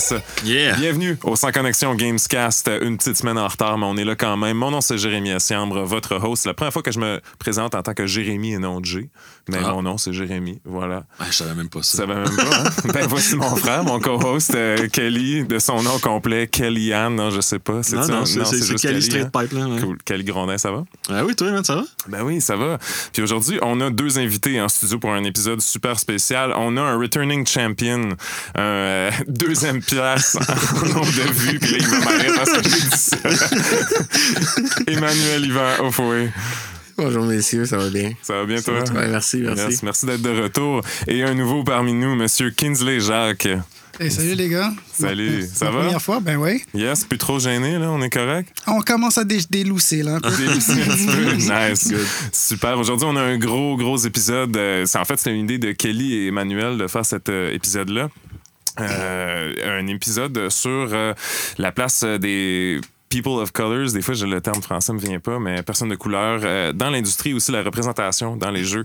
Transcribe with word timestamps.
ça. 0.00 0.22
Yeah. 0.44 0.76
Bienvenue 0.76 1.16
au 1.24 1.36
Sans 1.36 1.52
Connexion 1.52 1.94
Gamescast. 1.94 2.70
Une 2.80 2.96
petite 2.96 3.16
semaine 3.16 3.38
en 3.38 3.46
retard, 3.46 3.76
mais 3.78 3.86
on 3.86 3.96
est 3.96 4.04
là 4.04 4.16
quand 4.16 4.36
même. 4.36 4.56
Mon 4.56 4.70
nom, 4.70 4.80
c'est 4.80 4.96
Jérémy 4.98 5.30
Assiambre, 5.30 5.82
votre 5.84 6.16
host. 6.16 6.42
C'est 6.44 6.48
la 6.48 6.54
première 6.54 6.72
fois 6.72 6.82
que 6.82 6.90
je 6.90 6.98
me 6.98 7.20
présente 7.38 7.74
en 7.74 7.82
tant 7.82 7.92
que 7.94 8.06
Jérémy 8.06 8.54
et 8.54 8.58
non 8.58 8.82
G. 8.82 9.10
Mais 9.48 9.58
Ah. 9.64 9.72
mon 9.72 9.82
nom, 9.82 9.98
c'est 9.98 10.12
Jérémy. 10.12 10.60
Voilà. 10.64 11.04
Ah, 11.18 11.24
je 11.30 11.36
savais 11.36 11.54
même 11.54 11.68
pas 11.68 11.82
ça. 11.82 11.98
Ça 11.98 12.06
va 12.06 12.14
même 12.16 12.34
pas, 12.36 12.42
hein? 12.60 12.64
Ben, 12.94 13.06
voici 13.08 13.36
mon 13.36 13.54
frère, 13.56 13.84
mon 13.84 14.00
co-host, 14.00 14.54
euh, 14.54 14.88
Kelly, 14.88 15.44
de 15.44 15.58
son 15.58 15.82
nom 15.82 15.98
complet, 15.98 16.46
Kellyanne. 16.48 17.16
Non, 17.16 17.30
je 17.30 17.40
sais 17.40 17.58
pas. 17.58 17.80
non, 17.92 18.06
non, 18.08 18.24
c'est 18.24 18.40
Kelly 18.42 18.76
Kelly, 18.80 19.02
Straight 19.02 19.26
hein? 19.34 19.40
Pipe, 19.46 19.52
là. 19.58 19.66
ouais. 19.66 19.80
Cool. 19.80 19.98
Kelly 20.04 20.24
Grondin, 20.24 20.56
ça 20.58 20.70
va? 20.72 20.84
Ah 21.10 21.24
oui, 21.24 21.34
toi, 21.36 21.50
man, 21.50 21.64
ça 21.64 21.76
va? 21.76 21.84
Ben 22.08 22.22
oui, 22.22 22.40
ça 22.40 22.56
va. 22.56 22.78
Puis 23.12 23.22
aujourd'hui, 23.22 23.58
on 23.62 23.80
a 23.80 23.90
deux 23.90 24.18
invités 24.18 24.60
en 24.60 24.68
studio 24.68 24.98
pour 24.98 25.10
un 25.12 25.24
épisode 25.24 25.60
super 25.60 25.98
spécial. 25.98 26.54
On 26.56 26.76
a 26.76 26.80
un 26.82 26.96
returning 26.98 27.46
champion, 27.46 28.10
un 28.54 28.60
euh, 28.60 29.10
deuxième 29.28 29.82
place 29.94 30.36
en 30.36 30.86
nombre 30.94 31.06
de 31.06 31.32
vues. 31.32 31.58
Puis 31.58 31.72
là, 31.72 31.78
il 31.80 31.86
va 31.86 31.98
m'arrêter 32.00 32.32
parce 32.36 32.50
que 32.50 32.62
j'ai 32.62 32.88
dit 32.88 32.96
ça. 32.96 33.16
Emmanuel 34.86 35.46
Yvan 35.46 35.84
Ofoé. 35.84 36.30
Bonjour 36.96 37.24
messieurs, 37.24 37.64
ça 37.64 37.78
va 37.78 37.88
bien? 37.88 38.12
Ça 38.22 38.34
va 38.34 38.44
bien, 38.44 38.60
toi? 38.60 38.80
Ouais, 38.94 39.08
merci, 39.08 39.38
merci. 39.38 39.62
Yes, 39.62 39.82
merci 39.82 40.06
d'être 40.06 40.20
de 40.22 40.42
retour. 40.42 40.82
Et 41.08 41.22
un 41.22 41.34
nouveau 41.34 41.64
parmi 41.64 41.94
nous, 41.94 42.14
Monsieur 42.14 42.50
Kinsley 42.50 43.00
Jacques. 43.00 43.48
Hey, 43.98 44.10
salut 44.10 44.34
les 44.34 44.48
gars. 44.48 44.70
Salut, 44.98 45.42
C'est 45.42 45.58
ça 45.58 45.64
la 45.66 45.70
va? 45.72 45.78
première 45.82 46.02
fois, 46.02 46.20
ben 46.20 46.36
oui. 46.36 46.62
Yes, 46.74 47.04
plus 47.04 47.18
trop 47.18 47.38
gêné, 47.38 47.78
là, 47.78 47.90
on 47.90 48.00
est 48.02 48.08
correct? 48.10 48.48
On 48.66 48.80
commence 48.80 49.18
à 49.18 49.24
dé- 49.24 49.40
délousser 49.50 50.02
là 50.02 50.14
un 50.16 50.20
peu. 50.20 50.30
Délicie 50.30 50.72
un 50.72 50.94
petit 50.94 51.06
peu. 51.06 51.32
Nice. 51.70 51.92
Super. 52.32 52.78
Aujourd'hui, 52.78 53.06
on 53.10 53.16
a 53.16 53.20
un 53.22 53.36
gros, 53.36 53.76
gros 53.76 53.98
épisode. 53.98 54.56
Euh, 54.56 54.84
c'est- 54.86 54.98
en 54.98 55.04
fait, 55.04 55.16
c'était 55.18 55.34
une 55.34 55.44
idée 55.44 55.58
de 55.58 55.72
Kelly 55.72 56.14
et 56.14 56.26
Emmanuel 56.28 56.78
de 56.78 56.86
faire 56.86 57.04
cet 57.04 57.28
euh, 57.28 57.52
épisode-là. 57.52 58.08
Euh, 58.80 59.80
un 59.80 59.86
épisode 59.86 60.48
sur 60.48 60.88
euh, 60.92 61.14
la 61.58 61.72
place 61.72 62.04
des 62.04 62.80
people 63.08 63.32
of 63.32 63.52
colors. 63.52 63.92
Des 63.92 64.02
fois, 64.02 64.14
le 64.14 64.40
terme 64.40 64.62
français 64.62 64.92
me 64.92 64.98
vient 64.98 65.18
pas, 65.18 65.38
mais 65.38 65.62
personnes 65.62 65.88
de 65.88 65.96
couleur. 65.96 66.40
euh, 66.44 66.72
dans 66.72 66.90
l'industrie 66.90 67.34
aussi, 67.34 67.50
la 67.50 67.62
représentation 67.62 68.36
dans 68.36 68.50
les 68.50 68.64
jeux 68.64 68.84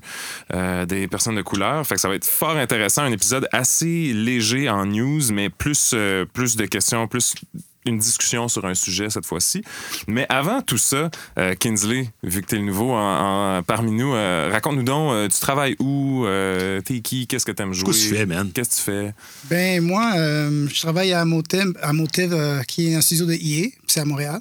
des 0.88 1.08
personnes 1.08 1.36
de 1.36 1.42
couleur. 1.42 1.86
Fait 1.86 1.96
que 1.96 2.02
ça 2.02 2.10
va 2.10 2.16
être 2.16 2.26
fort 2.26 2.58
intéressant. 2.58 3.04
Un 3.04 3.12
épisode 3.12 3.48
assez 3.52 4.14
léger 4.14 4.70
en 4.70 4.86
news, 4.86 5.22
mais 5.32 5.50
plus, 5.50 5.96
plus 6.34 6.56
de 6.56 6.66
questions, 6.66 7.08
plus 7.08 7.36
une 7.86 7.98
discussion 8.00 8.48
sur 8.48 8.66
un 8.66 8.74
sujet 8.74 9.10
cette 9.10 9.26
fois-ci. 9.26 9.64
Mais 10.08 10.26
avant 10.30 10.62
tout 10.62 10.78
ça, 10.78 11.10
euh, 11.38 11.54
Kinsley, 11.56 12.10
vu 12.24 12.42
que 12.42 12.48
tu 12.48 12.56
es 12.56 12.58
le 12.58 12.66
nouveau 12.66 12.92
en- 12.92 13.58
en- 13.58 13.64
parmi 13.64 13.92
nous, 13.92 14.14
euh, 14.14 14.50
raconte-nous 14.52 14.84
donc, 14.84 15.12
euh, 15.14 15.28
tu 15.28 15.40
travailles 15.40 15.76
où? 15.80 16.26
Euh, 16.26 16.82
T'es 16.82 17.00
qui? 17.02 17.28
Qu'est-ce 17.28 17.46
que 17.46 17.52
t'aimes 17.52 17.74
jouer? 17.74 17.92
Qu'est-ce 17.92 18.04
que 18.06 18.10
tu 18.10 18.16
fais, 18.16 18.26
man? 18.26 18.52
Qu'est-ce 18.54 18.70
que 18.70 18.76
tu 18.76 18.82
fais? 18.82 19.14
Ben 19.50 19.82
moi, 19.84 20.14
euh, 20.16 20.68
je 20.68 20.82
travaille 20.82 21.14
à 21.14 21.24
Motive, 21.26 21.74
à 21.82 21.94
Motive 21.94 22.34
euh, 22.34 22.62
qui 22.64 22.90
est 22.92 22.96
un 22.96 23.02
studio 23.02 23.26
de 23.26 23.34
EA, 23.34 23.38
puis 23.70 23.74
c'est 23.88 24.00
à 24.02 24.06
Montréal. 24.06 24.40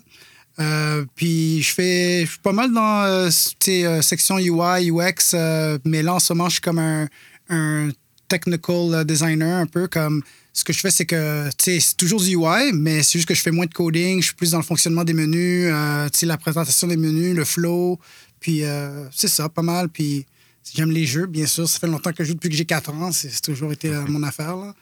Euh, 0.61 1.05
puis 1.17 1.61
je 1.63 1.75
fais, 1.75 2.21
je 2.25 2.31
suis 2.31 2.39
pas 2.39 2.53
mal 2.53 2.73
dans 2.73 3.03
euh, 3.05 3.29
euh, 3.69 4.03
section 4.03 4.39
UI, 4.39 4.91
UX, 4.91 5.33
euh, 5.35 5.79
mais 5.85 6.03
là 6.03 6.15
en 6.15 6.19
ce 6.21 6.33
moment 6.33 6.49
je 6.49 6.55
suis 6.55 6.61
comme 6.61 6.79
un, 6.79 7.09
un 7.51 7.89
technical 8.29 8.95
euh, 8.95 9.05
designer 9.05 9.59
un 9.59 9.67
peu 9.67 9.89
comme 9.89 10.23
ce 10.53 10.65
que 10.65 10.73
je 10.73 10.81
fais 10.81 10.91
c'est 10.91 11.07
que 11.07 11.49
tu 11.59 11.65
sais 11.65 11.81
c'est 11.81 11.97
toujours 11.97 12.21
du 12.21 12.37
UI 12.37 12.73
mais 12.73 13.03
c'est 13.03 13.19
juste 13.19 13.29
que 13.29 13.35
je 13.35 13.41
fais 13.41 13.51
moins 13.51 13.67
de 13.67 13.75
coding, 13.75 14.21
je 14.21 14.27
suis 14.27 14.35
plus 14.35 14.53
dans 14.53 14.59
le 14.59 14.65
fonctionnement 14.65 15.05
des 15.05 15.15
menus, 15.15 15.71
euh, 15.73 16.09
tu 16.11 16.21
sais 16.21 16.27
la 16.27 16.39
présentation 16.39 16.87
des 16.87 16.97
menus, 16.97 17.35
le 17.35 17.45
flow, 17.45 17.99
puis 18.41 18.65
euh, 18.65 19.09
c'est 19.11 19.29
ça 19.29 19.49
pas 19.49 19.63
mal 19.63 19.89
puis 19.89 20.27
J'aime 20.73 20.91
les 20.91 21.05
jeux, 21.05 21.27
bien 21.27 21.47
sûr. 21.47 21.69
Ça 21.69 21.79
fait 21.79 21.87
longtemps 21.87 22.13
que 22.13 22.25
je 22.25 22.29
joue 22.29 22.35
depuis 22.35 22.49
que 22.49 22.57
j'ai 22.57 22.65
4 22.65 22.91
ans. 22.95 23.13
C'est 23.13 23.41
toujours 23.43 23.73
été 23.73 23.91
euh, 23.91 24.07
mon 24.09 24.23
affaire. 24.23 24.57
Là. 24.57 24.75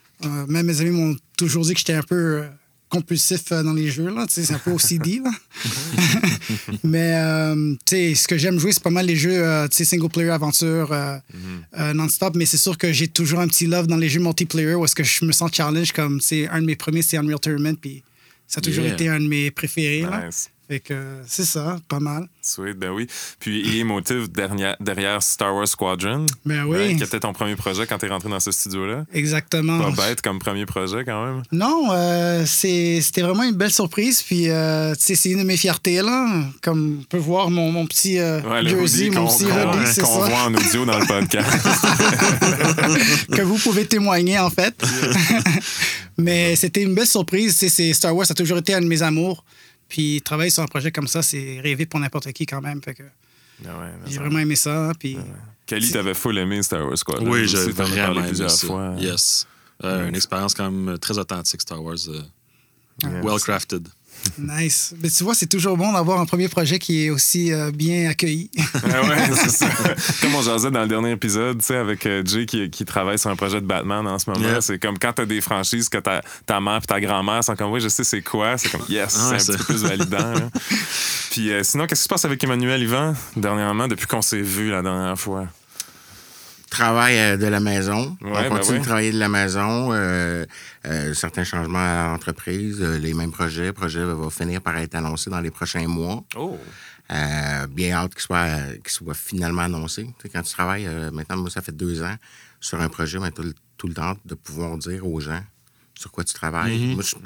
Même 0.46 0.66
mes 0.66 0.80
amis 0.80 0.90
m'ont 0.90 1.16
toujours 1.36 1.64
dit 1.64 1.72
que 1.72 1.78
j'étais 1.80 1.94
un 1.94 2.02
peu 2.02 2.44
compulsif 2.92 3.50
euh, 3.52 3.62
dans 3.62 3.72
les 3.72 3.90
jeux. 3.90 4.14
là. 4.14 4.26
C'est 4.28 4.52
un 4.52 4.58
peu 4.58 4.70
OCD. 4.72 5.20
Là. 5.24 5.30
Mais 6.84 7.14
euh, 7.16 7.74
tu 7.86 7.96
sais, 7.96 8.14
ce 8.14 8.28
que 8.28 8.36
j'aime 8.36 8.58
jouer, 8.58 8.72
c'est 8.72 8.82
pas 8.82 8.90
mal 8.90 9.06
les 9.06 9.16
jeux 9.16 9.32
euh, 9.42 9.66
tu 9.68 9.76
sais, 9.78 9.84
single-player, 9.84 10.30
aventure, 10.30 10.92
euh, 10.92 11.16
euh, 11.78 11.94
non-stop. 11.94 12.36
Mais 12.36 12.44
c'est 12.46 12.58
sûr 12.58 12.76
que 12.76 12.92
j'ai 12.92 13.08
toujours 13.08 13.40
un 13.40 13.48
petit 13.48 13.66
love 13.66 13.86
dans 13.86 13.96
les 13.96 14.08
jeux 14.10 14.20
multiplayer 14.20 14.74
où 14.74 14.84
est-ce 14.84 14.94
que 14.94 15.04
je 15.04 15.24
me 15.24 15.32
sens 15.32 15.50
challenge. 15.52 15.92
Comme 15.92 16.20
c'est 16.20 16.46
un 16.48 16.60
de 16.60 16.66
mes 16.66 16.76
premiers, 16.76 17.02
c'est 17.02 17.16
Unreal 17.16 17.40
Tournament. 17.40 17.76
Puis 17.80 18.02
ça 18.46 18.58
a 18.58 18.62
toujours 18.62 18.84
Yeah. 18.84 18.94
été 18.94 19.08
un 19.08 19.20
de 19.20 19.26
mes 19.28 19.50
préférés. 19.50 20.02
Là. 20.02 20.28
Nice. 20.72 20.78
Fait 20.78 20.80
que 20.80 20.94
euh, 20.94 21.22
c'est 21.26 21.44
ça, 21.44 21.78
pas 21.88 22.00
mal. 22.00 22.26
Sweet, 22.40 22.78
ben 22.78 22.90
oui. 22.90 23.06
Puis, 23.38 23.78
EA 23.80 23.84
Motive 23.84 24.30
derrière, 24.32 24.74
derrière 24.80 25.22
Star 25.22 25.54
Wars 25.54 25.68
Squadron. 25.68 26.24
Ben 26.46 26.64
oui. 26.64 26.96
Qui 26.96 27.02
était 27.04 27.20
ton 27.20 27.32
premier 27.34 27.56
projet 27.56 27.86
quand 27.86 27.98
t'es 27.98 28.08
rentré 28.08 28.28
dans 28.30 28.40
ce 28.40 28.50
studio-là? 28.50 29.04
Exactement. 29.12 29.78
Pas 29.92 30.08
bête 30.08 30.22
comme 30.22 30.38
premier 30.38 30.64
projet, 30.66 31.04
quand 31.04 31.24
même. 31.26 31.42
Non, 31.52 31.88
euh, 31.92 32.44
c'était 32.46 33.20
vraiment 33.22 33.42
une 33.42 33.54
belle 33.54 33.70
surprise. 33.72 34.22
Puis, 34.22 34.48
euh, 34.48 34.94
c'est 34.98 35.30
une 35.30 35.38
de 35.40 35.44
mes 35.44 35.56
fiertés, 35.58 36.00
là. 36.02 36.26
Comme 36.62 37.00
on 37.00 37.04
peut 37.04 37.18
voir 37.18 37.50
mon, 37.50 37.70
mon 37.70 37.86
petit 37.86 38.18
euh, 38.18 38.40
Ouais, 38.42 38.66
jersey, 38.66 39.10
mon 39.10 39.26
qu'on 39.26 39.32
petit 39.36 39.44
qu'on- 39.44 39.72
hoodie, 39.72 39.86
c'est 39.92 40.00
qu'on 40.02 40.20
ça. 40.22 40.28
voit 40.28 40.42
en 40.44 40.54
audio 40.54 40.84
dans 40.86 40.98
le 40.98 41.06
podcast. 41.06 41.48
que 43.32 43.42
vous 43.42 43.58
pouvez 43.58 43.84
témoigner, 43.86 44.38
en 44.38 44.50
fait. 44.50 44.74
Mais 46.18 46.56
c'était 46.56 46.82
une 46.82 46.94
belle 46.94 47.06
surprise. 47.06 47.56
C'est- 47.56 47.92
Star 47.92 48.14
Wars, 48.16 48.26
ça 48.26 48.32
a 48.32 48.34
toujours 48.34 48.58
été 48.58 48.74
un 48.74 48.80
de 48.80 48.86
mes 48.86 49.02
amours. 49.02 49.44
Puis, 49.92 50.22
travailler 50.22 50.48
sur 50.48 50.62
un 50.62 50.66
projet 50.66 50.90
comme 50.90 51.06
ça, 51.06 51.20
c'est 51.20 51.60
rêver 51.60 51.84
pour 51.84 52.00
n'importe 52.00 52.32
qui, 52.32 52.46
quand 52.46 52.62
même. 52.62 52.80
Fait 52.82 52.94
que 52.94 53.02
Ah 53.66 53.78
ouais, 53.78 53.90
j'ai 54.06 54.18
vraiment 54.18 54.38
aimé 54.38 54.56
ça. 54.56 54.88
hein, 54.88 54.92
Puis, 54.98 55.18
Kelly, 55.66 55.90
t'avais 55.92 56.14
full 56.14 56.38
aimé 56.38 56.62
Star 56.62 56.86
Wars 56.86 56.96
Squadron. 56.96 57.30
Oui, 57.30 57.46
j'ai 57.46 57.70
vraiment 57.72 58.14
aimé 58.14 58.28
plusieurs 58.28 58.50
ça. 58.50 58.66
fois. 58.66 58.94
Yes. 58.98 59.46
Euh, 59.84 60.08
Une 60.08 60.16
expérience 60.16 60.54
quand 60.54 60.70
même 60.70 60.98
très 60.98 61.18
authentique, 61.18 61.60
Star 61.60 61.82
Wars. 61.84 61.96
euh, 62.08 62.22
Yes. 63.02 63.22
Well 63.22 63.38
crafted. 63.40 63.86
nice. 64.38 64.94
Mais 65.02 65.10
tu 65.10 65.24
vois, 65.24 65.34
c'est 65.34 65.46
toujours 65.46 65.76
bon 65.76 65.92
d'avoir 65.92 66.20
un 66.20 66.26
premier 66.26 66.48
projet 66.48 66.78
qui 66.78 67.06
est 67.06 67.10
aussi 67.10 67.52
euh, 67.52 67.70
bien 67.70 68.08
accueilli. 68.10 68.50
Ah 68.94 69.02
ouais, 69.08 69.16
c'est 69.34 69.50
ça. 69.50 69.66
Comme 70.20 70.34
on 70.34 70.42
jasait 70.42 70.70
dans 70.70 70.82
le 70.82 70.88
dernier 70.88 71.12
épisode, 71.12 71.58
tu 71.58 71.66
sais, 71.66 71.76
avec 71.76 72.04
euh, 72.06 72.22
Jay 72.24 72.46
qui, 72.46 72.68
qui 72.70 72.84
travaille 72.84 73.18
sur 73.18 73.30
un 73.30 73.36
projet 73.36 73.60
de 73.60 73.66
Batman 73.66 74.06
en 74.06 74.18
ce 74.18 74.28
moment. 74.30 74.44
Yeah. 74.44 74.60
C'est 74.60 74.78
comme 74.78 74.98
quand 74.98 75.12
t'as 75.12 75.24
des 75.24 75.40
franchises 75.40 75.88
que 75.88 75.98
ta, 75.98 76.20
ta 76.46 76.60
mère 76.60 76.80
et 76.82 76.86
ta 76.86 77.00
grand-mère 77.00 77.42
sont 77.44 77.54
comme, 77.56 77.70
oui, 77.70 77.80
je 77.80 77.88
sais 77.88 78.04
c'est 78.04 78.22
quoi. 78.22 78.58
C'est 78.58 78.70
comme, 78.70 78.84
yes, 78.88 79.16
Ah 79.20 79.30
ouais, 79.30 79.38
c'est 79.38 79.52
un 79.52 79.56
petit 79.56 79.64
peu 79.66 79.74
plus 79.74 79.82
validant. 79.84 80.18
là. 80.32 80.48
Puis 81.30 81.50
euh, 81.50 81.62
sinon, 81.62 81.86
qu'est-ce 81.86 82.00
qui 82.00 82.04
se 82.04 82.08
passe 82.08 82.24
avec 82.24 82.42
Emmanuel 82.44 82.82
Yvan 82.82 83.14
dernièrement, 83.36 83.88
depuis 83.88 84.06
qu'on 84.06 84.22
s'est 84.22 84.40
vu 84.42 84.70
la 84.70 84.82
dernière 84.82 85.18
fois? 85.18 85.46
Travail 86.72 87.18
euh, 87.18 87.36
de 87.36 87.46
la 87.46 87.60
maison. 87.60 88.16
Ouais, 88.22 88.30
On 88.30 88.32
ben 88.32 88.48
continue 88.48 88.72
ouais. 88.74 88.78
de 88.80 88.84
travailler 88.84 89.12
de 89.12 89.18
la 89.18 89.28
maison. 89.28 89.92
euh, 89.92 90.46
euh, 90.86 91.12
certains 91.14 91.44
changements 91.44 91.78
à 91.78 92.06
l'entreprise, 92.12 92.78
euh, 92.80 92.98
les 92.98 93.12
mêmes 93.14 93.30
projets. 93.30 93.66
Le 93.66 93.72
projet 93.74 94.02
va 94.04 94.30
finir 94.30 94.62
par 94.62 94.76
être 94.78 94.94
annoncé 94.94 95.28
dans 95.28 95.40
les 95.40 95.50
prochains 95.50 95.86
mois. 95.86 96.24
Oh! 96.34 96.58
Bien 97.70 97.96
hâte 97.96 98.14
qu'il 98.14 98.22
soit, 98.22 98.48
soit 98.86 99.14
finalement 99.14 99.62
annoncé. 99.62 100.04
Tu 100.04 100.12
sais, 100.22 100.28
quand 100.30 100.42
tu 100.42 100.52
travailles, 100.52 100.88
maintenant, 101.12 101.36
moi, 101.36 101.50
ça 101.50 101.60
fait 101.60 101.76
deux 101.76 102.02
ans 102.02 102.16
sur 102.58 102.80
un 102.80 102.88
projet, 102.88 103.18
mais 103.18 103.30
tout, 103.32 103.42
le- 103.42 103.54
tout 103.76 103.86
le 103.88 103.92
temps 103.94 104.16
de 104.24 104.34
pouvoir 104.34 104.78
dire 104.78 105.06
aux 105.06 105.20
gens 105.20 105.42
sur 105.94 106.10
quoi 106.10 106.24
tu 106.24 106.32
travailles. 106.32 106.94
Moi, 106.94 107.02
je, 107.04 107.16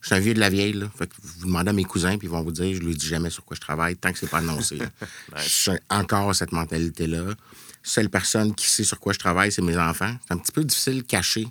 je 0.00 0.06
suis 0.06 0.14
un 0.14 0.18
vieux 0.18 0.32
de 0.34 0.40
la 0.40 0.48
vieille. 0.48 0.72
Là. 0.72 0.86
Fait 0.96 1.06
que 1.06 1.14
vous 1.22 1.46
demandez 1.46 1.68
à 1.70 1.72
mes 1.74 1.84
cousins, 1.84 2.16
puis 2.16 2.26
ils 2.26 2.30
vont 2.30 2.42
vous 2.42 2.52
dire, 2.52 2.74
je 2.74 2.80
lui 2.80 2.94
dis 2.96 3.06
jamais 3.06 3.28
sur 3.28 3.44
quoi 3.44 3.54
je 3.54 3.60
travaille 3.60 3.96
tant 3.96 4.12
que 4.12 4.18
c'est 4.18 4.30
pas 4.30 4.38
annoncé. 4.38 4.78
Je 5.36 5.42
suis 5.42 5.70
encore 5.90 6.34
cette 6.34 6.52
mentalité-là. 6.52 7.34
Seule 7.86 8.08
personne 8.08 8.54
qui 8.54 8.66
sait 8.66 8.82
sur 8.82 8.98
quoi 8.98 9.12
je 9.12 9.18
travaille, 9.18 9.52
c'est 9.52 9.60
mes 9.62 9.76
enfants. 9.76 10.16
C'est 10.26 10.32
un 10.32 10.38
petit 10.38 10.52
peu 10.52 10.64
difficile 10.64 10.96
de 10.98 11.02
cacher 11.02 11.46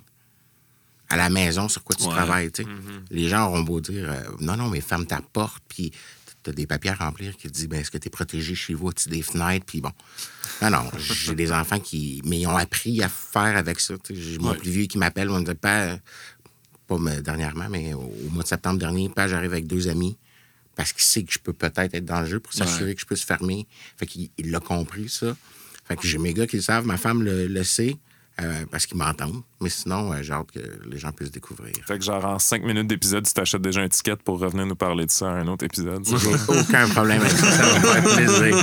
à 1.08 1.16
la 1.16 1.28
maison 1.30 1.68
sur 1.68 1.84
quoi 1.84 1.94
tu 1.94 2.02
Ouais. 2.04 2.10
travailles. 2.10 2.50
tu 2.50 2.64
sais. 2.64 2.68
Les 3.10 3.28
gens 3.28 3.46
auront 3.46 3.62
beau 3.62 3.80
dire 3.80 4.10
euh, 4.10 4.20
non, 4.40 4.56
non, 4.56 4.68
mais 4.68 4.80
ferme 4.80 5.06
ta 5.06 5.20
porte, 5.20 5.62
puis 5.68 5.92
tu 6.42 6.50
as 6.50 6.52
des 6.52 6.66
papiers 6.66 6.90
à 6.90 6.94
remplir 6.96 7.36
qui 7.36 7.46
te 7.46 7.52
disent 7.52 7.68
ben, 7.68 7.80
est-ce 7.80 7.90
que 7.90 7.98
tu 7.98 8.08
es 8.08 8.10
protégé 8.10 8.54
chez 8.56 8.74
vous, 8.74 8.88
as-tu 8.88 9.08
des 9.10 9.22
fenêtres, 9.22 9.64
puis 9.64 9.80
bon. 9.80 9.92
Non, 10.60 10.70
non, 10.70 10.90
j'ai 10.98 11.36
des 11.36 11.52
enfants 11.52 11.78
qui. 11.78 12.20
Mais 12.24 12.40
ils 12.40 12.46
ont 12.48 12.56
appris 12.56 13.00
à 13.02 13.08
faire 13.08 13.56
avec 13.56 13.78
ça. 13.78 13.94
tu. 14.02 14.16
J'ai 14.16 14.38
mon 14.38 14.50
Ouais. 14.50 14.56
plus 14.58 14.70
vieux 14.70 14.86
qui 14.86 14.98
m'appelle, 14.98 15.30
on 15.30 15.38
me 15.38 15.44
dit 15.44 15.54
pas, 15.54 15.98
pas 16.88 16.98
me- 16.98 17.20
dernièrement, 17.20 17.68
mais 17.70 17.94
au, 17.94 18.12
mois 18.32 18.42
de 18.42 18.48
septembre 18.48 18.80
dernier, 18.80 19.08
pas 19.08 19.28
j'arrive 19.28 19.52
avec 19.52 19.66
deux 19.68 19.86
amis 19.88 20.16
parce 20.74 20.92
qu'il 20.92 21.02
sait 21.04 21.22
que 21.22 21.32
je 21.32 21.38
peux 21.38 21.52
peut-être 21.52 21.94
être 21.94 22.04
dans 22.04 22.22
le 22.22 22.26
jeu 22.26 22.40
pour 22.40 22.52
s'assurer 22.52 22.86
Ouais. 22.90 22.94
que 22.96 23.00
je 23.00 23.06
puisse 23.06 23.22
fermer. 23.22 23.68
Fait 23.96 24.06
qu'il 24.06 24.30
il 24.36 24.50
l'a 24.50 24.58
compris, 24.60 25.08
ça. 25.08 25.36
Fait 25.84 25.96
que 25.96 26.06
j'ai 26.06 26.18
mes 26.18 26.32
gars 26.34 26.46
qui 26.46 26.56
le 26.56 26.62
savent, 26.62 26.86
ma 26.86 26.96
femme 26.96 27.22
le, 27.22 27.46
le 27.46 27.64
sait. 27.64 27.96
euh, 28.40 28.64
parce 28.70 28.86
qu'ils 28.86 28.96
m'entendent. 28.96 29.42
Mais 29.64 29.70
sinon, 29.70 30.12
euh, 30.12 30.16
j'ai 30.20 30.34
hâte 30.34 30.50
que 30.52 30.60
les 30.90 30.98
gens 30.98 31.10
puissent 31.10 31.30
découvrir. 31.30 31.72
Fait 31.86 31.98
que 31.98 32.04
genre 32.04 32.22
en 32.24 32.38
5 32.38 32.62
minutes 32.64 32.86
d'épisode, 32.86 33.24
tu 33.26 33.32
t'achètes 33.32 33.62
déjà 33.62 33.80
un 33.80 33.88
ticket 33.88 34.16
pour 34.16 34.38
revenir 34.38 34.66
nous 34.66 34.74
parler 34.74 35.06
de 35.06 35.10
ça 35.10 35.30
à 35.30 35.34
un 35.36 35.48
autre 35.48 35.64
épisode. 35.64 36.04
J'ai 36.06 36.28
aucun 36.48 36.86
problème 36.90 37.20
avec 37.22 37.32
ça. 37.32 37.50
Ça 37.50 37.62
va 37.78 38.00
me 38.02 38.14
plaisir. 38.14 38.62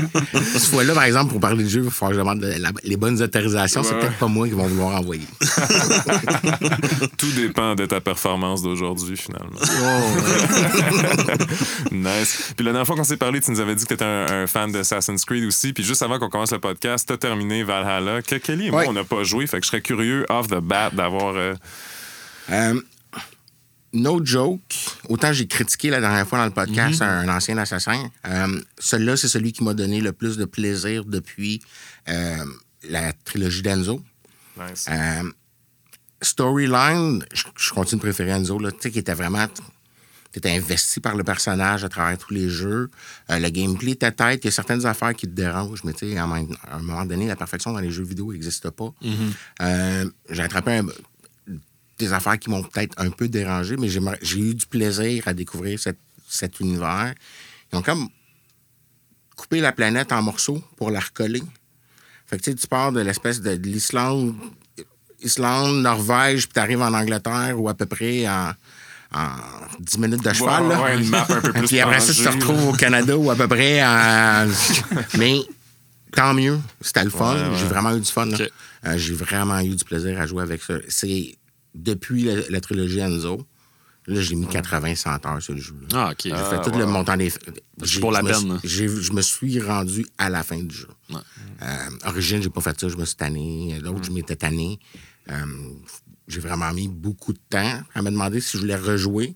Cette 0.54 0.64
fois-là, 0.70 0.94
par 0.94 1.04
exemple, 1.06 1.32
pour 1.32 1.40
parler 1.42 1.64
de 1.64 1.70
jeu, 1.70 1.80
il 1.80 1.86
va 1.86 1.90
falloir 1.92 2.12
que 2.12 2.16
je 2.18 2.22
demande 2.22 2.42
la- 2.62 2.72
les 2.84 2.98
bonnes 2.98 3.20
autorisations. 3.22 3.82
C'est 3.84 3.96
peut-être 3.98 4.18
pas 4.20 4.28
moi 4.28 4.48
qui 4.48 4.54
vont 4.54 4.68
vouloir 4.68 5.00
envoyer. 5.00 5.26
Tout 7.18 7.32
dépend 7.36 7.74
de 7.76 7.86
ta 7.88 8.00
performance 8.00 8.62
d'aujourd'hui, 8.62 9.18
finalement. 9.18 9.60
nice. 11.92 12.54
Puis 12.56 12.66
la 12.66 12.72
dernière 12.72 12.86
fois 12.88 12.96
qu'on 12.96 13.04
s'est 13.04 13.18
parlé, 13.18 13.42
tu 13.42 13.52
nous 13.52 13.60
avais 13.60 13.76
dit 13.76 13.84
que 13.84 13.90
tu 13.90 13.94
étais 13.96 14.06
un, 14.06 14.44
un 14.44 14.48
fan 14.48 14.72
d'Assassin's 14.72 15.26
Creed 15.26 15.46
aussi. 15.46 15.74
Puis 15.74 15.84
juste 15.84 16.02
avant 16.04 16.20
qu'on 16.20 16.30
commence 16.30 16.52
le 16.52 16.60
podcast, 16.60 17.08
tu 17.08 17.14
as 17.14 17.18
terminé 17.18 17.64
Valhalla. 17.64 18.22
Que 18.22 18.36
Kelly 18.36 18.68
et 18.68 18.72
moi, 18.72 18.82
Ouais. 18.82 18.88
on 18.90 18.94
n'a 18.94 19.04
pas 19.04 19.24
joué. 19.24 19.46
Fait 19.48 19.58
que 19.60 19.64
je 19.66 19.70
serais 19.70 19.82
curieux, 19.82 20.26
off 20.30 20.48
the 20.48 20.56
bat, 20.60 20.91
d'avoir. 20.94 21.36
euh, 21.36 21.56
Euh, 22.50 22.82
no 23.94 24.26
joke, 24.26 24.62
autant 25.10 25.32
j'ai 25.32 25.48
critiqué 25.48 25.90
la 25.90 26.00
dernière 26.00 26.28
fois 26.28 26.40
dans 26.40 26.46
le 26.46 26.52
podcast 26.52 27.02
un, 27.02 27.28
ancien 27.30 27.58
assassin, 27.58 28.10
euh, 28.28 28.60
celui-là, 28.80 29.16
c'est 29.16 29.28
celui 29.28 29.54
qui 29.54 29.64
m'a 29.64 29.74
donné 29.74 30.02
le 30.02 30.12
plus 30.12 30.38
de 30.38 30.46
plaisir 30.46 31.06
depuis 31.06 31.62
la 32.08 33.14
trilogie 33.26 33.62
d'Enzo. 33.62 34.02
Nice. 34.58 34.90
Storyline, 36.22 37.26
je, 37.34 37.72
continue 37.72 38.00
de 38.00 38.04
préférer 38.04 38.32
Enzo, 38.32 38.60
là, 38.60 38.72
tu 38.72 38.78
sais, 38.82 38.92
qui 38.92 39.00
était 39.00 39.14
vraiment. 39.14 39.48
Tu 40.32 40.40
étais 40.40 40.52
investi 40.56 41.00
par 41.02 41.16
le 41.16 41.24
personnage 41.24 41.84
à 41.84 41.90
travers 41.90 42.18
tous 42.18 42.34
les 42.34 42.50
jeux. 42.50 42.90
Euh, 43.30 43.40
le 43.40 43.50
gameplay 43.50 43.92
était 43.92 44.12
tête. 44.12 44.40
Il 44.44 44.46
y 44.46 44.48
a 44.48 44.52
certaines 44.52 44.86
affaires 44.86 45.14
qui 45.14 45.26
te 45.28 45.34
dérangent, 45.34 45.84
mais 45.84 45.92
tu 45.94 46.12
sais, 46.12 46.18
à 46.18 46.24
un 46.24 46.80
moment 46.82 47.06
donné, 47.06 47.28
la 47.28 47.36
perfection 47.36 47.74
dans 47.74 47.80
les 47.80 47.92
jeux 47.92 48.04
vidéo 48.06 48.32
n'existe 48.32 48.70
pas. 48.70 48.94
Euh, 49.62 50.10
J'ai 50.30 50.42
attrapé 50.44 50.78
un- 50.78 50.86
des 52.00 52.14
affaires 52.14 52.40
qui 52.40 52.50
m'ont 52.50 52.64
peut-être 52.64 52.94
un 52.98 53.10
peu 53.12 53.28
dérangé, 53.28 53.76
mais 53.78 53.88
j'ai 53.90 54.40
eu 54.40 54.56
du 54.56 54.66
plaisir 54.66 55.28
à 55.28 55.34
découvrir 55.34 55.80
cette- 55.80 56.00
cet 56.28 56.60
univers. 56.62 57.14
Ils 57.72 57.78
ont 57.78 57.82
comme 57.84 58.08
coupé 59.36 59.60
la 59.60 59.72
planète 59.72 60.12
en 60.12 60.22
morceaux 60.22 60.64
pour 60.78 60.92
la 60.92 61.00
recoller. 61.00 61.44
Fait 62.26 62.38
que 62.38 62.44
tu 62.44 62.52
sais, 62.52 62.56
tu 62.56 62.68
pars 62.68 62.92
de 62.92 63.02
l'espèce 63.02 63.42
de, 63.42 63.56
de 63.56 63.68
l'Islande, 63.68 64.36
Islande, 65.22 65.82
Norvège, 65.82 66.46
puis 66.48 66.54
tu 66.54 66.60
arrives 66.60 66.82
en 66.82 66.94
Angleterre 66.94 67.60
ou 67.60 67.70
à 67.70 67.74
peu 67.74 67.86
près 67.86 68.28
en, 68.28 68.52
en 69.14 69.30
10 69.80 69.98
minutes 70.00 70.24
de 70.24 70.34
cheval. 70.34 70.64
Ouais, 70.68 70.76
ouais, 70.78 71.02
une 71.04 71.10
map 71.10 71.26
un 71.30 71.42
peu 71.42 71.52
plus 71.54 71.68
Puis 71.68 71.80
après 71.80 72.00
ça, 72.00 72.14
tu 72.14 72.24
te 72.24 72.30
retrouves 72.30 72.70
au 72.70 72.74
Canada 72.74 73.18
ou 73.18 73.30
à 73.32 73.36
peu 73.36 73.48
près 73.48 73.84
en... 73.84 74.48
Mais 75.18 75.40
tant 76.14 76.34
mieux, 76.34 76.60
c'était 76.82 77.04
le 77.04 77.10
fun. 77.10 77.36
Ouais. 77.36 77.58
J'ai 77.58 77.66
vraiment 77.66 77.96
eu 77.96 78.00
du 78.00 78.12
fun. 78.12 78.30
Euh, 78.32 78.98
J'ai 78.98 79.14
vraiment 79.14 79.60
eu 79.60 79.76
du 79.76 79.84
plaisir 79.84 80.20
à 80.20 80.26
jouer 80.28 80.44
avec 80.44 80.62
ça. 80.64 80.76
C'est 80.88 81.36
depuis 81.76 82.24
la, 82.24 82.36
la 82.50 82.62
trilogie 82.62 83.00
Enzo. 83.00 83.46
Là, 84.08 84.20
j'ai 84.20 84.34
mis 84.36 84.48
80-100 84.48 85.28
heures 85.28 85.42
sur 85.42 85.54
le 85.54 85.62
jeu. 85.62 85.76
là. 85.92 86.08
Ah, 86.08 86.12
OK. 86.12 86.22
J'ai 86.24 86.32
fait 86.32 86.62
tout 86.64 86.72
wow. 86.72 86.80
le 86.80 86.86
montant 86.88 87.16
des. 87.16 87.32
pour 88.00 88.12
la 88.12 88.24
peine, 88.24 88.60
j'ai- 88.64 88.88
Je 88.88 89.14
me 89.14 89.22
suis 89.22 89.62
rendu 89.62 90.06
à 90.18 90.30
la 90.30 90.42
fin 90.42 90.58
du 90.58 90.74
jeu. 90.76 90.88
Ouais. 91.12 91.20
Euh, 91.62 91.68
Origine, 92.06 92.42
j'ai 92.42 92.50
pas 92.50 92.62
fait 92.62 92.80
ça, 92.80 92.90
je 92.90 92.98
me 92.98 93.06
suis 93.06 93.16
tanné. 93.16 93.78
L'autre, 93.82 94.04
je 94.04 94.12
m'étais 94.12 94.36
tanné. 94.36 94.80
Euh, 95.30 95.36
j'ai 96.32 96.40
vraiment 96.40 96.72
mis 96.74 96.88
beaucoup 96.88 97.34
de 97.34 97.40
temps 97.50 97.82
à 97.94 98.02
me 98.02 98.10
demander 98.10 98.42
si 98.42 98.58
je 98.58 98.62
voulais 98.62 98.76
rejouer. 98.76 99.36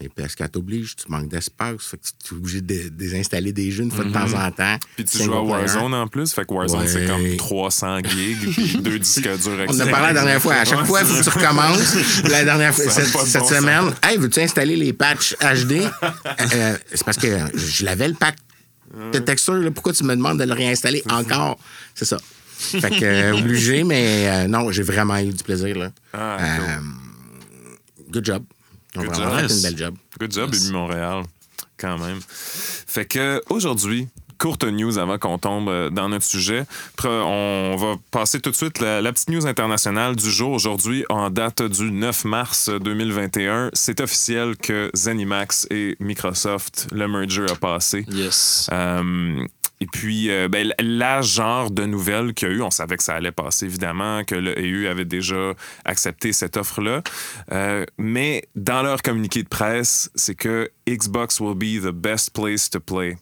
Mais 0.00 0.08
PS4 0.08 0.48
t'oblige, 0.50 0.96
tu 0.96 1.04
manques 1.08 1.28
d'espace. 1.28 1.84
Fait 1.86 1.96
que 1.98 2.02
tu 2.24 2.34
es 2.34 2.36
obligé 2.36 2.60
de 2.60 2.88
désinstaller 2.88 3.52
des 3.52 3.70
jeux 3.70 3.84
une 3.84 3.92
fois 3.92 4.04
de 4.04 4.12
temps 4.12 4.32
en 4.34 4.50
temps. 4.50 4.76
Puis 4.96 5.04
tu 5.04 5.22
joues 5.22 5.32
à. 5.32 5.42
Warzone 5.42 5.94
en 5.94 6.08
plus. 6.08 6.32
Fait 6.32 6.44
que 6.44 6.52
Warzone, 6.52 6.88
c'est 6.88 7.06
comme 7.06 7.36
300 7.36 7.98
gigs, 7.98 8.50
puis 8.52 8.78
deux 8.82 8.98
disques 8.98 9.22
durs 9.22 9.66
On 9.68 9.76
en 9.76 9.80
a 9.80 9.86
parlé 9.86 10.06
la 10.08 10.12
dernière 10.14 10.42
fois. 10.42 10.54
À 10.54 10.64
chaque 10.64 10.84
fois, 10.84 11.02
il 11.02 11.06
faut 11.06 11.18
que 11.18 11.22
tu 11.22 11.38
recommences. 11.38 12.24
La 12.24 12.44
dernière 12.44 12.74
fois, 12.74 12.90
cette, 12.90 13.44
semaine, 13.44 13.94
hey, 14.02 14.18
veux-tu 14.18 14.40
installer 14.40 14.76
les 14.76 14.92
patchs 14.92 15.36
HD? 15.40 15.82
Euh, 16.54 16.76
c'est 16.92 17.04
parce 17.04 17.16
que 17.16 17.26
je 17.54 17.84
l'avais 17.84 18.08
le 18.08 18.14
pack 18.14 18.36
de 19.12 19.18
texture. 19.18 19.54
là. 19.54 19.70
Pourquoi 19.70 19.92
tu 19.92 20.04
me 20.04 20.14
demandes 20.14 20.38
de 20.38 20.44
le 20.44 20.52
réinstaller 20.52 21.02
encore? 21.08 21.58
C'est 21.94 22.04
ça. 22.04 22.18
Fait 22.56 22.90
que, 22.90 23.04
euh, 23.04 23.36
obligé, 23.38 23.84
mais 23.84 24.28
euh, 24.28 24.48
non, 24.48 24.70
j'ai 24.72 24.82
vraiment 24.82 25.16
eu 25.18 25.32
du 25.32 25.42
plaisir. 25.44 25.76
Là. 25.76 25.90
Ah, 26.12 26.38
Euh, 26.40 26.80
good 28.10 28.24
job. 28.24 28.42
Ont 28.96 29.00
Good 29.02 29.10
vraiment 29.14 29.38
job. 29.38 29.48
fait 29.48 29.54
une 29.54 29.62
belle 29.62 29.78
job. 29.78 29.94
Good 30.20 30.32
job, 30.32 30.54
Ému 30.54 30.70
Montréal, 30.72 31.22
quand 31.76 31.98
même. 31.98 32.20
Fait 32.28 33.04
que 33.06 33.42
aujourd'hui, 33.50 34.06
courte 34.38 34.64
news 34.64 34.98
avant 34.98 35.18
qu'on 35.18 35.38
tombe 35.38 35.90
dans 35.90 36.08
notre 36.08 36.24
sujet. 36.24 36.64
On 37.02 37.76
va 37.78 37.96
passer 38.10 38.40
tout 38.40 38.50
de 38.50 38.54
suite 38.56 38.78
la, 38.80 39.00
la 39.02 39.12
petite 39.12 39.30
news 39.30 39.46
internationale 39.46 40.14
du 40.16 40.30
jour. 40.30 40.52
Aujourd'hui, 40.52 41.04
en 41.08 41.30
date 41.30 41.62
du 41.62 41.90
9 41.90 42.24
mars 42.24 42.68
2021, 42.70 43.70
c'est 43.72 44.00
officiel 44.00 44.56
que 44.56 44.90
ZeniMax 44.96 45.66
et 45.70 45.96
Microsoft, 45.98 46.88
le 46.92 47.08
merger 47.08 47.46
a 47.50 47.56
passé. 47.56 48.04
Yes. 48.10 48.68
Euh, 48.72 49.44
et 49.84 49.86
puis, 49.86 50.30
euh, 50.30 50.48
ben, 50.48 50.72
la 50.78 51.20
genre 51.20 51.70
de 51.70 51.84
nouvelles 51.84 52.32
qu'il 52.32 52.48
y 52.48 52.50
a 52.52 52.54
eu, 52.54 52.62
on 52.62 52.70
savait 52.70 52.96
que 52.96 53.02
ça 53.02 53.14
allait 53.16 53.32
passer, 53.32 53.66
évidemment, 53.66 54.24
que 54.24 54.34
le 54.34 54.58
EU 54.58 54.86
avait 54.88 55.04
déjà 55.04 55.52
accepté 55.84 56.32
cette 56.32 56.56
offre-là. 56.56 57.02
Euh, 57.52 57.84
mais 57.98 58.44
dans 58.56 58.82
leur 58.82 59.02
communiqué 59.02 59.42
de 59.42 59.48
presse, 59.48 60.10
c'est 60.14 60.34
que 60.34 60.70
Xbox 60.88 61.38
will 61.38 61.54
be 61.54 61.82
the 61.84 61.90
best 61.92 62.30
place 62.32 62.70
to 62.70 62.80
play 62.80 63.18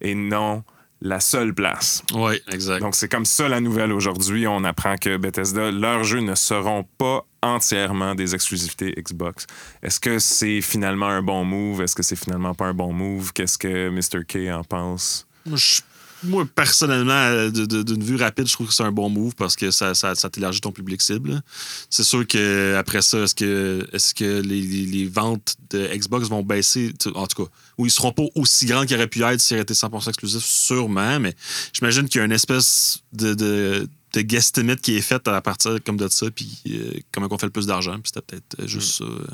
et 0.00 0.14
non 0.14 0.62
la 1.00 1.18
seule 1.18 1.52
place. 1.52 2.04
Oui, 2.14 2.40
exact. 2.52 2.78
Donc, 2.80 2.94
c'est 2.94 3.08
comme 3.08 3.24
ça 3.24 3.48
la 3.48 3.60
nouvelle 3.60 3.90
aujourd'hui. 3.92 4.46
On 4.46 4.62
apprend 4.62 4.96
que 4.96 5.16
Bethesda, 5.16 5.72
leurs 5.72 6.04
jeux 6.04 6.20
ne 6.20 6.36
seront 6.36 6.84
pas 6.96 7.26
entièrement 7.42 8.14
des 8.14 8.36
exclusivités 8.36 8.94
Xbox. 8.96 9.46
Est-ce 9.82 9.98
que 9.98 10.20
c'est 10.20 10.60
finalement 10.60 11.08
un 11.08 11.22
bon 11.22 11.44
move? 11.44 11.82
Est-ce 11.82 11.96
que 11.96 12.04
c'est 12.04 12.14
finalement 12.16 12.54
pas 12.54 12.66
un 12.66 12.72
bon 12.74 12.92
move? 12.92 13.32
Qu'est-ce 13.32 13.58
que 13.58 13.88
Mr. 13.90 14.24
K 14.24 14.50
en 14.54 14.62
pense? 14.62 15.26
Je- 15.52 15.80
moi, 16.24 16.46
personnellement, 16.54 17.12
euh, 17.12 17.50
d'une 17.50 18.02
vue 18.02 18.16
rapide, 18.16 18.46
je 18.48 18.52
trouve 18.52 18.68
que 18.68 18.74
c'est 18.74 18.82
un 18.82 18.92
bon 18.92 19.08
move 19.10 19.34
parce 19.34 19.56
que 19.56 19.70
ça, 19.70 19.94
ça, 19.94 20.14
ça 20.14 20.30
t'élargit 20.30 20.60
ton 20.60 20.72
public 20.72 21.00
cible. 21.02 21.42
C'est 21.90 22.02
sûr 22.04 22.26
que 22.26 22.74
après 22.78 23.02
ça, 23.02 23.18
est-ce 23.24 23.34
que, 23.34 23.86
est 23.92 24.14
que 24.14 24.40
les, 24.40 24.60
les- 24.60 24.86
les 24.86 25.06
ventes 25.06 25.56
de 25.70 25.86
Xbox 25.94 26.28
vont 26.28 26.42
baisser? 26.42 26.92
En 27.14 27.26
tout 27.26 27.44
cas, 27.44 27.50
ou 27.78 27.86
ils 27.86 27.90
seront 27.90 28.12
pas 28.12 28.24
aussi 28.34 28.66
grands 28.66 28.84
qu'ils 28.86 28.96
auraient 28.96 29.06
pu 29.08 29.22
être 29.22 29.40
s'ils 29.40 29.58
étaient 29.58 29.74
100% 29.74 30.08
exclusifs, 30.08 30.44
sûrement, 30.44 31.18
mais 31.20 31.34
j'imagine 31.72 32.08
qu'il 32.08 32.18
y 32.18 32.22
a 32.22 32.24
une 32.24 32.32
espèce 32.32 32.98
de, 33.12 33.34
de, 33.34 33.88
de 34.12 34.20
guesstimate 34.20 34.80
qui 34.80 34.96
est 34.96 35.00
faite 35.02 35.26
à 35.28 35.40
partir 35.40 35.76
comme 35.84 35.96
de 35.96 36.08
ça, 36.08 36.30
puis 36.30 36.58
euh, 36.68 36.92
comment 37.12 37.28
on 37.30 37.38
fait 37.38 37.46
le 37.46 37.52
plus 37.52 37.66
d'argent, 37.66 37.94
puis 37.94 38.12
c'était 38.14 38.22
peut-être 38.26 38.60
euh, 38.62 38.66
juste 38.66 38.98
ça, 38.98 39.04
euh, 39.04 39.26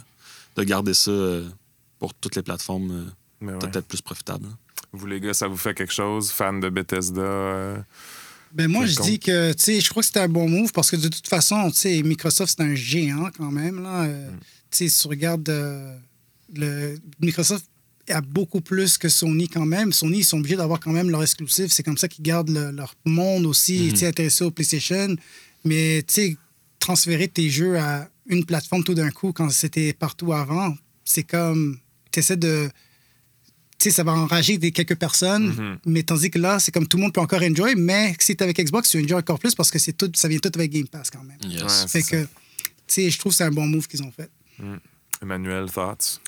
de 0.56 0.62
garder 0.64 0.94
ça 0.94 1.10
euh, 1.10 1.46
pour 1.98 2.14
toutes 2.14 2.36
les 2.36 2.42
plateformes, 2.42 3.06
ouais. 3.42 3.58
peut-être 3.58 3.86
plus 3.86 4.00
profitable. 4.00 4.46
hein. 4.50 4.56
Vous, 4.92 5.06
les 5.06 5.20
gars, 5.20 5.34
ça 5.34 5.46
vous 5.48 5.56
fait 5.56 5.74
quelque 5.74 5.92
chose? 5.92 6.30
Fan 6.30 6.60
de 6.60 6.68
Bethesda? 6.68 7.20
euh, 7.20 7.78
Ben 8.52 8.68
moi, 8.68 8.86
je 8.86 9.00
dis 9.00 9.18
que, 9.20 9.52
tu 9.52 9.62
sais, 9.62 9.80
je 9.80 9.88
crois 9.90 10.02
que 10.02 10.06
c'était 10.08 10.20
un 10.20 10.28
bon 10.28 10.48
move 10.48 10.72
parce 10.72 10.90
que 10.90 10.96
de 10.96 11.08
toute 11.08 11.28
façon, 11.28 11.70
tu 11.70 11.76
sais, 11.78 12.02
Microsoft, 12.02 12.54
c'est 12.56 12.64
un 12.64 12.74
géant 12.74 13.30
quand 13.36 13.50
même. 13.50 13.82
Là. 13.82 14.02
Euh, 14.04 14.30
Tu 14.70 14.78
sais, 14.78 14.88
si 14.88 15.02
tu 15.02 15.08
regardes, 15.08 15.48
euh, 15.48 15.96
le, 16.54 16.96
Microsoft 17.20 17.66
a 18.08 18.20
beaucoup 18.20 18.60
plus 18.60 18.98
que 18.98 19.08
Sony 19.08 19.48
quand 19.48 19.66
même. 19.66 19.92
Sony, 19.92 20.18
ils 20.18 20.24
sont 20.24 20.38
obligés 20.38 20.56
d'avoir 20.56 20.80
quand 20.80 20.92
même 20.92 21.10
leur 21.10 21.22
exclusif. 21.22 21.70
C'est 21.72 21.82
comme 21.84 21.96
ça 21.98 22.08
qu'ils 22.08 22.24
gardent 22.24 22.50
le- 22.50 22.70
leur 22.72 22.94
monde 23.04 23.46
aussi, 23.46 23.88
tu 23.90 23.96
sais, 23.98 24.06
intéressé 24.08 24.42
au 24.44 24.50
PlayStation. 24.50 25.14
Mais, 25.64 26.02
tu 26.06 26.14
sais, 26.14 26.36
transférer 26.80 27.28
tes 27.28 27.48
jeux 27.50 27.78
à 27.78 28.08
une 28.26 28.44
plateforme 28.44 28.82
tout 28.84 28.94
d'un 28.94 29.10
coup 29.10 29.32
quand 29.32 29.50
c'était 29.50 29.92
partout 29.92 30.32
avant, 30.32 30.74
c'est 31.04 31.22
comme, 31.24 31.78
tu 32.10 32.18
essaies 32.20 32.36
de 32.36 32.68
sais, 33.84 33.90
ça 33.90 34.02
va 34.04 34.12
enrager 34.12 34.58
des 34.58 34.72
quelques 34.72 34.96
personnes, 34.96 35.48
Mhm. 35.54 35.78
mais 35.86 36.02
tandis 36.02 36.30
que 36.30 36.38
là, 36.38 36.58
c'est 36.58 36.70
comme 36.72 36.86
tout 36.86 36.96
le 36.96 37.02
monde 37.04 37.12
peut 37.14 37.20
encore 37.20 37.42
enjoy, 37.42 37.74
mais 37.76 38.14
si 38.20 38.36
tu 38.36 38.42
avec 38.44 38.58
Xbox, 38.58 38.90
tu 38.90 39.02
enjoy 39.02 39.14
encore 39.18 39.38
plus 39.38 39.54
parce 39.54 39.70
que 39.70 39.78
c'est 39.78 39.92
tout, 39.94 40.10
ça 40.14 40.28
vient 40.28 40.38
tout 40.38 40.50
avec 40.54 40.70
Game 40.70 40.86
Pass 40.88 41.10
quand 41.10 41.22
même. 41.22 41.38
Yes. 41.50 41.62
Ouais, 41.62 41.68
Fait 41.88 42.02
c'est 42.02 42.10
que, 42.10 42.22
tu 42.24 42.28
sais, 42.88 43.10
je 43.10 43.18
trouve 43.18 43.32
que 43.32 43.36
c'est 43.36 43.44
un 43.44 43.50
bon 43.50 43.66
move 43.66 43.86
qu'ils 43.88 44.02
ont 44.02 44.12
fait. 44.12 44.30
Emmanuel, 45.22 45.70
thoughts? 45.70 46.20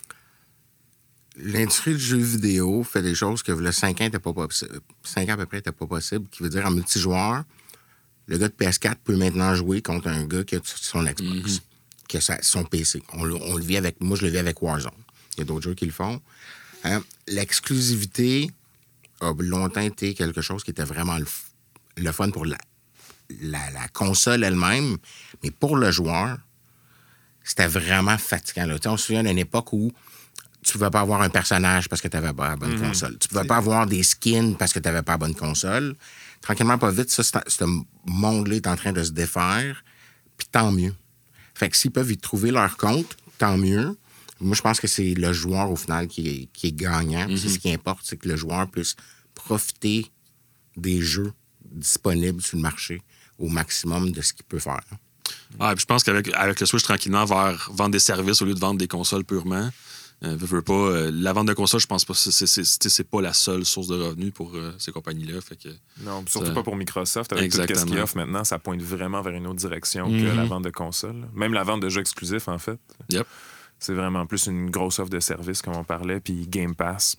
L'industrie 1.36 1.94
du 1.94 1.98
jeu 2.00 2.18
vidéo 2.18 2.84
fait 2.84 3.00
des 3.00 3.14
choses 3.14 3.42
que 3.42 3.52
le 3.52 3.72
5 3.72 4.00
ans 4.02 4.04
était 4.04 4.18
pas 4.18 4.34
possible. 4.34 4.80
5 5.02 5.28
ans 5.30 5.32
à 5.32 5.36
peu 5.38 5.46
près 5.46 5.58
n'était 5.58 5.72
pas 5.72 5.86
possible. 5.86 6.26
Qui 6.30 6.42
veut 6.42 6.50
dire 6.50 6.66
en 6.66 6.70
multijoueur, 6.70 7.44
le 8.26 8.36
gars 8.38 8.48
de 8.48 8.52
PS4 8.54 8.96
peut 9.02 9.16
maintenant 9.16 9.54
jouer 9.54 9.80
contre 9.80 10.08
un 10.08 10.24
gars 10.26 10.44
qui 10.44 10.56
a 10.56 10.60
son 10.64 11.02
Xbox, 11.02 11.62
qui 12.06 12.18
a 12.18 12.20
son 12.42 12.64
PC. 12.64 13.02
On, 13.14 13.24
le- 13.24 13.36
on 13.36 13.56
le 13.56 13.64
vit 13.64 13.78
avec. 13.78 13.98
Moi, 14.00 14.16
je 14.18 14.26
le 14.26 14.30
vis 14.30 14.38
avec 14.38 14.60
Warzone. 14.60 14.90
Il 15.36 15.38
y 15.38 15.40
a 15.40 15.44
d'autres 15.46 15.62
jeux 15.64 15.74
qui 15.74 15.86
le 15.86 15.92
font. 15.92 16.20
Hein, 16.84 17.02
L'exclusivité 17.28 18.50
a 19.20 19.32
longtemps 19.38 19.80
été 19.80 20.14
quelque 20.14 20.40
chose 20.40 20.64
qui 20.64 20.70
était 20.72 20.84
vraiment 20.84 21.16
le, 21.96 22.12
fun 22.12 22.30
pour 22.30 22.44
la, 22.44 22.58
la, 23.40 23.70
la 23.70 23.88
console 23.88 24.42
elle-même, 24.44 24.96
mais 25.42 25.50
pour 25.50 25.76
le 25.76 25.90
joueur, 25.90 26.38
c'était 27.44 27.66
vraiment 27.66 28.18
fatigant. 28.18 28.66
Là. 28.66 28.76
On 28.86 28.96
se 28.96 29.06
souvient 29.06 29.22
d'une 29.22 29.38
époque 29.38 29.72
où 29.72 29.92
tu 30.62 30.70
ne 30.70 30.72
pouvais 30.72 30.90
pas 30.90 31.00
avoir 31.00 31.22
un 31.22 31.28
personnage 31.28 31.88
parce 31.88 32.00
que 32.00 32.08
tu 32.08 32.16
n'avais 32.16 32.32
pas 32.32 32.50
la 32.50 32.56
bonne 32.56 32.80
console. 32.80 33.18
Tu 33.18 33.26
ne 33.26 33.28
pouvais 33.28 33.46
pas 33.46 33.56
avoir 33.56 33.86
des 33.86 34.02
skins 34.02 34.56
parce 34.56 34.72
que 34.72 34.78
tu 34.78 34.88
n'avais 34.88 35.02
pas 35.02 35.12
la 35.12 35.18
bonne 35.18 35.34
console. 35.34 35.96
Tranquillement, 36.40 36.78
pas 36.78 36.90
vite, 36.90 37.10
ça, 37.10 37.22
ce 37.46 37.64
monde-là 38.06 38.56
est 38.56 38.66
en 38.68 38.76
train 38.76 38.92
de 38.92 39.02
se 39.02 39.10
défaire. 39.10 39.84
Puis 40.36 40.46
tant 40.50 40.70
mieux. 40.70 40.94
Fait 41.54 41.68
que 41.68 41.76
s'ils 41.76 41.90
peuvent 41.90 42.10
y 42.10 42.16
trouver 42.16 42.52
leur 42.52 42.76
compte, 42.76 43.16
tant 43.38 43.58
mieux. 43.58 43.96
Moi, 44.42 44.54
je 44.56 44.62
pense 44.62 44.80
que 44.80 44.86
c'est 44.88 45.14
le 45.14 45.32
joueur, 45.32 45.70
au 45.70 45.76
final, 45.76 46.08
qui 46.08 46.28
est, 46.28 46.46
qui 46.52 46.66
est 46.68 46.72
gagnant. 46.72 47.26
C'est 47.36 47.48
ce 47.48 47.58
qui 47.58 47.72
importe, 47.72 48.00
c'est 48.04 48.16
que 48.16 48.28
le 48.28 48.36
joueur 48.36 48.68
puisse 48.70 48.96
profiter 49.34 50.06
des 50.76 51.00
jeux 51.00 51.32
disponibles 51.64 52.42
sur 52.42 52.56
le 52.56 52.62
marché 52.62 53.00
au 53.38 53.48
maximum 53.48 54.12
de 54.12 54.20
ce 54.20 54.32
qu'il 54.32 54.44
peut 54.44 54.58
faire. 54.58 54.80
Ouais, 55.60 55.72
puis 55.74 55.80
je 55.82 55.86
pense 55.86 56.02
qu'avec 56.04 56.28
avec 56.34 56.60
le 56.60 56.66
switch 56.66 56.82
tranquillement 56.82 57.24
vers 57.24 57.70
vendre 57.72 57.90
des 57.92 57.98
services 57.98 58.42
au 58.42 58.44
lieu 58.44 58.54
de 58.54 58.60
vendre 58.60 58.78
des 58.78 58.88
consoles 58.88 59.24
purement, 59.24 59.70
euh, 60.24 60.36
veux, 60.36 60.46
veux 60.46 60.62
pas, 60.62 60.72
euh, 60.74 61.10
la 61.12 61.32
vente 61.32 61.46
de 61.48 61.52
consoles, 61.52 61.80
je 61.80 61.86
pense 61.86 62.04
pas 62.04 62.14
que 62.14 62.18
c'est- 62.18 63.04
pas 63.04 63.20
la 63.20 63.32
seule 63.32 63.64
source 63.64 63.88
de 63.88 63.96
revenus 63.96 64.32
pour 64.32 64.54
euh, 64.54 64.72
ces 64.78 64.92
compagnies-là. 64.92 65.40
Fait 65.40 65.56
que, 65.56 65.68
Non, 66.02 66.24
surtout 66.28 66.46
Ça- 66.48 66.52
pas 66.52 66.62
pour 66.62 66.76
Microsoft. 66.76 67.32
Avec 67.32 67.50
tout 67.50 67.56
ce 67.56 67.62
Exactement. 67.62 67.90
qu'ils 67.92 68.00
offrent 68.02 68.16
maintenant, 68.16 68.44
ça 68.44 68.58
pointe 68.58 68.80
vraiment 68.82 69.20
vers 69.22 69.34
une 69.34 69.46
autre 69.46 69.56
direction 69.58 70.06
que 70.06 70.12
Mhm. 70.30 70.36
la 70.36 70.44
vente 70.44 70.64
de 70.64 70.70
consoles. 70.70 71.28
Même 71.34 71.52
la 71.54 71.64
vente 71.64 71.80
de 71.80 71.88
jeux 71.88 72.00
exclusifs, 72.00 72.48
en 72.48 72.58
fait. 72.58 72.78
yep. 73.10 73.26
C'est 73.82 73.94
vraiment 73.94 74.26
plus 74.26 74.46
une 74.46 74.70
grosse 74.70 75.00
offre 75.00 75.10
de 75.10 75.18
service, 75.18 75.60
comme 75.60 75.74
on 75.74 75.82
parlait, 75.82 76.20
puis 76.20 76.46
Game 76.48 76.72
Pass. 76.72 77.16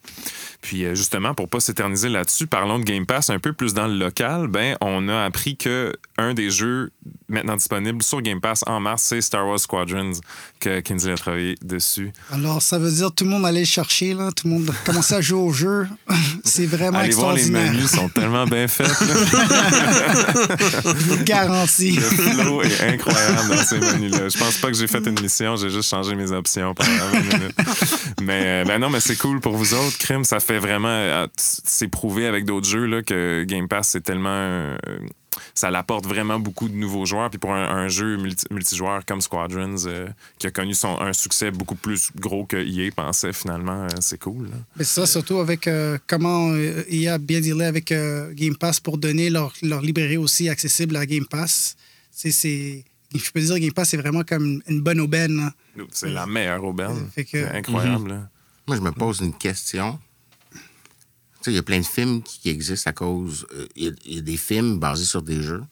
Puis 0.62 0.86
euh, 0.86 0.96
justement, 0.96 1.34
pour 1.34 1.50
pas 1.50 1.60
s'éterniser 1.60 2.08
là-dessus, 2.08 2.48
parlons 2.48 2.80
de 2.80 2.86
Game 2.86 3.06
Pass 3.06 3.30
un 3.30 3.40
peu 3.40 3.52
plus 3.52 3.74
dans 3.74 3.86
le 3.86 3.98
local. 3.98 4.48
Ben, 4.48 4.78
on 4.80 5.10
a 5.10 5.26
appris 5.26 5.58
que 5.58 5.92
un 6.18 6.34
des 6.34 6.50
jeux 6.50 6.92
maintenant 7.28 7.58
disponibles 7.58 8.02
sur 8.02 8.22
Game 8.22 8.40
Pass 8.40 8.64
en 8.66 8.80
mars, 8.80 9.04
c'est 9.04 9.20
Star 9.20 9.46
Wars 9.46 9.60
Squadrons, 9.60 10.14
que 10.62 10.80
Kinsley 10.80 11.12
a 11.12 11.18
travaillé 11.18 11.56
dessus. 11.62 12.14
Alors, 12.32 12.62
ça 12.62 12.80
veut 12.80 12.92
dire 12.92 13.12
tout 13.12 13.26
le 13.26 13.32
monde 13.32 13.46
allait 13.46 13.60
le 13.60 13.66
chercher, 13.66 14.14
là. 14.14 14.32
tout 14.32 14.48
le 14.48 14.54
monde 14.54 14.72
commençait 14.86 15.16
à 15.16 15.22
jouer 15.22 15.42
au 15.42 15.52
jeu. 15.52 15.86
c'est 16.46 16.66
vraiment 16.66 17.00
Allez 17.00 17.12
voir, 17.12 17.34
les 17.34 17.42
extraordinaire. 17.42 17.74
menus 17.74 17.92
sont 17.92 18.08
tellement 18.08 18.46
bien 18.46 18.70
faits. 18.70 18.88
Je 18.94 18.94
vous 21.08 21.16
le 21.18 21.24
garantis. 21.24 21.98
Le 21.98 22.02
flow 22.04 22.62
est 22.62 22.80
incroyable 22.88 23.50
dans 23.50 23.64
ces 23.64 23.80
menus-là. 23.80 24.30
Je 24.30 24.38
pense 24.38 24.60
pas 24.60 24.70
que 24.70 24.78
j'ai 24.78 24.88
fait 24.88 25.06
une 25.06 25.20
mission, 25.20 25.58
j'ai 25.58 25.70
juste 25.70 25.90
changé 25.90 26.16
mes 26.16 26.32
options 26.32 26.53
pendant 26.76 26.90
20 27.12 27.20
minutes. 27.38 27.56
Mais 28.22 28.44
euh, 28.46 28.64
ben 28.66 28.80
non, 28.80 28.90
mais 28.90 29.00
c'est 29.00 29.18
cool 29.18 29.40
pour 29.42 29.58
vous 29.58 29.74
autres. 29.74 29.98
Crime, 29.98 30.24
ça 30.24 30.40
fait 30.40 30.60
vraiment. 30.60 30.88
euh, 30.88 31.28
C'est 31.38 31.88
prouvé 31.90 32.26
avec 32.28 32.46
d'autres 32.46 32.68
jeux 32.68 32.86
là, 32.86 33.02
que 33.02 33.44
Game 33.44 33.68
Pass, 33.68 33.90
c'est 33.90 34.02
tellement. 34.02 34.30
euh, 34.30 34.78
ça 35.56 35.72
l'apporte 35.72 36.06
vraiment 36.06 36.40
beaucoup 36.40 36.70
de 36.70 36.76
nouveaux 36.76 37.06
joueurs. 37.06 37.30
Puis 37.30 37.40
pour 37.40 37.52
un, 37.54 37.64
un 37.64 37.88
jeu 37.88 38.18
multi- 38.18 38.46
multijoueur 38.52 39.04
comme 39.06 39.20
Squadrons, 39.20 39.76
euh, 39.88 40.08
qui 40.38 40.46
a 40.48 40.52
connu 40.52 40.74
son, 40.76 41.00
un 41.02 41.12
succès 41.12 41.50
beaucoup 41.52 41.76
plus 41.76 42.12
gros 42.18 42.46
que 42.46 42.56
EA 42.58 42.92
pensait 42.96 43.34
finalement, 43.34 43.84
euh, 43.86 43.88
c'est 44.00 44.20
cool. 44.20 44.46
là. 44.46 44.58
Mais 44.78 44.84
c'est 44.84 45.02
ça, 45.02 45.06
surtout 45.08 45.40
avec 45.40 45.68
euh, 45.68 45.98
comment 46.08 46.52
euh, 46.52 46.84
IA 46.90 47.16
a 47.16 47.18
bien 47.18 47.42
dealé 47.42 47.66
avec 47.66 47.92
euh, 47.92 48.32
Game 48.34 48.56
Pass 48.56 48.80
pour 48.80 48.98
donner 49.00 49.30
leur, 49.32 49.52
leur 49.64 49.82
librairie 49.82 50.18
aussi 50.18 50.50
accessible 50.50 50.96
à 50.98 51.06
Game 51.06 51.26
Pass. 51.26 51.76
C'est, 52.12 52.84
je 53.14 53.32
peux 53.32 53.42
dire 53.42 53.58
Game 53.60 53.72
Pass, 53.74 53.90
c'est 53.90 53.98
vraiment 53.98 54.24
comme 54.24 54.62
une 54.68 54.82
bonne 54.82 55.00
aubaine. 55.00 55.40
hein. 55.40 55.54
C'est 55.92 56.10
la 56.10 56.26
meilleure 56.26 56.64
aubaine. 56.64 57.10
Fait 57.14 57.24
que- 57.26 57.32
C'est 57.48 57.58
incroyable. 57.58 58.10
là. 58.10 58.30
Moi, 58.68 58.78
je 58.78 58.82
me 58.82 58.92
pose 58.92 59.20
une 59.22 59.34
question. 59.38 60.00
Tu 60.52 60.60
sais, 61.42 61.52
il 61.52 61.56
y 61.56 61.60
a 61.60 61.64
plein 61.64 61.80
de 61.80 61.86
films 61.86 62.22
qui, 62.24 62.40
qui 62.40 62.50
existent 62.50 62.90
à 62.90 62.94
cause. 62.94 63.46
euh, 63.54 63.68
Il 63.76 63.84
y, 63.84 63.88
a- 63.88 64.16
y 64.16 64.18
a 64.20 64.22
des 64.22 64.38
films 64.38 64.80
basés 64.80 65.06
sur 65.06 65.22
des 65.22 65.42
jeux. 65.42 65.64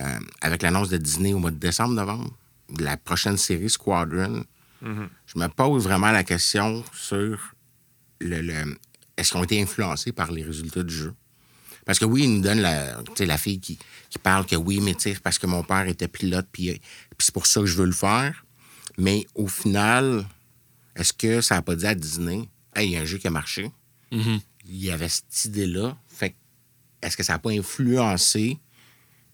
Euh, 0.00 0.18
avec 0.40 0.62
l'annonce 0.62 0.88
de 0.88 0.96
Disney 0.96 1.32
au 1.34 1.38
mois 1.38 1.50
de 1.50 1.56
décembre-novembre, 1.58 2.30
de 2.70 2.84
la 2.84 2.96
prochaine 2.96 3.36
série 3.36 3.68
Squadron, 3.70 4.44
je 4.82 5.38
me 5.38 5.46
pose 5.48 5.84
vraiment 5.84 6.10
la 6.10 6.24
question 6.24 6.82
sur 6.92 7.38
le, 8.20 8.40
le- 8.40 8.76
est-ce 9.16 9.30
qu'ils 9.30 9.38
ont 9.40 9.44
été 9.44 9.62
influencés 9.62 10.10
par 10.12 10.32
les 10.32 10.42
résultats 10.42 10.82
du 10.82 10.94
jeu? 10.94 11.14
Parce 11.84 11.98
que 11.98 12.04
oui, 12.04 12.24
ils 12.24 12.34
nous 12.34 12.40
donnent 12.40 12.60
la, 12.60 13.02
tu 13.02 13.12
sais, 13.16 13.26
la 13.26 13.38
fille 13.38 13.60
qui, 13.60 13.78
qui 14.08 14.18
parle 14.18 14.46
que 14.46 14.56
oui, 14.56 14.80
mais 14.80 14.94
sais, 14.98 15.16
parce 15.22 15.38
que 15.38 15.46
mon 15.46 15.62
père 15.64 15.86
était 15.88 16.08
pilote, 16.08 16.46
puis 16.52 16.80
c'est 17.18 17.34
pour 17.34 17.46
ça 17.46 17.60
que 17.60 17.66
je 17.66 17.76
veux 17.76 17.86
le 17.86 17.92
faire. 17.92 18.44
Mais 18.98 19.26
au 19.34 19.48
final, 19.48 20.26
est-ce 20.96 21.12
que 21.12 21.40
ça 21.40 21.56
n'a 21.56 21.62
pas 21.62 21.74
dit 21.74 21.86
à 21.86 21.94
Disney, 21.94 22.48
hey, 22.74 22.88
il 22.88 22.92
y 22.92 22.96
a 22.96 23.00
un 23.00 23.04
jeu 23.04 23.18
qui 23.18 23.26
a 23.26 23.30
marché? 23.30 23.70
Mhm. 24.10 24.40
Il 24.66 24.84
y 24.84 24.90
avait 24.90 25.08
cette 25.08 25.46
idée-là. 25.46 25.96
Fait 26.06 26.30
que, 26.30 26.36
est-ce 27.02 27.16
que 27.16 27.22
ça 27.22 27.34
n'a 27.34 27.38
pas 27.38 27.50
influencé 27.50 28.58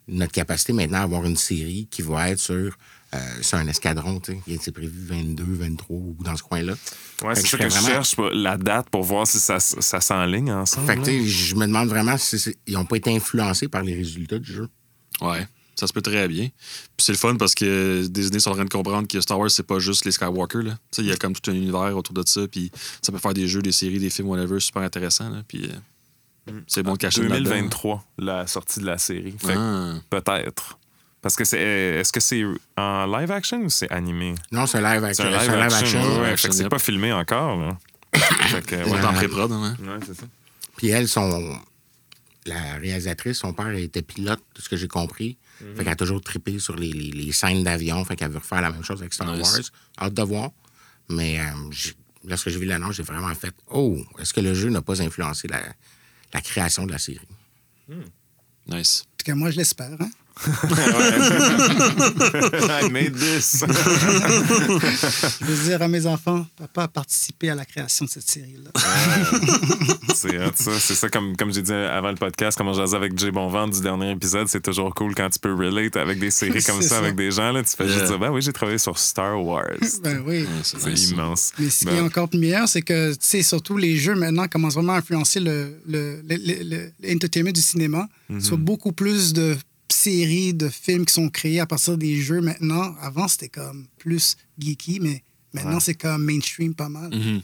notre 0.07 0.33
capacité 0.33 0.73
maintenant 0.73 0.99
à 0.99 1.03
avoir 1.03 1.27
une 1.27 1.37
série 1.37 1.87
qui 1.91 2.03
va 2.03 2.31
être 2.31 2.39
sur, 2.39 2.79
euh, 3.15 3.19
sur 3.43 3.59
un 3.59 3.67
escadron, 3.69 4.21
tu 4.21 4.33
sais? 4.33 4.41
Il 4.47 4.55
était 4.55 4.71
prévu 4.73 5.07
22, 5.07 5.45
23 5.45 5.97
ou 5.97 6.17
dans 6.21 6.37
ce 6.37 6.43
coin-là. 6.43 6.75
Ouais, 7.23 7.35
c'est 7.35 7.43
que 7.43 7.49
ça 7.49 7.57
je 7.57 7.63
que 7.63 7.65
je 7.65 7.69
serais 7.71 7.81
vraiment- 7.83 8.03
cherche, 8.05 8.17
la 8.35 8.57
date 8.59 8.91
pour 8.91 9.03
voir 9.03 9.27
si 9.27 9.39
ça, 9.39 9.59
ça 9.61 10.01
s'enligne 10.01 10.53
ensemble. 10.53 10.87
Fait 10.87 10.97
que, 11.01 11.25
je 11.25 11.55
me 11.55 11.67
demande 11.67 11.89
vraiment 11.89 12.17
si 12.19 12.39
c'est- 12.39 12.57
ils 12.67 12.75
n'ont 12.75 12.85
pas 12.85 12.97
été 12.97 13.15
influencés 13.15 13.69
par 13.69 13.83
les 13.83 13.95
résultats 13.95 14.39
du 14.39 14.53
jeu. 14.53 14.69
Ouais, 15.23 15.47
ça 15.75 15.87
se 15.87 15.93
peut 15.93 16.03
très 16.03 16.29
bien. 16.29 16.49
Puis 16.49 17.05
c'est 17.07 17.13
le 17.13 17.19
fun 17.19 17.37
parce 17.37 17.55
que 17.55 18.07
Disney 18.09 18.41
sont 18.41 18.51
en 18.51 18.55
train 18.55 18.65
de 18.65 18.71
comprendre 18.71 19.09
que 19.09 19.21
Star 19.21 19.39
Wars, 19.39 19.51
c'est 19.51 19.63
pas 19.67 19.79
juste 19.79 20.05
les 20.05 20.13
Skywalker. 20.13 20.63
là. 20.63 20.73
Tu 20.73 20.97
sais, 20.97 21.03
Il 21.03 21.09
y 21.09 21.13
a 21.13 21.17
comme 21.17 21.33
tout 21.35 21.51
un 21.51 21.55
univers 21.55 21.97
autour 21.97 22.15
de 22.15 22.23
ça. 22.29 22.47
Puis 22.47 22.71
ça 23.01 23.11
peut 23.11 23.19
faire 23.19 23.33
des 23.35 23.49
jeux, 23.49 23.63
des 23.63 23.73
séries, 23.73 23.99
des 24.01 24.11
films, 24.11 24.29
whatever, 24.29 24.61
super 24.61 24.83
intéressant. 24.83 25.31
là. 25.31 25.43
Puis 25.49 25.71
euh, 26.51 26.53
c'est 26.67 26.83
bon 26.83 26.93
de 26.93 26.99
cacher 26.99 27.23
là-dedans. 27.23 27.51
2023, 27.51 28.05
la 28.19 28.47
sortie 28.47 28.81
de 28.81 28.87
la 28.87 28.99
série. 28.99 29.35
Fait 29.39 29.55
Ah. 29.57 29.95
peut-être. 30.11 30.79
Parce 31.21 31.35
que 31.37 31.45
c'est. 31.45 31.61
Est-ce 31.61 32.13
que 32.13 32.21
c'est 32.21 32.45
en 32.77 33.07
live 33.19 33.31
action 33.33 33.61
ou 33.63 33.69
c'est 33.71 33.91
animé? 33.91 34.35
Non, 34.53 34.67
c'est 34.67 34.81
live 34.81 35.01
C'est 35.13 35.23
action. 35.23 35.25
live 35.25 35.41
c'est 35.41 35.57
live 35.57 35.73
action. 35.75 36.21
ouais, 36.21 36.37
c'est 36.37 36.55
yep. 36.59 36.69
pas 36.69 36.79
filmé 36.79 37.13
encore. 37.13 37.57
Là. 37.61 37.79
fait 38.49 38.65
que, 38.65 38.77
On 38.77 38.93
ouais. 38.93 38.99
est 39.01 39.05
en 39.05 39.13
pré-prod. 39.13 39.51
Hein? 39.53 39.77
Ouais, 39.81 39.99
c'est 40.07 40.15
ça. 40.15 40.27
Puis 40.77 40.89
elle, 40.89 41.09
son... 41.09 41.59
la 42.47 42.75
réalisatrice, 42.75 43.39
son 43.39 43.53
père 43.53 43.69
était 43.71 44.03
pilote, 44.03 44.41
de 44.55 44.63
ce 44.63 44.69
que 44.69 44.77
j'ai 44.77 44.87
compris. 44.89 45.37
Fait 45.59 45.83
qu'elle 45.83 45.89
a 45.89 45.97
toujours 45.97 46.21
trippé 46.21 46.61
sur 46.61 46.77
les, 46.77 46.93
les- 46.93 47.11
les 47.11 47.33
scènes 47.33 47.65
d'avion. 47.65 48.05
Fait 48.05 48.15
qu'elle 48.15 48.31
veut 48.31 48.39
refaire 48.39 48.61
la 48.63 48.71
même 48.71 48.85
chose 48.85 49.01
avec 49.01 49.13
Star 49.13 49.35
Nice. 49.35 49.43
Wars. 49.53 49.61
Hâte 50.07 50.15
de 50.15 50.23
voir. 50.23 50.51
Mais 51.09 51.41
euh, 51.41 51.43
j'ai- 51.73 51.95
lorsque 52.25 52.49
j'ai 52.51 52.61
vu 52.61 52.67
l'annonce, 52.67 52.95
j'ai 52.95 53.03
vraiment 53.03 53.35
fait 53.35 53.53
Oh, 53.69 53.99
est-ce 54.21 54.33
que 54.33 54.41
le 54.41 54.55
jeu 54.55 54.71
n'a 54.71 54.83
pas 54.83 55.03
influencé 55.03 55.49
la, 55.49 55.61
la 56.33 56.41
création 56.41 56.87
de 56.87 56.93
la 56.93 56.99
série? 56.99 57.19
Nice. 58.69 59.03
En 59.07 59.17
tout 59.19 59.25
cas, 59.25 59.35
moi, 59.35 59.51
je 59.51 59.57
l'espère. 59.57 59.91
hein. 60.01 60.11
I 62.81 62.91
made 62.91 63.15
this. 63.15 63.65
Je 65.41 65.45
veux 65.45 65.65
dire 65.69 65.83
à 65.83 65.89
mes 65.89 66.07
enfants, 66.07 66.47
papa 66.57 66.83
a 66.85 66.89
participé 66.89 67.51
à 67.51 67.55
la 67.55 67.65
création 67.65 68.05
de 68.05 68.11
cette 68.11 68.29
série-là. 68.29 68.71
c'est 70.15 70.39
hot, 70.39 70.53
ça. 70.55 70.73
C'est 70.79 70.95
ça, 70.95 71.09
comme, 71.09 71.37
comme 71.37 71.53
j'ai 71.53 71.63
dit 71.63 71.73
avant 71.73 72.11
le 72.11 72.17
podcast, 72.17 72.57
comme 72.57 72.69
on 72.69 72.73
jasait 72.73 72.97
avec 72.97 73.19
Jay 73.19 73.31
Bonvent 73.31 73.69
du 73.71 73.81
dernier 73.81 74.11
épisode, 74.13 74.49
c'est 74.49 74.63
toujours 74.63 74.95
cool 74.95 75.15
quand 75.15 75.29
tu 75.31 75.39
peux 75.39 75.55
relate 75.55 75.97
avec 75.97 76.19
des 76.19 76.31
séries 76.31 76.63
comme 76.63 76.83
ça, 76.83 76.89
ça. 76.89 76.99
avec 76.99 77.17
des 77.17 77.31
gens. 77.31 77.53
Là, 77.53 77.63
tu 77.63 77.71
fais 77.77 77.89
juste 77.89 78.05
dire, 78.07 78.19
ben 78.19 78.31
oui, 78.31 78.43
j'ai 78.43 78.53
travaillé 78.53 78.79
sur 78.79 78.99
Star 78.99 79.43
Wars. 79.43 79.65
ben 80.03 80.23
oui. 80.27 80.43
Ouais, 80.43 80.47
c'est 80.63 81.11
immense. 81.11 81.53
Mais 81.59 81.71
ce 81.71 81.81
qui 81.81 81.85
Ben, 81.87 81.97
est 81.97 82.01
encore 82.01 82.29
plus 82.29 82.39
meilleur, 82.39 82.69
c'est 82.69 82.83
que, 82.83 83.13
tu 83.13 83.19
sais, 83.21 83.43
surtout 83.43 83.77
les 83.77 83.97
jeux 83.97 84.15
maintenant 84.15 84.47
commencent 84.49 84.75
vraiment 84.75 84.93
à 84.95 84.99
influencer 84.99 85.41
le, 85.41 85.79
le, 85.89 86.21
le- 86.29 86.37
le- 86.37 86.63
le- 86.65 86.91
l'entertainment 87.09 87.51
du 87.53 87.61
cinéma. 87.63 88.07
Mhm. 88.29 88.41
Soit 88.41 88.59
beaucoup 88.59 88.93
plus 88.93 89.33
de 89.33 89.57
séries, 89.95 90.55
de 90.55 90.69
films 90.69 91.05
qui 91.07 91.15
sont 91.15 91.29
créés 91.29 91.61
à 91.61 91.67
partir 91.67 91.97
des 91.99 92.17
jeux 92.21 92.41
maintenant. 92.41 92.95
Avant, 93.01 93.29
c'était 93.29 93.49
comme 93.49 93.87
plus 93.99 94.37
geeky, 94.59 95.01
mais 95.01 95.23
maintenant, 95.53 95.75
Ouais. 95.75 95.81
c'est 95.81 95.95
comme 95.95 96.25
mainstream 96.25 96.75
pas 96.75 96.89
mal. 96.89 97.15
Mhm. 97.15 97.43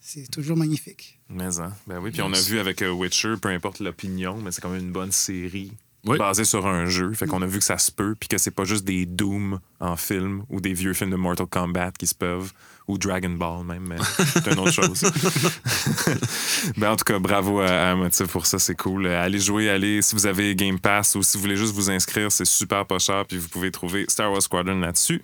C'est 0.00 0.30
toujours 0.30 0.56
magnifique. 0.56 1.18
Mais 1.28 1.58
hein. 1.60 1.72
Ben 1.86 1.98
oui, 2.00 2.10
puis 2.10 2.22
on 2.22 2.32
a 2.32 2.40
vu 2.40 2.58
avec 2.58 2.80
euh, 2.82 2.90
Witcher, 2.90 3.34
peu 3.40 3.48
importe 3.48 3.80
l'opinion, 3.80 4.38
mais 4.40 4.50
c'est 4.52 4.60
quand 4.62 4.70
même 4.70 4.84
une 4.86 4.92
bonne 4.92 5.12
série. 5.12 5.72
Oui. 6.06 6.16
Basée 6.16 6.44
sur 6.44 6.66
un 6.66 6.86
jeu. 6.86 7.12
Fait 7.12 7.26
qu'on 7.26 7.42
a 7.42 7.46
vu 7.46 7.58
que 7.58 7.64
ça 7.64 7.76
se 7.76 7.90
peut, 7.90 8.14
puis 8.18 8.28
que 8.28 8.38
c'est 8.38 8.52
pas 8.52 8.64
juste 8.64 8.84
des 8.84 9.04
Doom 9.04 9.60
en 9.80 9.96
film 9.96 10.44
ou 10.48 10.60
des 10.60 10.72
vieux 10.72 10.94
films 10.94 11.10
de 11.10 11.16
Mortal 11.16 11.46
Kombat 11.46 11.90
qui 11.98 12.06
se 12.06 12.14
peuvent, 12.14 12.52
ou 12.88 12.98
Dragon 12.98 13.30
Ball 13.30 13.64
même, 13.64 13.86
mais 13.86 13.96
c'est 14.16 14.50
une 14.50 14.58
autre 14.58 14.72
chose. 14.72 15.02
ben, 16.76 16.90
en 16.92 16.96
tout 16.96 17.04
cas, 17.04 17.18
bravo 17.18 17.60
à, 17.60 17.90
à 17.90 17.96
pour 18.32 18.46
ça, 18.46 18.58
c'est 18.58 18.74
cool. 18.74 19.06
Allez 19.06 19.38
jouer, 19.38 19.68
allez, 19.68 20.02
si 20.02 20.14
vous 20.14 20.26
avez 20.26 20.54
Game 20.54 20.80
Pass 20.80 21.14
ou 21.14 21.22
si 21.22 21.36
vous 21.36 21.42
voulez 21.42 21.56
juste 21.56 21.74
vous 21.74 21.90
inscrire, 21.90 22.32
c'est 22.32 22.46
super 22.46 22.86
pas 22.86 22.98
cher, 22.98 23.24
puis 23.26 23.36
vous 23.36 23.48
pouvez 23.48 23.70
trouver 23.70 24.06
Star 24.08 24.32
Wars 24.32 24.42
Squadron 24.42 24.80
là-dessus. 24.80 25.20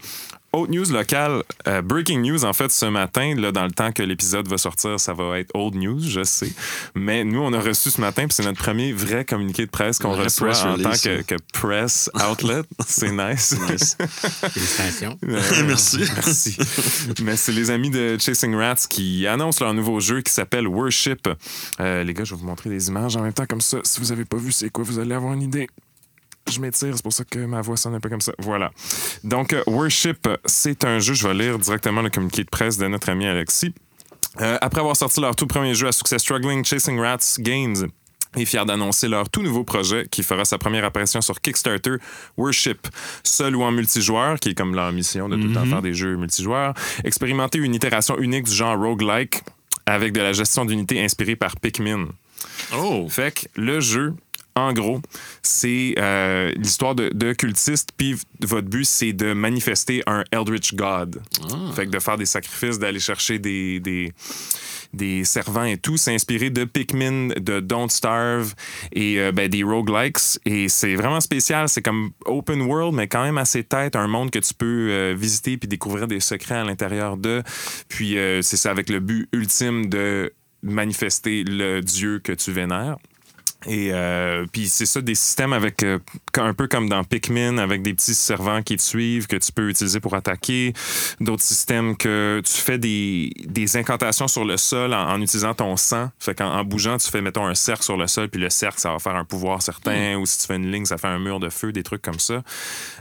Autre 0.54 0.70
news 0.70 0.84
locale, 0.92 1.42
euh, 1.66 1.82
breaking 1.82 2.20
news 2.20 2.44
en 2.44 2.52
fait 2.52 2.70
ce 2.70 2.87
matin, 2.87 3.34
là, 3.37 3.50
dans 3.50 3.64
le 3.64 3.73
temps 3.73 3.90
que 3.90 4.04
l'épisode 4.04 4.46
va 4.46 4.56
sortir, 4.56 5.00
ça 5.00 5.12
va 5.12 5.40
être 5.40 5.50
old 5.52 5.75
news, 5.75 5.99
je 6.00 6.23
sais. 6.23 6.52
Mais 6.94 7.25
nous, 7.25 7.40
on 7.40 7.52
a 7.52 7.58
reçu 7.58 7.90
ce 7.90 8.00
matin, 8.00 8.28
puis 8.28 8.34
c'est 8.34 8.44
notre 8.44 8.62
premier 8.62 8.92
vrai 8.92 9.25
communiqué 9.25 9.66
de 9.66 9.70
presse 9.70 9.99
qu'on 9.99 10.12
reçoit 10.12 10.56
en 10.64 10.78
tant 10.78 10.92
que, 10.92 11.23
que 11.23 11.34
press 11.52 12.08
outlet. 12.30 12.61
C'est 12.87 13.11
nice. 13.11 13.56
Nice. 13.68 13.96
Félicitations. 13.99 15.18
Euh, 15.25 15.40
Merci. 15.66 15.99
Merci. 16.14 16.56
Mais 17.25 17.37
c'est 17.37 17.52
les 17.52 17.70
amis 17.70 17.90
de 17.90 18.16
Chasing 18.18 18.54
Rats 18.54 18.87
qui 18.88 19.26
annoncent 19.26 19.64
leur 19.64 19.75
nouveau 19.75 19.99
jeu 19.99 20.20
qui 20.20 20.32
s'appelle 20.32 20.68
Worship. 20.68 21.28
Euh, 21.80 22.04
les 22.04 22.14
gars, 22.14 22.25
je 22.25 22.34
vais 22.34 22.40
vous 22.40 22.46
montrer 22.46 22.70
des 22.70 22.88
images 22.88 23.16
en 23.16 23.23
même 23.23 23.32
temps 23.32 23.46
comme 23.46 23.61
ça. 23.61 23.78
Si 23.82 24.00
vous 24.00 24.12
avez 24.12 24.25
pas 24.25 24.37
vu 24.37 24.52
c'est 24.52 24.70
quoi, 24.70 24.84
vous 24.84 24.99
allez 24.99 25.14
avoir 25.14 25.32
une 25.32 25.42
idée. 25.42 25.68
Je 26.50 26.60
m'étire, 26.60 26.92
c'est 26.94 27.02
pour 27.02 27.12
ça 27.12 27.24
que 27.24 27.38
ma 27.38 27.62
voix 27.62 27.76
sonne 27.76 27.94
un 27.94 28.00
peu 28.00 28.08
comme 28.10 28.20
ça. 28.20 28.32
Voilà. 28.38 28.70
Donc, 29.22 29.52
euh, 29.52 29.62
Worship, 29.66 30.28
c'est 30.44 30.84
un 30.84 30.98
jeu, 30.98 31.14
je 31.14 31.26
vais 31.26 31.34
lire 31.34 31.58
directement 31.58 32.02
le 32.02 32.10
communiqué 32.10 32.44
de 32.44 32.50
presse 32.50 32.76
de 32.76 32.86
notre 32.86 33.08
ami 33.08 33.26
Alexis. 33.26 33.74
Euh, 34.40 34.58
après 34.60 34.80
avoir 34.80 34.96
sorti 34.96 35.20
leur 35.20 35.36
tout 35.36 35.46
premier 35.46 35.74
jeu 35.74 35.86
à 35.86 35.92
succès 35.92 36.18
Struggling, 36.18 36.64
Chasing 36.64 36.98
Rats 36.98 37.36
Games 37.38 37.88
est 38.36 38.44
fier 38.44 38.66
d'annoncer 38.66 39.08
leur 39.08 39.30
tout 39.30 39.42
nouveau 39.42 39.64
projet 39.64 40.06
qui 40.10 40.22
fera 40.22 40.44
sa 40.44 40.58
première 40.58 40.84
apparition 40.84 41.20
sur 41.20 41.40
Kickstarter, 41.40 41.96
Worship. 42.36 42.88
Seul 43.22 43.54
ou 43.54 43.62
en 43.62 43.70
multijoueur, 43.70 44.40
qui 44.40 44.50
est 44.50 44.54
comme 44.54 44.74
leur 44.74 44.90
mission 44.92 45.28
de 45.28 45.36
tout 45.36 45.48
le 45.48 45.54
temps 45.54 45.64
faire 45.66 45.82
des 45.82 45.94
jeux 45.94 46.16
multijoueurs, 46.16 46.74
expérimenter 47.04 47.58
une 47.58 47.74
itération 47.74 48.18
unique 48.18 48.44
du 48.44 48.52
genre 48.52 48.76
roguelike 48.76 49.42
avec 49.86 50.12
de 50.12 50.20
la 50.20 50.32
gestion 50.32 50.64
d'unités 50.64 51.02
inspirée 51.02 51.36
par 51.36 51.56
Pikmin. 51.60 52.08
Oh! 52.76 53.06
Fait 53.08 53.32
que 53.32 53.60
le 53.60 53.80
jeu, 53.80 54.14
en 54.56 54.73
gros, 54.73 55.00
c'est 55.42 55.94
euh, 55.99 56.52
l'histoire 56.56 56.94
de, 56.94 57.11
de 57.12 57.32
cultistes, 57.32 57.90
puis 57.96 58.16
votre 58.40 58.68
but, 58.68 58.84
c'est 58.84 59.12
de 59.12 59.32
manifester 59.32 60.02
un 60.06 60.25
Eldritch 60.30 60.75
God. 60.75 61.20
Ah. 61.50 61.73
Fait 61.75 61.87
que 61.87 61.90
de 61.90 61.99
faire 61.99 62.16
des 62.16 62.26
sacrifices, 62.26 62.78
d'aller 62.78 63.00
chercher 63.00 63.38
des, 63.38 63.80
des, 63.80 64.12
des 64.94 65.25
servants 65.25 65.64
et 65.64 65.76
tout. 65.76 65.96
C'est 65.96 66.14
inspiré 66.14 66.50
de 66.50 66.64
Pikmin, 66.64 67.28
de 67.37 67.61
Don't 67.61 67.90
Starve 67.90 68.54
et 68.92 69.18
euh, 69.18 69.32
ben, 69.32 69.49
des 69.49 69.62
roguelikes. 69.62 70.38
Et 70.44 70.68
c'est 70.68 70.94
vraiment 70.94 71.20
spécial. 71.20 71.68
C'est 71.68 71.82
comme 71.82 72.12
open 72.25 72.62
world, 72.62 72.94
mais 72.94 73.08
quand 73.08 73.25
même 73.25 73.38
assez 73.38 73.64
tête, 73.64 73.96
un 73.96 74.06
monde 74.06 74.30
que 74.30 74.38
tu 74.38 74.54
peux 74.54 74.88
euh, 74.90 75.14
visiter 75.16 75.56
puis 75.56 75.68
découvrir 75.68 76.06
des 76.06 76.20
secrets 76.20 76.56
à 76.56 76.64
l'intérieur 76.64 77.16
de. 77.16 77.42
Puis 77.88 78.18
euh, 78.18 78.40
c'est 78.42 78.56
ça 78.56 78.70
avec 78.70 78.88
le 78.88 79.00
but 79.00 79.28
ultime 79.32 79.88
de 79.88 80.32
manifester 80.62 81.44
le 81.44 81.80
dieu 81.80 82.20
que 82.20 82.32
tu 82.32 82.52
vénères. 82.52 82.96
Et 83.66 83.90
euh, 83.92 84.47
puis 84.52 84.68
c'est 84.68 84.87
ça, 84.87 85.00
des 85.00 85.14
systèmes 85.14 85.52
avec 85.52 85.83
euh, 85.83 85.99
un 86.37 86.54
peu 86.54 86.66
comme 86.68 86.88
dans 86.88 87.04
Pikmin, 87.04 87.59
avec 87.59 87.83
des 87.83 87.94
petits 87.94 88.14
servants 88.14 88.62
qui 88.62 88.76
te 88.76 88.83
suivent 88.83 89.26
que 89.26 89.37
tu 89.37 89.52
peux 89.52 89.68
utiliser 89.68 90.00
pour 90.00 90.14
attaquer. 90.14 90.73
D'autres 91.21 91.42
systèmes 91.42 91.97
que 91.97 92.42
tu 92.44 92.54
fais 92.54 92.78
des, 92.78 93.33
des 93.44 93.76
incantations 93.76 94.28
sur 94.28 94.44
le 94.44 94.56
sol 94.56 94.92
en, 94.94 95.09
en 95.11 95.21
utilisant 95.21 95.54
ton 95.54 95.76
sang. 95.76 96.11
Fait 96.18 96.35
qu'en 96.35 96.50
en 96.50 96.64
bougeant, 96.64 96.99
tu 96.99 97.11
fais, 97.11 97.21
mettons, 97.21 97.47
un 97.47 97.54
cercle 97.54 97.85
sur 97.85 97.97
le 97.97 98.06
sol, 98.06 98.28
puis 98.28 98.40
le 98.40 98.50
cercle, 98.50 98.78
ça 98.78 98.92
va 98.92 98.99
faire 98.99 99.16
un 99.16 99.25
pouvoir 99.25 99.62
certain. 99.62 100.16
Ou 100.16 100.26
si 100.26 100.40
tu 100.40 100.47
fais 100.47 100.56
une 100.56 100.71
ligne, 100.71 100.85
ça 100.85 100.99
fait 100.99 101.09
un 101.09 101.18
mur 101.18 101.40
de 101.40 101.49
feu, 101.49 101.73
des 101.73 101.83
trucs 101.83 102.02
comme 102.02 102.18
ça. 102.18 102.42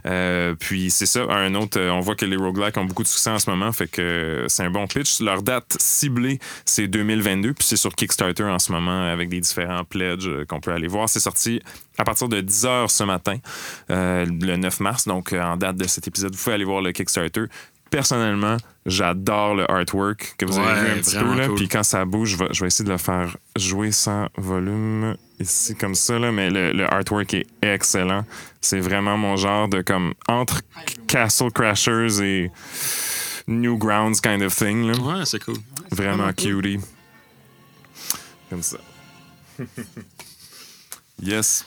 Euh, 0.06 0.56
puis 0.60 0.92
c'est 0.92 1.06
ça, 1.06 1.24
un 1.30 1.56
autre, 1.56 1.80
euh, 1.80 1.92
on 1.92 2.00
voit 2.00 2.16
que 2.16 2.26
les 2.26 2.36
roguelikes 2.36 2.78
ont 2.78 2.86
beaucoup 2.86 3.04
de 3.04 3.08
succès 3.08 3.30
en 3.30 3.40
ce 3.40 3.50
moment, 3.50 3.72
fait 3.72 3.88
que 3.88 4.46
c'est 4.48 4.64
un 4.64 4.72
bon 4.72 4.88
pitch. 4.88 5.20
Leur 5.22 5.44
date 5.44 5.76
ciblée, 5.80 6.40
c'est 6.66 6.88
2022, 6.88 7.54
puis 7.54 7.68
c'est 7.68 7.78
sur 7.78 7.96
Kickstarter 7.96 8.44
en 8.44 8.60
ce 8.60 8.72
moment 8.72 9.04
avec 9.04 9.30
des 9.30 9.40
différents 9.40 9.84
pledges 9.84 10.28
euh, 10.28 10.46
qu'on 10.54 10.60
peut 10.62 10.72
aller 10.72 10.88
voir. 10.88 11.10
C'est 11.10 11.20
sorti 11.20 11.62
à 11.98 12.04
partir 12.04 12.28
de 12.30 12.42
10h 12.42 12.88
ce 12.90 13.04
matin, 13.04 13.38
euh, 13.90 14.26
le 14.26 14.56
9 14.58 14.80
mars, 14.80 15.06
donc 15.08 15.34
euh, 15.34 15.42
en 15.42 15.58
date 15.58 15.76
de 15.78 15.88
cet 15.88 16.08
épisode. 16.08 16.34
Vous 16.36 16.42
pouvez 16.44 16.56
aller 16.56 16.66
voir 16.66 16.82
le 16.82 16.92
Kickstarter. 16.92 17.46
Personnellement, 17.90 18.58
j'adore 18.88 19.54
le 19.54 19.70
artwork 19.70 20.34
que 20.40 20.46
vous 20.46 20.58
avez 20.58 20.68
Ouais, 20.68 20.82
vu 20.86 20.92
un 20.92 20.96
petit 21.02 21.12
peu. 21.16 21.20
vraiment 21.22 21.36
Là. 21.36 21.48
cool. 21.48 21.56
Puis 21.58 21.68
quand 21.68 21.84
ça 21.84 22.06
bouge, 22.06 22.30
je 22.30 22.38
vais, 22.38 22.48
je 22.52 22.62
vais 22.62 22.68
essayer 22.68 22.86
de 22.86 22.92
le 22.92 22.98
faire 22.98 23.38
jouer 23.56 23.92
sans 23.92 24.30
volume 24.36 25.16
ici 25.40 25.76
comme 25.76 25.94
ça. 25.94 26.18
Là. 26.18 26.32
Mais 26.32 26.50
le, 26.50 26.72
le 26.72 26.92
artwork 26.92 27.32
est 27.36 27.46
excellent. 27.62 28.26
C'est 28.62 28.80
vraiment 28.80 29.16
mon 29.18 29.36
genre 29.36 29.68
de 29.68 29.82
comme 29.84 30.16
entre 30.28 30.62
Castle 31.08 31.52
Crashers 31.52 32.20
et 32.24 32.52
Newgrounds 33.48 34.22
kind 34.24 34.42
of 34.42 34.56
thing. 34.56 34.88
Là. 34.92 34.98
Ouais, 35.00 35.26
c'est 35.26 35.44
cool. 35.44 35.58
Vraiment 35.92 36.34
cutie. 36.34 36.80
Comme 38.50 38.64
ça. 38.64 38.78
yes. 41.26 41.66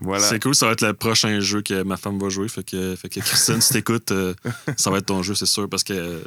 Voilà. 0.00 0.22
C'est 0.24 0.40
cool, 0.40 0.54
ça 0.54 0.66
va 0.66 0.72
être 0.72 0.86
le 0.86 0.92
prochain 0.94 1.40
jeu 1.40 1.60
que 1.60 1.82
ma 1.82 1.96
femme 1.96 2.18
va 2.20 2.28
jouer. 2.28 2.48
Fait 2.48 2.62
que, 2.62 2.94
fait 2.94 3.08
que 3.08 3.18
Christine, 3.20 3.60
si 3.60 3.72
t'écoutes, 3.72 4.12
euh, 4.12 4.32
ça 4.76 4.90
va 4.90 4.98
être 4.98 5.06
ton 5.06 5.22
jeu, 5.24 5.34
c'est 5.34 5.46
sûr. 5.46 5.68
Parce 5.68 5.82
que 5.82 5.92
euh, 5.92 6.20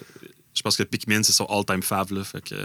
je 0.54 0.62
pense 0.62 0.76
que 0.76 0.84
Pikmin, 0.84 1.24
c'est 1.24 1.32
son 1.32 1.46
all-time 1.46 1.82
fav. 1.82 2.12
Là, 2.14 2.24
fait 2.24 2.42
que, 2.44 2.56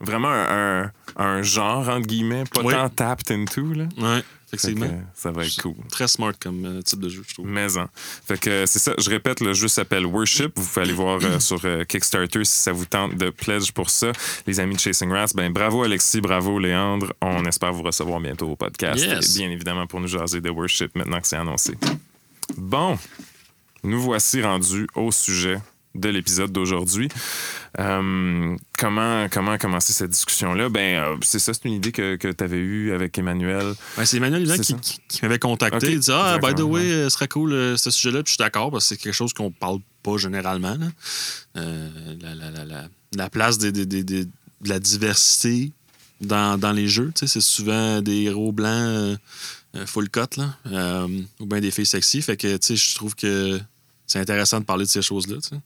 Vraiment 0.00 0.30
un, 0.30 0.84
un, 0.84 0.92
un 1.16 1.42
genre, 1.42 1.88
entre 1.88 2.06
guillemets, 2.06 2.44
pas 2.52 2.62
Oui. 2.62 2.74
tant 2.74 2.88
tapped 2.88 3.30
into. 3.30 3.72
Là. 3.72 3.84
ouais, 3.98 4.24
Fait 4.52 4.58
que, 4.58 4.62
effectivement. 4.66 5.02
ça 5.14 5.30
va 5.30 5.46
être 5.46 5.62
cool. 5.62 5.74
Très 5.90 6.08
smart 6.08 6.34
comme 6.38 6.66
euh, 6.66 6.82
type 6.82 7.00
de 7.00 7.08
jeu, 7.08 7.22
je 7.26 7.32
trouve. 7.32 7.46
Maison. 7.46 7.88
Fait 7.94 8.38
que 8.38 8.66
c'est 8.66 8.78
ça, 8.78 8.92
je 8.98 9.08
répète, 9.08 9.40
le 9.40 9.54
jeu 9.54 9.66
s'appelle 9.66 10.04
Worship. 10.04 10.52
Vous 10.56 10.66
pouvez 10.66 10.82
aller 10.82 10.92
voir 10.92 11.20
euh, 11.22 11.40
sur 11.40 11.60
euh, 11.64 11.84
Kickstarter 11.84 12.44
si 12.44 12.58
ça 12.58 12.72
vous 12.72 12.84
tente 12.84 13.16
de 13.16 13.30
pledge 13.30 13.72
pour 13.72 13.88
ça. 13.88 14.12
Les 14.46 14.60
amis 14.60 14.74
de 14.74 14.80
Chasing 14.80 15.10
Rats, 15.10 15.32
ben 15.34 15.50
bravo 15.50 15.84
Alexis, 15.84 16.20
bravo 16.20 16.58
Léandre. 16.58 17.14
On 17.22 17.46
espère 17.46 17.72
vous 17.72 17.82
recevoir 17.82 18.20
bientôt 18.20 18.50
au 18.50 18.56
podcast. 18.56 19.02
Yes. 19.02 19.36
Et 19.36 19.38
bien 19.38 19.50
évidemment 19.50 19.86
pour 19.86 20.00
nous 20.00 20.08
jaser 20.08 20.42
de 20.42 20.50
Worship 20.50 20.94
maintenant 20.96 21.20
que 21.20 21.26
c'est 21.26 21.36
annoncé. 21.36 21.78
Bon, 22.58 22.98
nous 23.82 24.02
voici 24.02 24.42
rendus 24.42 24.86
au 24.94 25.10
sujet 25.10 25.58
de 25.94 26.08
l'épisode 26.08 26.52
d'aujourd'hui. 26.52 27.08
Euh, 27.78 28.56
comment, 28.78 29.28
comment 29.30 29.56
commencer 29.58 29.92
cette 29.92 30.10
discussion-là? 30.10 30.68
Ben, 30.68 30.96
euh, 31.02 31.16
c'est 31.22 31.38
ça, 31.38 31.52
c'est 31.54 31.64
une 31.66 31.74
idée 31.74 31.92
que, 31.92 32.16
que 32.16 32.28
tu 32.28 32.44
avais 32.44 32.58
eue 32.58 32.92
avec 32.92 33.16
Emmanuel. 33.18 33.74
Ouais, 33.98 34.06
c'est 34.06 34.16
Emmanuel 34.18 34.58
qui, 34.60 34.74
qui- 34.76 34.98
qui 35.08 35.22
m'avait 35.22 35.38
contacté. 35.38 35.86
Ok, 35.86 35.92
Il 35.92 35.98
dit 36.00 36.10
Ah, 36.12 36.38
by 36.42 36.54
the 36.54 36.60
way, 36.60 36.82
euh, 36.82 37.04
ce 37.04 37.16
serait 37.16 37.28
cool 37.28 37.52
euh, 37.52 37.76
ce 37.76 37.90
sujet-là. 37.90 38.22
Puis 38.22 38.30
je 38.32 38.34
suis 38.34 38.38
d'accord 38.44 38.70
parce 38.70 38.84
que 38.88 38.94
c'est 38.94 39.00
quelque 39.02 39.14
chose 39.14 39.32
qu'on 39.32 39.50
parle 39.50 39.78
pas 40.02 40.16
généralement. 40.16 40.76
là. 40.76 40.86
La, 41.54 42.34
la- 42.34 42.50
la- 42.50 42.64
la- 42.64 42.88
la 43.14 43.30
place 43.30 43.58
des- 43.58 43.72
des- 43.72 43.86
des- 43.86 44.04
des- 44.04 44.24
de 44.24 44.68
la 44.68 44.78
diversité 44.78 45.72
dans, 46.20 46.58
dans 46.58 46.72
les 46.72 46.88
jeux. 46.88 47.12
tu 47.14 47.20
sais, 47.20 47.26
C'est 47.26 47.40
souvent 47.40 48.00
des 48.00 48.22
héros 48.22 48.52
blancs 48.52 49.18
full 49.86 50.08
cut 50.10 50.20
là, 50.38 51.06
ou 51.40 51.46
bien 51.46 51.60
des 51.60 51.70
filles 51.70 51.86
sexy. 51.86 52.20
Fait 52.22 52.36
que 52.36 52.58
je 52.62 52.94
trouve 52.94 53.14
que 53.14 53.58
c'est 54.12 54.18
intéressant 54.20 54.60
de 54.60 54.64
parler 54.64 54.84
de 54.84 54.90
ces 54.90 55.02
choses-là. 55.02 55.36
tu 55.42 55.48
sais. 55.50 55.56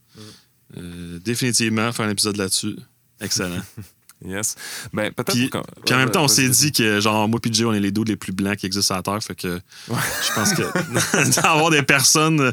Euh, 0.78 1.18
définitivement, 1.24 1.92
faire 1.92 2.06
un 2.06 2.10
épisode 2.10 2.36
là-dessus. 2.36 2.76
Excellent. 3.20 3.60
Yes. 4.24 4.54
Ben, 4.94 5.12
peut-être. 5.12 5.34
Puis, 5.34 5.50
qu'on- 5.50 5.62
puis 5.84 5.94
en 5.94 5.98
même 5.98 6.10
temps, 6.10 6.24
on 6.24 6.28
s'est 6.28 6.48
dit 6.48 6.72
que, 6.72 7.00
genre, 7.00 7.28
moi 7.28 7.38
Jay, 7.52 7.66
on 7.66 7.74
est 7.74 7.80
les 7.80 7.90
deux 7.90 8.02
les 8.02 8.16
plus 8.16 8.32
blancs 8.32 8.56
qui 8.56 8.64
existent 8.64 8.94
à 8.94 8.96
la 8.96 9.02
Terre. 9.02 9.22
Fait 9.22 9.34
que 9.34 9.60
je 9.88 10.34
pense 10.34 10.54
que 10.54 10.62
d'avoir 11.42 11.68
des 11.68 11.82
personnes 11.82 12.40
euh, 12.40 12.52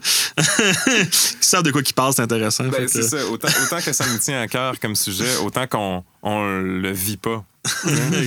qui 1.10 1.38
savent 1.39 1.63
de 1.63 1.71
quoi 1.71 1.82
ils 1.82 1.93
parlent, 1.93 2.13
c'est 2.13 2.21
intéressant. 2.21 2.65
Ben, 2.67 2.86
c'est 2.89 2.99
que- 2.99 3.08
ça. 3.08 3.25
Autant, 3.27 3.47
autant 3.63 3.79
que 3.82 3.93
ça 3.93 4.06
nous 4.12 4.17
tient 4.19 4.41
à 4.41 4.47
cœur 4.49 4.77
comme 4.77 4.93
sujet, 4.93 5.38
autant 5.38 5.65
qu'on 5.65 6.03
on 6.21 6.45
le 6.60 6.91
vit 6.91 7.15
pas. 7.17 7.45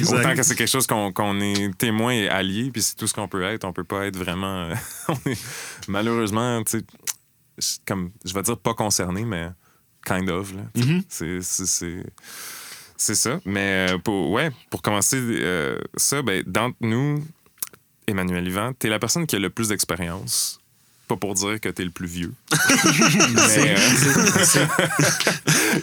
Autant 0.08 0.34
que 0.34 0.42
c'est 0.42 0.54
quelque 0.54 0.70
chose 0.70 0.86
qu'on 0.86 1.12
qu'on 1.12 1.38
est 1.42 1.76
témoin 1.76 2.12
et 2.14 2.30
allié, 2.30 2.70
puis 2.72 2.80
c'est 2.80 2.94
tout 2.96 3.06
ce 3.06 3.12
qu'on 3.12 3.28
peut 3.28 3.42
être. 3.42 3.64
On 3.66 3.72
peut 3.74 3.84
pas 3.84 4.06
être 4.06 4.16
vraiment. 4.16 4.70
euh, 4.70 4.74
on 5.08 5.30
est 5.30 5.38
malheureusement, 5.88 6.62
tu 6.64 6.78
sais, 6.78 6.84
c'est 7.04 7.05
comme, 7.86 8.10
je 8.24 8.32
vais 8.34 8.42
dire 8.42 8.58
pas 8.58 8.74
concerné, 8.74 9.24
mais 9.24 9.48
kind 10.06 10.28
of. 10.30 10.54
là. 10.54 10.62
Mhm. 10.76 11.02
C'est- 11.08 11.42
c'est- 11.42 13.14
ça. 13.14 13.40
Mais 13.44 13.88
euh, 13.92 13.98
pour, 13.98 14.30
ouais, 14.30 14.50
pour 14.70 14.82
commencer 14.82 15.18
euh, 15.20 15.78
ça, 15.96 16.22
ben, 16.22 16.42
d'entre 16.46 16.76
nous, 16.80 17.24
Emmanuel 18.06 18.46
Yvan, 18.46 18.72
t'es 18.72 18.88
la 18.88 18.98
personne 18.98 19.26
qui 19.26 19.36
a 19.36 19.38
le 19.38 19.50
plus 19.50 19.68
d'expérience. 19.68 20.60
Pas 21.08 21.16
pour 21.16 21.34
dire 21.34 21.60
que 21.60 21.68
t'es 21.68 21.84
le 21.84 21.90
plus 21.90 22.06
vieux. 22.08 22.32
mais 22.52 23.76
euh, 23.76 23.76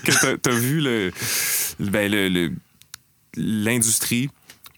que 0.03 0.11
t'as- 0.21 0.37
t'as 0.37 0.51
vu 0.51 0.79
le, 0.81 1.11
ben, 1.79 2.11
le- 2.11 2.29
le- 2.29 2.51
l'industrie 3.35 4.29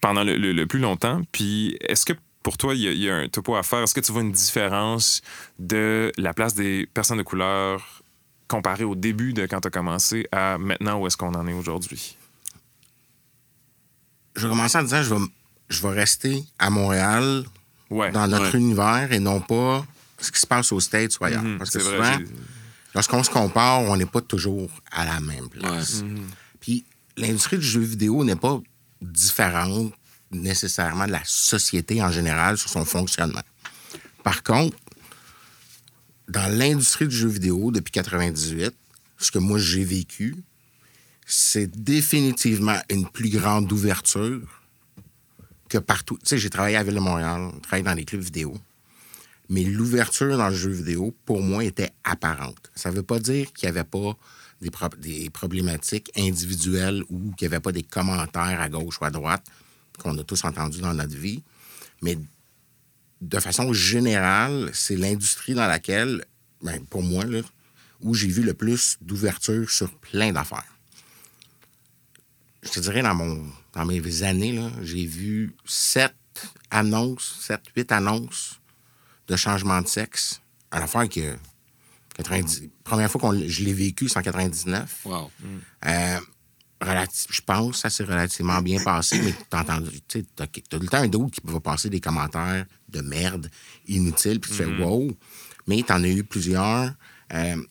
pendant 0.02 0.24
le, 0.24 0.38
le- 0.38 0.54
le 0.54 0.66
plus 0.68 0.80
longtemps. 0.80 1.22
Puis 1.32 1.78
est-ce 1.82 2.06
que 2.06 2.14
pour 2.46 2.58
toi, 2.58 2.76
il 2.76 2.82
y, 2.82 2.88
a- 2.88 2.92
il 2.92 3.00
y 3.00 3.10
a 3.10 3.16
un 3.16 3.28
topo 3.28 3.56
à 3.56 3.64
faire? 3.64 3.80
Est-ce 3.82 3.96
que 3.96 4.00
tu 4.02 4.12
vois 4.12 4.22
une 4.22 4.32
différence 4.32 5.22
de 5.58 6.12
la 6.18 6.32
place 6.34 6.54
des 6.54 6.88
personnes 6.94 7.18
de 7.18 7.24
couleur 7.24 8.04
comparée 8.48 8.84
au 8.84 8.94
début 8.94 9.34
de 9.34 9.48
quand 9.48 9.62
tu 9.62 9.68
as 9.68 9.72
commencé 9.72 10.28
à 10.32 10.60
maintenant 10.60 11.00
où 11.00 11.08
est-ce 11.08 11.18
qu'on 11.18 11.34
en 11.34 11.48
est 11.48 11.54
aujourd'hui? 11.54 12.16
Je 14.36 14.44
vais 14.44 14.50
commencer 14.50 14.78
en 14.78 14.84
disant 14.84 15.02
je 15.02 15.14
vais, 15.16 15.22
je 15.70 15.82
vais 15.82 15.90
rester 15.94 16.44
à 16.60 16.70
Montréal 16.70 17.46
Ouais. 17.90 18.12
dans 18.12 18.28
notre 18.28 18.54
ouais. 18.54 18.60
univers 18.60 19.12
et 19.12 19.20
non 19.20 19.40
pas 19.42 19.86
ce 20.20 20.32
qui 20.32 20.40
se 20.40 20.48
passe 20.48 20.72
aux 20.72 20.80
States 20.80 21.20
ou 21.20 21.24
ailleurs. 21.26 21.44
Mhm, 21.44 21.58
Parce 21.60 21.70
que 21.72 21.80
souvent, 21.80 22.18
lorsqu'on 22.94 23.24
se 23.24 23.30
compare, 23.30 23.82
on 23.82 23.96
n'est 23.98 24.06
pas 24.08 24.22
toujours 24.22 24.70
à 24.92 25.06
la 25.06 25.20
même 25.20 25.50
place. 25.50 26.04
Puis 26.60 26.84
l'industrie 27.18 27.58
du 27.58 27.66
jeu 27.66 27.82
vidéo 27.82 28.24
n'est 28.24 28.36
pas 28.36 28.60
différente 29.02 29.94
nécessairement 30.36 31.08
de 31.08 31.12
la 31.12 31.24
société 31.26 32.02
en 32.02 32.12
général 32.12 32.58
sur 32.58 32.70
son 32.70 32.86
fonctionnement. 32.86 33.42
Par 34.24 34.44
contre, 34.44 34.78
dans 36.28 36.52
l'industrie 36.52 37.08
du 37.08 37.16
jeu 37.16 37.28
vidéo 37.28 37.72
depuis 37.72 37.92
98, 37.92 38.74
ce 39.18 39.32
que 39.32 39.40
moi 39.40 39.60
j'ai 39.60 39.84
vécu, 39.84 40.36
c'est 41.26 41.68
définitivement 41.68 42.78
une 42.90 43.08
plus 43.08 43.30
grande 43.30 43.72
ouverture 43.72 44.62
que 45.70 45.78
partout. 45.78 46.18
Tu 46.20 46.30
sais, 46.30 46.38
j'ai 46.38 46.50
travaillé 46.50 46.76
à 46.76 46.84
Ville 46.84 46.96
de 46.96 47.00
Montréal, 47.00 47.52
travaillé 47.62 47.84
dans 47.84 47.94
les 47.94 48.06
clubs 48.06 48.22
vidéo. 48.22 48.58
Mais 49.50 49.64
l'ouverture 49.64 50.38
dans 50.38 50.50
le 50.50 50.56
jeu 50.56 50.72
vidéo, 50.72 51.16
pour 51.26 51.42
moi, 51.42 51.64
était 51.64 51.92
apparente. 52.04 52.72
Ça 52.76 52.90
ne 52.90 52.96
veut 52.96 53.04
pas 53.04 53.20
dire 53.20 53.52
qu'il 53.54 53.70
n'y 53.70 53.78
avait 53.78 53.84
pas 53.84 54.18
des, 54.62 54.72
des 54.98 55.30
problématiques 55.30 56.12
individuelles 56.18 57.04
ou 57.10 57.32
qu'il 57.34 57.48
n'y 57.48 57.54
avait 57.54 57.62
pas 57.62 57.72
des 57.72 57.84
commentaires 57.84 58.60
à 58.60 58.70
gauche 58.70 59.00
ou 59.02 59.06
à 59.06 59.12
droite 59.12 59.46
qu'on 59.98 60.18
a 60.18 60.24
tous 60.24 60.44
entendus 60.44 60.82
dans 60.82 60.94
notre 60.94 61.16
vie. 61.16 61.44
Mais 62.02 62.18
de 63.22 63.40
façon 63.40 63.74
générale, 63.74 64.70
c'est 64.74 64.96
l'industrie 64.96 65.54
dans 65.54 65.68
laquelle, 65.68 66.26
ben, 66.62 66.84
pour 66.86 67.04
moi, 67.04 67.26
là, 67.26 67.42
où 68.02 68.14
j'ai 68.14 68.28
vu 68.28 68.44
le 68.44 68.54
plus 68.54 68.98
d'ouverture 69.02 69.70
sur 69.70 69.92
plein 70.00 70.32
d'affaires. 70.32 70.64
Je 72.64 72.70
te 72.70 72.80
dirais, 72.80 73.02
dans, 73.02 73.16
mon, 73.16 73.46
dans 73.74 73.86
mes 73.86 74.24
années, 74.24 74.60
j'ai 74.82 75.06
vu 75.06 75.56
sept 75.66 76.14
annonces, 76.72 77.38
sept, 77.42 77.62
huit 77.76 77.92
annonces 77.92 78.60
de 79.28 79.36
changement 79.36 79.82
de 79.82 79.88
sexe. 79.88 80.42
À 80.72 80.80
l'affaire 80.80 81.08
que 81.08 81.36
90, 82.16 82.70
première 82.84 83.10
fois 83.12 83.32
que 83.32 83.48
je 83.48 83.64
l'ai 83.64 83.74
vécu, 83.74 84.10
c'est 84.10 84.18
en 84.18 84.24
99. 84.24 85.02
Wow. 85.06 85.32
Euh, 85.86 86.20
je 86.82 87.42
pense 87.42 87.72
que 87.72 87.78
ça 87.78 87.90
s'est 87.90 88.04
relativement 88.04 88.62
bien 88.62 88.84
passé, 88.84 89.20
mais 89.22 89.34
t'as 89.50 89.62
entendu, 89.62 89.92
tu 90.08 90.20
sais, 90.20 90.26
t'as, 90.36 90.48
t'as 90.48 90.78
tout 90.78 90.84
le 90.84 90.88
temps 90.88 90.98
un 90.98 91.08
d'autre 91.08 91.32
qui 91.32 91.42
va 91.44 91.60
passer 91.60 91.90
des 91.90 92.02
commentaires 92.02 92.66
de 92.90 93.02
merde 93.02 93.50
inutiles, 93.88 94.40
puis 94.40 94.52
tu 94.52 94.58
fais 94.58 94.66
wow. 94.66 95.16
Mais 95.68 95.82
t'en 95.84 96.04
as 96.04 96.08
eu 96.08 96.24
plusieurs. 96.24 96.94
Euh, 97.34 97.64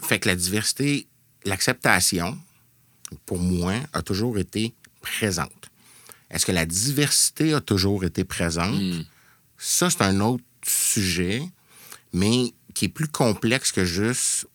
fait 0.00 0.18
que 0.18 0.28
la 0.28 0.36
diversité, 0.36 1.06
l'acceptation 1.44 2.36
pour 3.26 3.38
moi, 3.38 3.74
a 3.92 4.02
toujours 4.02 4.38
été 4.38 4.74
présente. 5.00 5.70
Est-ce 6.30 6.46
que 6.46 6.52
la 6.52 6.66
diversité 6.66 7.54
a 7.54 7.60
toujours 7.60 8.04
été 8.04 8.24
présente? 8.24 8.80
Hmm. 8.80 9.02
Ça, 9.58 9.90
c'est 9.90 10.02
un 10.02 10.20
autre 10.20 10.44
sujet, 10.64 11.42
mais 12.12 12.52
qui 12.74 12.86
est 12.86 12.88
plus 12.88 13.08
complexe 13.08 13.72
que 13.72 13.84
juste. 13.84 14.46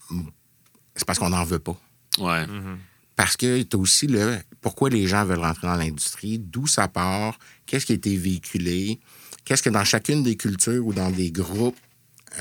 C'est 0.95 1.05
parce 1.05 1.19
qu'on 1.19 1.29
n'en 1.29 1.43
veut 1.43 1.59
pas. 1.59 1.77
Ouais. 2.17 2.45
Parce 3.15 3.37
que 3.37 3.61
tu 3.63 3.75
as 3.75 3.79
aussi 3.79 4.07
le 4.07 4.37
pourquoi 4.61 4.89
les 4.89 5.07
gens 5.07 5.23
veulent 5.25 5.39
rentrer 5.39 5.67
dans 5.67 5.75
l'industrie, 5.75 6.39
d'où 6.39 6.67
ça 6.67 6.87
part, 6.87 7.37
qu'est-ce 7.65 7.85
qui 7.85 7.93
a 7.93 7.95
été 7.95 8.17
véhiculé, 8.17 8.99
qu'est-ce 9.45 9.63
que 9.63 9.69
dans 9.69 9.83
chacune 9.85 10.23
des 10.23 10.35
cultures 10.35 10.85
ou 10.85 10.93
dans 10.93 11.11
des 11.11 11.31
groupes, 11.31 11.77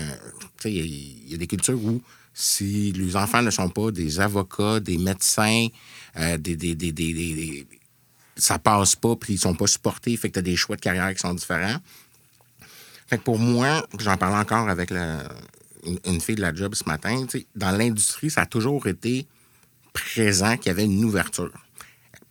euh, 0.00 0.16
il 0.64 1.30
y 1.30 1.34
a- 1.34 1.36
des 1.38 1.46
cultures 1.46 1.82
où 1.84 2.02
si 2.32 2.90
les 2.92 3.14
enfants 3.14 3.42
ne 3.42 3.50
sont 3.50 3.68
pas 3.68 3.92
des 3.92 4.18
avocats, 4.18 4.80
des 4.80 4.98
médecins, 4.98 5.68
euh, 6.16 6.36
des, 6.38 6.56
des, 6.56 6.74
des, 6.74 6.92
des- 6.92 7.66
ça 8.36 8.58
passe 8.58 8.96
pas, 8.96 9.14
puis 9.14 9.34
ils 9.34 9.38
sont 9.38 9.54
pas 9.54 9.68
supportés, 9.68 10.16
fait 10.16 10.28
que 10.30 10.34
tu 10.34 10.38
as 10.40 10.42
des 10.42 10.56
choix 10.56 10.74
de 10.74 10.80
carrière 10.80 11.12
qui 11.14 11.20
sont 11.20 11.34
différents. 11.34 11.76
Fait 13.06 13.18
que 13.18 13.22
pour 13.22 13.38
moi, 13.38 13.86
j'en 14.00 14.16
parlais 14.16 14.38
encore 14.38 14.68
avec 14.68 14.90
une, 14.90 16.00
une 16.06 16.20
fille 16.20 16.34
de 16.34 16.40
la 16.40 16.52
job 16.52 16.74
ce 16.74 16.84
matin, 16.86 17.24
dans 17.54 17.70
l'industrie, 17.70 18.30
ça 18.30 18.40
a 18.40 18.46
toujours 18.46 18.86
été 18.88 19.26
présent 19.94 20.56
qu'il 20.58 20.66
y 20.66 20.70
avait 20.70 20.84
une 20.84 21.02
ouverture. 21.04 21.50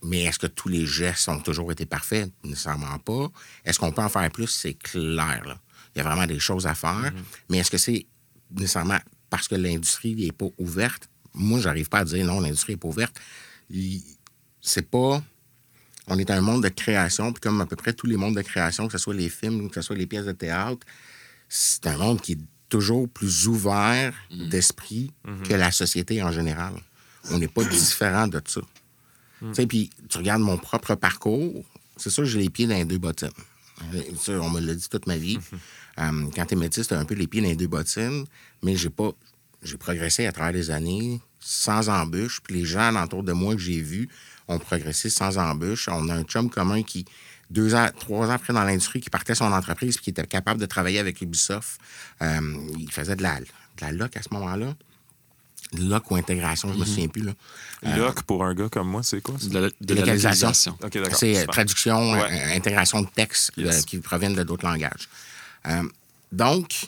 Mais 0.04 0.23
est-ce 0.23 0.38
que 0.38 0.47
tous 0.47 0.67
les 0.69 0.86
gestes 0.86 1.28
ont 1.30 1.39
toujours 1.39 1.71
été 1.71 1.86
parfaits? 1.86 2.30
Nécessairement 2.43 2.99
pas. 2.99 3.32
Est-ce 3.65 3.80
qu'on 3.80 3.91
peut 3.91 4.02
en 4.04 4.10
faire 4.10 4.30
plus? 4.32 4.47
C'est 4.47 4.73
clair. 4.76 5.41
là. 5.45 5.58
Il 5.95 5.99
y 5.99 6.02
a 6.02 6.04
vraiment 6.04 6.28
des 6.28 6.39
choses 6.39 6.67
à 6.67 6.76
faire. 6.76 7.12
Mais 7.49 7.58
est-ce 7.60 7.71
que 7.71 7.78
c'est 7.78 8.06
nécessairement 8.52 8.99
parce 9.30 9.47
que 9.47 9.56
l'industrie 9.56 10.13
n'est 10.15 10.32
pas 10.32 10.47
ouverte? 10.58 11.10
Moi, 11.34 11.60
j'arrive 11.62 11.88
pas 11.89 11.99
à 11.99 12.06
dire 12.06 12.26
non, 12.26 12.41
l'industrie 12.41 12.73
n'est 12.73 12.78
pas 12.78 12.89
ouverte. 12.89 13.17
C'est 14.62 14.89
pas. 14.89 15.23
On 16.08 16.19
est 16.19 16.30
un 16.32 16.41
monde 16.41 16.63
de 16.63 16.69
création, 16.69 17.32
puis 17.32 17.39
comme 17.39 17.62
à 17.62 17.65
peu 17.65 17.78
près 17.78 17.93
tous 17.93 18.08
les 18.08 18.17
mondes 18.17 18.36
de 18.36 18.41
création, 18.41 18.88
que 18.88 18.91
ce 18.91 18.97
soit 18.97 19.13
les 19.13 19.30
films, 19.30 19.69
que 19.69 19.76
ce 19.76 19.82
soit 19.88 19.95
les 19.95 20.06
pièces 20.06 20.26
de 20.26 20.34
théâtre, 20.34 20.86
c'est 21.47 21.88
un 21.88 21.95
monde 21.97 22.19
qui 22.19 22.34
est 22.34 22.39
toujours 22.67 23.08
plus 23.08 23.47
ouvert 23.47 24.13
d'esprit 24.32 25.12
que 25.47 25.54
la 25.54 25.71
société 25.71 26.21
en 26.21 26.32
général. 26.32 26.73
On 27.31 27.38
n'est 27.39 27.47
pas 27.47 27.63
différent 27.63 28.27
de 28.27 28.41
ça. 28.45 28.62
Tu 29.49 29.53
sais, 29.55 29.67
puis 29.67 29.89
tu 30.09 30.17
regardes 30.17 30.41
mon 30.41 30.57
propre 30.57 30.95
parcours, 30.95 31.63
c'est 31.97 32.09
sûr 32.09 32.23
que 32.23 32.29
j'ai 32.29 32.39
les 32.39 32.49
pieds 32.49 32.65
dans 32.67 32.75
les 32.75 32.86
deux 32.86 32.97
bottines. 32.97 33.29
Euh, 33.93 34.01
Ça, 34.17 34.31
on 34.33 34.49
me 34.49 34.59
l'a 34.62 34.73
dit 34.73 34.88
toute 34.89 35.05
ma 35.07 35.17
vie. 35.17 35.38
Euh, 35.99 36.25
quand 36.36 36.45
tu 36.45 36.53
es 36.53 36.57
métis, 36.57 36.88
tu 36.88 36.93
as 36.93 36.99
un 36.99 37.05
peu 37.05 37.13
les 37.15 37.27
pieds 37.27 37.41
dans 37.41 37.47
les 37.49 37.55
deux 37.55 37.67
bottines, 37.67 38.25
mais 38.63 38.75
j'ai 38.75 38.89
pas. 38.89 39.12
J'ai 39.62 39.77
progressé 39.77 40.25
à 40.25 40.31
travers 40.31 40.51
les 40.53 40.71
années 40.71 41.21
sans 41.39 41.89
embûche. 41.89 42.41
Puis 42.43 42.55
les 42.55 42.65
gens 42.65 43.01
autour 43.01 43.23
de 43.23 43.31
moi 43.31 43.53
que 43.55 43.62
j'ai 43.62 43.79
vus 43.81 44.09
ont 44.47 44.59
progressé 44.59 45.09
sans 45.09 45.38
embûche. 45.38 45.88
On 45.89 46.09
a 46.09 46.15
un 46.15 46.23
chum 46.23 46.49
commun 46.49 46.83
qui, 46.83 47.05
deux 47.49 47.73
ans, 47.75 47.89
trois 47.99 48.27
ans 48.27 48.31
après 48.31 48.53
dans 48.53 48.63
l'industrie, 48.63 48.99
qui 49.01 49.09
partait 49.09 49.36
son 49.36 49.51
entreprise 49.51 49.95
puis 49.95 50.05
qui 50.05 50.09
était 50.09 50.27
capable 50.27 50.59
de 50.59 50.65
travailler 50.65 50.99
avec 50.99 51.21
Ubisoft. 51.21 51.79
Euh, 52.21 52.39
il 52.77 52.91
faisait 52.91 53.15
de 53.15 53.23
la, 53.23 53.39
de 53.39 53.45
la 53.81 53.91
loc 53.93 54.17
à 54.17 54.21
ce 54.21 54.33
moment-là. 54.33 54.75
Loc 55.79 56.12
ou 56.12 56.15
intégration, 56.15 56.71
je 56.73 56.77
me 56.79 56.86
souviens 56.86 57.07
plus. 57.07 57.23
Là. 57.23 57.33
Loc, 57.97 58.23
pour 58.23 58.43
un 58.45 58.53
gars 58.53 58.69
comme 58.69 58.88
moi, 58.89 59.01
c'est 59.03 59.21
quoi? 59.21 59.36
De 59.41 59.57
la, 59.59 59.69
de 59.81 59.93
la 59.93 60.01
localisation. 60.01 60.77
C'est 61.13 61.38
euh, 61.38 61.45
traduction, 61.47 62.13
Ouais. 62.13 62.21
euh, 62.31 62.55
intégration 62.55 63.01
de 63.01 63.07
textes 63.07 63.51
euh, 63.57 63.63
Yes. 63.63 63.86
qui 63.86 63.97
proviennent 63.97 64.36
de 64.36 64.43
d'autres 64.43 64.65
langages. 64.65 65.09
Euh, 65.67 65.83
donc, 66.31 66.88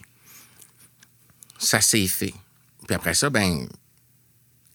ça 1.57 1.81
s'est 1.81 2.07
fait. 2.07 2.33
Puis 2.87 2.95
après 2.95 3.13
ça, 3.13 3.29
ben, 3.29 3.67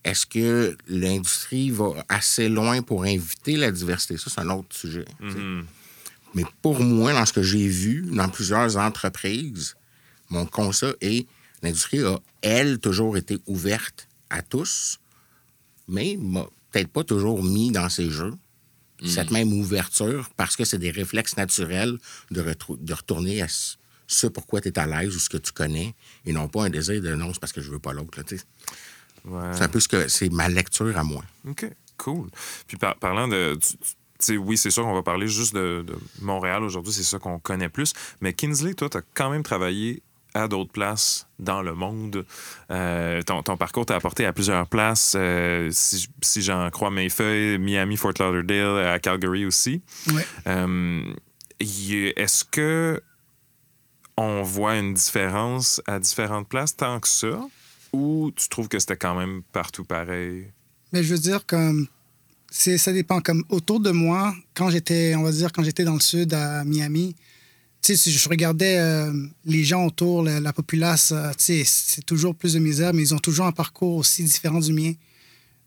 est-ce 0.04 0.26
que 0.26 0.76
l'industrie 0.88 1.70
va 1.70 1.90
assez 2.08 2.48
loin 2.48 2.82
pour 2.82 3.04
inviter 3.04 3.56
la 3.56 3.70
diversité? 3.70 4.16
Ça, 4.16 4.30
c'est 4.30 4.40
un 4.40 4.50
autre 4.50 4.74
sujet. 4.74 5.04
Mhm. 5.20 5.66
Mais 6.34 6.44
pour 6.62 6.80
moi, 6.80 7.12
dans 7.12 7.26
ce 7.26 7.32
que 7.32 7.42
j'ai 7.42 7.66
vu 7.68 8.02
dans 8.12 8.28
plusieurs 8.28 8.76
entreprises, 8.76 9.76
mon 10.30 10.46
constat 10.46 10.92
est 11.00 11.26
l'industrie 11.62 12.04
a, 12.04 12.18
elle, 12.42 12.78
toujours 12.78 13.16
été 13.16 13.38
ouverte 13.46 14.08
à 14.30 14.42
tous, 14.42 14.98
mais 15.88 16.16
m'a 16.18 16.46
peut-être 16.70 16.88
pas 16.88 17.04
toujours 17.04 17.42
mis 17.42 17.70
dans 17.70 17.88
ses 17.88 18.10
jeux 18.10 18.34
cette 19.06 19.30
même 19.30 19.52
ouverture 19.52 20.28
parce 20.36 20.56
que 20.56 20.64
c'est 20.64 20.78
des 20.78 20.90
réflexes 20.90 21.36
naturels 21.36 21.98
de, 22.30 22.42
retourner 22.92 23.42
à 23.42 23.46
ce, 24.06 24.26
pourquoi 24.26 24.60
tu 24.60 24.68
es 24.68 24.78
à 24.78 24.86
l'aise 24.86 25.14
ou 25.16 25.18
ce 25.18 25.28
que 25.28 25.38
tu 25.38 25.52
connais 25.52 25.94
et 26.26 26.32
non 26.32 26.48
pas 26.48 26.64
un 26.64 26.70
désir 26.70 27.00
de 27.00 27.14
non, 27.14 27.32
c'est 27.32 27.40
parce 27.40 27.52
que 27.52 27.60
je 27.60 27.70
veux 27.70 27.78
pas 27.78 27.92
l'autre. 27.92 28.20
Ouais. 29.24 29.50
C'est 29.52 29.62
un 29.62 29.68
peu 29.68 29.80
ce 29.80 29.88
que 29.88 30.08
c'est 30.08 30.28
ma 30.30 30.48
lecture 30.48 30.96
à 30.96 31.04
moi. 31.04 31.24
OK, 31.48 31.66
cool. 31.96 32.28
Puis 32.66 32.76
par- 32.76 32.96
parlant 32.96 33.28
de. 33.28 33.58
tu- 33.60 33.76
tu- 34.18 34.36
oui, 34.36 34.56
c'est 34.56 34.70
sûr 34.70 34.82
qu'on 34.82 34.94
va 34.94 35.02
parler 35.02 35.28
juste 35.28 35.54
de, 35.54 35.84
de 35.86 35.94
Montréal 36.20 36.62
aujourd'hui, 36.62 36.92
c'est 36.92 37.02
ça 37.02 37.18
qu'on 37.18 37.38
connaît 37.38 37.68
plus. 37.68 37.92
Mais 38.20 38.32
Kinsley, 38.32 38.74
toi, 38.74 38.88
tu 38.90 38.98
as 38.98 39.02
quand 39.14 39.30
même 39.30 39.42
travaillé 39.42 40.02
à 40.34 40.48
d'autres 40.48 40.72
places 40.72 41.26
dans 41.38 41.62
le 41.62 41.74
monde. 41.74 42.24
Euh, 42.70 43.22
ton, 43.22 43.42
ton 43.42 43.56
parcours 43.56 43.86
t'a 43.86 43.96
apporté 43.96 44.24
à 44.24 44.32
plusieurs 44.32 44.66
places, 44.66 45.14
euh, 45.16 45.68
si, 45.72 46.08
si 46.22 46.42
j'en 46.42 46.70
crois 46.70 46.90
mes 46.90 47.08
feuilles, 47.08 47.58
Miami, 47.58 47.96
Fort 47.96 48.12
Lauderdale, 48.18 48.86
à 48.86 48.98
Calgary 48.98 49.44
aussi. 49.44 49.82
Euh, 50.46 51.02
Est-ce 51.60 52.44
que 52.44 53.00
on 54.16 54.42
voit 54.42 54.76
une 54.76 54.94
différence 54.94 55.80
à 55.86 55.98
différentes 55.98 56.48
places 56.48 56.76
tant 56.76 57.00
que 57.00 57.08
ça? 57.08 57.40
Ou 57.92 58.30
tu 58.36 58.48
trouves 58.48 58.68
que 58.68 58.78
c'était 58.78 58.96
quand 58.96 59.14
même 59.14 59.42
partout 59.52 59.84
pareil? 59.84 60.52
Mais 60.92 61.02
je 61.02 61.14
veux 61.14 61.20
dire, 61.20 61.44
comme. 61.46 61.88
Ça 62.50 62.92
dépend. 62.92 63.20
Comme 63.20 63.44
autour 63.48 63.78
de 63.78 63.92
moi, 63.92 64.34
quand 64.54 64.70
j'étais, 64.70 65.14
on 65.16 65.22
va 65.22 65.30
dire, 65.30 65.52
quand 65.52 65.62
j'étais 65.62 65.84
dans 65.84 65.94
le 65.94 66.00
sud 66.00 66.34
à 66.34 66.64
Miami, 66.64 67.14
sais, 67.82 67.96
si 67.96 68.12
je 68.12 68.28
regardais 68.28 68.76
euh, 68.78 69.12
les 69.44 69.64
gens 69.64 69.86
autour, 69.86 70.22
la, 70.22 70.40
la 70.40 70.52
populace, 70.52 71.12
euh, 71.12 71.30
tu 71.30 71.44
sais, 71.44 71.62
c'est 71.64 72.04
toujours 72.04 72.34
plus 72.34 72.54
de 72.54 72.58
misère, 72.58 72.92
mais 72.94 73.02
ils 73.02 73.14
ont 73.14 73.18
toujours 73.18 73.46
un 73.46 73.52
parcours 73.52 73.96
aussi 73.96 74.22
différent 74.24 74.60
du 74.60 74.72
mien. 74.72 74.92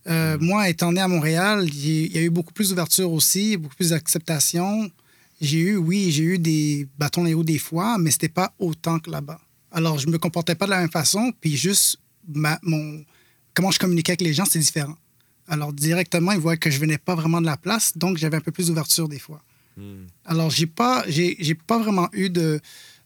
Euh, 0.07 0.37
Moi, 0.39 0.69
étant 0.69 0.91
né 0.91 0.99
à 1.01 1.07
Montréal, 1.07 1.67
il 1.71 2.13
y- 2.13 2.17
a 2.17 2.21
eu 2.21 2.29
beaucoup 2.29 2.53
plus 2.53 2.69
d'ouverture 2.69 3.11
aussi, 3.11 3.57
beaucoup 3.57 3.75
plus 3.75 3.89
d'acceptation. 3.89 4.91
J'ai 5.41 5.59
eu, 5.59 5.75
oui, 5.77 6.11
j'ai 6.11 6.23
eu 6.23 6.37
des 6.39 6.87
bâtons 6.97 7.23
les 7.23 7.33
roues 7.33 7.43
des 7.43 7.57
fois, 7.57 7.97
mais 7.97 8.11
c'était 8.11 8.29
pas 8.29 8.53
autant 8.59 8.99
que 8.99 9.09
là-bas. 9.09 9.39
Alors, 9.71 9.97
je 9.99 10.07
me 10.07 10.17
comportais 10.17 10.55
pas 10.55 10.65
de 10.65 10.71
la 10.71 10.79
même 10.81 10.91
façon, 10.91 11.31
puis 11.41 11.57
juste 11.57 11.97
ma, 12.27 12.59
mon, 12.63 13.03
comment 13.53 13.71
je 13.71 13.79
communiquais 13.79 14.11
avec 14.11 14.21
les 14.21 14.33
gens, 14.33 14.45
c'était 14.45 14.59
différent. 14.59 14.95
Alors, 15.47 15.73
directement, 15.73 16.31
ils 16.33 16.39
voyaient 16.39 16.57
que 16.59 16.69
je 16.69 16.79
venais 16.79 16.97
pas 16.97 17.15
vraiment 17.15 17.41
de 17.41 17.45
la 17.45 17.57
place, 17.57 17.97
donc 17.97 18.17
j'avais 18.17 18.37
un 18.37 18.41
peu 18.41 18.51
plus 18.51 18.67
d'ouverture 18.67 19.07
des 19.09 19.19
fois. 19.19 19.41
Alors, 20.25 20.49
j'ai 20.51 20.67
pas, 20.67 21.03
j'ai, 21.07 21.35
j'ai 21.39 21.55
pas 21.55 21.79
vraiment 21.79 22.09
eu 22.13 22.29
de. 22.29 22.59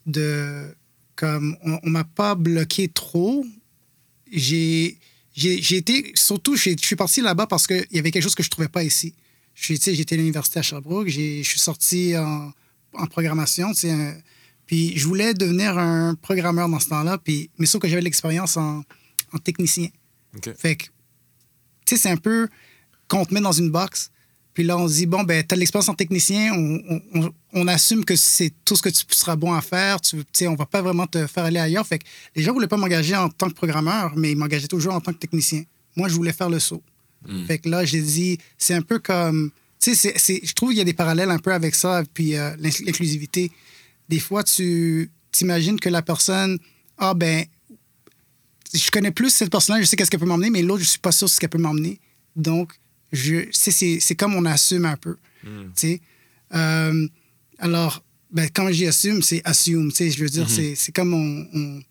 de 0.06 0.76
comme, 1.16 1.58
on, 1.64 1.80
on 1.84 1.90
m'a 1.90 2.04
pas 2.04 2.36
bloqué 2.36 2.88
trop. 2.90 3.46
J'ai, 4.32 4.98
j'ai, 5.34 5.62
j'ai 5.62 5.78
été. 5.78 6.12
Surtout, 6.16 6.56
je 6.56 6.76
suis 6.82 6.96
parti 6.96 7.22
là-bas 7.22 7.48
parce 7.48 7.68
qu'il 7.68 7.86
y 7.92 8.00
avait 8.00 8.12
quelque 8.12 8.24
chose 8.24 8.36
que 8.36 8.44
je 8.44 8.50
trouvais 8.50 8.68
pas 8.68 8.84
ici. 8.84 9.14
J'étais 9.56 10.14
à 10.14 10.18
l'université 10.18 10.60
à 10.60 10.62
Sherbrooke, 10.62 11.08
je 11.08 11.42
suis 11.42 11.60
sorti 11.60 12.16
en, 12.16 12.52
en 12.94 13.08
programmation, 13.08 13.72
un- 13.86 14.14
puis 14.68 14.96
je 14.98 15.08
voulais 15.08 15.34
devenir 15.34 15.78
un 15.80 16.14
programmeur 16.14 16.70
dans 16.70 16.80
ce 16.80 16.90
temps-là, 16.90 17.18
puis, 17.18 17.50
mais 17.58 17.66
sauf 17.66 17.82
que 17.82 17.88
j'avais 17.88 18.02
de 18.02 18.06
l'expérience 18.06 18.56
en, 18.58 18.84
en 19.34 19.38
technicien. 19.40 19.88
Fait 20.56 20.76
que, 20.76 20.84
tu 20.84 21.96
sais, 21.96 21.98
c'est 21.98 22.10
un 22.12 22.18
peu 22.18 22.48
qu'on 23.08 23.26
te 23.26 23.34
met 23.34 23.42
dans 23.42 23.52
une 23.54 23.72
box. 23.72 24.12
Puis 24.58 24.63
là, 24.65 24.76
on 24.76 24.88
se 24.88 24.96
dit, 24.96 25.06
bon, 25.06 25.22
ben, 25.24 25.43
tu 25.48 25.54
as 25.54 25.56
de 25.56 25.60
l'expérience 25.60 25.88
en 25.88 25.93
technicien, 25.93 26.52
on, 26.52 26.82
on- 26.89 27.02
on- 27.13 27.34
on 27.54 27.67
assume 27.67 28.04
que 28.04 28.15
c'est 28.15 28.52
tout 28.65 28.76
ce 28.76 28.82
que 28.82 28.89
tu 28.89 29.04
seras 29.12 29.36
bon 29.36 29.54
à 29.54 29.62
faire. 29.62 30.02
Tu 30.02 30.17
sais, 30.34 30.48
on 30.48 30.56
va 30.56 30.65
pas 30.65 30.82
vraiment 30.82 31.06
te 31.06 31.28
faire 31.28 31.43
aller 31.46 31.60
ailleurs. 31.60 31.86
Fait 31.86 32.00
que 32.00 32.06
les 32.36 32.41
gens 32.41 32.54
voulaient 32.54 32.65
pas 32.67 32.76
m'engager 32.78 33.15
en 33.15 33.30
tant 33.30 33.50
que 33.50 33.54
programmeur, 33.54 34.13
mais 34.15 34.32
ils 34.32 34.36
m'engageaient 34.36 34.67
toujours 34.67 34.96
en 34.96 35.00
tant 35.00 35.13
que 35.13 35.20
technicien. 35.20 35.62
Moi, 35.96 36.10
je 36.10 36.15
voulais 36.15 36.34
faire 36.34 36.50
le 36.50 36.58
saut. 36.58 36.82
Fait 37.46 37.60
que 37.60 37.70
là, 37.70 37.86
j'ai 37.86 38.02
dit, 38.02 38.39
c'est 38.58 38.74
un 38.74 38.82
peu 38.82 38.98
comme. 38.98 39.52
Tu 39.80 39.93
sais, 39.93 40.15
je 40.17 40.54
trouve 40.54 40.70
qu'il 40.70 40.80
y 40.80 40.82
a 40.82 40.86
des 40.86 40.93
parallèles 40.93 41.30
un 41.30 41.38
peu 41.38 41.54
avec 41.54 41.76
ça, 41.76 42.02
puis 42.15 42.36
euh, 42.36 42.56
l'in- 42.58 42.72
l'inclusivité. 42.84 43.52
Des 44.10 44.20
fois, 44.20 44.43
tu 44.43 45.12
t'imagines 45.32 45.80
que 45.80 45.89
la 45.89 46.02
personne, 46.02 46.58
ah 46.98 47.13
ben, 47.13 47.46
je 48.74 48.89
connais 48.89 49.12
plus 49.12 49.30
cette 49.30 49.52
personne-là, 49.52 49.82
je 49.84 49.88
sais 49.88 49.96
qu'est-ce 49.96 50.10
qu'elle 50.10 50.20
peut 50.20 50.26
m'emmener, 50.26 50.50
mais 50.50 50.63
l'autre, 50.63 50.84
je 50.84 50.89
suis 50.89 51.00
pas 51.00 51.12
sûr 51.12 51.30
ce 51.30 51.39
qu'elle 51.39 51.50
peut 51.52 51.58
m'emmener. 51.60 52.00
Donc, 52.36 52.74
c'est, 53.52 54.15
comme 54.15 54.36
on 54.36 54.46
assume 54.46 54.86
un 54.86 54.98
peu. 54.98 55.17
tu 55.43 55.50
sais. 55.76 56.02
Euh, 56.54 57.08
alors, 57.60 58.04
ben, 58.32 58.50
quand 58.54 58.72
j'y 58.72 58.86
assume, 58.88 59.22
c'est 59.22 59.41
assume. 59.46 59.89
tu 59.91 59.98
sais, 59.98 60.12
Je 60.12 60.24
veux 60.24 60.30
dire, 60.30 60.50
c'est, 60.50 60.76
c'est 60.76 60.91
comme 60.91 61.13
on, 61.13 61.48
on, 61.54 61.82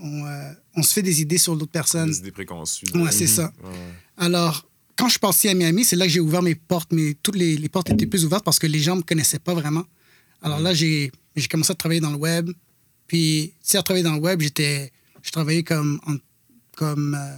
on, 0.00 0.26
euh, 0.26 0.52
on 0.74 0.82
se 0.82 0.92
fait 0.92 1.02
des 1.02 1.20
idées 1.22 1.38
sur 1.38 1.56
d'autres 1.56 1.72
personnes. 1.72 2.10
Des 2.10 2.18
idées 2.18 2.30
préconçues. 2.32 2.84
Ouais, 2.94 3.10
c'est 3.12 3.26
ça. 3.26 3.52
Ouais. 3.64 3.70
Alors, 4.18 4.66
quand 4.96 5.06
je 5.06 5.12
suis 5.12 5.20
parti 5.20 5.48
à 5.48 5.54
Miami, 5.54 5.84
c'est 5.84 5.96
là 5.96 6.06
que 6.06 6.12
j'ai 6.12 6.20
ouvert 6.20 6.42
mes 6.42 6.54
portes, 6.54 6.92
mais 6.92 7.14
toutes 7.22 7.36
les, 7.36 7.56
les 7.56 7.68
portes 7.68 7.90
étaient 7.90 8.06
plus 8.06 8.24
ouvertes 8.24 8.44
parce 8.44 8.58
que 8.58 8.66
les 8.66 8.78
gens 8.80 8.94
ne 8.94 9.00
me 9.00 9.04
connaissaient 9.06 9.38
pas 9.38 9.54
vraiment. 9.54 9.84
Alors 10.42 10.60
là, 10.60 10.74
j'ai 10.74 11.10
j'ai 11.34 11.48
commencé 11.48 11.72
à 11.72 11.74
travailler 11.74 12.00
dans 12.00 12.10
le 12.10 12.18
web. 12.18 12.50
Puis, 13.06 13.52
tu 13.62 13.70
sais, 13.70 13.78
à 13.78 13.82
travailler 13.82 14.04
dans 14.04 14.14
le 14.14 14.20
web, 14.20 14.40
j'étais, 14.42 14.92
je 15.22 15.30
travaillais 15.30 15.62
comme, 15.62 15.98
en- 16.06 16.16
comme 16.76 17.14
euh, 17.18 17.36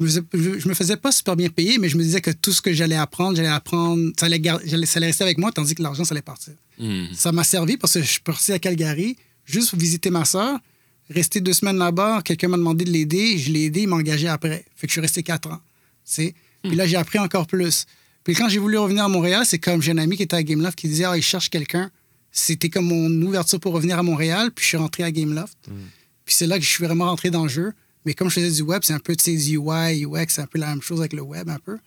je 0.00 0.04
me, 0.04 0.08
faisais, 0.08 0.22
je, 0.32 0.58
je 0.60 0.68
me 0.68 0.74
faisais 0.74 0.96
pas 0.96 1.12
super 1.12 1.36
bien 1.36 1.48
payer, 1.50 1.78
mais 1.78 1.88
je 1.88 1.96
me 1.96 2.02
disais 2.02 2.20
que 2.20 2.30
tout 2.30 2.52
ce 2.52 2.62
que 2.62 2.72
j'allais 2.72 2.96
apprendre, 2.96 3.36
j'allais 3.36 3.48
apprendre, 3.48 4.10
ça 4.18 4.26
allait, 4.26 4.40
gar- 4.40 4.60
ça 4.60 4.96
allait 4.96 5.06
rester 5.06 5.24
avec 5.24 5.38
moi, 5.38 5.52
tandis 5.52 5.74
que 5.74 5.82
l'argent, 5.82 6.04
ça 6.04 6.12
allait 6.14 6.22
partir. 6.22 6.54
Ça 7.14 7.30
m'a 7.32 7.44
servi 7.44 7.76
parce 7.76 7.92
que 7.94 8.00
je 8.02 8.06
suis 8.10 8.20
parti 8.20 8.52
à 8.52 8.58
Calgary, 8.58 9.16
juste 9.44 9.70
pour 9.70 9.78
visiter 9.78 10.10
ma 10.10 10.24
soeur, 10.24 10.58
rester 11.10 11.40
deux 11.40 11.52
semaines 11.52 11.76
là-bas, 11.78 12.22
quelqu'un 12.24 12.48
m'a 12.48 12.56
demandé 12.56 12.84
de 12.84 12.90
l'aider, 12.90 13.36
je 13.38 13.50
l'ai 13.52 13.64
aidé, 13.64 13.82
il 13.82 13.88
m'a 13.88 13.96
engagé 13.96 14.28
après. 14.28 14.64
Fait 14.76 14.86
que 14.86 14.90
je 14.90 14.94
suis 14.94 15.00
resté 15.00 15.22
quatre 15.22 15.50
ans. 15.50 15.60
sais. 16.04 16.34
Puis 16.62 16.74
là, 16.76 16.86
j'ai 16.86 16.96
appris 16.96 17.18
encore 17.18 17.46
plus. 17.46 17.86
Puis 18.24 18.34
quand 18.34 18.48
j'ai 18.48 18.58
voulu 18.58 18.76
revenir 18.78 19.04
à 19.04 19.08
Montréal, 19.08 19.44
c'est 19.46 19.58
comme 19.58 19.80
j'ai 19.82 19.92
un 19.92 19.98
ami 19.98 20.16
qui 20.16 20.22
était 20.24 20.36
à 20.36 20.42
Gameloft 20.42 20.76
qui 20.78 20.88
disait 20.88 21.04
Ah, 21.04 21.16
il 21.16 21.22
cherche 21.22 21.48
quelqu'un. 21.50 21.90
C'était 22.32 22.68
comme 22.68 22.86
mon 22.86 23.10
ouverture 23.26 23.58
pour 23.58 23.72
revenir 23.72 23.98
à 23.98 24.02
Montréal, 24.02 24.50
puis 24.54 24.62
je 24.62 24.68
suis 24.68 24.76
rentré 24.76 25.02
à 25.02 25.10
Gameloft. 25.10 25.56
Puis 26.26 26.34
c'est 26.36 26.46
là 26.46 26.58
que 26.58 26.64
je 26.64 26.68
suis 26.70 26.84
vraiment 26.84 27.06
rentré 27.06 27.30
dans 27.30 27.42
le 27.44 27.48
jeu. 27.48 27.72
Mais 28.04 28.14
comme 28.14 28.28
je 28.30 28.34
faisais 28.40 28.50
du 28.50 28.62
web, 28.62 28.82
c'est 28.84 28.92
un 28.94 28.98
peu, 28.98 29.14
tu 29.14 29.24
sais, 29.24 29.36
du 29.36 29.56
UI, 29.58 30.04
UX, 30.06 30.26
c'est 30.28 30.40
un 30.42 30.46
peu 30.46 30.58
la 30.58 30.68
même 30.68 30.82
chose 30.82 31.00
avec 31.00 31.12
le 31.12 31.22
web, 31.22 31.48
un 31.50 31.58
peu. 31.58 31.78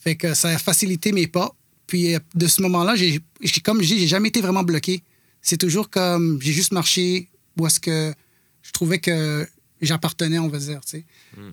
Fait 0.00 0.16
que 0.16 0.34
ça 0.34 0.48
a 0.48 0.58
facilité 0.58 1.12
mes 1.12 1.26
pas. 1.26 1.54
Puis 1.86 2.14
euh, 2.14 2.18
de 2.34 2.46
ce 2.46 2.62
moment-là, 2.62 2.96
j'ai, 2.96 3.20
j'ai- 3.40 3.60
comme 3.60 3.82
je 3.82 3.88
dis, 3.88 3.98
j'ai 3.98 4.06
jamais 4.06 4.28
été 4.28 4.40
vraiment 4.40 4.62
bloqué. 4.62 5.02
C'est 5.42 5.58
toujours 5.58 5.90
comme, 5.90 6.38
j'ai 6.40 6.52
juste 6.52 6.72
marché 6.72 7.28
où 7.58 7.66
est-ce 7.66 7.80
que 7.80 8.14
je 8.62 8.70
trouvais 8.72 8.98
que 8.98 9.46
j'appartenais, 9.80 10.38
on 10.38 10.48
va 10.48 10.58
dire, 10.58 10.80
tu 10.84 10.98
sais. 10.98 11.04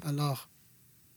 Alors, 0.08 0.48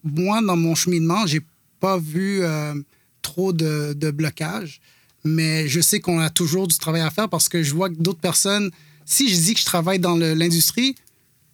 moi, 0.03 0.41
dans 0.43 0.57
mon 0.57 0.75
cheminement, 0.75 1.27
j'ai 1.27 1.41
pas 1.79 1.99
vu 1.99 2.41
euh, 2.43 2.75
trop 3.21 3.53
de, 3.53 3.93
de 3.93 4.11
blocage, 4.11 4.81
mais 5.25 5.69
je 5.69 5.81
sais 5.81 6.01
qu'on 6.01 6.19
a 6.19 6.31
toujours 6.31 6.67
du 6.67 6.77
travail 6.79 7.03
à 7.03 7.11
faire 7.11 7.29
parce 7.29 7.49
que 7.49 7.63
je 7.63 7.73
vois 7.75 7.91
que 7.91 7.95
d'autres 7.95 8.19
personnes, 8.21 8.71
si 9.05 9.29
je 9.29 9.37
dis 9.41 9.55
que 9.55 9.61
je 9.61 9.65
travaille 9.67 9.99
dans 10.01 10.17
l'industrie, 10.17 10.97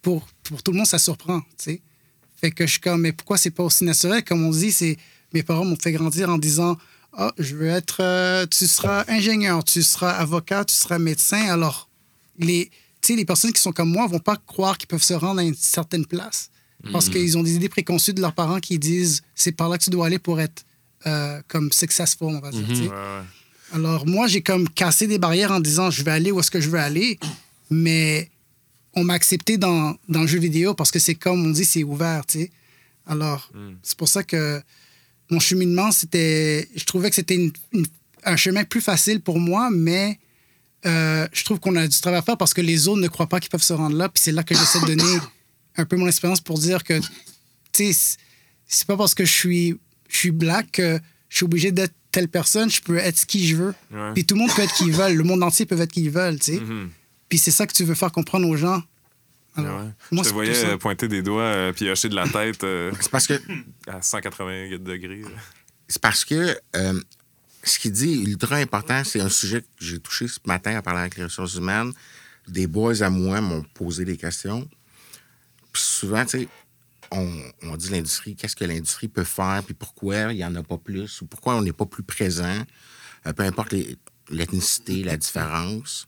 pour, 0.01 0.27
pour 0.49 0.63
tout 0.63 0.71
le 0.71 0.77
monde, 0.77 0.87
ça 0.87 0.99
surprend, 0.99 1.41
tu 1.41 1.47
sais. 1.57 1.81
Fait 2.35 2.51
que 2.51 2.65
je 2.65 2.71
suis 2.71 2.79
comme, 2.79 3.01
mais 3.01 3.11
pourquoi 3.11 3.37
c'est 3.37 3.51
pas 3.51 3.63
aussi 3.63 3.83
naturel? 3.83 4.23
Comme 4.23 4.45
on 4.45 4.51
dit, 4.51 4.71
c'est 4.71 4.97
mes 5.33 5.43
parents 5.43 5.65
m'ont 5.65 5.75
fait 5.75 5.91
grandir 5.91 6.29
en 6.29 6.37
disant, 6.37 6.77
ah, 7.13 7.33
je 7.37 7.55
veux 7.55 7.67
être, 7.67 7.97
euh, 8.01 8.45
tu 8.45 8.67
seras 8.67 9.03
ingénieur, 9.07 9.63
tu 9.63 9.83
seras 9.83 10.11
avocat, 10.11 10.63
tu 10.65 10.75
seras 10.75 10.99
médecin. 10.99 11.49
Alors, 11.49 11.89
les, 12.37 12.69
tu 13.01 13.07
sais, 13.07 13.15
les 13.15 13.25
personnes 13.25 13.51
qui 13.51 13.61
sont 13.61 13.73
comme 13.73 13.89
moi 13.89 14.07
vont 14.07 14.19
pas 14.19 14.37
croire 14.37 14.77
qu'ils 14.77 14.87
peuvent 14.87 15.03
se 15.03 15.13
rendre 15.13 15.39
à 15.39 15.43
une 15.43 15.55
certaine 15.55 16.05
place 16.05 16.49
parce 16.93 17.09
qu'ils 17.09 17.37
ont 17.37 17.43
des 17.43 17.55
idées 17.55 17.67
préconçues 17.67 18.13
de 18.13 18.21
leurs 18.21 18.33
parents 18.33 18.59
qui 18.59 18.79
disent, 18.79 19.21
c'est 19.35 19.51
par 19.51 19.67
là 19.67 19.77
que 19.77 19.83
tu 19.83 19.89
dois 19.89 20.05
aller 20.05 20.19
pour 20.19 20.39
être 20.39 20.63
euh, 21.05 21.41
comme 21.47 21.71
successful, 21.71 22.27
on 22.27 22.39
va 22.39 22.51
dire. 22.51 22.67
Ouais, 22.69 22.87
ouais. 22.87 23.23
Alors, 23.73 24.07
moi, 24.07 24.27
j'ai 24.27 24.41
comme 24.41 24.67
cassé 24.69 25.05
des 25.05 25.19
barrières 25.19 25.51
en 25.51 25.59
disant 25.59 25.91
je 25.91 26.03
vais 26.03 26.11
aller 26.11 26.31
où 26.31 26.39
est-ce 26.39 26.51
que 26.51 26.61
je 26.61 26.69
veux 26.69 26.79
aller, 26.79 27.19
mais 27.69 28.29
on 28.95 29.03
m'a 29.03 29.13
accepté 29.13 29.57
dans, 29.57 29.95
dans 30.07 30.21
le 30.21 30.27
jeu 30.27 30.39
vidéo 30.39 30.73
parce 30.73 30.91
que 30.91 30.99
c'est 30.99 31.15
comme 31.15 31.45
on 31.45 31.49
dit, 31.51 31.65
c'est 31.65 31.83
ouvert, 31.83 32.25
tu 32.25 32.39
sais. 32.39 32.51
Alors, 33.05 33.49
c'est 33.83 33.97
pour 33.97 34.07
ça 34.07 34.23
que 34.23 34.61
mon 35.31 35.39
cheminement, 35.39 35.91
c'était. 35.91 36.67
Je 36.75 36.83
trouvais 36.85 37.09
que 37.09 37.15
c'était 37.15 37.51
un 38.23 38.35
chemin 38.35 38.63
plus 38.63 38.81
facile 38.81 39.21
pour 39.21 39.39
moi, 39.39 39.69
mais 39.71 40.19
euh, 40.85 41.27
je 41.33 41.43
trouve 41.43 41.59
qu'on 41.59 41.75
a 41.75 41.87
du 41.87 41.99
travail 41.99 42.19
à 42.19 42.21
faire 42.23 42.37
parce 42.37 42.53
que 42.53 42.61
les 42.61 42.87
autres 42.87 43.01
ne 43.01 43.07
croient 43.07 43.27
pas 43.27 43.39
qu'ils 43.39 43.49
peuvent 43.49 43.63
se 43.63 43.73
rendre 43.73 43.95
là. 43.95 44.09
Puis 44.09 44.21
c'est 44.23 44.31
là 44.31 44.43
que 44.43 44.53
j'essaie 44.55 44.79
de 44.81 44.85
donner 44.95 45.17
un 45.77 45.85
peu 45.85 45.95
mon 45.97 46.07
expérience 46.07 46.41
pour 46.41 46.57
dire 46.59 46.83
que, 46.83 46.99
tu 46.99 47.93
sais, 47.93 48.17
c'est- 48.67 48.85
pas 48.85 48.97
parce 48.97 49.13
que 49.15 49.25
je 49.25 49.31
suis, 49.31 49.75
je 50.09 50.17
suis 50.17 50.31
black 50.31 50.71
que 50.73 50.99
je 51.29 51.37
suis 51.37 51.45
obligé 51.45 51.71
d'être 51.71 51.93
telle 52.11 52.27
personne. 52.27 52.69
Je 52.69 52.81
peux 52.81 52.97
être 52.97 53.25
qui 53.25 53.47
je 53.47 53.55
veux. 53.55 53.73
Ouais. 53.91 54.13
Puis 54.13 54.25
tout 54.25 54.35
le 54.35 54.41
monde 54.41 54.51
peut 54.55 54.61
être 54.63 54.73
qui 54.75 54.85
ils 54.85 54.91
veulent. 54.93 55.13
Le 55.15 55.23
monde 55.23 55.41
entier 55.43 55.65
peut 55.65 55.79
être 55.79 55.91
qui 55.91 56.01
ils 56.03 56.09
veulent, 56.11 56.39
tu 56.39 56.53
sais. 56.53 56.59
Mhm. 56.59 56.89
Puis 57.29 57.37
c'est 57.37 57.51
ça 57.51 57.65
que 57.67 57.73
tu 57.73 57.83
veux 57.83 57.95
faire 57.95 58.11
comprendre 58.11 58.47
aux 58.47 58.55
gens? 58.57 58.81
Alors, 59.55 59.81
Ouais. 59.81 59.89
moi, 60.11 60.23
je 60.23 60.29
te 60.29 60.33
voyais 60.33 60.65
euh, 60.65 60.77
pointer 60.77 61.07
des 61.07 61.21
doigts 61.21 61.41
euh, 61.43 61.73
puis 61.73 61.89
hocher 61.89 62.09
de 62.09 62.15
la 62.15 62.27
tête 62.27 62.63
euh, 62.63 62.91
C'est 63.01 63.09
parce 63.11 63.27
que 63.27 63.33
à 63.87 64.01
180 64.01 64.77
degrés. 64.79 65.23
c'est 65.87 66.01
parce 66.01 66.23
que 66.25 66.57
euh, 66.75 66.99
ce 67.63 67.79
qu'il 67.79 67.91
dit 67.91 68.23
ultra 68.23 68.55
important, 68.57 69.03
c'est 69.03 69.19
un 69.21 69.29
sujet 69.29 69.61
que 69.61 69.67
j'ai 69.79 69.99
touché 69.99 70.27
ce 70.27 70.39
matin 70.45 70.77
en 70.77 70.81
parlant 70.81 71.01
avec 71.01 71.17
les 71.17 71.23
ressources 71.25 71.55
humaines. 71.55 71.91
Des 72.47 72.67
boys 72.67 73.01
à 73.01 73.09
moi 73.09 73.41
m'ont 73.41 73.63
posé 73.73 74.05
des 74.05 74.17
questions. 74.17 74.67
Puis 75.71 75.81
souvent, 75.83 76.23
tu 76.25 76.39
sais, 76.41 76.47
on, 77.11 77.27
on 77.63 77.75
dit 77.75 77.89
l'industrie, 77.89 78.35
qu'est-ce 78.35 78.55
que 78.55 78.65
l'industrie 78.65 79.07
peut 79.07 79.23
faire, 79.23 79.61
puis 79.65 79.73
pourquoi 79.73 80.31
il 80.31 80.37
n'y 80.37 80.45
en 80.45 80.55
a 80.55 80.63
pas 80.63 80.77
plus, 80.77 81.21
ou 81.21 81.25
pourquoi 81.25 81.55
on 81.55 81.61
n'est 81.63 81.73
pas 81.73 81.85
plus 81.85 82.03
présent, 82.03 82.63
euh, 83.27 83.33
peu 83.33 83.43
importe 83.43 83.73
l'ethnicité, 84.29 85.03
la 85.03 85.17
différence. 85.17 86.07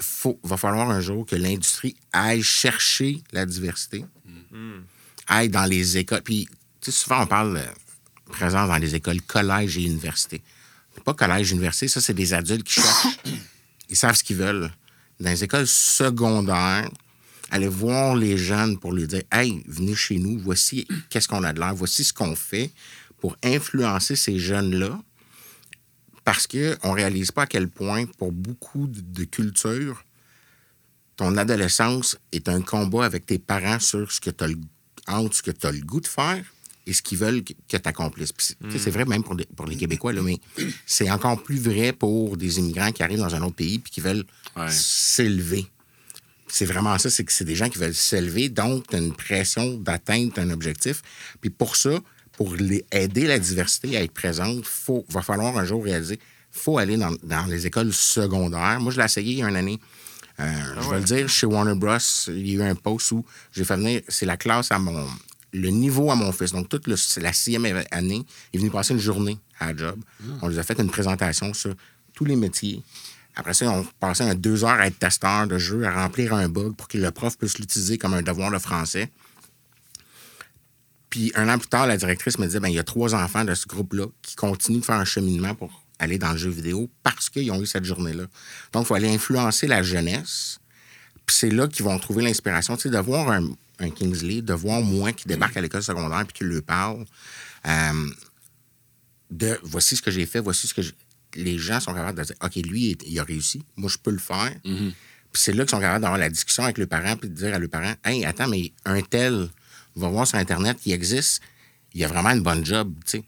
Faut, 0.00 0.40
va 0.42 0.56
falloir 0.56 0.90
un 0.90 1.00
jour 1.00 1.26
que 1.26 1.36
l'industrie 1.36 1.96
aille 2.12 2.42
chercher 2.42 3.22
la 3.32 3.46
diversité, 3.46 4.04
aille 5.26 5.48
dans 5.48 5.64
les 5.64 5.98
écoles. 5.98 6.22
Puis, 6.22 6.48
souvent, 6.82 7.22
on 7.22 7.26
parle 7.26 7.56
euh, 7.58 7.66
présence 8.30 8.68
dans 8.68 8.76
les 8.78 8.94
écoles, 8.94 9.20
collège 9.22 9.78
et 9.78 9.82
université. 9.82 10.42
Pas 11.04 11.14
collège, 11.14 11.52
université, 11.52 11.88
ça, 11.88 12.00
c'est 12.00 12.14
des 12.14 12.34
adultes 12.34 12.64
qui 12.64 12.80
cherchent. 12.80 13.18
Ils 13.88 13.96
savent 13.96 14.16
ce 14.16 14.24
qu'ils 14.24 14.36
veulent. 14.36 14.70
Dans 15.20 15.30
les 15.30 15.44
écoles 15.44 15.66
secondaires, 15.66 16.88
aller 17.50 17.68
voir 17.68 18.14
les 18.14 18.36
jeunes 18.36 18.78
pour 18.78 18.92
leur 18.92 19.06
dire 19.06 19.22
Hey, 19.32 19.62
venez 19.66 19.94
chez 19.94 20.18
nous, 20.18 20.38
voici 20.38 20.86
qu'est-ce 21.08 21.28
qu'on 21.28 21.42
a 21.44 21.52
de 21.52 21.60
l'air, 21.60 21.74
voici 21.74 22.04
ce 22.04 22.12
qu'on 22.12 22.36
fait 22.36 22.70
pour 23.20 23.36
influencer 23.42 24.16
ces 24.16 24.38
jeunes-là. 24.38 25.00
Parce 26.28 26.46
qu'on 26.46 26.58
ne 26.90 26.94
réalise 26.94 27.30
pas 27.30 27.44
à 27.44 27.46
quel 27.46 27.68
point, 27.68 28.04
pour 28.18 28.32
beaucoup 28.32 28.86
de, 28.86 29.00
de 29.00 29.24
cultures, 29.24 30.04
ton 31.16 31.38
adolescence 31.38 32.18
est 32.32 32.50
un 32.50 32.60
combat 32.60 33.06
avec 33.06 33.24
tes 33.24 33.38
parents 33.38 33.80
sur 33.80 34.12
ce 34.12 34.20
que 34.20 34.28
tu 34.28 34.44
as, 34.44 34.48
entre 35.10 35.34
ce 35.36 35.42
que 35.42 35.50
tu 35.52 35.66
as 35.66 35.72
le 35.72 35.80
goût 35.80 36.02
de 36.02 36.06
faire 36.06 36.44
et 36.86 36.92
ce 36.92 37.00
qu'ils 37.00 37.16
veulent 37.16 37.42
que 37.42 37.54
tu 37.78 37.88
accomplisses. 37.88 38.32
C'est- 38.76 38.90
vrai 38.90 39.06
même 39.06 39.22
pour, 39.24 39.36
les- 39.36 39.46
pour 39.46 39.64
les 39.64 39.76
Québécois, 39.78 40.12
là, 40.12 40.20
mais 40.20 40.38
c'est 40.84 41.10
encore 41.10 41.42
plus 41.42 41.60
vrai 41.62 41.94
pour 41.94 42.36
des 42.36 42.58
immigrants 42.58 42.92
qui 42.92 43.02
arrivent 43.02 43.20
dans 43.20 43.34
un 43.34 43.40
autre 43.40 43.56
pays 43.56 43.78
puis 43.78 43.90
qui 43.90 44.02
veulent 44.02 44.24
Ouais. 44.54 44.70
s'élever. 44.70 45.66
C'est 46.46 46.66
vraiment 46.66 46.98
ça, 46.98 47.08
c'est 47.08 47.24
que 47.24 47.32
c'est 47.32 47.46
des 47.46 47.54
gens 47.56 47.70
qui 47.70 47.78
veulent 47.78 47.94
s'élever, 47.94 48.50
donc 48.50 48.86
tu 48.88 48.96
as 48.96 48.98
une 48.98 49.14
pression 49.14 49.78
d'atteindre 49.78 50.38
un 50.40 50.50
objectif. 50.50 51.00
Puis 51.40 51.48
pour 51.48 51.74
ça, 51.76 51.98
pour 52.38 52.54
les 52.54 52.84
aider 52.92 53.26
la 53.26 53.38
diversité 53.40 53.96
à 53.96 54.02
être 54.04 54.12
présente, 54.14 54.64
faut 54.64 55.04
va 55.10 55.22
falloir 55.22 55.56
un 55.58 55.64
jour 55.64 55.82
réaliser, 55.82 56.20
faut 56.52 56.78
aller 56.78 56.96
dans, 56.96 57.12
dans 57.24 57.46
les 57.46 57.66
écoles 57.66 57.92
secondaires. 57.92 58.78
Moi, 58.80 58.92
je 58.92 58.98
l'ai 58.98 59.04
essayé 59.04 59.32
il 59.32 59.38
y 59.38 59.42
a 59.42 59.48
une 59.48 59.56
année. 59.56 59.80
Euh, 60.40 60.44
je 60.80 60.88
vais 60.88 60.98
le 61.00 61.04
dire, 61.04 61.28
chez 61.28 61.46
Warner 61.46 61.74
Bros, 61.74 61.96
il 62.28 62.48
y 62.48 62.62
a 62.62 62.64
eu 62.66 62.70
un 62.70 62.76
post 62.76 63.10
où 63.10 63.24
j'ai 63.52 63.64
fait 63.64 63.76
venir, 63.76 64.02
c'est 64.06 64.24
la 64.24 64.36
classe 64.36 64.70
à 64.70 64.78
mon, 64.78 65.04
le 65.52 65.68
niveau 65.70 66.12
à 66.12 66.14
mon 66.14 66.30
fils. 66.30 66.52
Donc, 66.52 66.68
toute 66.68 66.86
le- 66.86 66.94
la 67.20 67.32
sixième 67.32 67.66
année, 67.90 68.24
il 68.52 68.56
est 68.56 68.58
venu 68.60 68.70
passer 68.70 68.94
une 68.94 69.00
journée 69.00 69.36
à 69.58 69.72
la 69.72 69.76
job. 69.76 69.98
On 70.40 70.46
lui 70.48 70.58
a 70.60 70.62
fait 70.62 70.78
une 70.78 70.90
présentation 70.90 71.52
sur 71.52 71.74
tous 72.14 72.24
les 72.24 72.36
métiers. 72.36 72.82
Après 73.34 73.52
ça, 73.52 73.68
on 73.70 73.84
passait 73.98 74.24
un 74.24 74.34
deux 74.36 74.62
heures 74.62 74.70
à 74.80 74.86
être 74.86 74.98
testeur 75.00 75.48
de 75.48 75.58
jeu, 75.58 75.84
à 75.84 75.92
remplir 76.04 76.34
un 76.34 76.48
bug 76.48 76.74
pour 76.76 76.86
que 76.86 76.98
le 76.98 77.10
prof 77.10 77.36
puisse 77.36 77.58
l'utiliser 77.58 77.98
comme 77.98 78.14
un 78.14 78.22
devoir 78.22 78.50
de 78.52 78.58
français. 78.58 79.10
Puis 81.10 81.32
un 81.34 81.48
an 81.48 81.58
plus 81.58 81.68
tard, 81.68 81.86
la 81.86 81.96
directrice 81.96 82.38
me 82.38 82.46
disait 82.46 82.60
ben, 82.60 82.68
il 82.68 82.74
y 82.74 82.78
a 82.78 82.84
trois 82.84 83.14
enfants 83.14 83.44
de 83.44 83.54
ce 83.54 83.66
groupe-là 83.66 84.06
qui 84.22 84.36
continuent 84.36 84.80
de 84.80 84.84
faire 84.84 84.96
un 84.96 85.04
cheminement 85.04 85.54
pour 85.54 85.84
aller 85.98 86.18
dans 86.18 86.32
le 86.32 86.38
jeu 86.38 86.50
vidéo 86.50 86.90
parce 87.02 87.28
qu'ils 87.28 87.50
ont 87.50 87.60
eu 87.60 87.66
cette 87.66 87.84
journée-là. 87.84 88.24
Donc, 88.72 88.84
il 88.84 88.86
faut 88.86 88.94
aller 88.94 89.12
influencer 89.12 89.66
la 89.66 89.82
jeunesse. 89.82 90.60
Puis 91.26 91.36
c'est 91.36 91.50
là 91.50 91.66
qu'ils 91.66 91.84
vont 91.84 91.98
trouver 91.98 92.22
l'inspiration. 92.22 92.76
Tu 92.76 92.82
sais, 92.82 92.90
de 92.90 92.98
voir 92.98 93.30
un, 93.30 93.48
un 93.78 93.90
Kingsley, 93.90 94.42
de 94.42 94.54
voir 94.54 94.80
moi 94.80 95.12
qui 95.12 95.26
débarque 95.26 95.56
à 95.56 95.60
l'école 95.60 95.82
secondaire 95.82 96.24
puis 96.26 96.38
qui 96.38 96.44
lui 96.44 96.62
parle 96.62 97.04
euh, 97.66 98.10
de 99.30 99.58
voici 99.62 99.96
ce 99.96 100.02
que 100.02 100.10
j'ai 100.10 100.26
fait, 100.26 100.40
voici 100.40 100.66
ce 100.66 100.74
que 100.74 100.82
j'ai. 100.82 100.92
Les 101.34 101.58
gens 101.58 101.78
sont 101.80 101.92
capables 101.92 102.18
de 102.18 102.24
dire 102.24 102.36
OK, 102.42 102.56
lui, 102.56 102.96
il 103.06 103.18
a 103.18 103.24
réussi, 103.24 103.62
moi, 103.76 103.90
je 103.90 103.98
peux 103.98 104.10
le 104.10 104.18
faire. 104.18 104.54
Puis 105.30 105.42
c'est 105.42 105.52
là 105.52 105.64
qu'ils 105.64 105.70
sont 105.70 105.80
capables 105.80 106.00
d'avoir 106.00 106.18
la 106.18 106.30
discussion 106.30 106.64
avec 106.64 106.78
le 106.78 106.86
parent 106.86 107.16
puis 107.16 107.28
de 107.28 107.34
dire 107.34 107.54
à 107.54 107.58
le 107.58 107.68
parent 107.68 107.94
Hey, 108.04 108.24
attends, 108.24 108.48
mais 108.48 108.72
un 108.86 109.02
tel 109.02 109.50
va 109.98 110.08
voir 110.08 110.26
sur 110.26 110.38
Internet 110.38 110.78
qui 110.80 110.92
existe, 110.92 111.42
il 111.94 112.04
a 112.04 112.08
vraiment 112.08 112.30
une 112.30 112.42
bonne 112.42 112.64
job, 112.64 112.94
tu 113.04 113.18
sais. 113.18 113.24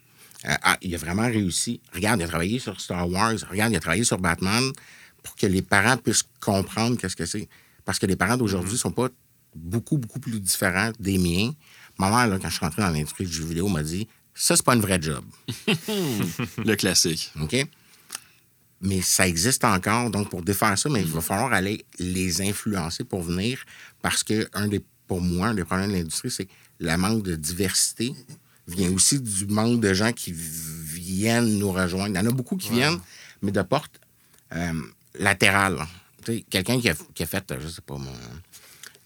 Euh, 0.46 0.54
ah, 0.62 0.78
il 0.80 0.94
a 0.94 0.98
vraiment 0.98 1.26
réussi. 1.26 1.80
Regarde, 1.92 2.20
il 2.20 2.24
a 2.24 2.28
travaillé 2.28 2.58
sur 2.58 2.80
Star 2.80 3.08
Wars. 3.08 3.34
Regarde, 3.50 3.72
il 3.72 3.76
a 3.76 3.80
travaillé 3.80 4.04
sur 4.04 4.18
Batman 4.18 4.72
pour 5.22 5.36
que 5.36 5.46
les 5.46 5.62
parents 5.62 5.96
puissent 5.96 6.24
comprendre 6.40 6.96
qu'est-ce 6.96 7.16
que 7.16 7.26
c'est. 7.26 7.48
Parce 7.84 7.98
que 7.98 8.06
les 8.06 8.16
parents 8.16 8.36
d'aujourd'hui 8.36 8.78
sont 8.78 8.92
pas 8.92 9.08
beaucoup, 9.54 9.98
beaucoup 9.98 10.20
plus 10.20 10.40
différents 10.40 10.92
des 10.98 11.18
miens. 11.18 11.52
Ma 11.98 12.08
mère, 12.08 12.28
là, 12.28 12.38
quand 12.40 12.48
je 12.48 12.54
suis 12.54 12.64
rentré 12.64 12.80
dans 12.82 12.90
l'industrie 12.90 13.26
du 13.26 13.32
jeu 13.32 13.44
vidéo, 13.44 13.68
m'a 13.68 13.82
dit 13.82 14.08
Ça, 14.34 14.56
c'est 14.56 14.64
pas 14.64 14.74
une 14.74 14.80
vraie 14.80 15.00
job. 15.00 15.24
Le 16.64 16.74
classique. 16.74 17.32
OK? 17.40 17.66
Mais 18.80 19.02
ça 19.02 19.28
existe 19.28 19.64
encore. 19.64 20.10
Donc, 20.10 20.30
pour 20.30 20.42
défaire 20.42 20.78
ça, 20.78 20.88
mais 20.88 21.02
il 21.02 21.08
va 21.08 21.20
falloir 21.20 21.52
aller 21.52 21.84
les 21.98 22.40
influencer 22.40 23.04
pour 23.04 23.20
venir 23.20 23.62
parce 24.00 24.24
que, 24.24 24.48
un 24.54 24.68
des, 24.68 24.82
pour 25.06 25.20
moi, 25.20 25.48
un 25.48 25.54
des 25.54 25.64
problèmes 25.64 25.90
de 25.90 25.96
l'industrie, 25.96 26.30
c'est 26.30 26.48
le 26.80 26.96
manque 26.96 27.22
de 27.22 27.36
diversité 27.36 28.14
vient 28.66 28.90
aussi 28.92 29.20
du 29.20 29.46
manque 29.46 29.80
de 29.80 29.92
gens 29.94 30.12
qui 30.12 30.32
viennent 30.34 31.58
nous 31.58 31.72
rejoindre. 31.72 32.08
Il 32.08 32.16
y 32.16 32.18
en 32.18 32.26
a 32.26 32.32
beaucoup 32.32 32.56
qui 32.56 32.70
viennent, 32.70 32.98
mais 33.42 33.52
de 33.52 33.62
porte 33.62 34.00
euh, 34.54 34.72
latérale. 35.18 35.86
Tu 36.24 36.32
sais, 36.38 36.44
Quelqu'un 36.48 36.80
qui 36.80 36.88
a, 36.90 36.94
qui 37.14 37.22
a 37.22 37.26
fait, 37.26 37.54
je 37.60 37.68
sais 37.68 37.80
pas 37.82 37.96
moi, 37.96 38.12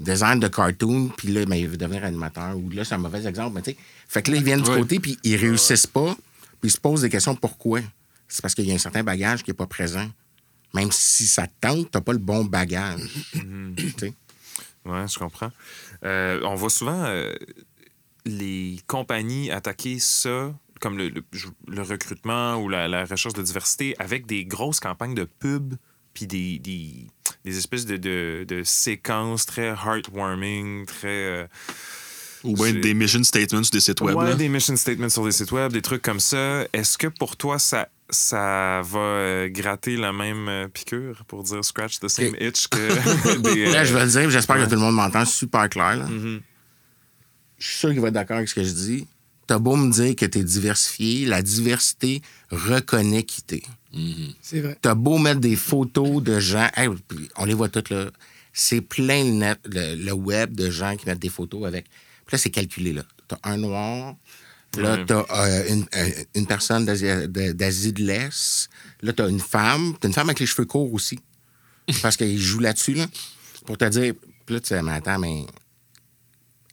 design 0.00 0.40
de 0.40 0.48
cartoon, 0.48 1.08
puis 1.16 1.28
là, 1.28 1.44
ben, 1.46 1.56
il 1.56 1.68
veut 1.68 1.76
devenir 1.76 2.04
animateur. 2.04 2.56
Ou 2.56 2.68
là, 2.70 2.84
c'est 2.84 2.94
un 2.94 2.98
mauvais 2.98 3.26
exemple, 3.26 3.54
mais 3.54 3.62
tu 3.62 3.70
sais. 3.72 3.76
Fait 4.08 4.22
que 4.22 4.30
là, 4.30 4.36
ils 4.36 4.44
viennent 4.44 4.62
du 4.62 4.70
Ouais. 4.70 4.78
côté, 4.80 5.00
puis 5.00 5.18
ils 5.24 5.36
réussissent 5.36 5.86
pas, 5.86 6.14
puis 6.60 6.68
ils 6.68 6.70
se 6.70 6.78
posent 6.78 7.02
des 7.02 7.08
questions 7.10 7.34
pourquoi? 7.34 7.80
C'est 8.28 8.42
parce 8.42 8.54
qu'il 8.54 8.66
y 8.66 8.72
a 8.72 8.74
un 8.74 8.78
certain 8.78 9.02
bagage 9.02 9.42
qui 9.42 9.50
n'est 9.50 9.54
pas 9.56 9.66
présent. 9.66 10.08
Même 10.74 10.90
si 10.90 11.26
ça 11.26 11.46
te 11.46 11.52
tente, 11.60 11.90
t'as 11.92 12.00
pas 12.00 12.12
le 12.12 12.18
bon 12.18 12.44
bagage. 12.44 13.00
Tu 13.76 13.90
sais? 13.98 14.12
Ouais, 14.84 15.06
je 15.08 15.18
comprends. 15.18 15.50
Euh, 16.04 16.40
on 16.44 16.54
voit 16.54 16.70
souvent 16.70 17.04
euh, 17.04 17.32
les 18.26 18.78
compagnies 18.86 19.50
attaquer 19.50 19.98
ça, 19.98 20.54
comme 20.80 20.98
le, 20.98 21.08
le- 21.08 21.24
le 21.68 21.82
recrutement 21.82 22.56
ou 22.56 22.68
la, 22.68 22.88
la 22.88 23.04
recherche 23.04 23.34
de 23.34 23.42
diversité, 23.42 23.94
avec 23.98 24.26
des 24.26 24.44
grosses 24.44 24.80
campagnes 24.80 25.14
de 25.14 25.24
pub, 25.24 25.74
puis 26.12 26.26
des, 26.26 26.58
des, 26.58 27.06
des 27.44 27.58
espèces 27.58 27.86
de, 27.86 27.96
de, 27.96 28.44
de 28.46 28.62
séquences 28.64 29.46
très 29.46 29.68
heartwarming, 29.68 30.86
très. 30.86 31.08
euh, 31.08 31.46
Ou 32.44 32.54
bien 32.54 32.72
des 32.72 32.94
mission 32.94 33.22
statements 33.24 33.62
sur 33.62 33.72
des 33.72 33.80
sites 33.80 34.00
web. 34.00 34.14
ouais, 34.16 34.24
là. 34.30 34.34
des 34.34 34.48
mission 34.48 34.76
statements 34.76 35.08
sur 35.08 35.24
des 35.24 35.32
sites 35.32 35.50
web, 35.52 35.72
des 35.72 35.82
trucs 35.82 36.02
comme 36.02 36.20
ça. 36.20 36.66
Est-ce 36.72 36.96
que 36.98 37.06
pour 37.08 37.36
toi, 37.36 37.58
ça, 37.58 37.88
ça 38.10 38.82
va 38.84 38.98
euh, 38.98 39.48
gratter 39.48 39.96
la 39.96 40.12
même 40.12 40.48
euh, 40.48 40.68
piqûre, 40.68 41.24
pour 41.26 41.42
dire 41.42 41.64
scratch 41.64 42.00
the 42.00 42.08
same 42.08 42.36
itch 42.40 42.68
que 42.68 43.38
des. 43.54 43.66
Là, 43.72 43.84
je 43.84 43.94
vais 43.94 44.04
le 44.04 44.10
dire, 44.10 44.30
j'espère 44.30 44.56
que 44.56 44.64
tout 44.64 44.76
le 44.76 44.80
monde 44.80 44.94
m'entend 44.94 45.24
super 45.24 45.68
clair. 45.68 45.96
là. 45.96 46.06
mhm. 46.06 46.40
Je 47.58 47.68
suis 47.68 47.78
sûr 47.78 47.90
qu'il 47.92 48.00
va 48.00 48.08
être 48.08 48.14
d'accord 48.14 48.36
avec 48.38 48.48
ce 48.48 48.54
que 48.54 48.64
je 48.64 48.72
dis. 48.72 49.06
T'as 49.46 49.58
beau 49.58 49.76
me 49.76 49.90
dire 49.90 50.16
que 50.16 50.26
t'es 50.26 50.42
diversifié, 50.42 51.24
la 51.26 51.40
diversité 51.40 52.20
reconnaît 52.50 53.22
qui 53.22 53.42
t'es. 53.42 53.62
C'est 54.42 54.60
vrai. 54.60 54.76
T'as 54.82 54.94
beau 54.94 55.18
mettre 55.18 55.40
des 55.40 55.56
photos 55.56 56.22
de 56.22 56.40
gens, 56.40 56.68
hey, 56.76 56.88
on 57.36 57.44
les 57.44 57.54
voit 57.54 57.68
toutes 57.68 57.90
là. 57.90 58.06
C'est 58.52 58.80
plein 58.80 59.24
le, 59.24 59.30
net, 59.30 59.58
le, 59.64 59.96
le 59.96 60.12
web 60.12 60.54
de 60.54 60.70
gens 60.70 60.96
qui 60.96 61.06
mettent 61.06 61.18
des 61.20 61.28
photos 61.28 61.64
avec. 61.66 61.86
Puis 62.26 62.34
là, 62.34 62.38
c'est 62.38 62.50
calculé 62.50 62.92
là. 62.92 63.02
T'as 63.28 63.38
un 63.44 63.56
noir, 63.56 64.14
là, 64.76 64.94
Ouais. 64.94 65.04
t'as 65.06 65.24
euh, 65.30 65.68
une, 65.68 65.86
euh, 65.94 66.24
une 66.34 66.46
personne 66.46 66.84
d'Asie 66.84 67.92
de, 67.92 68.02
l'Est, 68.02 68.68
là, 69.02 69.12
t'as 69.12 69.28
une 69.28 69.40
femme, 69.40 69.96
t'as 70.00 70.08
une 70.08 70.14
femme 70.14 70.28
avec 70.28 70.40
les 70.40 70.46
cheveux 70.46 70.66
courts 70.66 70.92
aussi. 70.92 71.18
Parce 72.02 72.16
qu'ils 72.16 72.40
jouent 72.40 72.60
là-dessus, 72.60 72.94
là. 72.94 73.06
Pour 73.66 73.76
te 73.78 73.84
dire, 73.86 74.14
puis 74.46 74.54
là, 74.54 74.60
tu 74.60 74.68
sais, 74.68 74.82
mais 74.82 74.92
attends, 74.92 75.18
mais 75.18 75.44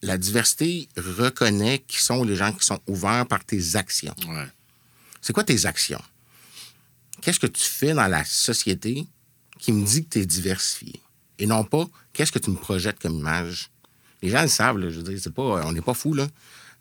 la 0.02 0.18
diversité 0.18 0.88
reconnaît 0.98 1.80
qui 1.88 2.02
sont 2.02 2.24
les 2.24 2.36
gens 2.36 2.52
qui 2.54 2.66
sont 2.66 2.80
ouverts 2.88 3.26
par 3.28 3.44
tes 3.46 3.76
actions. 3.76 4.16
Ouais. 4.28 4.48
C'est 5.22 5.34
quoi 5.34 5.44
tes 5.44 5.66
actions? 5.66 6.02
Qu'est-ce 7.22 7.40
que 7.40 7.48
tu 7.48 7.64
fais 7.64 7.94
dans 7.94 8.08
la 8.08 8.26
société 8.26 9.06
qui 9.60 9.72
me 9.72 9.86
dit 9.86 10.04
que 10.06 10.10
tu 10.10 10.20
es 10.20 10.26
diversifié? 10.26 11.00
Et 11.38 11.46
non 11.46 11.64
pas, 11.64 11.86
qu'est-ce 12.14 12.32
que 12.32 12.40
tu 12.40 12.50
me 12.50 12.56
projettes 12.56 13.00
comme 13.00 13.16
image? 13.20 13.70
Les 14.22 14.30
gens 14.30 14.42
le 14.42 14.48
savent, 14.48 14.78
là, 14.78 14.90
je 14.90 14.98
veux 14.98 15.04
dire, 15.04 15.20
c'est 15.22 15.34
pas, 15.34 15.66
on 15.66 15.72
n'est 15.72 15.82
pas 15.82 15.94
fous, 15.94 16.14
là. 16.14 16.28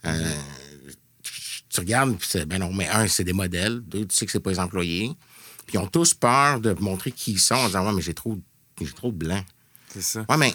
Euh, 0.06 0.34
tu 1.70 1.80
regardes, 1.80 2.16
puis 2.16 2.28
c'est, 2.28 2.44
ben 2.46 2.58
non, 2.58 2.72
mais 2.72 2.88
un, 2.88 3.06
c'est 3.06 3.24
des 3.24 3.32
modèles. 3.32 3.80
Deux, 3.80 4.04
tu 4.04 4.14
sais 4.14 4.26
que 4.26 4.32
c'est 4.32 4.40
pas 4.40 4.50
les 4.50 4.58
employés. 4.58 5.12
Puis 5.66 5.76
ils 5.76 5.78
ont 5.78 5.86
tous 5.86 6.14
peur 6.14 6.60
de 6.60 6.74
montrer 6.80 7.12
qui 7.12 7.32
ils 7.32 7.38
sont 7.38 7.54
en 7.54 7.66
disant, 7.66 7.86
ouais, 7.86 7.92
mais 7.92 8.02
j'ai 8.02 8.14
trop, 8.14 8.38
j'ai 8.80 8.92
trop 8.92 9.12
de 9.12 9.16
blanc. 9.16 9.42
C'est 9.88 10.02
ça. 10.02 10.26
Ouais, 10.28 10.36
mais 10.36 10.52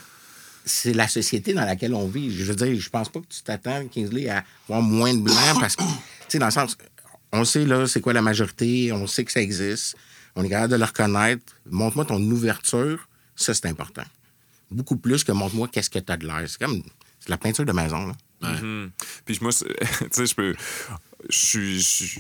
c'est 0.66 0.94
la 0.94 1.08
société 1.08 1.54
dans 1.54 1.64
laquelle 1.64 1.94
on 1.94 2.08
vit. 2.08 2.36
Je 2.36 2.44
veux 2.44 2.56
dire, 2.56 2.80
je 2.80 2.90
pense 2.90 3.08
pas 3.08 3.22
que 3.22 3.28
tu 3.28 3.42
t'attends, 3.42 3.88
Kingsley, 3.88 4.28
à 4.28 4.44
avoir 4.68 4.82
moins 4.82 5.14
de 5.14 5.22
blancs 5.22 5.60
parce 5.60 5.78
que, 5.78 5.84
tu 5.84 5.90
sais, 6.28 6.40
dans 6.40 6.48
le 6.48 6.52
sens, 6.52 6.78
on 7.32 7.46
sait, 7.46 7.66
là, 7.66 7.88
c'est 7.88 8.02
quoi 8.02 8.14
la 8.14 8.22
majorité, 8.22 8.92
on 8.92 9.08
sait 9.08 9.24
que 9.24 9.32
ça 9.32 9.42
existe, 9.42 9.96
on 10.36 10.44
est 10.44 10.50
capable 10.50 10.74
de 10.74 10.78
le 10.78 10.86
reconnaître. 10.86 11.44
Montre-moi 11.70 12.06
ton 12.06 12.22
ouverture, 12.22 13.08
ça, 13.36 13.54
c'est 13.54 13.68
important. 13.68 14.04
Beaucoup 14.70 14.98
plus 14.98 15.24
que 15.24 15.32
montre-moi 15.32 15.70
qu'est-ce 15.70 15.90
que 15.90 16.00
tu 16.00 16.12
as 16.12 16.18
de 16.18 16.28
l'air. 16.28 16.44
C'est 16.48 16.60
comme 16.60 16.84
c'est 17.20 17.28
de 17.28 17.32
la 17.32 17.38
peinture 17.38 17.66
de 17.66 17.72
maison, 17.72 18.08
là. 18.08 18.14
Mhm. 18.42 18.92
Puis 19.26 19.40
moi, 19.42 19.52
tu 19.54 19.66
sais, 20.12 20.26
je 20.26 20.36
peux. 20.36 20.56
Je 21.28 21.80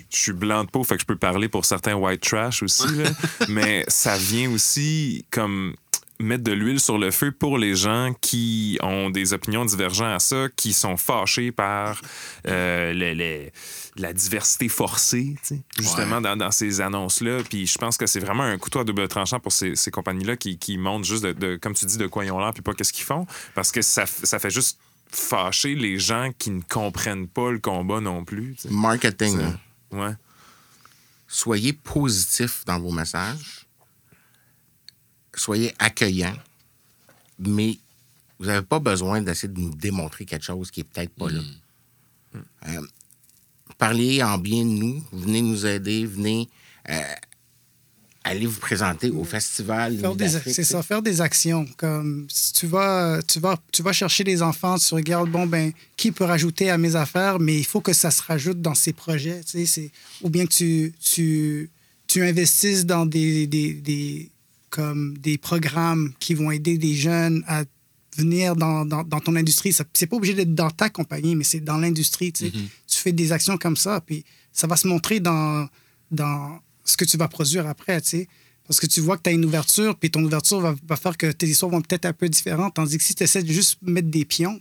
suis, 0.09 0.33
blanc 0.33 0.63
de 0.63 0.69
peau, 0.69 0.83
fait 0.83 0.95
que 0.95 1.01
je 1.01 1.05
peux 1.05 1.15
parler 1.17 1.47
pour 1.47 1.65
certains 1.65 1.93
white 1.93 2.21
trash 2.21 2.63
aussi, 2.63 2.87
là. 2.95 3.09
mais 3.49 3.85
ça 3.87 4.17
vient 4.17 4.49
aussi 4.49 5.25
comme 5.29 5.75
mettre 6.17 6.43
de 6.43 6.53
l'huile 6.53 6.79
sur 6.79 6.97
le 6.97 7.11
feu 7.11 7.31
pour 7.31 7.57
les 7.59 7.75
gens 7.75 8.15
qui 8.21 8.79
ont 8.81 9.09
des 9.11 9.33
opinions 9.33 9.65
divergentes 9.65 10.15
à 10.15 10.19
ça, 10.19 10.47
qui 10.55 10.73
sont 10.73 10.97
fâchés 10.97 11.51
par 11.51 12.01
euh, 12.47 13.51
la 13.97 14.13
diversité 14.13 14.69
forcée, 14.69 15.35
tu 15.45 15.55
sais, 15.57 15.61
justement, 15.77 16.21
dans, 16.21 16.35
dans 16.37 16.51
ces 16.51 16.81
annonces-là. 16.81 17.43
Puis 17.47 17.67
je 17.67 17.77
pense 17.77 17.97
que 17.97 18.07
c'est 18.07 18.21
vraiment 18.21 18.43
un 18.43 18.57
couteau 18.57 18.79
à 18.79 18.83
double 18.85 19.07
tranchant 19.07 19.39
pour 19.39 19.51
ces, 19.51 19.75
ces 19.75 19.91
compagnies-là 19.91 20.35
qui, 20.37 20.57
qui 20.57 20.77
montrent 20.77 21.05
juste, 21.05 21.23
de, 21.23 21.33
de- 21.33 21.55
comme 21.57 21.73
tu 21.75 21.85
dis, 21.85 21.97
de 21.97 22.07
quoi 22.07 22.25
ils 22.25 22.31
ont 22.31 22.39
l'air, 22.39 22.53
puis 22.53 22.63
pas 22.63 22.73
qu'est-ce 22.73 22.93
qu'ils 22.93 23.05
font, 23.05 23.27
parce 23.53 23.71
que 23.71 23.81
ça, 23.81 24.05
ça 24.05 24.39
fait 24.39 24.49
juste 24.49 24.79
fâcher 25.15 25.75
les 25.75 25.99
gens 25.99 26.31
qui 26.37 26.51
ne 26.51 26.61
comprennent 26.61 27.27
pas 27.27 27.51
le 27.51 27.59
combat 27.59 28.01
non 28.01 28.25
plus. 28.25 28.55
Marketing. 28.69 29.39
Ouais. 29.91 30.13
soyez 31.27 31.73
positif 31.73 32.63
dans 32.65 32.79
vos 32.79 32.91
messages, 32.91 33.65
soyez 35.33 35.73
accueillant, 35.79 36.35
mais 37.39 37.77
vous 38.39 38.47
n'avez 38.47 38.65
pas 38.65 38.79
besoin 38.79 39.21
d'essayer 39.21 39.51
de 39.51 39.59
nous 39.59 39.73
démontrer 39.73 40.25
quelque 40.25 40.43
chose 40.45 40.69
qui 40.71 40.81
est 40.81 40.83
peut-être 40.83 41.13
pas 41.15 41.29
là. 41.29 41.41
Euh, 42.67 42.81
parlez 43.77 44.21
en 44.21 44.37
bien 44.37 44.65
de 44.65 44.69
nous, 44.69 45.03
venez 45.13 45.41
nous 45.41 45.65
aider, 45.65 46.05
venez 46.05 46.49
euh, 46.89 47.01
aller 48.25 48.45
vous 48.47 48.59
présenter 48.59 49.09
au 49.11 49.23
festival. 49.23 49.97
Des, 50.15 50.25
c'est 50.53 50.63
ça, 50.63 50.81
faire 50.83 51.01
des 51.01 51.21
actions. 51.21 51.65
Comme 51.77 52.25
si 52.29 52.53
tu 52.53 52.65
vas, 52.67 53.21
tu 53.27 53.39
vas, 53.39 53.55
tu 53.71 53.83
vas 53.83 53.93
chercher 53.93 54.23
les 54.23 54.41
enfants, 54.41 54.77
tu 54.77 54.93
regardes, 54.95 55.29
bon, 55.29 55.45
ben, 55.45 55.71
qui 55.95 56.11
peut 56.11 56.23
rajouter 56.25 56.69
à 56.71 56.77
mes 56.77 56.95
affaires, 56.95 57.39
mais 57.39 57.55
il 57.57 57.65
faut 57.65 57.81
que 57.81 57.93
ça 57.93 58.09
se 58.11 58.21
rajoute 58.23 58.61
dans 58.61 58.73
ces 58.75 58.93
projets. 58.93 59.41
Tu 59.43 59.59
sais, 59.59 59.65
c'est, 59.65 59.91
ou 60.21 60.29
bien 60.29 60.45
que 60.47 60.53
tu, 60.53 60.93
tu, 60.99 61.69
tu 62.07 62.23
investisses 62.23 62.85
dans 62.85 63.05
des, 63.05 63.47
des, 63.47 63.73
des- 63.73 64.29
comme 64.71 65.17
des 65.19 65.37
programmes 65.37 66.11
qui 66.19 66.33
vont 66.33 66.51
aider 66.51 66.77
des 66.77 66.95
jeunes 66.95 67.43
à 67.47 67.63
venir 68.17 68.55
dans, 68.55 68.85
dans, 68.85 69.03
dans 69.03 69.19
ton 69.19 69.35
industrie. 69.35 69.71
Ça, 69.71 69.83
c'est 69.93 70.07
pas 70.07 70.15
obligé 70.17 70.33
d'être 70.33 70.55
dans 70.55 70.71
ta 70.71 70.89
compagnie, 70.89 71.35
mais 71.35 71.43
c'est 71.43 71.59
dans 71.61 71.77
l'industrie. 71.77 72.33
Tu, 72.33 72.45
sais. 72.47 72.51
tu 72.51 72.97
fais 72.97 73.11
des 73.11 73.31
actions 73.31 73.57
comme 73.57 73.77
ça, 73.77 74.01
puis 74.01 74.25
ça 74.51 74.67
va 74.67 74.75
se 74.77 74.87
montrer 74.87 75.19
dans, 75.19 75.67
dans 76.11 76.59
ce 76.85 76.95
que 76.95 77.05
tu 77.05 77.17
vas 77.17 77.27
produire 77.27 77.67
après. 77.67 77.99
Tu 78.01 78.09
sais. 78.09 78.27
Parce 78.67 78.79
que 78.79 78.87
tu 78.87 79.01
vois 79.01 79.17
que 79.17 79.23
tu 79.23 79.29
as 79.29 79.33
une 79.33 79.45
ouverture, 79.45 79.95
puis 79.97 80.09
ton 80.09 80.23
ouverture 80.23 80.59
va, 80.59 80.75
va 80.87 80.95
faire 80.95 81.17
que 81.17 81.31
tes 81.31 81.47
histoires 81.47 81.71
vont 81.71 81.81
peut-être 81.81 82.05
un 82.05 82.13
peu 82.13 82.29
différentes. 82.29 82.75
Tandis 82.75 82.97
que 82.97 83.03
si 83.03 83.13
tu 83.13 83.23
essaies 83.23 83.43
de 83.43 83.51
juste 83.51 83.77
mettre 83.81 84.07
des 84.07 84.25
pions, 84.25 84.59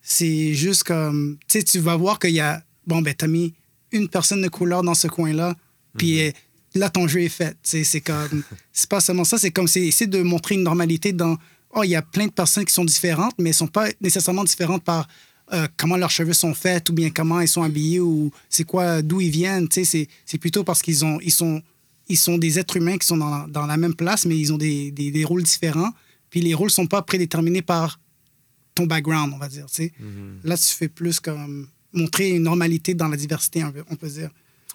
c'est 0.00 0.54
juste 0.54 0.84
comme. 0.84 1.36
Tu 1.48 1.58
sais, 1.58 1.64
tu 1.64 1.78
vas 1.80 1.96
voir 1.96 2.18
qu'il 2.18 2.30
y 2.30 2.40
a. 2.40 2.62
Bon, 2.86 3.02
ben, 3.02 3.12
tu 3.12 3.24
as 3.24 3.28
mis 3.28 3.54
une 3.90 4.08
personne 4.08 4.40
de 4.40 4.48
couleur 4.48 4.82
dans 4.82 4.94
ce 4.94 5.08
coin-là, 5.08 5.56
puis 5.98 6.20
euh, 6.22 6.30
là, 6.74 6.90
ton 6.90 7.08
jeu 7.08 7.22
est 7.22 7.28
fait. 7.28 7.52
Tu 7.62 7.70
sais, 7.70 7.84
c'est 7.84 8.00
comme. 8.00 8.44
C'est 8.72 8.88
pas 8.88 9.00
seulement 9.00 9.24
ça, 9.24 9.38
c'est 9.38 9.50
comme 9.50 9.66
c'est 9.66 9.80
essayer 9.80 10.06
de 10.06 10.22
montrer 10.22 10.54
une 10.54 10.62
normalité 10.62 11.12
dans. 11.12 11.36
Oh, 11.70 11.82
il 11.82 11.90
y 11.90 11.96
a 11.96 12.02
plein 12.02 12.26
de 12.26 12.32
personnes 12.32 12.64
qui 12.64 12.72
sont 12.72 12.84
différentes, 12.84 13.34
mais 13.38 13.50
elles 13.50 13.54
sont 13.54 13.66
pas 13.66 13.88
nécessairement 14.00 14.44
différentes 14.44 14.84
par 14.84 15.08
euh, 15.52 15.68
comment 15.76 15.96
leurs 15.96 16.10
cheveux 16.10 16.32
sont 16.32 16.54
faits 16.54 16.90
ou 16.90 16.92
bien 16.92 17.10
comment 17.10 17.40
ils 17.40 17.48
sont 17.48 17.62
habillés 17.62 18.00
ou 18.00 18.30
c'est 18.48 18.64
quoi, 18.64 19.02
d'où 19.02 19.20
ils 19.20 19.30
viennent. 19.30 19.68
Tu 19.68 19.80
sais, 19.80 19.84
c'est, 19.84 20.08
c'est 20.24 20.38
plutôt 20.38 20.64
parce 20.64 20.82
qu'ils 20.82 21.04
ont, 21.04 21.20
ils 21.20 21.32
sont, 21.32 21.62
ils 22.08 22.18
sont 22.18 22.38
des 22.38 22.58
êtres 22.58 22.76
humains 22.76 22.98
qui 22.98 23.06
sont 23.06 23.16
dans 23.16 23.30
la, 23.30 23.46
dans 23.48 23.66
la 23.66 23.76
même 23.76 23.94
place, 23.94 24.26
mais 24.26 24.38
ils 24.38 24.52
ont 24.52 24.58
des, 24.58 24.90
des, 24.90 25.10
des 25.10 25.24
rôles 25.24 25.42
différents. 25.42 25.92
Puis 26.30 26.40
les 26.40 26.54
rôles 26.54 26.70
sont 26.70 26.86
pas 26.86 27.02
prédéterminés 27.02 27.62
par 27.62 28.00
ton 28.74 28.86
background, 28.86 29.32
on 29.34 29.38
va 29.38 29.48
dire. 29.48 29.66
Tu 29.66 29.74
sais. 29.74 29.92
Là, 30.44 30.56
tu 30.56 30.64
fais 30.64 30.88
plus 30.88 31.20
comme 31.20 31.68
montrer 31.92 32.30
une 32.30 32.42
normalité 32.42 32.94
dans 32.94 33.08
la 33.08 33.16
diversité, 33.16 33.64
on 33.64 33.96
peut, 33.96 34.08
dire. 34.08 34.30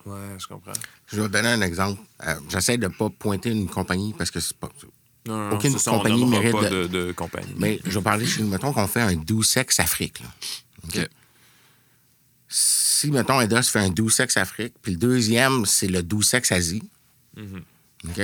Ouais, 0.05 0.15
je 0.39 0.47
comprends. 0.47 0.73
Je 1.07 1.17
vais 1.17 1.21
vous 1.23 1.27
donner 1.27 1.49
un 1.49 1.61
exemple. 1.61 2.01
Euh, 2.25 2.35
J'essaie 2.49 2.77
de 2.77 2.87
ne 2.87 2.91
pas 2.91 3.09
pointer 3.09 3.51
une 3.51 3.67
compagnie 3.67 4.13
parce 4.17 4.31
que 4.31 4.39
c'est 4.39 4.57
pas. 4.57 4.69
Non, 5.27 5.49
non, 5.49 5.55
Aucune 5.55 5.77
ça, 5.77 5.91
compagnie 5.91 6.25
mérite 6.25 6.51
pas 6.51 6.69
de- 6.69 6.87
de, 6.87 7.07
de 7.07 7.11
compagnie. 7.11 7.53
Mais 7.57 7.79
je 7.85 7.91
vais 7.99 8.03
parler 8.03 8.25
chez 8.25 8.41
nous. 8.41 8.49
Mettons 8.49 8.73
qu'on 8.73 8.87
fait 8.87 9.01
un 9.01 9.15
doux 9.15 9.43
sexe 9.43 9.79
Afrique. 9.79 10.19
là. 10.21 10.27
Si, 12.47 13.09
mettons, 13.11 13.39
Edos 13.39 13.63
fait 13.63 13.79
un 13.79 13.89
doux 13.89 14.09
sexe 14.09 14.37
Afrique, 14.37 14.73
puis 14.81 14.91
le 14.93 14.97
deuxième, 14.97 15.65
c'est 15.65 15.87
le 15.87 16.03
doux 16.03 16.21
sexe 16.21 16.51
Asie. 16.51 16.83
OK? 17.37 18.19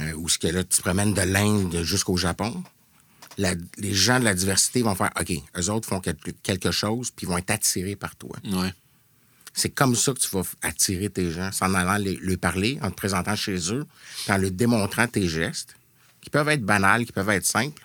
Euh, 0.00 0.12
ou 0.16 0.28
ce 0.28 0.38
que 0.38 0.46
là, 0.48 0.64
tu 0.64 0.76
te 0.78 0.82
promènes 0.82 1.14
de 1.14 1.20
l'Inde 1.22 1.82
jusqu'au 1.82 2.16
Japon. 2.16 2.62
La- 3.38 3.54
les 3.78 3.94
gens 3.94 4.18
de 4.18 4.24
la 4.24 4.34
diversité 4.34 4.82
vont 4.82 4.94
faire 4.94 5.10
OK, 5.20 5.32
eux 5.58 5.70
autres 5.70 5.88
font 5.88 6.00
quelque, 6.00 6.30
quelque 6.42 6.70
chose, 6.70 7.10
puis 7.14 7.26
vont 7.26 7.38
être 7.38 7.50
attirés 7.50 7.96
par 7.96 8.16
toi. 8.16 8.36
Ouais. 8.44 8.72
C'est 9.54 9.68
comme 9.70 9.94
ça 9.94 10.12
que 10.12 10.18
tu 10.18 10.28
vas 10.32 10.42
attirer 10.62 11.08
tes 11.10 11.30
gens, 11.30 11.50
en 11.60 11.74
allant 11.74 11.96
les, 11.98 12.16
leur 12.16 12.38
parler, 12.38 12.78
en 12.82 12.90
te 12.90 12.96
présentant 12.96 13.36
chez 13.36 13.72
eux, 13.72 13.86
en 14.28 14.36
leur 14.38 14.50
démontrant 14.50 15.06
tes 15.06 15.28
gestes, 15.28 15.74
qui 16.22 16.30
peuvent 16.30 16.48
être 16.48 16.64
banals, 16.64 17.04
qui 17.04 17.12
peuvent 17.12 17.28
être 17.28 17.44
simples, 17.44 17.82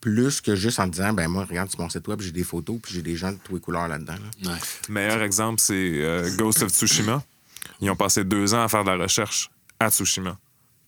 plus 0.00 0.40
que 0.40 0.54
juste 0.54 0.78
en 0.78 0.86
disant, 0.86 1.12
ben 1.12 1.28
moi, 1.28 1.44
regarde 1.44 1.70
sur 1.70 1.80
mon 1.80 1.90
site 1.90 2.06
web, 2.08 2.20
j'ai 2.20 2.30
des 2.30 2.44
photos, 2.44 2.78
puis 2.82 2.94
j'ai 2.94 3.02
des 3.02 3.16
gens 3.16 3.32
de 3.32 3.38
tous 3.42 3.56
les 3.56 3.60
couleurs 3.60 3.88
là-dedans. 3.88 4.14
là. 4.14 4.52
Ouais. 4.52 4.58
Meilleur 4.88 5.22
exemple, 5.22 5.60
c'est 5.60 5.74
euh, 5.74 6.34
Ghost 6.36 6.62
of 6.62 6.70
Tsushima. 6.70 7.22
Ils 7.80 7.90
ont 7.90 7.96
passé 7.96 8.24
deux 8.24 8.54
ans 8.54 8.62
à 8.62 8.68
faire 8.68 8.84
de 8.84 8.90
la 8.90 8.96
recherche 8.96 9.50
à 9.78 9.90
Tsushima 9.90 10.38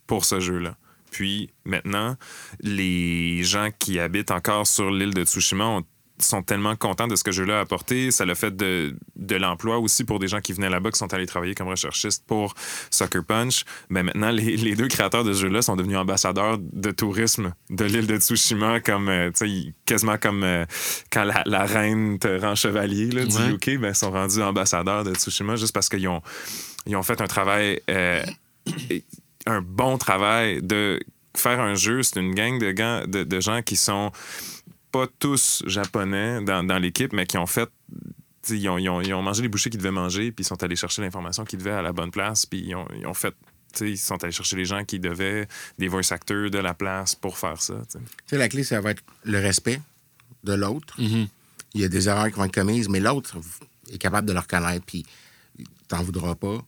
pour 0.06 0.24
ce 0.24 0.40
jeu-là. 0.40 0.76
Puis 1.10 1.50
maintenant, 1.64 2.16
les 2.60 3.42
gens 3.42 3.70
qui 3.76 3.98
habitent 3.98 4.30
encore 4.30 4.66
sur 4.66 4.90
l'île 4.90 5.14
de 5.14 5.24
Tsushima 5.24 5.64
ont 5.64 5.84
sont 6.20 6.42
tellement 6.42 6.76
contents 6.76 7.06
de 7.08 7.16
ce 7.16 7.24
que 7.24 7.32
jeu-là 7.32 7.58
a 7.58 7.60
apporté. 7.60 8.10
Ça 8.10 8.24
l'a 8.24 8.34
fait 8.34 8.54
de, 8.56 8.96
de 9.16 9.36
l'emploi 9.36 9.78
aussi 9.78 10.04
pour 10.04 10.18
des 10.18 10.28
gens 10.28 10.40
qui 10.40 10.52
venaient 10.52 10.70
là-bas, 10.70 10.90
qui 10.90 10.98
sont 10.98 11.12
allés 11.12 11.26
travailler 11.26 11.54
comme 11.54 11.68
recherchistes 11.68 12.24
pour 12.26 12.54
Sucker 12.90 13.20
Punch. 13.26 13.64
Mais 13.88 14.02
maintenant, 14.02 14.30
les, 14.30 14.56
les 14.56 14.74
deux 14.74 14.88
créateurs 14.88 15.24
de 15.24 15.32
ce 15.32 15.40
jeu-là 15.40 15.62
sont 15.62 15.76
devenus 15.76 15.96
ambassadeurs 15.96 16.58
de 16.60 16.90
tourisme 16.90 17.52
de 17.70 17.84
l'île 17.84 18.06
de 18.06 18.16
Tsushima, 18.16 18.80
comme, 18.80 19.08
euh, 19.08 19.30
quasiment 19.86 20.18
comme 20.18 20.44
euh, 20.44 20.64
quand 21.12 21.24
la, 21.24 21.42
la, 21.46 21.64
reine 21.64 22.18
te 22.18 22.40
rend 22.40 22.54
chevalier 22.54 23.10
là, 23.10 23.24
du 23.24 23.36
Ouais. 23.36 23.52
UK, 23.52 23.78
ben, 23.80 23.90
ils 23.90 23.94
sont 23.94 24.10
rendus 24.10 24.42
ambassadeurs 24.42 25.04
de 25.04 25.14
Tsushima 25.14 25.56
juste 25.56 25.72
parce 25.72 25.88
qu'ils 25.88 26.08
ont, 26.08 26.20
ils 26.86 26.96
ont 26.96 27.02
fait 27.02 27.20
un 27.20 27.26
travail, 27.26 27.80
euh, 27.88 28.22
un 29.46 29.62
bon 29.62 29.96
travail 29.98 30.60
de 30.62 31.00
faire 31.36 31.60
un 31.60 31.74
jeu. 31.74 32.02
C'est 32.02 32.20
une 32.20 32.34
gang 32.34 32.58
de, 32.58 33.06
de, 33.06 33.24
de 33.24 33.40
gens 33.40 33.62
qui 33.62 33.76
sont 33.76 34.10
pas 34.90 35.06
tous 35.18 35.62
japonais 35.66 36.42
dans, 36.42 36.64
dans 36.64 36.78
l'équipe, 36.78 37.12
mais 37.12 37.26
qui 37.26 37.38
ont 37.38 37.46
fait. 37.46 37.68
t'sais, 38.42 38.58
Ils 38.58 38.68
ont, 38.68 38.78
ils, 38.78 38.88
ont, 38.88 39.00
ils 39.00 39.14
ont 39.14 39.22
mangé 39.22 39.42
les 39.42 39.48
bouchées 39.48 39.70
qu'ils 39.70 39.78
devaient 39.78 39.90
manger, 39.90 40.32
puis 40.32 40.42
ils 40.44 40.46
sont 40.48 40.62
allés 40.62 40.76
chercher 40.76 41.02
l'information 41.02 41.44
qu'ils 41.44 41.58
devaient 41.58 41.70
à 41.70 41.82
la 41.82 41.92
bonne 41.92 42.10
place, 42.10 42.46
puis 42.46 42.60
ils 42.66 42.74
ont, 42.74 42.86
ils 42.96 43.06
ont 43.06 43.14
fait. 43.14 43.34
t'sais, 43.72 43.90
Ils 43.90 43.98
sont 43.98 44.22
allés 44.22 44.32
chercher 44.32 44.56
les 44.56 44.64
gens 44.64 44.84
qui 44.84 44.98
devaient, 44.98 45.46
des 45.78 45.88
voice 45.88 46.10
actors 46.12 46.50
de 46.50 46.58
la 46.58 46.74
place 46.74 47.14
pour 47.14 47.38
faire 47.38 47.60
ça. 47.60 47.74
t'sais. 47.88 47.98
Tu 47.98 48.04
sais, 48.26 48.38
la 48.38 48.48
clé, 48.48 48.64
ça 48.64 48.80
va 48.80 48.90
être 48.92 49.02
le 49.24 49.38
respect 49.38 49.80
de 50.44 50.54
l'autre. 50.54 51.00
Mhm. 51.00 51.28
Il 51.74 51.80
y 51.80 51.84
a 51.84 51.88
des 51.88 52.08
erreurs 52.08 52.26
qui 52.26 52.32
vont 52.32 52.44
être 52.44 52.54
commises, 52.54 52.88
mais 52.88 52.98
l'autre 53.00 53.36
est 53.92 53.98
capable 53.98 54.26
de 54.26 54.32
le 54.32 54.40
reconnaître, 54.40 54.84
puis 54.84 55.06
t'en 55.88 56.02
voudras 56.02 56.34
pas. 56.34 56.58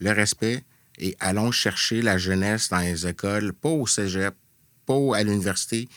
Le 0.00 0.10
respect, 0.10 0.64
et 0.98 1.16
allons 1.20 1.52
chercher 1.52 2.02
la 2.02 2.18
jeunesse 2.18 2.68
dans 2.68 2.80
les 2.80 3.06
écoles, 3.06 3.52
pas 3.54 3.68
au 3.70 3.86
cégep, 3.86 4.34
pas 4.84 5.16
à 5.16 5.22
l'université. 5.22 5.88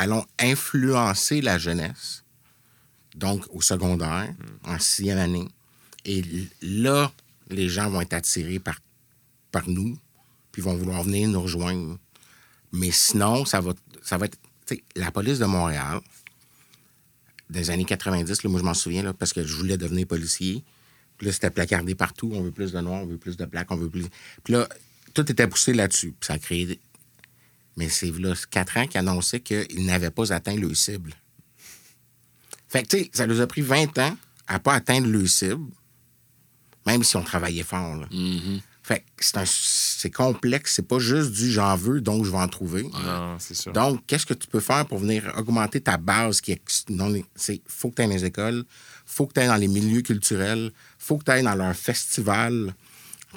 Allons 0.00 0.24
influencer 0.38 1.40
la 1.40 1.58
jeunesse, 1.58 2.22
donc 3.16 3.44
au 3.50 3.60
secondaire, 3.60 4.32
en 4.62 4.78
sixième 4.78 5.18
année. 5.18 5.48
Et 6.04 6.22
là, 6.62 7.10
les 7.50 7.68
gens 7.68 7.90
vont 7.90 8.00
être 8.00 8.12
attirés 8.12 8.60
par, 8.60 8.78
par 9.50 9.68
nous, 9.68 9.98
puis 10.52 10.62
vont 10.62 10.76
vouloir 10.76 11.02
venir 11.02 11.28
nous 11.28 11.42
rejoindre. 11.42 11.98
Mais 12.70 12.92
sinon, 12.92 13.44
ça 13.44 13.60
va, 13.60 13.74
ça 14.00 14.18
va 14.18 14.26
être. 14.26 14.38
la 14.94 15.10
police 15.10 15.40
de 15.40 15.46
Montréal, 15.46 16.00
des 17.50 17.70
années 17.70 17.84
90, 17.84 18.44
là, 18.44 18.50
moi 18.50 18.60
je 18.60 18.64
m'en 18.64 18.74
souviens, 18.74 19.02
là, 19.02 19.12
parce 19.12 19.32
que 19.32 19.42
je 19.42 19.56
voulais 19.56 19.78
devenir 19.78 20.06
policier. 20.06 20.62
Puis 21.16 21.26
là, 21.26 21.32
c'était 21.32 21.50
placardé 21.50 21.96
partout. 21.96 22.30
On 22.34 22.42
veut 22.42 22.52
plus 22.52 22.70
de 22.70 22.80
noirs, 22.80 23.02
on 23.02 23.06
veut 23.06 23.18
plus 23.18 23.36
de 23.36 23.46
blacks, 23.46 23.72
on 23.72 23.76
veut 23.76 23.90
plus. 23.90 24.06
Puis 24.44 24.52
là, 24.52 24.68
tout 25.12 25.28
était 25.28 25.48
poussé 25.48 25.72
là-dessus. 25.72 26.12
Puis 26.12 26.26
ça 26.28 26.34
a 26.34 26.38
créé. 26.38 26.78
Mais 27.78 27.88
c'est 27.88 28.10
là, 28.18 28.34
quatre 28.50 28.76
ans 28.76 28.86
qui 28.88 28.98
annonçaient 28.98 29.38
qu'ils 29.40 29.86
n'avaient 29.86 30.10
pas 30.10 30.32
atteint 30.32 30.56
le 30.56 30.74
cible. 30.74 31.14
Fait 32.68 32.82
que, 32.82 32.88
tu 32.88 32.98
sais, 33.04 33.10
ça 33.14 33.26
nous 33.26 33.40
a 33.40 33.46
pris 33.46 33.62
20 33.62 33.96
ans 33.98 34.16
à 34.48 34.58
pas 34.58 34.74
atteindre 34.74 35.06
le 35.06 35.24
cible, 35.26 35.70
même 36.86 37.04
si 37.04 37.16
on 37.16 37.22
travaillait 37.22 37.62
fort. 37.62 37.96
Là. 37.96 38.08
Mhm. 38.10 38.60
Fait 38.82 39.00
que 39.16 39.24
c'est 39.24 39.36
un- 39.36 39.44
c'est 39.46 40.10
complexe. 40.10 40.72
C'est 40.74 40.88
pas 40.88 40.98
juste 40.98 41.30
du 41.30 41.50
j'en 41.52 41.76
veux, 41.76 42.00
donc 42.00 42.24
je 42.24 42.30
vais 42.30 42.38
en 42.38 42.48
trouver. 42.48 42.82
Non, 42.82 43.36
c'est 43.38 43.54
sûr. 43.54 43.72
Donc, 43.72 44.02
qu'est-ce 44.06 44.26
que 44.26 44.34
tu 44.34 44.48
peux 44.48 44.60
faire 44.60 44.84
pour 44.86 44.98
venir 44.98 45.32
augmenter 45.36 45.80
ta 45.80 45.98
base 45.98 46.40
qui 46.40 46.52
est 46.52 46.90
non, 46.90 47.14
c'est 47.36 47.60
faut 47.68 47.90
que 47.90 47.96
tu 47.96 48.02
ailles 48.02 48.08
dans 48.08 48.14
les 48.14 48.24
écoles, 48.24 48.64
faut 49.06 49.26
que 49.26 49.34
tu 49.34 49.40
ailles 49.40 49.48
dans 49.48 49.56
les 49.56 49.68
milieux 49.68 50.00
culturels, 50.02 50.72
faut 50.98 51.16
que 51.18 51.24
tu 51.24 51.30
ailles 51.30 51.42
dans 51.44 51.54
leur 51.54 51.76
festival. 51.76 52.74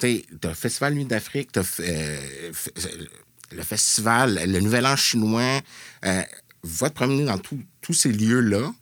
sais, 0.00 0.24
t'as 0.40 0.48
le 0.48 0.54
Festival 0.54 0.94
Nuit 0.94 1.04
d'Afrique, 1.04 1.52
t'as 1.52 1.60
euh, 1.80 2.18
euh, 2.78 3.06
le 3.54 3.62
festival, 3.62 4.40
le 4.50 4.60
Nouvel 4.60 4.86
An 4.86 4.96
chinois. 4.96 5.60
euh, 6.04 6.22
va 6.64 6.90
te 6.90 6.94
promener 6.94 7.24
dans 7.24 7.38
tous 7.38 7.60
tous 7.80 7.92
ces 7.92 8.12
lieux-là. 8.12 8.72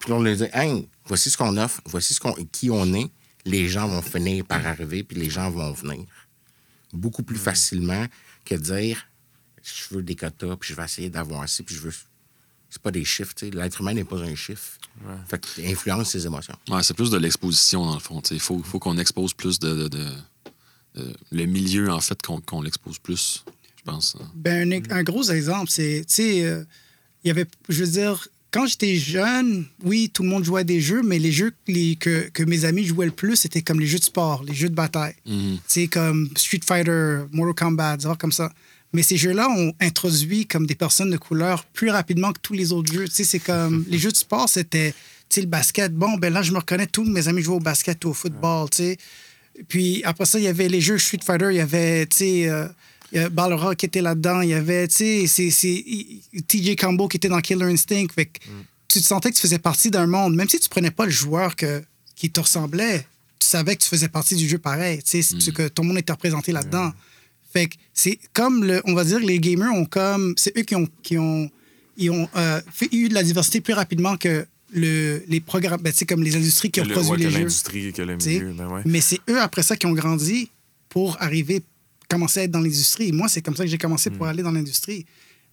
Puis 0.00 0.12
on 0.12 0.20
leur 0.20 0.36
dit, 0.36 0.46
hey, 0.52 0.88
voici 1.06 1.30
ce 1.30 1.36
qu'on 1.36 1.56
offre, 1.56 1.80
voici 1.86 2.14
ce 2.14 2.20
qu'on, 2.20 2.32
qui 2.50 2.70
on 2.70 2.92
est. 2.94 3.10
Les 3.44 3.68
gens 3.68 3.86
vont 3.86 4.02
finir 4.02 4.44
par 4.44 4.66
arriver, 4.66 5.04
puis 5.04 5.16
les 5.16 5.30
gens 5.30 5.50
vont 5.50 5.72
venir. 5.72 6.04
Beaucoup 6.92 7.22
plus 7.22 7.36
facilement 7.38 8.06
que 8.44 8.54
de 8.56 8.60
dire, 8.60 9.06
je 9.62 9.94
veux 9.94 10.02
des 10.02 10.16
quotas, 10.16 10.56
puis 10.56 10.70
je 10.70 10.74
vais 10.74 10.84
essayer 10.84 11.10
d'avoir 11.10 11.48
ça, 11.48 11.62
puis 11.62 11.74
je 11.74 11.80
veux. 11.82 11.94
C'est 12.70 12.82
pas 12.82 12.90
des 12.90 13.04
chiffres, 13.04 13.34
tu 13.36 13.46
sais. 13.46 13.50
L'être 13.52 13.80
humain 13.80 13.94
n'est 13.94 14.02
pas 14.04 14.16
un 14.18 14.34
chiffre. 14.34 14.78
Fait 15.28 15.38
que 15.40 15.70
influence 15.70 16.10
ses 16.10 16.26
émotions. 16.26 16.56
Ouais, 16.68 16.82
c'est 16.82 16.94
plus 16.94 17.10
de 17.10 17.16
l'exposition, 17.18 17.84
dans 17.86 17.94
le 17.94 18.00
fond. 18.00 18.20
Il 18.32 18.40
faut, 18.40 18.58
faut 18.64 18.80
qu'on 18.80 18.98
expose 18.98 19.32
plus 19.34 19.60
de, 19.60 19.74
de- 19.84 19.88
de- 19.88 20.16
de- 20.94 21.14
le 21.32 21.46
milieu, 21.46 21.90
en 21.90 22.00
fait, 22.00 22.18
qu'on 22.46 22.62
l'expose 22.62 22.98
plus, 22.98 23.44
je 23.78 23.82
pense. 23.84 24.16
Ben, 24.34 24.72
un, 24.72 24.80
un 24.90 25.02
gros 25.02 25.30
exemple, 25.30 25.70
c'est, 25.70 26.04
tu 26.06 26.14
sais, 26.14 26.44
euh, 26.44 26.64
il 27.24 27.28
y 27.28 27.30
avait, 27.30 27.46
je 27.68 27.84
veux 27.84 27.90
dire, 27.90 28.28
quand 28.50 28.66
j'étais 28.66 28.94
jeune, 28.96 29.66
oui, 29.82 30.10
tout 30.14 30.22
le 30.22 30.28
monde 30.28 30.44
jouait 30.44 30.60
à 30.60 30.64
des 30.64 30.80
jeux, 30.80 31.02
mais 31.02 31.18
les 31.18 31.32
jeux 31.32 31.52
les- 31.66 31.96
que, 31.96 32.28
que 32.32 32.42
mes 32.44 32.64
amis 32.64 32.84
jouaient 32.84 33.06
le 33.06 33.12
plus, 33.12 33.36
c'était 33.36 33.62
comme 33.62 33.80
les 33.80 33.86
jeux 33.86 33.98
de 33.98 34.04
sport, 34.04 34.44
les 34.44 34.54
jeux 34.54 34.68
de 34.68 34.74
bataille. 34.74 35.14
Mhm. 35.26 35.56
Tu 35.56 35.62
sais, 35.66 35.86
comme 35.88 36.28
Street 36.36 36.60
Fighter, 36.64 37.22
Mortal 37.32 37.54
Kombat, 37.54 37.96
des 37.96 38.06
comme 38.18 38.30
ça. 38.32 38.52
Mais 38.92 39.02
ces 39.02 39.16
jeux-là 39.16 39.48
ont 39.50 39.72
introduit 39.80 40.46
comme 40.46 40.68
des 40.68 40.76
personnes 40.76 41.10
de 41.10 41.16
couleur 41.16 41.64
plus 41.64 41.90
rapidement 41.90 42.32
que 42.32 42.38
tous 42.40 42.52
les 42.52 42.70
autres 42.70 42.92
jeux. 42.92 43.06
Tu 43.08 43.14
sais, 43.16 43.24
c'est 43.24 43.40
comme... 43.40 43.84
Les 43.88 43.98
jeux 43.98 44.12
de 44.12 44.16
sport, 44.16 44.48
c'était, 44.48 44.92
tu 45.28 45.34
sais, 45.34 45.40
le 45.40 45.48
basket. 45.48 45.92
Bon, 45.92 46.16
ben 46.16 46.32
là, 46.32 46.42
je 46.42 46.52
me 46.52 46.58
reconnais, 46.58 46.86
tous 46.86 47.02
mes 47.02 47.26
amis 47.26 47.42
jouaient 47.42 47.56
au 47.56 47.60
basket 47.60 48.04
ou 48.04 48.10
au 48.10 48.14
football, 48.14 48.70
tu 48.70 48.76
sais. 48.76 48.98
Puis 49.68 50.02
après 50.04 50.26
ça, 50.26 50.38
il 50.38 50.44
y 50.44 50.48
avait 50.48 50.68
les 50.68 50.80
jeux 50.80 50.98
Street 50.98 51.20
Fighter, 51.24 51.48
il 51.50 51.56
y 51.56 51.60
avait, 51.60 52.06
tu 52.06 52.16
sais... 52.16 52.48
euh, 52.48 52.68
Balrog 53.30 53.76
qui 53.76 53.86
était 53.86 54.02
là-dedans, 54.02 54.40
il 54.40 54.50
y 54.50 54.54
avait, 54.54 54.88
tu 54.88 55.28
sais, 55.28 55.48
TJ 56.48 56.74
Combo 56.76 57.06
qui 57.06 57.16
était 57.16 57.28
dans 57.28 57.40
Killer 57.40 57.66
Instinct. 57.66 58.08
Fait 58.12 58.26
que 58.26 58.40
tu 58.88 59.00
te 59.00 59.04
sentais 59.04 59.30
que 59.30 59.36
tu 59.36 59.40
faisais 59.40 59.58
partie 59.58 59.90
d'un 59.90 60.06
monde, 60.06 60.34
même 60.34 60.48
si 60.48 60.58
tu 60.58 60.68
prenais 60.68 60.90
pas 60.90 61.04
le 61.04 61.12
joueur 61.12 61.54
que, 61.54 61.82
qui 62.16 62.30
te 62.30 62.40
ressemblait, 62.40 63.06
tu 63.38 63.46
savais 63.46 63.76
que 63.76 63.82
tu 63.82 63.88
faisais 63.88 64.08
partie 64.08 64.34
du 64.34 64.48
jeu 64.48 64.58
pareil, 64.58 65.02
tu 65.02 65.22
sais, 65.22 65.36
c'est 65.38 65.52
que 65.52 65.68
ton 65.68 65.84
monde 65.84 65.98
était 65.98 66.12
représenté 66.12 66.50
là-dedans. 66.50 66.92
Fait 67.52 67.68
que 67.68 67.76
c'est 67.92 68.18
comme, 68.32 68.64
le, 68.64 68.82
on 68.84 68.94
va 68.94 69.04
dire, 69.04 69.20
les 69.20 69.38
gamers 69.38 69.72
ont 69.72 69.84
comme, 69.84 70.34
c'est 70.36 70.56
eux 70.58 70.62
qui 70.62 70.74
ont, 70.74 70.88
qui 71.02 71.16
ont, 71.18 71.48
ils 71.96 72.10
ont 72.10 72.28
euh, 72.36 72.60
fait, 72.72 72.88
eu 72.90 73.08
de 73.08 73.14
la 73.14 73.22
diversité 73.22 73.60
plus 73.60 73.74
rapidement 73.74 74.16
que 74.16 74.44
le, 74.74 75.22
les 75.28 75.40
programmes, 75.40 75.80
ben, 75.80 75.92
tu 75.92 75.98
sais, 76.00 76.04
comme 76.06 76.22
les 76.22 76.36
industries 76.36 76.70
qui 76.70 76.80
ont 76.80 76.84
le- 76.84 76.92
produit 76.92 77.10
ouais, 77.12 77.16
que 77.18 77.22
les 77.22 77.30
jeux. 77.30 77.38
l'industrie, 77.38 77.92
que 77.92 78.02
le 78.02 78.16
milieu, 78.16 78.52
ben 78.52 78.66
ouais. 78.68 78.82
Mais 78.84 79.00
c'est 79.00 79.20
eux, 79.30 79.40
après 79.40 79.62
ça, 79.62 79.76
qui 79.76 79.86
ont 79.86 79.92
grandi 79.92 80.50
pour 80.88 81.16
arriver, 81.22 81.62
commencer 82.08 82.40
à 82.40 82.42
être 82.44 82.50
dans 82.50 82.60
l'industrie. 82.60 83.12
Moi, 83.12 83.28
c'est 83.28 83.40
comme 83.40 83.56
ça 83.56 83.64
que 83.64 83.70
j'ai 83.70 83.78
commencé 83.78 84.10
Mm. 84.10 84.16
pour 84.16 84.26
aller 84.26 84.42
dans 84.42 84.50
l'industrie. 84.52 85.06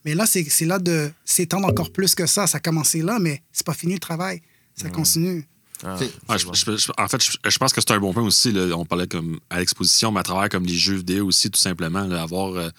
Mais 0.04 0.16
là, 0.16 0.26
c'est 0.26 0.44
c'est 0.50 0.66
là 0.66 0.80
de 0.80 1.12
s'étendre 1.24 1.68
encore 1.68 1.92
plus 1.92 2.16
que 2.16 2.26
ça. 2.26 2.48
Ça 2.48 2.58
a 2.58 2.60
commencé 2.60 3.02
là, 3.02 3.20
mais 3.20 3.42
c'est 3.54 3.66
pas 3.66 3.74
fini 3.76 3.94
le 3.94 4.00
travail. 4.00 4.42
Ça 4.76 4.90
continue. 4.90 5.46
Ah, 5.84 5.96
Tu 6.00 6.06
sais, 6.06 6.12
Ouais, 6.30 6.38
je- 6.38 6.72
je- 6.72 6.78
je- 6.78 6.92
en 6.98 7.08
fait, 7.08 7.24
je, 7.24 7.50
je 7.50 7.58
pense 7.58 7.74
que 7.74 7.82
c'est 7.82 7.92
un 7.92 8.00
bon 8.00 8.14
point 8.14 8.24
aussi. 8.24 8.52
là. 8.52 8.76
On 8.78 8.86
parlait 8.86 9.08
comme 9.08 9.40
à 9.50 9.60
l'exposition, 9.60 10.12
mais 10.12 10.20
à 10.20 10.24
travers 10.24 10.50
comme 10.50 10.66
les 10.66 10.76
jeux 10.76 10.96
vidéo 10.98 11.28
aussi, 11.28 11.50
tout 11.52 11.60
simplement. 11.60 12.06
là, 12.08 12.22
avoir, 12.22 12.54
euh, 12.56 12.70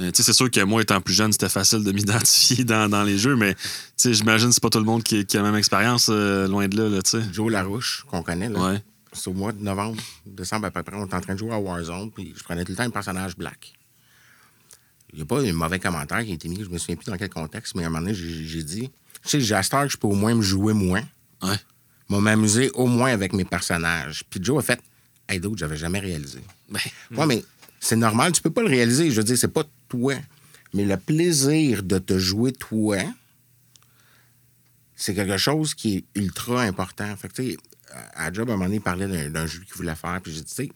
euh, 0.00 0.10
c'est 0.14 0.32
sûr 0.32 0.50
que 0.50 0.60
moi, 0.60 0.82
étant 0.82 1.00
plus 1.00 1.14
jeune, 1.14 1.32
c'était 1.32 1.48
facile 1.48 1.84
de 1.84 1.92
m'identifier 1.92 2.64
dans, 2.64 2.88
dans 2.88 3.02
les 3.04 3.18
jeux, 3.18 3.36
mais 3.36 3.54
tu 3.54 3.60
sais, 3.96 4.14
j'imagine 4.14 4.48
que 4.48 4.54
c'est 4.54 4.62
pas 4.62 4.70
tout 4.70 4.78
le 4.78 4.84
monde 4.84 5.02
qui, 5.02 5.24
qui 5.24 5.36
a 5.36 5.42
la 5.42 5.50
même 5.50 5.58
expérience, 5.58 6.08
euh, 6.10 6.48
loin 6.48 6.66
de 6.68 6.76
là, 6.76 6.88
là. 6.88 7.20
Joe 7.32 7.50
Larouche, 7.52 8.04
qu'on 8.10 8.22
connaît, 8.22 8.48
là. 8.48 8.58
Ouais. 8.72 8.82
C'est 9.12 9.28
au 9.28 9.32
mois 9.32 9.52
de 9.52 9.62
novembre, 9.62 10.02
décembre 10.26 10.66
à 10.66 10.70
peu 10.72 10.82
près, 10.82 10.96
on 10.96 11.06
était 11.06 11.14
en 11.14 11.20
train 11.20 11.34
de 11.34 11.38
jouer 11.38 11.52
à 11.52 11.58
Warzone, 11.60 12.10
puis 12.10 12.34
je 12.36 12.42
prenais 12.42 12.64
tout 12.64 12.72
le 12.72 12.76
temps 12.76 12.82
un 12.82 12.90
personnage 12.90 13.36
black. 13.36 13.72
Il 15.12 15.18
n'y 15.18 15.22
a 15.22 15.26
pas 15.26 15.40
un 15.40 15.52
mauvais 15.52 15.78
commentaire 15.78 16.24
qui 16.24 16.32
a 16.32 16.34
été 16.34 16.48
mis, 16.48 16.64
je 16.64 16.68
me 16.68 16.78
souviens 16.78 16.96
plus 16.96 17.06
dans 17.06 17.16
quel 17.16 17.30
contexte, 17.30 17.76
mais 17.76 17.84
à 17.84 17.86
un 17.86 17.90
moment 17.90 18.00
donné, 18.02 18.14
j'ai 18.14 18.64
dit, 18.64 18.90
tu 19.22 19.28
sais, 19.28 19.40
j'ai 19.40 19.54
que 19.54 19.88
je 19.88 19.96
peux 19.96 20.08
au 20.08 20.14
moins 20.14 20.34
me 20.34 20.42
jouer 20.42 20.72
moins, 20.72 21.02
Ouais. 21.42 21.56
moi 22.08 22.20
m'amuser 22.20 22.70
au 22.74 22.86
moins 22.86 23.12
avec 23.12 23.32
mes 23.32 23.44
personnages. 23.44 24.24
Puis 24.28 24.40
Joe 24.42 24.58
a 24.58 24.62
fait, 24.62 24.80
hey, 25.28 25.38
d'autres, 25.38 25.58
j'avais 25.58 25.76
jamais 25.76 26.00
réalisé. 26.00 26.40
Ben, 26.68 26.80
Ouais, 27.16 27.26
mais 27.26 27.44
c'est 27.78 27.96
normal, 27.96 28.32
tu 28.32 28.42
peux 28.42 28.50
pas 28.50 28.62
le 28.62 28.68
réaliser. 28.68 29.10
Je 29.10 29.16
veux 29.16 29.24
dire, 29.24 29.38
c'est 29.38 29.46
pas 29.52 29.62
toi. 29.94 30.14
Mais 30.72 30.84
le 30.84 30.96
plaisir 30.96 31.82
de 31.82 31.98
te 31.98 32.18
jouer 32.18 32.52
toi, 32.52 32.98
c'est 34.96 35.14
quelque 35.14 35.36
chose 35.36 35.74
qui 35.74 35.96
est 35.96 36.04
ultra 36.20 36.62
important. 36.62 37.16
Fait 37.16 37.28
que, 37.28 37.34
tu 37.34 37.50
sais, 37.52 37.56
à 38.14 38.32
Job, 38.32 38.50
à 38.50 38.52
un 38.52 38.56
moment 38.56 38.66
donné, 38.66 38.76
il 38.76 38.82
parlait 38.82 39.28
d'un 39.30 39.46
jeu 39.46 39.60
qu'il 39.60 39.74
voulait 39.74 39.94
faire. 39.94 40.20
Puis 40.22 40.32
j'ai 40.32 40.40
dit, 40.40 40.46
tu 40.46 40.54
sais, 40.54 40.72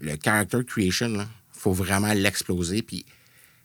le 0.00 0.16
character 0.22 0.64
creation, 0.64 1.14
il 1.14 1.26
faut 1.52 1.72
vraiment 1.72 2.12
l'exploser. 2.12 2.82
Puis 2.82 3.04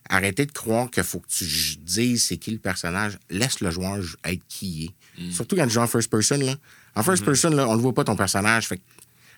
arrêtez 0.09 0.45
de 0.45 0.51
croire 0.51 0.89
qu'il 0.89 1.03
faut 1.03 1.19
que 1.19 1.27
tu 1.27 1.45
dises 1.77 2.25
c'est 2.25 2.37
qui 2.37 2.51
le 2.51 2.59
personnage. 2.59 3.17
Laisse 3.29 3.59
le 3.61 3.71
joueur 3.71 3.99
être 4.23 4.43
qui 4.47 4.67
il 4.67 4.85
est. 4.85 5.31
Surtout 5.31 5.55
quand 5.55 5.65
tu 5.65 5.73
joues 5.73 5.81
en 5.81 5.87
first 5.87 6.09
person. 6.09 6.37
Là. 6.37 6.55
En 6.95 7.03
first 7.03 7.25
person, 7.25 7.49
là, 7.49 7.67
on 7.67 7.75
ne 7.75 7.81
voit 7.81 7.93
pas 7.93 8.03
ton 8.03 8.15
personnage. 8.15 8.67
Fait 8.67 8.77
que 8.77 8.83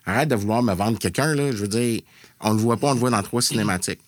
arrête 0.05 0.29
de 0.29 0.35
vouloir 0.35 0.61
me 0.61 0.73
vendre 0.73 0.99
quelqu'un. 0.99 1.33
là. 1.35 1.51
Je 1.51 1.57
veux 1.57 1.67
dire, 1.67 2.01
on 2.39 2.51
ne 2.51 2.55
le 2.55 2.61
voit 2.61 2.77
pas, 2.77 2.91
on 2.91 2.93
le 2.93 2.99
voit 2.99 3.09
dans 3.09 3.23
trois 3.23 3.41
cinématiques. 3.41 4.01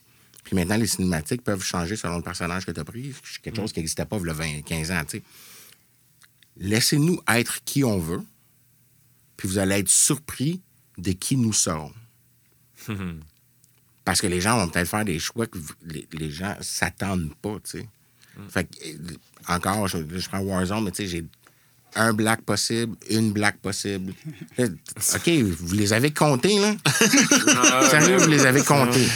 Puis 0.53 0.59
maintenant, 0.59 0.77
les 0.77 0.85
cinématiques 0.85 1.43
peuvent 1.43 1.63
changer 1.63 1.95
selon 1.95 2.17
le 2.17 2.21
personnage 2.21 2.63
que 2.63 2.69
tu 2.69 2.79
as 2.79 2.83
pris. 2.83 3.11
C'est 3.23 3.41
quelque 3.41 3.55
chose 3.55 3.73
qui 3.73 3.79
n'existait 3.79 4.05
pas 4.05 4.19
il 4.19 4.27
y 4.27 4.29
a 4.29 4.33
20, 4.33 4.61
15 4.61 4.91
ans. 4.91 5.01
Laissez-nous 6.57 7.19
être 7.27 7.63
qui 7.65 7.83
on 7.83 7.97
veut, 7.97 8.21
puis 9.35 9.47
vous 9.47 9.57
allez 9.57 9.79
être 9.79 9.89
surpris 9.89 10.61
de 10.99 11.11
qui 11.13 11.37
nous 11.37 11.53
serons. 11.53 11.91
Parce 14.05 14.21
que 14.21 14.27
les 14.27 14.41
gens 14.41 14.59
vont 14.59 14.69
peut-être 14.69 14.87
faire 14.87 15.05
des 15.05 15.17
choix 15.17 15.47
que 15.47 15.57
les, 15.87 16.07
les 16.11 16.29
gens 16.29 16.55
s'attendent 16.61 17.33
pas, 17.41 17.55
tu 17.63 17.79
sais. 17.79 17.89
Fait 18.49 18.65
que, 18.65 18.89
euh, 18.89 19.17
encore, 19.47 19.87
je, 19.87 19.97
je 20.07 20.29
prends 20.29 20.39
Warzone, 20.39 20.83
mais 20.83 20.91
tu 20.91 20.97
sais, 20.97 21.07
j'ai 21.07 21.25
un 21.95 22.13
black 22.13 22.41
possible, 22.41 22.95
une 23.09 23.31
black 23.31 23.57
possible. 23.57 24.13
Là, 24.59 24.65
OK, 25.15 25.29
vous 25.29 25.75
les 25.75 25.93
avez 25.93 26.11
comptés, 26.11 26.59
là? 26.59 26.75
Sérieux, 27.89 28.17
vous 28.17 28.29
les 28.29 28.45
avez 28.45 28.63
comptés. 28.63 29.07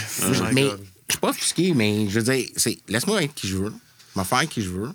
mais 0.54 0.72
je 1.08 1.14
suis 1.14 1.20
pas 1.20 1.30
offusqué, 1.30 1.74
mais 1.74 2.08
je 2.10 2.20
veux 2.20 2.34
dire, 2.34 2.46
c'est 2.56 2.78
laisse-moi 2.88 3.24
être 3.24 3.34
qui 3.34 3.48
je 3.48 3.58
veux. 3.58 3.74
Vais 4.16 4.24
faire 4.24 4.48
qui 4.48 4.62
je 4.62 4.70
veux. 4.70 4.90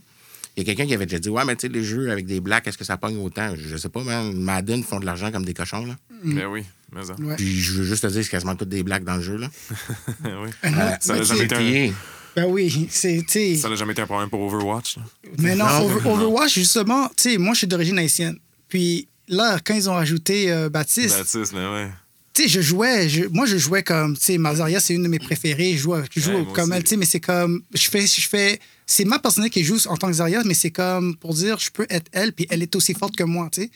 Il 0.57 0.61
y 0.61 0.63
a 0.63 0.65
quelqu'un 0.67 0.87
qui 0.87 0.95
avait 0.95 1.07
déjà 1.07 1.19
dit 1.19 1.29
Ouais, 1.31 1.45
mais 1.47 1.57
tu 1.57 1.67
sais, 1.67 1.73
les 1.73 1.83
jeux 1.83 2.11
avec 2.11 2.27
des 2.27 2.41
blacks, 2.41 2.67
est-ce 2.67 2.77
que 2.77 2.85
ça 2.85 2.97
pogne 2.99 3.17
autant? 3.19 3.55
Je 3.57 3.77
sais 3.77 3.89
pas, 3.89 4.03
man. 4.03 4.33
Madden 4.35 4.83
font 4.85 5.01
de 5.01 5.07
l'argent 5.07 5.31
comme 5.33 5.45
des 5.45 5.55
cochons, 5.55 5.87
là. 5.87 5.97
Ben 6.25 6.47
oui, 6.47 6.65
mais 6.95 7.05
ça. 7.05 7.15
Ouais. 7.15 7.37
Puis 7.37 7.59
je 7.61 7.73
veux 7.79 7.85
juste 7.85 8.03
te 8.03 8.09
dire, 8.09 8.23
c'est 8.23 8.29
quasiment 8.31 8.55
tous 8.55 8.67
des 8.67 8.83
blacks 8.83 9.05
dans 9.05 9.17
le 9.17 9.23
jeu, 9.23 9.37
là. 9.39 9.49
oui. 10.25 10.51
Euh, 10.65 10.71
Ça 11.01 11.15
n'a 11.15 11.19
mais 11.21 11.25
jamais, 11.25 11.45
été 11.45 11.89
un- 11.89 11.93
Ben 12.37 12.45
oui, 12.47 12.89
c'est, 12.91 13.25
ça 13.57 13.69
n'a 13.71 13.77
jamais 13.77 13.93
été 13.93 14.03
un 14.03 14.07
problème 14.07 14.29
pour 14.29 14.41
Overwatch. 14.43 14.99
là. 14.99 15.03
Mais 15.39 15.55
non, 15.55 15.65
Non, 15.67 15.85
Over- 15.87 16.05
non. 16.05 16.15
Overwatch, 16.15 16.55
justement, 16.55 17.09
tu 17.17 17.31
sais, 17.31 17.39
moi, 17.39 17.55
je 17.55 17.59
suis 17.59 17.67
d'origine 17.67 17.99
haïtienne. 17.99 18.37
Puis 18.69 19.09
là, 19.29 19.59
quand 19.65 19.75
ils 19.75 19.89
ont 19.89 19.95
rajouté 19.95 20.53
euh, 20.53 20.69
Baptiste, 20.69 21.17
Baptiste, 21.17 21.53
mais 21.55 21.67
ouais. 21.67 21.91
Tu 22.35 22.43
sais, 22.43 22.49
je 22.49 22.61
jouais, 22.61 23.09
je- 23.09 23.27
moi, 23.29 23.47
je 23.47 23.57
jouais 23.59 23.83
comme, 23.83 24.17
tu 24.17 24.25
sais, 24.25 24.39
Mazaria, 24.39 24.81
c'est 24.81 24.95
une 24.95 25.03
de 25.03 25.09
mes 25.09 25.19
préférées. 25.19 25.73
Je 25.73 25.79
joue, 25.83 25.95
je 26.15 26.21
joue 26.21 26.31
Ouais, 26.31 26.43
moi 26.43 26.53
comme 26.55 26.73
elle, 26.73 26.83
tu 26.85 26.91
sais, 26.91 26.97
mais 26.97 27.07
c'est 27.07 27.21
comme, 27.21 27.63
je 27.75 27.89
fais, 27.91 28.07
je 28.07 28.29
fais, 28.29 28.59
c'est 28.87 29.05
ma 29.05 29.19
personnalité 29.19 29.61
qui 29.61 29.67
joue 29.67 29.79
en 29.87 29.97
tant 29.97 30.07
que 30.09 30.15
Zarya, 30.15 30.43
mais 30.45 30.55
c'est 30.55 30.71
comme 30.71 31.17
pour 31.17 31.35
dire, 31.35 31.59
je 31.59 31.71
peux 31.71 31.87
être 31.91 32.07
elle, 32.13 32.33
puis 32.33 32.47
elle 32.51 32.63
est 32.63 32.75
aussi 32.77 32.95
forte 32.95 33.17
que 33.17 33.25
moi, 33.25 33.49
tu 33.53 33.63
sais. 33.63 33.71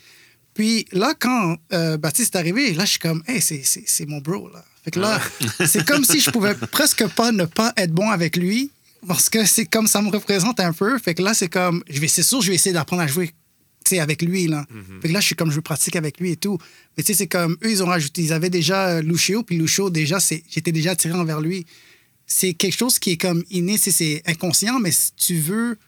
Puis 0.55 0.87
là, 0.93 1.13
quand 1.19 1.57
euh, 1.75 1.99
Baptiste 1.99 2.35
est 2.35 2.39
arrivé, 2.39 2.73
là, 2.73 2.85
je 2.87 2.91
suis 2.93 2.99
comme, 2.99 3.23
hey, 3.29 3.43
c'est, 3.43 4.07
mon 4.07 4.19
bro, 4.21 4.49
là. 4.51 4.65
Fait 4.85 4.91
que 4.91 5.01
là, 5.01 5.21
c'est 5.67 5.85
comme 5.85 6.05
si 6.05 6.21
je 6.21 6.31
pouvais 6.31 6.55
presque 6.55 7.07
pas 7.09 7.33
ne 7.33 7.45
pas 7.45 7.73
être 7.77 7.93
bon 7.93 8.09
avec 8.09 8.37
lui, 8.37 8.71
parce 9.07 9.29
que 9.29 9.45
c'est 9.45 9.67
comme 9.67 9.87
ça 9.87 10.01
me 10.01 10.09
représente 10.11 10.59
un 10.61 10.73
peu. 10.73 10.99
Fait 10.99 11.15
que 11.15 11.23
là, 11.23 11.35
c'est 11.35 11.49
comme, 11.49 11.83
je 11.91 12.01
vais, 12.01 12.09
c'est 12.09 12.23
sûr, 12.23 12.41
je 12.41 12.49
vais 12.49 12.55
essayer 12.55 12.73
d'apprendre 12.73 13.03
à 13.03 13.07
jouer 13.07 13.33
sais, 13.91 14.01
avec 14.01 14.23
lui, 14.23 14.47
là. 14.49 14.65
Fait 15.01 15.09
que 15.09 15.13
là, 15.13 15.21
je 15.21 15.27
suis 15.27 15.35
comme, 15.37 15.51
je 15.51 15.61
pratique 15.61 15.97
avec 15.97 16.19
lui 16.21 16.33
et 16.33 16.37
tout. 16.37 16.59
Mais 16.97 17.03
tu 17.03 17.09
sais, 17.13 17.19
c'est 17.19 17.27
comme, 17.27 17.57
eux, 17.65 17.71
ils 17.71 17.83
ont 17.83 17.87
rajouté, 17.87 18.23
ils 18.23 18.33
avaient 18.33 18.51
déjà 18.51 18.89
euh, 18.89 19.03
Lucio, 19.03 19.43
puis 19.43 19.57
Lucio, 19.59 19.91
déjà, 19.91 20.21
c'est, 20.21 20.43
j'étais 20.51 20.73
déjà 20.73 20.93
attiré 20.93 21.15
envers 21.15 21.41
lui. 21.41 21.67
C'est 22.27 22.55
quelque 22.55 22.77
chose 22.77 22.99
qui 22.99 23.13
est 23.13 23.17
comme 23.17 23.45
inné, 23.51 23.77
c'est, 23.79 23.93
c'est 23.93 24.23
inconscient, 24.27 24.79
mais 24.81 24.91
si 24.91 25.13
tu 25.15 25.37
veux, 25.39 25.79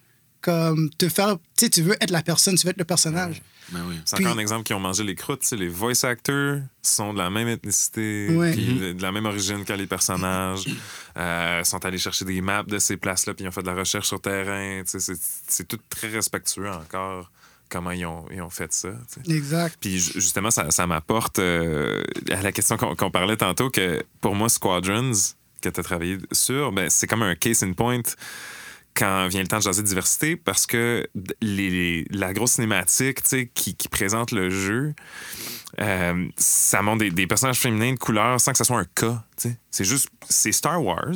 comme, 0.41 0.89
te 0.97 1.09
faire, 1.09 1.37
tu 1.57 1.65
sais, 1.65 1.71
tu 1.71 1.83
veux 1.83 1.97
être 2.01 2.11
la 2.13 2.23
personne, 2.23 2.55
tu 2.57 2.65
veux 2.65 2.71
être 2.71 2.79
le 2.79 2.85
personnage. 2.85 3.43
Ben 3.71 3.85
oui. 3.87 3.97
C'est 4.07 4.17
Puis- 4.17 4.25
encore 4.25 4.39
un 4.39 4.41
exemple 4.41 4.63
qui 4.63 4.73
ont 4.73 4.81
mangé 4.81 5.05
les 5.05 5.15
croûtes. 5.15 5.41
tu 5.41 5.49
sais, 5.49 5.57
Les 5.57 5.69
voice 5.69 6.05
actors 6.05 6.61
sont 6.81 7.13
de 7.13 7.19
la 7.19 7.29
même 7.29 7.49
ethnicité, 7.49 8.29
Ouais. 8.31 8.53
puis 8.53 8.65
Mhm. 8.67 8.79
de- 8.79 8.93
de 8.95 9.03
la 9.03 9.13
même 9.13 9.27
origine 9.27 9.65
que 9.65 9.73
les 9.75 9.87
personnages. 9.87 10.65
Euh, 11.21 11.65
sont 11.65 11.85
allés 11.85 11.99
chercher 11.99 12.25
des 12.25 12.41
maps 12.41 12.63
de 12.63 12.79
ces 12.79 12.97
places-là, 12.97 13.35
puis 13.35 13.45
ils 13.45 13.49
ont 13.49 13.51
fait 13.51 13.61
de 13.63 13.67
la 13.67 13.75
recherche 13.75 14.07
sur 14.07 14.21
terrain. 14.21 14.83
tu 14.85 14.91
sais, 14.93 15.01
C'est 15.01 15.21
c'est 15.49 15.67
tout 15.67 15.81
très 15.91 16.07
respectueux 16.09 16.71
encore, 16.71 17.33
comment 17.69 17.91
ils 17.91 18.07
ont, 18.07 18.25
ils 18.33 18.41
ont 18.43 18.51
fait 18.51 18.73
ça. 18.73 18.89
Exact. 19.29 19.77
Puis 19.81 19.99
ju- 19.99 20.13
justement, 20.21 20.51
ça, 20.51 20.71
ça 20.71 20.87
m'apporte 20.87 21.39
euh, 21.39 22.03
à 22.31 22.43
la 22.43 22.53
question 22.53 22.77
qu'on 22.77 23.11
parlait 23.11 23.37
tantôt, 23.37 23.71
que 23.71 24.03
pour 24.21 24.35
moi, 24.35 24.49
Squadrons, 24.49 25.13
que 25.61 25.69
tu 25.69 25.81
as 25.81 25.83
travaillé 25.83 26.19
sur, 26.33 26.73
ben, 26.73 26.89
c'est 26.91 27.07
comme 27.07 27.23
un 27.23 27.35
case 27.35 27.63
in 27.63 27.73
point 27.73 28.01
quand 28.95 29.29
vient 29.29 29.43
le 29.43 29.47
temps 29.47 29.59
de 29.59 29.63
jaser 29.63 29.83
de 29.83 29.87
diversité 29.87 30.37
parce 30.37 30.67
que 30.67 31.07
les, 31.41 31.71
les- 31.71 32.07
la 32.11 32.33
grosse 32.33 32.53
cinématique 32.53 33.23
qui, 33.55 33.75
qui 33.77 33.89
présente 33.89 34.33
le 34.33 34.51
jeu, 34.51 34.95
euh, 35.81 36.27
ça 36.37 36.83
montre 36.83 36.99
des, 37.01 37.11
des 37.11 37.27
personnages 37.29 37.59
féminins 37.61 37.93
de 37.93 37.99
couleur 37.99 38.41
sans 38.41 38.51
que 38.53 38.59
ce 38.59 38.65
soit 38.65 38.79
un 38.79 38.87
cas. 38.97 39.23
C'est 39.71 39.85
juste, 39.85 40.09
c'est 40.29 40.51
Star 40.53 40.83
Wars. 40.83 41.15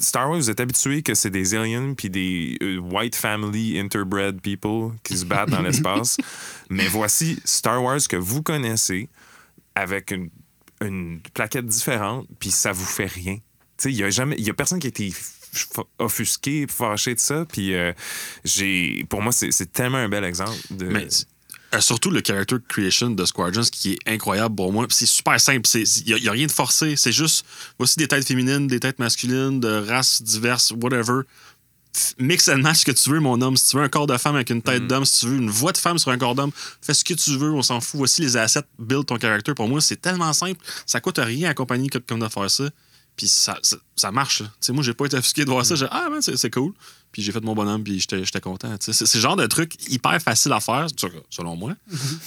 Star 0.00 0.28
Wars, 0.28 0.38
vous 0.38 0.50
êtes 0.50 0.60
habitué 0.60 1.02
que 1.02 1.14
c'est 1.14 1.30
des 1.30 1.54
aliens 1.54 1.94
puis 1.94 2.10
des 2.10 2.56
euh, 2.62 2.78
white 2.78 3.14
family 3.14 3.78
interbred 3.78 4.40
people 4.40 4.92
qui 5.02 5.16
se 5.16 5.24
battent 5.24 5.50
dans 5.50 5.62
l'espace. 5.62 6.16
Mais 6.70 6.88
voici 6.88 7.38
Star 7.44 7.82
Wars 7.82 8.00
que 8.08 8.16
vous 8.16 8.42
connaissez 8.42 9.08
avec 9.74 10.10
une, 10.10 10.30
une 10.80 11.20
plaquette 11.34 11.66
différente, 11.66 12.26
puis 12.38 12.50
ça 12.50 12.72
vous 12.72 12.84
fait 12.84 13.06
rien. 13.06 13.38
Il 13.84 13.92
y 13.92 14.02
a 14.02 14.10
jamais, 14.10 14.36
y 14.38 14.50
a 14.50 14.54
personne 14.54 14.78
qui 14.78 14.86
a 14.86 14.88
été 14.88 15.12
offusqué, 15.98 16.66
fâché 16.68 17.14
de 17.14 17.20
ça. 17.20 17.44
Puis 17.44 17.74
euh, 17.74 17.92
j'ai, 18.44 19.04
pour 19.08 19.22
moi, 19.22 19.32
c'est 19.32 19.52
c'est 19.52 19.72
tellement 19.72 19.98
un 19.98 20.08
bel 20.08 20.24
exemple 20.24 20.56
de. 20.70 20.86
Mais 20.86 21.08
euh, 21.74 21.80
surtout 21.80 22.10
le 22.10 22.22
character 22.24 22.56
creation 22.68 23.10
de 23.10 23.24
Squadrons 23.24 23.62
qui 23.70 23.92
est 23.92 23.98
incroyable 24.06 24.54
pour 24.54 24.72
moi. 24.72 24.86
C'est 24.88 25.06
super 25.06 25.40
simple. 25.40 25.68
Il 25.74 26.14
n'y 26.14 26.28
a, 26.28 26.32
rien 26.32 26.46
de 26.46 26.52
forcé. 26.52 26.94
C'est 26.96 27.12
juste, 27.12 27.44
voici 27.78 27.96
des 27.96 28.08
têtes 28.08 28.26
féminines, 28.26 28.66
des 28.66 28.80
têtes 28.80 28.98
masculines, 28.98 29.60
de 29.60 29.86
races 29.88 30.22
diverses, 30.22 30.72
whatever. 30.80 31.22
Mix 32.18 32.48
and 32.48 32.58
match 32.58 32.80
ce 32.80 32.84
que 32.84 32.92
tu 32.92 33.10
veux, 33.10 33.20
mon 33.20 33.40
homme. 33.40 33.56
Si 33.56 33.70
tu 33.70 33.76
veux 33.76 33.82
un 33.82 33.88
corps 33.88 34.06
de 34.06 34.16
femme 34.16 34.34
avec 34.34 34.50
une 34.50 34.62
tête 34.62 34.86
d'homme, 34.86 35.04
si 35.04 35.20
tu 35.20 35.26
veux 35.26 35.36
une 35.36 35.50
voix 35.50 35.72
de 35.72 35.78
femme 35.78 35.98
sur 35.98 36.10
un 36.10 36.18
corps 36.18 36.34
d'homme, 36.34 36.52
fais 36.82 36.94
ce 36.94 37.04
que 37.04 37.14
tu 37.14 37.36
veux, 37.36 37.52
on 37.52 37.62
s'en 37.62 37.80
fout. 37.80 37.98
Voici 37.98 38.22
les 38.22 38.36
assets, 38.36 38.62
build 38.78 39.06
ton 39.06 39.18
character. 39.18 39.54
Pour 39.54 39.66
moi, 39.66 39.80
c'est 39.80 40.00
tellement 40.00 40.32
simple. 40.32 40.60
Ça 40.84 41.00
coûte 41.00 41.18
rien 41.18 41.48
à 41.48 41.50
accompagner 41.52 41.88
quelqu'un 41.88 42.18
de 42.18 42.28
faire 42.28 42.50
ça. 42.50 42.64
Puis 43.16 43.28
ça, 43.28 43.58
ça, 43.62 43.76
ça 43.96 44.12
marche. 44.12 44.42
sais, 44.60 44.72
moi, 44.72 44.82
j'ai 44.82 44.92
pas 44.92 45.06
été 45.06 45.16
offusqué 45.16 45.44
de 45.44 45.50
voir 45.50 45.64
ça. 45.64 45.74
J'ai 45.74 45.86
ah, 45.90 46.08
man, 46.10 46.20
c'est 46.20 46.36
c'est 46.36 46.50
cool. 46.50 46.72
Puis 47.12 47.22
j'ai 47.22 47.32
fait 47.32 47.40
mon 47.40 47.54
bonhomme, 47.54 47.82
puis 47.82 47.98
j'étais 47.98 48.22
j'étais 48.24 48.42
content. 48.42 48.76
C'est 48.78 48.92
c'est 48.92 49.14
le 49.14 49.20
genre 49.22 49.36
de 49.36 49.46
truc 49.46 49.74
hyper 49.90 50.20
facile 50.20 50.52
à 50.52 50.60
faire, 50.60 50.86
selon 51.30 51.56
moi. 51.56 51.72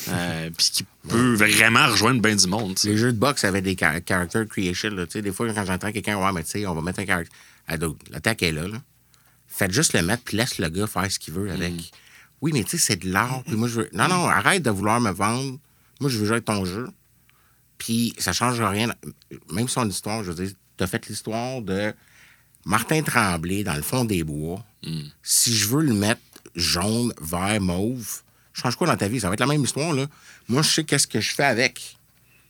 Euh, 0.07 0.49
puis 0.57 0.69
qui 0.71 0.85
peut 1.07 1.35
vraiment 1.35 1.85
rejoindre 1.87 2.21
bien 2.21 2.35
du 2.35 2.47
monde. 2.47 2.75
Les 2.83 2.97
jeux 2.97 3.13
de 3.13 3.17
boxe 3.19 3.43
avaient 3.43 3.61
des 3.61 3.77
char- 3.77 3.99
character 4.07 4.45
creation. 4.49 4.89
Là. 4.89 5.05
Tu 5.05 5.13
sais, 5.13 5.21
Des 5.21 5.31
fois, 5.31 5.53
quand 5.53 5.63
j'entends 5.63 5.91
quelqu'un, 5.91 6.17
ouais, 6.17 6.31
mais 6.33 6.43
tu 6.43 6.49
sais, 6.51 6.65
on 6.65 6.73
va 6.73 6.81
mettre 6.81 6.99
un 7.01 7.05
caractère. 7.05 7.77
Donc, 7.77 7.97
L'attaque 8.09 8.41
est 8.41 8.51
là, 8.51 8.67
là. 8.67 8.77
Faites 9.47 9.71
juste 9.71 9.93
le 9.93 10.01
mettre, 10.01 10.23
puis 10.23 10.37
laisse 10.37 10.57
le 10.57 10.69
gars 10.69 10.87
faire 10.87 11.11
ce 11.11 11.19
qu'il 11.19 11.35
veut 11.35 11.51
avec. 11.51 11.91
Oui, 12.41 12.51
mais 12.51 12.63
tu 12.63 12.71
sais, 12.71 12.77
c'est 12.79 12.95
de 12.95 13.11
l'art. 13.11 13.43
Puis 13.45 13.55
moi, 13.55 13.67
je 13.67 13.81
veux. 13.81 13.89
Non, 13.93 14.07
non, 14.07 14.27
arrête 14.27 14.63
de 14.63 14.71
vouloir 14.71 14.99
me 14.99 15.11
vendre. 15.11 15.59
Moi, 15.99 16.09
je 16.09 16.17
veux 16.17 16.25
jouer 16.25 16.35
avec 16.37 16.45
ton 16.45 16.65
jeu. 16.65 16.87
Puis 17.77 18.13
ça 18.17 18.33
change 18.33 18.59
rien. 18.59 18.91
Même 19.51 19.67
son 19.67 19.87
histoire, 19.87 20.23
je 20.23 20.31
veux 20.31 20.45
dire, 20.45 20.55
t'as 20.79 20.87
fait 20.87 21.07
l'histoire 21.07 21.61
de 21.61 21.93
Martin 22.65 23.03
Tremblay 23.03 23.63
dans 23.63 23.75
le 23.75 23.81
fond 23.81 24.05
des 24.05 24.23
bois. 24.23 24.65
Si 25.21 25.53
je 25.53 25.67
veux 25.67 25.83
le 25.83 25.93
mettre 25.93 26.21
jaune, 26.55 27.13
vert, 27.21 27.59
mauve, 27.59 28.21
change 28.53 28.77
quoi 28.77 28.87
dans 28.87 28.95
ta 28.95 29.09
vie? 29.09 29.19
Ça 29.19 29.27
va 29.27 29.33
être 29.33 29.41
la 29.41 29.45
même 29.45 29.63
histoire, 29.63 29.93
là. 29.93 30.07
Moi, 30.47 30.61
je 30.61 30.69
sais 30.69 30.83
qu'est-ce 30.85 31.05
que 31.05 31.19
je 31.19 31.33
fais 31.35 31.43
avec. 31.43 31.97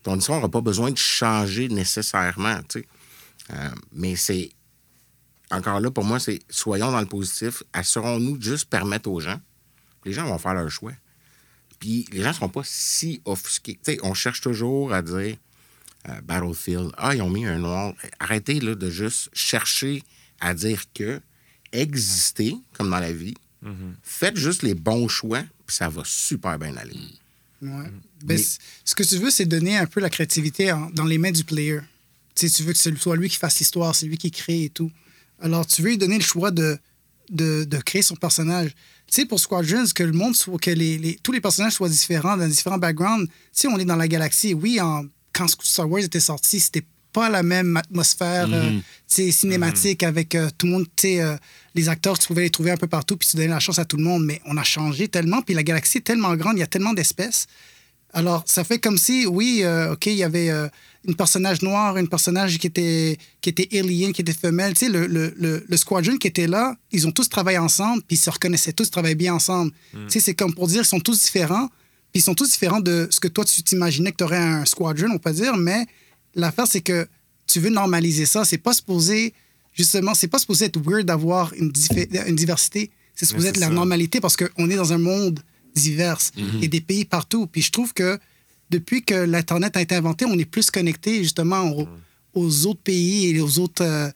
Ton 0.04 0.18
histoire 0.18 0.40
n'a 0.40 0.48
pas 0.48 0.62
besoin 0.62 0.92
de 0.92 0.98
changer 0.98 1.68
nécessairement, 1.70 2.60
tu 2.70 2.80
sais. 2.80 2.88
Euh, 3.52 3.70
mais 3.92 4.16
c'est. 4.16 4.52
Encore 5.52 5.80
là, 5.80 5.90
pour 5.90 6.04
moi, 6.04 6.20
c'est 6.20 6.40
soyons 6.48 6.92
dans 6.92 7.00
le 7.00 7.08
positif. 7.08 7.64
Assurons-nous 7.74 8.38
de 8.38 8.44
juste 8.44 8.70
permettre 8.70 9.10
aux 9.10 9.20
gens. 9.20 9.42
Les 10.06 10.14
gens 10.14 10.26
vont 10.26 10.38
faire 10.38 10.54
leur 10.54 10.70
choix. 10.70 10.94
Puis 11.80 12.06
les 12.12 12.22
gens 12.22 12.30
ne 12.30 12.34
seront 12.34 12.50
pas 12.50 12.62
si 12.64 13.22
offusqués. 13.26 13.80
Tu 13.84 13.94
sais, 13.94 14.00
on 14.04 14.14
cherche 14.14 14.42
toujours 14.42 14.94
à 14.94 15.02
dire 15.02 15.36
euh, 16.08 16.22
Battlefield. 16.22 16.92
Ah, 16.98 17.14
ils 17.16 17.22
ont 17.22 17.30
mis 17.30 17.46
un 17.46 17.60
noir. 17.60 17.94
Arrêtez 18.20 18.60
là, 18.60 18.76
de 18.76 18.90
juste 18.90 19.30
chercher 19.34 20.04
à 20.40 20.54
dire 20.54 20.84
que 20.94 21.20
exister, 21.72 22.56
comme 22.74 22.90
dans 22.90 23.00
la 23.00 23.12
vie, 23.12 23.36
faites 24.04 24.38
juste 24.38 24.64
les 24.64 24.74
bons 24.74 25.08
choix, 25.08 25.42
puis 25.66 25.76
ça 25.76 25.90
va 25.90 26.02
super 26.06 26.58
bien 26.58 26.76
aller. 26.78 26.96
Ouais. 27.62 27.70
Mais- 27.70 27.92
Ben, 28.24 28.38
c- 28.38 28.58
Ce 28.86 28.96
que 28.96 29.04
tu 29.04 29.18
veux, 29.18 29.30
c'est 29.30 29.46
donner 29.46 29.78
un 29.78 29.86
peu 29.86 30.00
la 30.00 30.10
créativité 30.10 30.72
en- 30.72 30.90
dans 30.92 31.04
les 31.04 31.18
mains 31.18 31.32
du 31.32 31.44
player. 31.44 31.80
Tu 32.36 32.48
veux 32.64 32.72
que 32.72 32.80
ce 32.80 32.96
soit 32.96 33.18
lui 33.18 33.28
qui 33.30 33.36
fasse 33.36 33.60
l'histoire, 33.60 33.94
c'est 33.94 34.06
lui 34.06 34.18
qui 34.18 34.32
crée 34.32 34.64
et 34.66 34.70
tout. 34.70 34.90
Alors, 35.42 35.66
tu 35.68 35.82
veux 35.82 35.90
lui 35.90 35.98
donner 35.98 36.18
le 36.18 36.24
choix 36.24 36.52
de, 36.52 36.78
de, 37.30 37.66
de 37.66 37.78
créer 37.80 38.02
son 38.02 38.16
personnage. 38.16 38.70
Tu 39.08 39.16
sais, 39.16 39.26
pour 39.26 39.40
Squadrons, 39.42 39.86
que 39.94 40.04
le 40.04 40.14
monde 40.14 40.36
soit, 40.36 40.58
que 40.58 40.72
les, 40.72 40.98
les- 40.98 41.16
tous 41.22 41.34
les 41.34 41.42
personnages 41.42 41.74
soient 41.74 41.90
différents, 41.90 42.38
dans 42.38 42.48
différents 42.48 42.78
backgrounds. 42.78 43.28
Tu 43.28 43.34
sais, 43.52 43.68
on 43.68 43.78
est 43.78 43.86
dans 43.86 43.96
la 43.98 44.08
galaxie. 44.08 44.54
Oui, 44.54 44.80
en, 44.80 45.04
quand 45.40 45.48
Star 45.64 45.90
Wars 45.90 46.04
était 46.04 46.20
sorti, 46.20 46.60
c'était 46.60 46.84
pas 47.12 47.30
la 47.30 47.42
même 47.42 47.76
atmosphère 47.78 48.48
euh, 48.52 48.80
sais, 49.08 49.32
cinématique 49.32 50.04
avec 50.04 50.36
euh, 50.36 50.50
tout 50.58 50.68
le 50.68 50.74
monde, 50.74 50.86
euh, 51.06 51.38
les 51.74 51.90
acteurs, 51.90 52.20
tu 52.20 52.28
pouvais 52.28 52.44
les 52.44 52.50
trouver 52.50 52.72
un 52.72 52.78
peu 52.78 52.88
partout, 52.88 53.18
puis 53.18 53.28
tu 53.28 53.38
donnais 53.38 53.48
la 53.48 53.60
chance 53.60 53.80
à 53.80 53.86
tout 53.86 53.98
le 53.98 54.04
monde. 54.04 54.26
Mais 54.26 54.42
on 54.46 54.58
a 54.58 54.64
changé 54.64 55.08
tellement, 55.08 55.42
puis 55.42 55.56
la 55.56 55.64
galaxie 55.64 56.00
est 56.00 56.02
tellement 56.02 56.36
grande, 56.36 56.58
il 56.58 56.60
y 56.60 56.64
a 56.64 56.68
tellement 56.68 56.94
d'espèces. 56.94 57.48
Alors, 58.14 58.44
ça 58.46 58.64
fait 58.64 58.80
comme 58.80 58.98
si, 58.98 59.26
oui, 59.28 59.62
euh, 59.64 59.94
OK, 59.94 60.08
il 60.08 60.14
y 60.14 60.24
avait 60.24 60.50
une 61.08 61.16
personnage 61.16 61.62
noire, 61.62 61.96
une 61.98 62.10
personnage 62.10 62.58
qui 62.58 62.68
était, 62.68 63.18
qui 63.40 63.50
était 63.50 63.70
alien, 63.78 64.14
qui 64.14 64.22
était 64.22 64.34
femelle. 64.34 64.74
Tu 64.74 64.86
sais, 64.86 64.92
le, 64.92 65.06
le, 65.08 65.34
le, 65.38 65.64
le 65.68 65.78
squadron 65.78 66.18
qui 66.18 66.28
était 66.28 66.48
là, 66.48 66.76
ils 66.92 67.08
ont 67.08 67.12
tous 67.12 67.30
travaillé 67.30 67.60
ensemble, 67.60 68.02
puis 68.08 68.18
ils 68.18 68.20
se 68.20 68.30
reconnaissaient 68.30 68.74
tous, 68.74 68.88
ils 68.88 68.92
travaillaient 68.92 69.16
bien 69.16 69.34
ensemble. 69.34 69.72
Tu 69.92 70.00
sais, 70.10 70.20
c'est 70.20 70.34
comme 70.34 70.54
pour 70.54 70.68
dire, 70.68 70.82
ils 70.82 70.86
sont 70.86 71.00
tous 71.00 71.22
différents, 71.22 71.70
puis 72.12 72.20
ils 72.22 72.24
sont 72.24 72.34
tous 72.36 72.50
différents 72.50 72.80
de 72.80 73.08
ce 73.12 73.20
que 73.20 73.28
toi, 73.28 73.46
tu 73.46 73.62
t'imaginais 73.64 74.12
que 74.12 74.18
tu 74.18 74.24
aurais 74.24 74.38
un 74.38 74.66
squadron, 74.66 75.10
on 75.14 75.20
peut 75.20 75.32
dire, 75.34 75.56
mais 75.58 75.86
l'affaire, 76.36 76.68
c'est 76.68 76.82
que 76.82 77.08
tu 77.48 77.60
veux 77.60 77.70
normaliser 77.70 78.26
ça. 78.26 78.46
C'est 78.46 78.58
pas 78.58 78.74
supposé, 78.74 79.34
justement, 79.74 80.14
c'est 80.14 80.28
pas 80.28 80.40
supposé 80.40 80.66
être 80.66 80.80
weird 80.80 81.06
d'avoir 81.06 81.54
une, 81.54 81.72
diversité. 81.72 82.92
C'est 83.16 83.26
supposé 83.26 83.50
être 83.50 83.58
la 83.58 83.70
normalité 83.70 84.20
parce 84.20 84.38
qu'on 84.38 84.70
est 84.70 84.76
dans 84.76 84.94
un 84.94 84.98
monde 84.98 85.40
divers 85.76 86.20
et 86.62 86.68
des 86.68 86.82
pays 86.82 87.06
partout. 87.06 87.48
Puis 87.48 87.62
je 87.62 87.72
trouve 87.72 87.94
que 87.94 88.18
depuis 88.70 89.04
que 89.04 89.14
l'Internet 89.16 89.76
a 89.78 89.82
été 89.82 89.96
inventé, 89.96 90.26
on 90.26 90.38
est 90.38 90.46
plus 90.46 90.70
connecté 90.72 91.22
justement 91.24 91.70
au, 91.72 91.88
aux 92.34 92.66
autres 92.68 92.82
pays 92.82 93.28
et 93.36 93.42
aux 93.42 93.60
autres, 93.60 93.84
euh, 93.84 94.10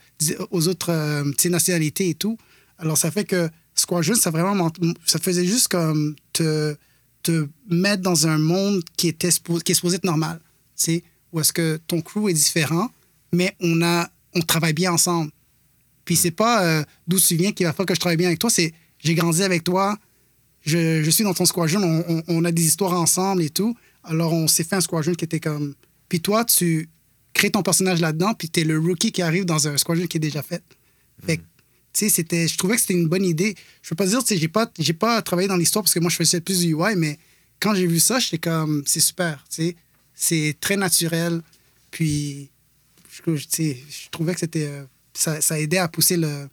aux 0.51 0.67
autres 0.67 0.91
euh, 0.91 1.23
nationalités 1.49 2.09
et 2.09 2.13
tout. 2.15 2.37
Alors, 2.77 2.97
ça 2.97 3.11
fait 3.11 3.23
que 3.25 3.49
Squad 3.75 4.03
Jeune, 4.03 4.15
ça 4.15 4.29
vraiment, 4.29 4.55
ment- 4.55 4.93
ça 5.05 5.19
faisait 5.19 5.45
juste 5.45 5.69
comme 5.69 6.15
te, 6.33 6.75
te 7.23 7.47
mettre 7.69 8.01
dans 8.03 8.27
un 8.27 8.37
monde 8.37 8.83
qui, 8.97 9.15
supposé, 9.31 9.63
qui 9.63 9.71
est 9.71 9.75
supposé 9.75 9.95
être 9.95 10.03
normal. 10.05 10.39
Sais, 10.75 11.03
où 11.31 11.39
est-ce 11.39 11.53
que 11.53 11.77
ton 11.87 12.01
crew 12.01 12.29
est 12.29 12.33
différent, 12.33 12.89
mais 13.31 13.55
on, 13.59 13.81
a, 13.81 14.09
on 14.35 14.41
travaille 14.41 14.73
bien 14.73 14.91
ensemble. 14.93 15.31
Puis 16.05 16.15
c'est 16.15 16.31
pas 16.31 16.63
euh, 16.65 16.83
d'où 17.07 17.19
tu 17.19 17.35
viens 17.35 17.51
qui 17.53 17.63
va 17.63 17.73
faire 17.73 17.85
que 17.85 17.95
je 17.95 17.99
travaille 17.99 18.17
bien 18.17 18.27
avec 18.27 18.39
toi, 18.39 18.49
c'est 18.49 18.73
j'ai 18.99 19.15
grandi 19.15 19.41
avec 19.43 19.63
toi, 19.63 19.97
je, 20.65 21.01
je 21.03 21.09
suis 21.09 21.23
dans 21.23 21.33
ton 21.33 21.45
squadron, 21.45 21.81
on, 22.07 22.15
on- 22.17 22.23
on 22.27 22.45
a 22.45 22.51
des 22.51 22.65
histoires 22.65 22.93
ensemble 22.93 23.41
et 23.41 23.49
tout. 23.49 23.75
Alors 24.03 24.33
on 24.33 24.47
s'est 24.47 24.63
fait 24.63 24.75
un 24.75 24.81
squadron 24.81 25.13
qui 25.13 25.25
était 25.25 25.39
comme. 25.39 25.75
Puis 26.09 26.19
toi, 26.21 26.43
tu 26.45 26.89
crées 27.33 27.49
ton 27.51 27.63
personnage 27.63 27.99
là-dedans, 28.01 28.33
puis 28.33 28.49
t'es 28.49 28.63
le 28.63 28.77
rookie 28.77 29.11
qui 29.11 29.21
arrive 29.21 29.45
dans 29.45 29.67
un 29.67 29.77
squadron 29.77 30.05
qui 30.07 30.17
est 30.17 30.19
déjà 30.19 30.41
fait. 30.43 30.61
Fait 31.25 31.37
que, 31.37 31.43
c'était, 31.93 32.47
je 32.47 32.57
trouvais 32.57 32.75
que 32.75 32.81
c'était 32.81 32.93
une 32.93 33.07
bonne 33.07 33.25
idée. 33.25 33.55
Je 33.81 33.89
peux 33.89 33.95
pas 33.95 34.07
dire, 34.07 34.19
tu 34.23 34.27
sais, 34.27 34.37
j'ai 34.37 34.47
pas, 34.47 34.71
pas 34.99 35.21
travaillé 35.21 35.47
dans 35.47 35.55
l'histoire 35.55 35.83
parce 35.83 35.93
que 35.93 35.99
moi, 35.99 36.09
je 36.09 36.15
faisais 36.15 36.41
plus 36.41 36.59
du 36.59 36.73
UI, 36.73 36.95
mais 36.95 37.19
quand 37.59 37.75
j'ai 37.75 37.87
vu 37.87 37.99
ça, 37.99 38.19
j'étais 38.19 38.39
comme, 38.39 38.83
c'est 38.85 38.99
super, 38.99 39.43
tu 39.49 39.63
sais. 39.63 39.75
C'est 40.15 40.55
très 40.59 40.77
naturel. 40.77 41.41
Puis, 41.91 42.49
je, 43.09 43.31
je 43.35 44.09
trouvais 44.11 44.33
que 44.33 44.39
c'était, 44.39 44.67
euh, 44.67 44.85
ça, 45.13 45.41
ça 45.41 45.59
aidait 45.59 45.77
à 45.77 45.87
pousser 45.87 46.17
le, 46.17 46.47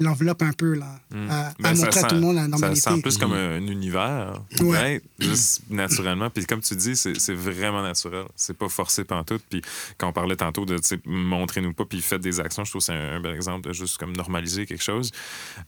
l'enveloppe 0.00 0.42
un 0.42 0.52
peu, 0.52 0.74
là, 0.74 0.86
à, 1.28 1.48
à 1.48 1.52
Ben, 1.58 1.74
ça 1.74 1.84
montrer 1.86 2.00
à 2.00 2.02
tout 2.04 2.14
le 2.14 2.20
monde 2.20 2.36
la 2.36 2.42
Ça 2.42 2.48
normalité. 2.48 2.80
sent 2.80 3.02
plus 3.02 3.18
comme 3.18 3.32
un 3.32 3.60
univers, 3.66 4.40
Ouais. 4.60 4.78
right? 4.78 5.02
juste 5.18 5.62
naturellement. 5.70 6.30
Puis 6.30 6.46
comme 6.46 6.60
tu 6.60 6.76
dis, 6.76 6.94
c'est 6.96 7.18
c'est 7.18 7.34
vraiment 7.34 7.82
naturel. 7.82 8.24
C'est 8.36 8.56
pas 8.56 8.68
forcé 8.68 9.04
pantoute. 9.04 9.42
Puis 9.50 9.62
quand 9.96 10.08
on 10.08 10.12
parlait 10.12 10.36
tantôt 10.36 10.64
de, 10.64 10.76
tu 10.78 10.84
sais, 10.84 11.00
montrez-nous 11.04 11.72
pas, 11.72 11.84
puis 11.84 12.00
faites 12.00 12.20
des 12.20 12.38
actions, 12.40 12.64
je 12.64 12.70
trouve 12.70 12.80
que 12.80 12.86
c'est 12.86 12.92
un, 12.94 13.16
un 13.16 13.20
bel 13.20 13.34
exemple 13.34 13.66
de 13.68 13.72
juste 13.72 13.98
comme 13.98 14.12
normaliser 14.16 14.66
quelque 14.66 14.84
chose. 14.84 15.10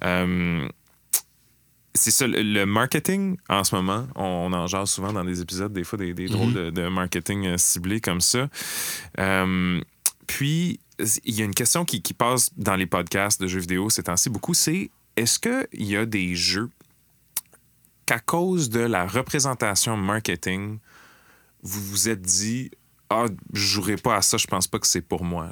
Euh, 0.05 0.69
c'est 1.93 2.13
ça, 2.13 2.25
le, 2.29 2.65
marketing 2.67 3.37
en 3.49 3.65
ce 3.65 3.75
moment, 3.75 4.07
on, 4.15 4.23
on 4.23 4.53
en 4.53 4.67
jase 4.69 4.91
souvent 4.91 5.13
dans 5.13 5.25
des 5.25 5.41
épisodes, 5.41 5.73
des 5.73 5.83
fois 5.83 5.99
des, 5.99 6.15
des 6.15 6.27
drôles 6.27 6.53
de, 6.53 6.71
de 6.71 6.87
marketing 6.89 7.47
euh, 7.47 7.59
ciblés 7.59 8.01
comme 8.01 8.21
ça. 8.21 8.49
Euh, 9.19 9.81
puis, 10.29 10.79
il 11.25 11.35
y 11.35 11.43
a 11.43 11.45
une 11.45 11.55
question 11.55 11.85
qui, 11.85 12.01
passe 12.15 12.51
dans 12.57 12.77
les 12.77 12.87
podcasts 12.87 13.41
de 13.41 13.47
jeux 13.47 13.61
vidéo 13.61 13.91
ces 13.91 14.03
temps-ci 14.05 14.31
beaucoup, 14.31 14.55
c'est 14.55 14.91
est-ce 15.17 15.39
qu'il 15.39 15.85
y 15.87 15.97
a 15.97 16.07
des 16.07 16.35
jeux 16.35 16.71
qu'à 18.07 18.19
cause 18.19 18.71
de 18.71 18.81
la 18.81 19.07
représentation 19.07 19.97
marketing, 19.97 20.79
vous 21.63 21.83
vous 21.83 22.09
êtes 22.09 22.23
dit 22.23 22.71
Ah, 23.09 23.27
je 23.53 23.61
jouerai 23.61 23.97
pas 23.97 24.17
à 24.17 24.23
ça, 24.23 24.37
je 24.37 24.47
pense 24.47 24.67
pas 24.67 24.79
que 24.79 24.87
c'est 24.87 25.01
pour 25.01 25.25
moi. 25.25 25.51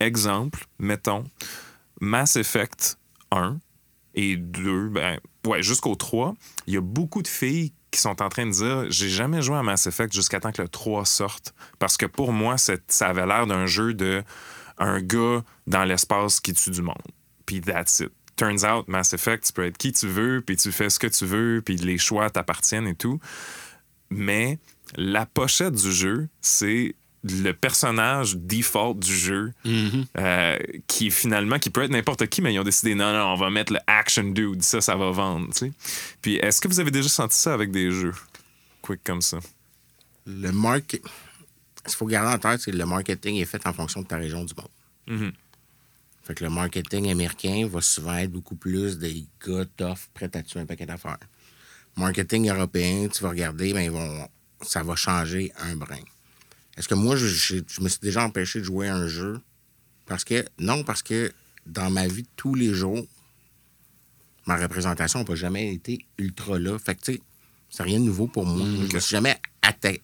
Exemple, 0.00 0.66
mettons, 0.78 1.24
Mass 2.00 2.36
Effect 2.36 2.98
1 3.30 3.58
et 4.14 4.36
2, 4.36 4.88
ben, 4.88 5.18
ouais, 5.46 5.62
jusqu'au 5.62 5.94
3, 5.94 6.34
il 6.66 6.74
y 6.74 6.76
a 6.76 6.80
beaucoup 6.80 7.22
de 7.22 7.28
filles 7.28 7.72
qui 7.90 8.00
sont 8.00 8.22
en 8.22 8.28
train 8.28 8.46
de 8.46 8.50
dire 8.50 8.90
j'ai 8.90 9.08
jamais 9.08 9.40
joué 9.42 9.56
à 9.56 9.62
Mass 9.62 9.86
Effect 9.86 10.12
jusqu'à 10.12 10.38
temps 10.38 10.52
que 10.52 10.60
le 10.60 10.68
3 10.68 11.04
sorte 11.06 11.54
parce 11.78 11.96
que 11.96 12.04
pour 12.04 12.32
moi 12.32 12.56
ça 12.58 12.76
avait 13.00 13.26
l'air 13.26 13.46
d'un 13.46 13.66
jeu 13.66 13.94
de 13.94 14.22
un 14.78 15.00
gars 15.00 15.42
dans 15.66 15.84
l'espace 15.84 16.40
qui 16.40 16.52
tue 16.52 16.70
du 16.70 16.82
monde. 16.82 16.94
Puis 17.46 17.60
that's 17.60 18.00
it. 18.00 18.10
Turns 18.36 18.64
out 18.64 18.86
Mass 18.88 19.14
Effect 19.14 19.46
tu 19.46 19.52
peux 19.52 19.64
être 19.64 19.78
qui 19.78 19.92
tu 19.92 20.06
veux 20.06 20.42
puis 20.42 20.56
tu 20.56 20.70
fais 20.70 20.90
ce 20.90 20.98
que 20.98 21.06
tu 21.06 21.24
veux 21.24 21.62
puis 21.64 21.76
les 21.76 21.96
choix 21.96 22.28
t'appartiennent 22.28 22.86
et 22.86 22.94
tout. 22.94 23.18
Mais 24.10 24.58
la 24.96 25.24
pochette 25.26 25.74
du 25.74 25.90
jeu 25.90 26.28
c'est 26.42 26.94
le 27.24 27.52
personnage 27.52 28.36
default 28.36 29.00
du 29.00 29.12
jeu 29.12 29.52
euh, 30.18 30.56
qui 30.86 31.08
est 31.08 31.10
finalement 31.10 31.58
qui 31.58 31.70
peut 31.70 31.82
être 31.82 31.90
n'importe 31.90 32.26
qui 32.28 32.42
mais 32.42 32.52
ils 32.54 32.58
ont 32.60 32.64
décidé 32.64 32.94
non 32.94 33.12
non 33.12 33.32
on 33.32 33.36
va 33.36 33.50
mettre 33.50 33.72
le 33.72 33.80
action 33.86 34.22
dude 34.24 34.62
ça 34.62 34.80
ça 34.80 34.94
va 34.96 35.10
vendre 35.10 35.46
tu 35.52 35.58
sais. 35.58 35.72
Puis 36.20 36.36
est-ce 36.36 36.60
que 36.60 36.68
vous 36.68 36.78
avez 36.78 36.90
déjà 36.90 37.08
senti 37.08 37.36
ça 37.36 37.54
avec 37.54 37.70
des 37.70 37.90
jeux? 37.90 38.14
Quick 38.82 39.00
comme 39.02 39.22
ça. 39.22 39.38
Le 40.26 40.52
market. 40.52 41.02
Ce 41.86 41.92
qu'il 41.92 41.96
faut 41.98 42.06
garder 42.06 42.34
en 42.34 42.38
tête, 42.38 42.60
c'est 42.60 42.70
que 42.72 42.76
le 42.76 42.86
marketing 42.86 43.36
est 43.36 43.44
fait 43.44 43.64
en 43.66 43.72
fonction 43.72 44.02
de 44.02 44.06
ta 44.06 44.16
région 44.16 44.44
du 44.44 44.54
monde. 44.54 44.68
Mhm. 45.20 45.32
Fait 46.24 46.34
que 46.34 46.42
le 46.44 46.50
marketing 46.50 47.08
américain 47.10 47.68
va 47.70 47.80
souvent 47.80 48.16
être 48.16 48.32
beaucoup 48.32 48.56
plus 48.56 48.98
des 48.98 49.26
gars 49.46 49.64
tough 49.76 49.98
prêts 50.12 50.30
à 50.36 50.42
tuer 50.42 50.60
un 50.60 50.66
paquet 50.66 50.86
d'affaires. 50.86 51.18
Marketing 51.96 52.48
européen, 52.50 53.08
tu 53.08 53.22
vas 53.22 53.30
regarder, 53.30 53.72
ben, 53.72 53.80
ils 53.82 53.90
vont, 53.90 54.28
ça 54.62 54.82
va 54.82 54.96
changer 54.96 55.52
un 55.58 55.76
brin. 55.76 56.00
Est-ce 56.76 56.88
que 56.88 56.94
moi, 56.94 57.14
je, 57.16 57.26
je- 57.26 57.62
je 57.68 57.80
me 57.80 57.88
suis 57.88 58.00
déjà 58.00 58.24
empêché 58.24 58.58
de 58.58 58.64
jouer 58.64 58.88
à 58.88 58.96
un 58.96 59.06
jeu? 59.06 59.40
Parce 60.04 60.24
que, 60.24 60.44
non, 60.58 60.82
parce 60.84 61.02
que 61.02 61.32
dans 61.64 61.90
ma 61.90 62.06
vie 62.08 62.22
de 62.24 62.28
tous 62.36 62.54
les 62.54 62.74
jours, 62.74 63.06
ma 64.46 64.56
représentation 64.56 65.20
n'a 65.20 65.24
pas 65.24 65.34
jamais 65.34 65.72
été 65.74 66.04
ultra 66.18 66.58
là. 66.58 66.78
Fait 66.78 66.94
que, 66.96 67.00
tu 67.02 67.12
sais, 67.14 67.20
c'est 67.70 67.82
rien 67.82 67.98
de 68.00 68.04
nouveau 68.04 68.26
pour 68.26 68.44
moi. 68.46 68.66
Je 68.88 68.94
me 68.94 69.00
suis 69.00 69.12
jamais 69.12 69.38
attaqué. 69.62 70.02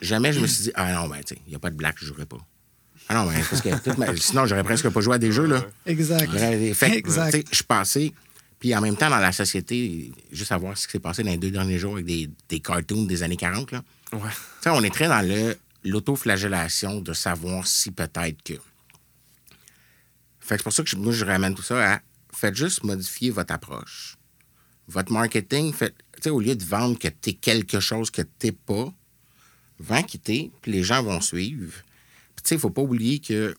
Jamais 0.00 0.32
je 0.32 0.40
me 0.40 0.46
suis 0.46 0.64
dit, 0.64 0.72
ah 0.74 0.92
non, 0.94 1.08
ben, 1.08 1.16
tu 1.24 1.34
sais, 1.34 1.40
il 1.46 1.50
n'y 1.50 1.56
a 1.56 1.58
pas 1.58 1.70
de 1.70 1.76
black, 1.76 1.96
je 1.98 2.04
ne 2.04 2.08
jouerai 2.08 2.26
pas. 2.26 2.38
Ah 3.08 3.14
non, 3.14 3.30
ben, 3.30 3.40
parce 3.48 3.62
que 3.62 3.68
toute 3.82 3.98
ma- 3.98 4.16
sinon, 4.16 4.46
j'aurais 4.46 4.64
presque 4.64 4.88
pas 4.88 5.00
joué 5.00 5.14
à 5.14 5.18
des 5.18 5.32
jeux, 5.32 5.46
là. 5.46 5.64
Exact. 5.86 6.30
Fait 6.74 6.74
que, 6.90 6.96
Exact. 6.96 7.30
tu 7.32 7.38
sais, 7.38 7.44
je 7.52 7.62
passais. 7.62 8.12
Puis 8.58 8.74
en 8.74 8.80
même 8.80 8.96
temps, 8.96 9.10
dans 9.10 9.18
la 9.18 9.32
société, 9.32 10.12
juste 10.32 10.50
à 10.52 10.56
voir 10.56 10.76
ce 10.78 10.86
qui 10.86 10.92
s'est 10.92 10.98
passé 11.00 11.22
dans 11.22 11.30
les 11.30 11.36
deux 11.36 11.50
derniers 11.50 11.78
jours 11.78 11.94
avec 11.94 12.06
des, 12.06 12.30
des 12.48 12.60
cartoons 12.60 13.04
des 13.04 13.22
années 13.22 13.36
40, 13.36 13.72
là. 13.72 13.82
ouais 14.12 14.20
Tu 14.30 14.34
sais, 14.62 14.70
on 14.70 14.82
est 14.82 14.90
très 14.94 15.08
dans 15.08 15.20
le 15.26 15.56
l'autoflagellation 15.84 17.00
de 17.00 17.12
savoir 17.12 17.66
si 17.66 17.90
peut-être 17.92 18.42
que. 18.42 18.54
Fait 20.40 20.56
que 20.56 20.58
c'est 20.58 20.62
pour 20.64 20.72
ça 20.72 20.82
que 20.82 20.88
je- 20.88 20.96
moi, 20.96 21.12
je 21.12 21.24
ramène 21.24 21.54
tout 21.54 21.62
ça 21.62 21.94
à 21.96 22.00
faites 22.32 22.54
juste 22.56 22.82
modifier 22.84 23.30
votre 23.30 23.52
approche. 23.54 24.16
Votre 24.88 25.12
marketing, 25.12 25.72
faites, 25.72 25.94
tu 26.16 26.22
sais, 26.22 26.30
au 26.30 26.40
lieu 26.40 26.54
de 26.56 26.64
vendre 26.64 26.98
que 26.98 27.08
t'es 27.08 27.32
quelque 27.34 27.78
chose 27.80 28.10
que 28.10 28.22
t'es 28.22 28.52
pas, 28.52 28.92
vends 29.78 30.02
qui 30.02 30.18
t'es, 30.18 30.50
puis 30.62 30.72
les 30.72 30.82
gens 30.82 31.02
vont 31.02 31.20
suivre. 31.20 31.72
Puis 32.34 32.42
tu 32.42 32.48
sais, 32.50 32.54
il 32.56 32.60
faut 32.60 32.70
pas 32.70 32.82
oublier 32.82 33.18
que 33.18 33.54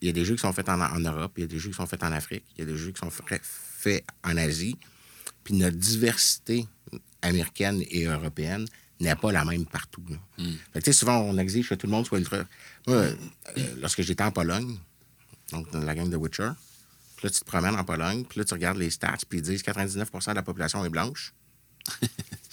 il 0.00 0.06
y 0.06 0.08
a 0.08 0.12
des 0.12 0.24
jeux 0.24 0.34
qui 0.34 0.40
sont 0.40 0.52
faits 0.52 0.68
en, 0.68 0.80
en 0.80 0.98
Europe, 0.98 1.32
il 1.36 1.42
y 1.42 1.44
a 1.44 1.46
des 1.46 1.58
jeux 1.60 1.70
qui 1.70 1.76
sont 1.76 1.86
faits 1.86 2.02
en 2.02 2.10
Afrique, 2.12 2.44
il 2.56 2.60
y 2.60 2.62
a 2.62 2.72
des 2.72 2.76
jeux 2.76 2.90
qui 2.90 2.98
sont 2.98 3.10
fa- 3.10 3.24
faits 3.42 4.04
en 4.24 4.36
Asie. 4.36 4.76
Puis 5.44 5.54
notre 5.54 5.76
diversité 5.76 6.66
américaine 7.22 7.82
et 7.88 8.04
européenne 8.06 8.66
n'est 9.00 9.14
pas 9.16 9.30
la 9.32 9.44
même 9.44 9.64
partout. 9.66 10.04
là. 10.10 10.16
Fait 10.72 10.80
que, 10.80 10.84
tu 10.84 10.92
sais, 10.92 10.92
souvent, 10.92 11.18
on 11.20 11.38
exige 11.38 11.68
que 11.68 11.74
tout 11.76 11.86
le 11.86 11.92
monde 11.92 12.06
soit 12.06 12.18
ultra. 12.18 12.38
Moi, 12.86 12.96
euh, 12.96 13.14
lorsque 13.80 14.02
j'étais 14.02 14.22
en 14.24 14.30
Pologne, 14.32 14.76
donc 15.52 15.70
dans 15.72 15.80
la 15.80 15.94
game 15.94 16.10
de 16.10 16.16
Witcher, 16.16 16.50
puis 17.16 17.26
là, 17.26 17.30
tu 17.30 17.40
te 17.40 17.44
promènes 17.44 17.74
en 17.76 17.84
Pologne, 17.84 18.24
puis 18.24 18.38
là, 18.40 18.44
tu 18.44 18.54
regardes 18.54 18.78
les 18.78 18.90
stats, 18.90 19.16
puis 19.28 19.38
ils 19.38 19.42
disent 19.42 19.62
99% 19.62 20.30
de 20.30 20.34
la 20.34 20.42
population 20.42 20.84
est 20.84 20.88
blanche. 20.90 21.32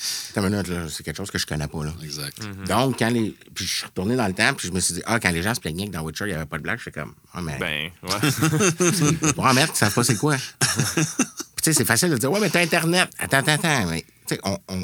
C'est 0.02 1.04
quelque 1.04 1.18
chose 1.18 1.30
que 1.30 1.38
je 1.38 1.46
connais 1.46 1.68
pas. 1.68 1.84
Là. 1.84 1.94
Exact. 2.02 2.40
Donc, 2.68 3.00
quand 3.00 3.10
les. 3.10 3.36
Puis 3.54 3.66
je 3.66 3.74
suis 3.74 3.86
retourné 3.86 4.16
dans 4.16 4.28
le 4.28 4.34
temps, 4.34 4.54
puis 4.54 4.70
je 4.70 4.74
me 4.74 4.80
suis 4.80 4.94
dit, 4.94 5.02
ah, 5.06 5.20
quand 5.20 5.32
les 5.32 5.44
gens 5.44 5.54
se 5.54 5.60
plaignaient 5.60 5.88
que 5.88 5.92
dans 5.92 6.02
Witcher, 6.04 6.26
il 6.26 6.30
n'y 6.30 6.34
avait 6.34 6.46
pas 6.46 6.58
de 6.58 6.64
blague, 6.64 6.80
j'étais 6.80 7.00
comme, 7.00 7.14
ah, 7.34 7.42
mais. 7.42 7.58
ben 7.60 7.92
ouais 8.04 9.34
Pour 9.34 9.46
en 9.46 9.54
mettre, 9.54 9.74
ils 9.74 9.78
savent 9.78 9.94
pas 9.94 10.04
c'est 10.06 10.16
quoi. 10.16 10.38
Puis, 10.38 11.04
tu 11.04 11.64
sais, 11.64 11.74
c'est 11.74 11.86
facile 11.86 12.10
de 12.10 12.18
dire, 12.18 12.32
ouais, 12.32 12.40
mais 12.40 12.50
t'as 12.50 12.62
Internet. 12.62 13.10
Attends, 13.20 13.40
attends, 13.40 13.52
attends. 13.52 13.88
Mais, 13.90 14.06
tu 14.26 14.36
sais, 14.36 14.42
on, 14.44 14.58
on, 14.70 14.84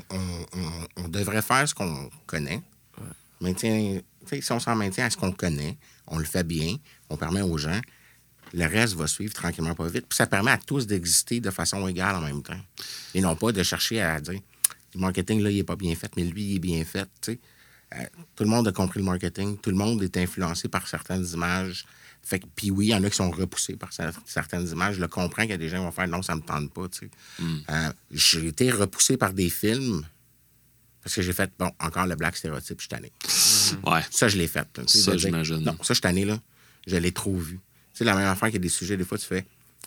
on, 0.97 1.07
devrait 1.07 1.41
faire 1.41 1.67
ce 1.67 1.73
qu'on 1.73 2.09
connaît. 2.25 2.61
Tu 3.41 4.03
sais, 4.25 4.41
si 4.41 4.51
on 4.51 4.59
s'en 4.59 4.75
maintient 4.75 5.05
à 5.05 5.09
ce 5.09 5.15
qu'on 5.15 5.31
connaît, 5.31 5.77
on 6.07 6.17
le 6.17 6.25
fait 6.25 6.43
bien, 6.43 6.75
on 7.09 7.15
permet 7.15 7.41
aux 7.41 7.57
gens, 7.57 7.79
le 8.53 8.65
reste 8.65 8.95
va 8.95 9.07
suivre 9.07 9.33
tranquillement, 9.33 9.75
pas 9.75 9.87
vite. 9.87 10.07
Puis 10.09 10.17
ça 10.17 10.27
permet 10.27 10.51
à 10.51 10.57
tous 10.57 10.87
d'exister 10.87 11.39
de 11.39 11.51
façon 11.51 11.87
égale 11.87 12.15
en 12.15 12.21
même 12.21 12.43
temps. 12.43 12.59
Et 13.13 13.21
non 13.21 13.35
pas 13.35 13.51
de 13.53 13.63
chercher 13.63 14.01
à 14.01 14.19
dire, 14.19 14.41
le 14.95 15.01
marketing, 15.01 15.41
là, 15.41 15.49
il 15.51 15.59
est 15.59 15.63
pas 15.63 15.75
bien 15.75 15.95
fait, 15.95 16.11
mais 16.15 16.23
lui, 16.23 16.43
il 16.43 16.55
est 16.55 16.59
bien 16.59 16.83
fait. 16.85 17.07
tu 17.21 17.33
sais. 17.33 17.39
Euh, 17.95 18.03
tout 18.35 18.43
le 18.43 18.49
monde 18.49 18.67
a 18.67 18.71
compris 18.71 18.99
le 18.99 19.05
marketing. 19.05 19.57
Tout 19.59 19.69
le 19.69 19.75
monde 19.77 20.01
est 20.03 20.17
influencé 20.17 20.67
par 20.67 20.87
certaines 20.87 21.25
images. 21.33 21.85
Fait 22.23 22.39
que, 22.39 22.45
puis 22.55 22.71
oui, 22.71 22.87
il 22.87 22.89
y 22.89 22.95
en 22.95 23.03
a 23.03 23.09
qui 23.09 23.15
sont 23.15 23.29
repoussés 23.29 23.75
par 23.75 23.91
cer- 23.91 24.11
certaines 24.25 24.67
images. 24.67 24.95
Je 24.95 25.01
le 25.01 25.07
comprends 25.07 25.43
qu'il 25.43 25.51
y 25.51 25.53
a 25.53 25.57
des 25.57 25.69
gens 25.69 25.77
qui 25.77 25.83
vont 25.83 25.91
faire 25.91 26.07
non, 26.07 26.23
ça 26.23 26.35
me 26.35 26.41
tente 26.41 26.73
pas. 26.73 26.87
tu 26.89 26.99
sais. 27.05 27.09
Euh, 27.69 27.91
j'ai 28.09 28.47
été 28.47 28.71
repoussé 28.71 29.15
par 29.17 29.33
des 29.33 29.49
films 29.51 30.03
parce 31.03 31.13
que 31.15 31.21
j'ai 31.21 31.33
fait, 31.33 31.51
bon, 31.59 31.71
encore 31.79 32.07
le 32.07 32.15
black 32.15 32.35
stéréotype, 32.35 32.79
je 32.79 32.83
suis 32.83 32.89
tanné. 32.89 33.11
Ouais. 33.85 34.01
Ça, 34.09 34.27
je 34.27 34.37
l'ai 34.37 34.47
fait. 34.47 34.67
tu 34.73 34.81
sais, 34.87 34.97
Ça, 34.99 35.11
j'imagine. 35.17 35.59
Non, 35.59 35.73
ça, 35.77 35.89
je 35.89 35.93
suis 35.93 36.01
tanné, 36.01 36.25
là. 36.25 36.39
Je 36.87 36.95
l'ai 36.97 37.11
trop 37.11 37.37
vu. 37.37 37.57
Tu 37.93 37.99
sais, 37.99 38.03
la 38.03 38.15
même 38.15 38.27
affaire 38.27 38.47
qu'il 38.49 38.55
y 38.55 38.61
a 38.61 38.63
des 38.63 38.69
sujets, 38.69 38.97
des 38.97 39.05
fois, 39.05 39.19
tu 39.19 39.25
fais, 39.27 39.45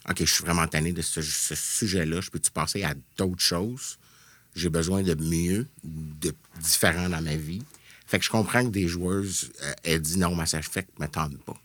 OK, 0.09 0.17
je 0.21 0.25
suis 0.33 0.45
vraiment 0.45 0.67
tanné 0.69 0.93
de 0.93 1.03
ce, 1.03 1.21
ce 1.21 1.55
sujet-là. 1.57 2.21
Je 2.21 2.31
peux-tu 2.31 2.53
passer 2.53 2.85
à 2.85 2.95
d'autres 3.17 3.43
choses? 3.43 3.99
J'ai 4.59 4.71
besoin 4.71 5.03
de 5.03 5.15
mieux, 5.15 5.67
de 5.85 6.33
différent 6.61 7.09
dans 7.09 7.23
ma 7.23 7.37
vie. 7.37 7.63
Fait 8.07 8.19
que 8.19 8.25
je 8.25 8.31
comprends 8.31 8.65
que 8.65 8.71
des 8.71 8.89
joueuses 8.89 9.51
euh, 9.63 9.73
aient 9.85 10.01
dit 10.01 10.19
non, 10.19 10.35
Mass 10.35 10.55
Effect 10.55 10.89
ne 10.99 11.05
me 11.05 11.11
tente 11.11 11.37
pas. 11.45 11.61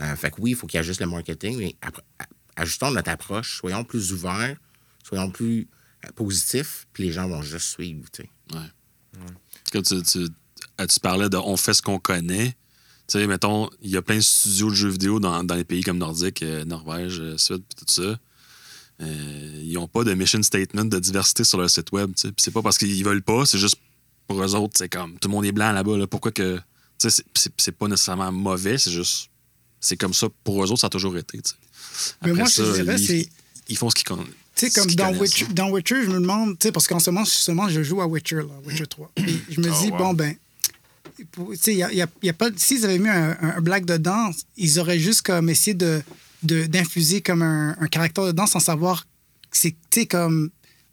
Euh, 0.00 0.16
fait 0.16 0.30
que 0.30 0.40
oui, 0.40 0.50
il 0.50 0.56
faut 0.56 0.66
qu'il 0.66 0.78
y 0.78 0.80
ait 0.80 0.84
juste 0.84 1.00
le 1.00 1.06
marketing, 1.06 1.56
mais 1.58 1.76
après- 1.80 2.02
ajustons 2.56 2.90
notre 2.90 3.10
approche, 3.10 3.58
soyons 3.58 3.84
plus 3.84 4.12
ouverts, 4.12 4.56
soyons 5.04 5.30
plus 5.30 5.68
euh, 6.04 6.10
positifs, 6.12 6.86
puis 6.92 7.04
les 7.04 7.12
gens 7.12 7.28
vont 7.28 7.42
juste 7.42 7.66
suivre. 7.68 8.02
Ouais. 8.52 8.58
Quand 9.72 9.82
tu, 9.82 10.02
tu, 10.02 10.18
euh, 10.80 10.86
tu 10.86 11.00
parlais 11.00 11.28
de 11.28 11.36
on 11.36 11.56
fait 11.56 11.74
ce 11.74 11.82
qu'on 11.82 11.98
connaît, 12.00 12.56
tu 13.06 13.18
sais, 13.18 13.26
mettons, 13.26 13.70
il 13.80 13.90
y 13.90 13.96
a 13.96 14.02
plein 14.02 14.16
de 14.16 14.20
studios 14.20 14.68
de 14.70 14.74
jeux 14.74 14.88
vidéo 14.90 15.20
dans, 15.20 15.44
dans 15.44 15.54
les 15.54 15.64
pays 15.64 15.82
comme 15.82 15.98
Nordique, 15.98 16.42
Norvège, 16.42 17.36
Suède, 17.36 17.62
puis 17.68 17.84
tout 17.86 17.92
ça. 17.92 18.18
Euh, 19.00 19.60
ils 19.64 19.72
n'ont 19.74 19.88
pas 19.88 20.04
de 20.04 20.12
mission 20.14 20.42
statement 20.42 20.84
de 20.84 20.98
diversité 20.98 21.44
sur 21.44 21.58
leur 21.58 21.70
site 21.70 21.90
web. 21.92 22.12
c'est 22.36 22.50
pas 22.50 22.62
parce 22.62 22.78
qu'ils 22.78 23.02
veulent 23.04 23.22
pas, 23.22 23.46
c'est 23.46 23.58
juste 23.58 23.76
pour 24.28 24.42
eux 24.42 24.54
autres, 24.54 24.74
c'est 24.76 24.88
comme 24.88 25.18
tout 25.18 25.28
le 25.28 25.32
monde 25.34 25.44
est 25.44 25.52
blanc 25.52 25.72
là-bas. 25.72 25.96
Là. 25.96 26.06
Pourquoi 26.06 26.30
que. 26.32 26.60
C'est, 26.98 27.72
pas 27.72 27.88
nécessairement 27.88 28.30
mauvais, 28.30 28.78
c'est 28.78 28.92
juste. 28.92 29.28
C'est 29.80 29.96
comme 29.96 30.14
ça. 30.14 30.28
Pour 30.44 30.62
eux 30.62 30.70
autres, 30.70 30.80
ça 30.80 30.86
a 30.86 30.90
toujours 30.90 31.16
été. 31.16 31.40
Mais 32.24 32.32
moi, 32.32 32.44
je 32.46 32.62
te 32.62 32.74
dirais, 32.74 32.96
c'est- 32.98 33.28
ils 33.68 33.76
font 33.76 33.90
ce 33.90 33.96
qu'ils 33.96 34.04
connaissent. 34.04 34.26
Tu 34.54 34.68
sais, 34.70 34.80
comme 34.80 34.90
dans 34.94 35.12
Witcher, 35.18 35.46
dans 35.46 35.70
Witcher, 35.70 36.04
je 36.04 36.10
me 36.10 36.20
demande, 36.20 36.56
tu 36.58 36.68
sais, 36.68 36.72
parce 36.72 36.86
qu'en 36.86 37.00
ce 37.00 37.10
moment, 37.10 37.24
justement, 37.24 37.68
je 37.68 37.82
joue 37.82 38.00
à 38.02 38.06
Witcher, 38.06 38.36
là, 38.36 38.44
Witcher 38.64 38.86
3. 38.86 39.10
Puis 39.16 39.42
je 39.50 39.60
me 39.60 39.68
Oh, 39.72 39.82
dis, 39.82 39.90
wow. 39.90 39.98
bon, 39.98 40.14
ben, 40.14 40.36
tu 41.16 41.24
sais, 41.56 41.72
il 41.72 41.78
y 41.78 41.82
a, 41.82 41.90
il 41.90 41.96
y 41.98 42.02
a- 42.02 42.08
il 42.22 42.26
y 42.26 42.30
a 42.30 42.32
pas. 42.34 42.50
S'ils 42.56 42.84
avaient 42.84 42.98
mis 42.98 43.08
un, 43.08 43.36
un 43.40 43.60
black 43.60 43.84
dedans, 43.84 44.30
ils 44.56 44.78
auraient 44.78 44.98
juste 45.00 45.22
comme 45.22 45.48
essayé 45.50 45.74
de- 45.74 46.02
d'infuser 46.42 47.20
comme 47.20 47.42
un, 47.42 47.76
un 47.80 47.86
caractère 47.88 48.24
dedans 48.26 48.46
sans 48.46 48.60
savoir. 48.60 49.04
que 49.50 49.56
C'est, 49.56 49.70
tu 49.90 50.00
sais, 50.00 50.06
comme. 50.06 50.50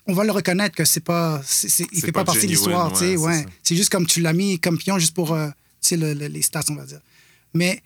On 0.07 0.13
va 0.13 0.23
le 0.23 0.31
reconnaître 0.31 0.75
que 0.75 0.85
c'est 0.85 1.03
pas. 1.03 1.39
c'est- 1.45 1.69
c'est- 1.69 1.87
il 1.91 2.01
fait 2.01 2.11
pas, 2.11 2.21
pas 2.21 2.25
partie 2.33 2.47
de 2.47 2.51
l'histoire, 2.51 2.91
tu 2.93 2.99
sais, 2.99 3.15
ouais, 3.17 3.33
c'est 3.33 3.45
ouais. 3.45 3.51
C'est 3.63 3.75
juste 3.75 3.89
comme 3.91 4.07
tu 4.07 4.21
l'as 4.21 4.33
mis 4.33 4.59
comme 4.59 4.77
pion 4.77 4.97
juste 4.97 5.13
pour, 5.13 5.33
euh, 5.33 5.49
tu 5.81 5.89
sais, 5.89 5.97
le- 5.97 6.13
le- 6.13 6.27
les 6.27 6.41
stats, 6.41 6.63
on 6.69 6.75
va 6.75 6.85
dire. 6.85 6.99
Mais 7.53 7.81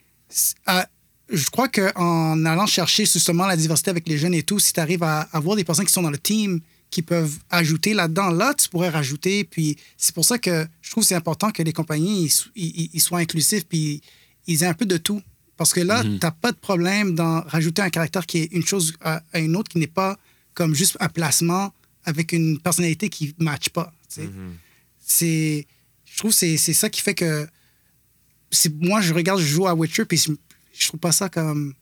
à- 0.65 0.87
je 1.29 1.49
crois 1.49 1.67
qu'en 1.67 2.45
allant 2.45 2.65
chercher 2.65 3.05
justement 3.05 3.45
la 3.45 3.57
diversité 3.57 3.89
avec 3.91 4.07
les 4.07 4.17
jeunes 4.17 4.33
et 4.33 4.43
tout, 4.43 4.59
si 4.59 4.71
tu 4.73 4.79
arrives 4.79 5.03
à 5.03 5.21
avoir 5.33 5.55
des 5.57 5.63
personnes 5.65 5.85
qui 5.85 5.91
sont 5.93 6.01
dans 6.01 6.09
le 6.11 6.17
team 6.17 6.59
qui 6.89 7.01
peuvent 7.01 7.37
ajouter 7.49 7.93
là-dedans, 7.93 8.29
là, 8.29 8.53
tu 8.53 8.69
pourrais 8.69 8.89
rajouter. 8.89 9.43
Puis 9.43 9.77
c'est 9.97 10.13
pour 10.15 10.23
ça 10.25 10.37
que 10.37 10.65
je 10.81 10.91
trouve 10.91 11.03
que 11.03 11.07
c'est 11.07 11.15
important 11.15 11.51
que 11.51 11.61
les 11.63 11.73
compagnies 11.73 12.31
ils- 12.55 12.89
ils 12.93 13.01
soient 13.01 13.19
inclusifs 13.19 13.65
puis 13.67 14.01
ils 14.47 14.63
aient 14.63 14.67
un 14.67 14.73
peu 14.75 14.85
de 14.85 14.97
tout. 14.97 15.21
Parce 15.57 15.73
que 15.73 15.81
là, 15.81 16.01
tu 16.01 16.19
n'as 16.21 16.31
pas 16.31 16.51
de 16.51 16.57
problème 16.57 17.15
d'en 17.15 17.41
rajouter 17.41 17.81
un 17.81 17.89
caractère 17.89 18.25
qui 18.25 18.39
est 18.39 18.51
une 18.51 18.65
chose 18.65 18.93
à, 19.01 19.21
à 19.33 19.39
une 19.39 19.55
autre 19.55 19.69
qui 19.69 19.77
n'est 19.77 19.87
pas 19.87 20.17
comme 20.53 20.73
juste 20.75 20.97
un 20.99 21.09
placement 21.09 21.73
avec 22.05 22.31
une 22.31 22.59
personnalité 22.59 23.09
qui 23.09 23.35
ne 23.39 23.45
matche 23.45 23.69
pas. 23.69 23.93
C'est, 25.05 25.67
je 26.05 26.17
trouve 26.17 26.31
que 26.31 26.37
c'est 26.37 26.57
c'est 26.57 26.73
ça 26.73 26.89
qui 26.89 27.01
fait 27.01 27.15
que 27.15 27.47
moi 28.79 29.01
je 29.01 29.13
regarde 29.13 29.39
je 29.39 29.45
joue 29.45 29.67
à 29.67 29.73
Witcher 29.73 30.05
puis 30.05 30.17
je, 30.17 30.87
trouve 30.87 30.99
pas 30.99 31.11
ça 31.11 31.29
comme 31.29 31.73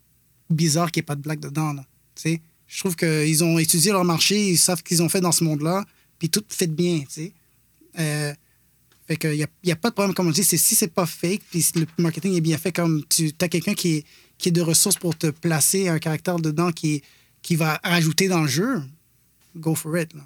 bizarre 0.48 0.90
qu'il 0.90 1.00
n'y 1.00 1.04
ait 1.04 1.06
pas 1.06 1.14
de 1.16 1.20
blague 1.20 1.40
dedans 1.40 1.72
là, 1.72 1.84
tu 2.14 2.22
sais. 2.22 2.42
je 2.66 2.78
trouve 2.80 2.96
qu'ils 2.96 3.44
ont 3.44 3.58
étudié 3.58 3.92
leur 3.92 4.04
marché 4.04 4.50
ils 4.50 4.56
savent 4.58 4.78
ce 4.78 4.82
qu'ils 4.82 5.02
ont 5.02 5.08
fait 5.08 5.20
dans 5.20 5.32
ce 5.32 5.44
monde 5.44 5.60
là 5.60 5.84
puis 6.18 6.30
tout 6.30 6.42
fait 6.48 6.66
bien 6.66 7.04
Euh, 7.98 8.34
fait 9.06 9.16
que 9.16 9.28
y 9.34 9.42
a, 9.42 9.46
y 9.64 9.72
a 9.72 9.76
pas 9.76 9.90
de 9.90 9.94
problème 9.94 10.14
comme 10.14 10.28
on 10.28 10.30
dit 10.30 10.44
c'est 10.44 10.56
si 10.56 10.74
c'est 10.74 10.88
pas 10.94 11.06
fake 11.06 11.42
puis 11.50 11.62
si 11.62 11.72
le 11.78 11.86
marketing 11.98 12.34
est 12.34 12.40
bien 12.40 12.56
fait 12.58 12.72
comme 12.72 13.02
tu 13.08 13.32
as 13.40 13.48
quelqu'un 13.48 13.74
qui 13.74 13.96
est 13.96 14.04
qui 14.38 14.48
est 14.48 14.52
de 14.52 14.60
ressources 14.62 14.96
pour 14.96 15.16
te 15.16 15.28
placer 15.28 15.88
un 15.88 15.98
caractère 15.98 16.36
dedans 16.38 16.72
qui 16.72 17.02
qui 17.42 17.56
va 17.56 17.80
rajouter 17.84 18.28
dans 18.28 18.42
le 18.42 18.48
jeu 18.48 18.82
go 19.56 19.74
for 19.74 19.96
it 19.98 20.12
là. 20.14 20.22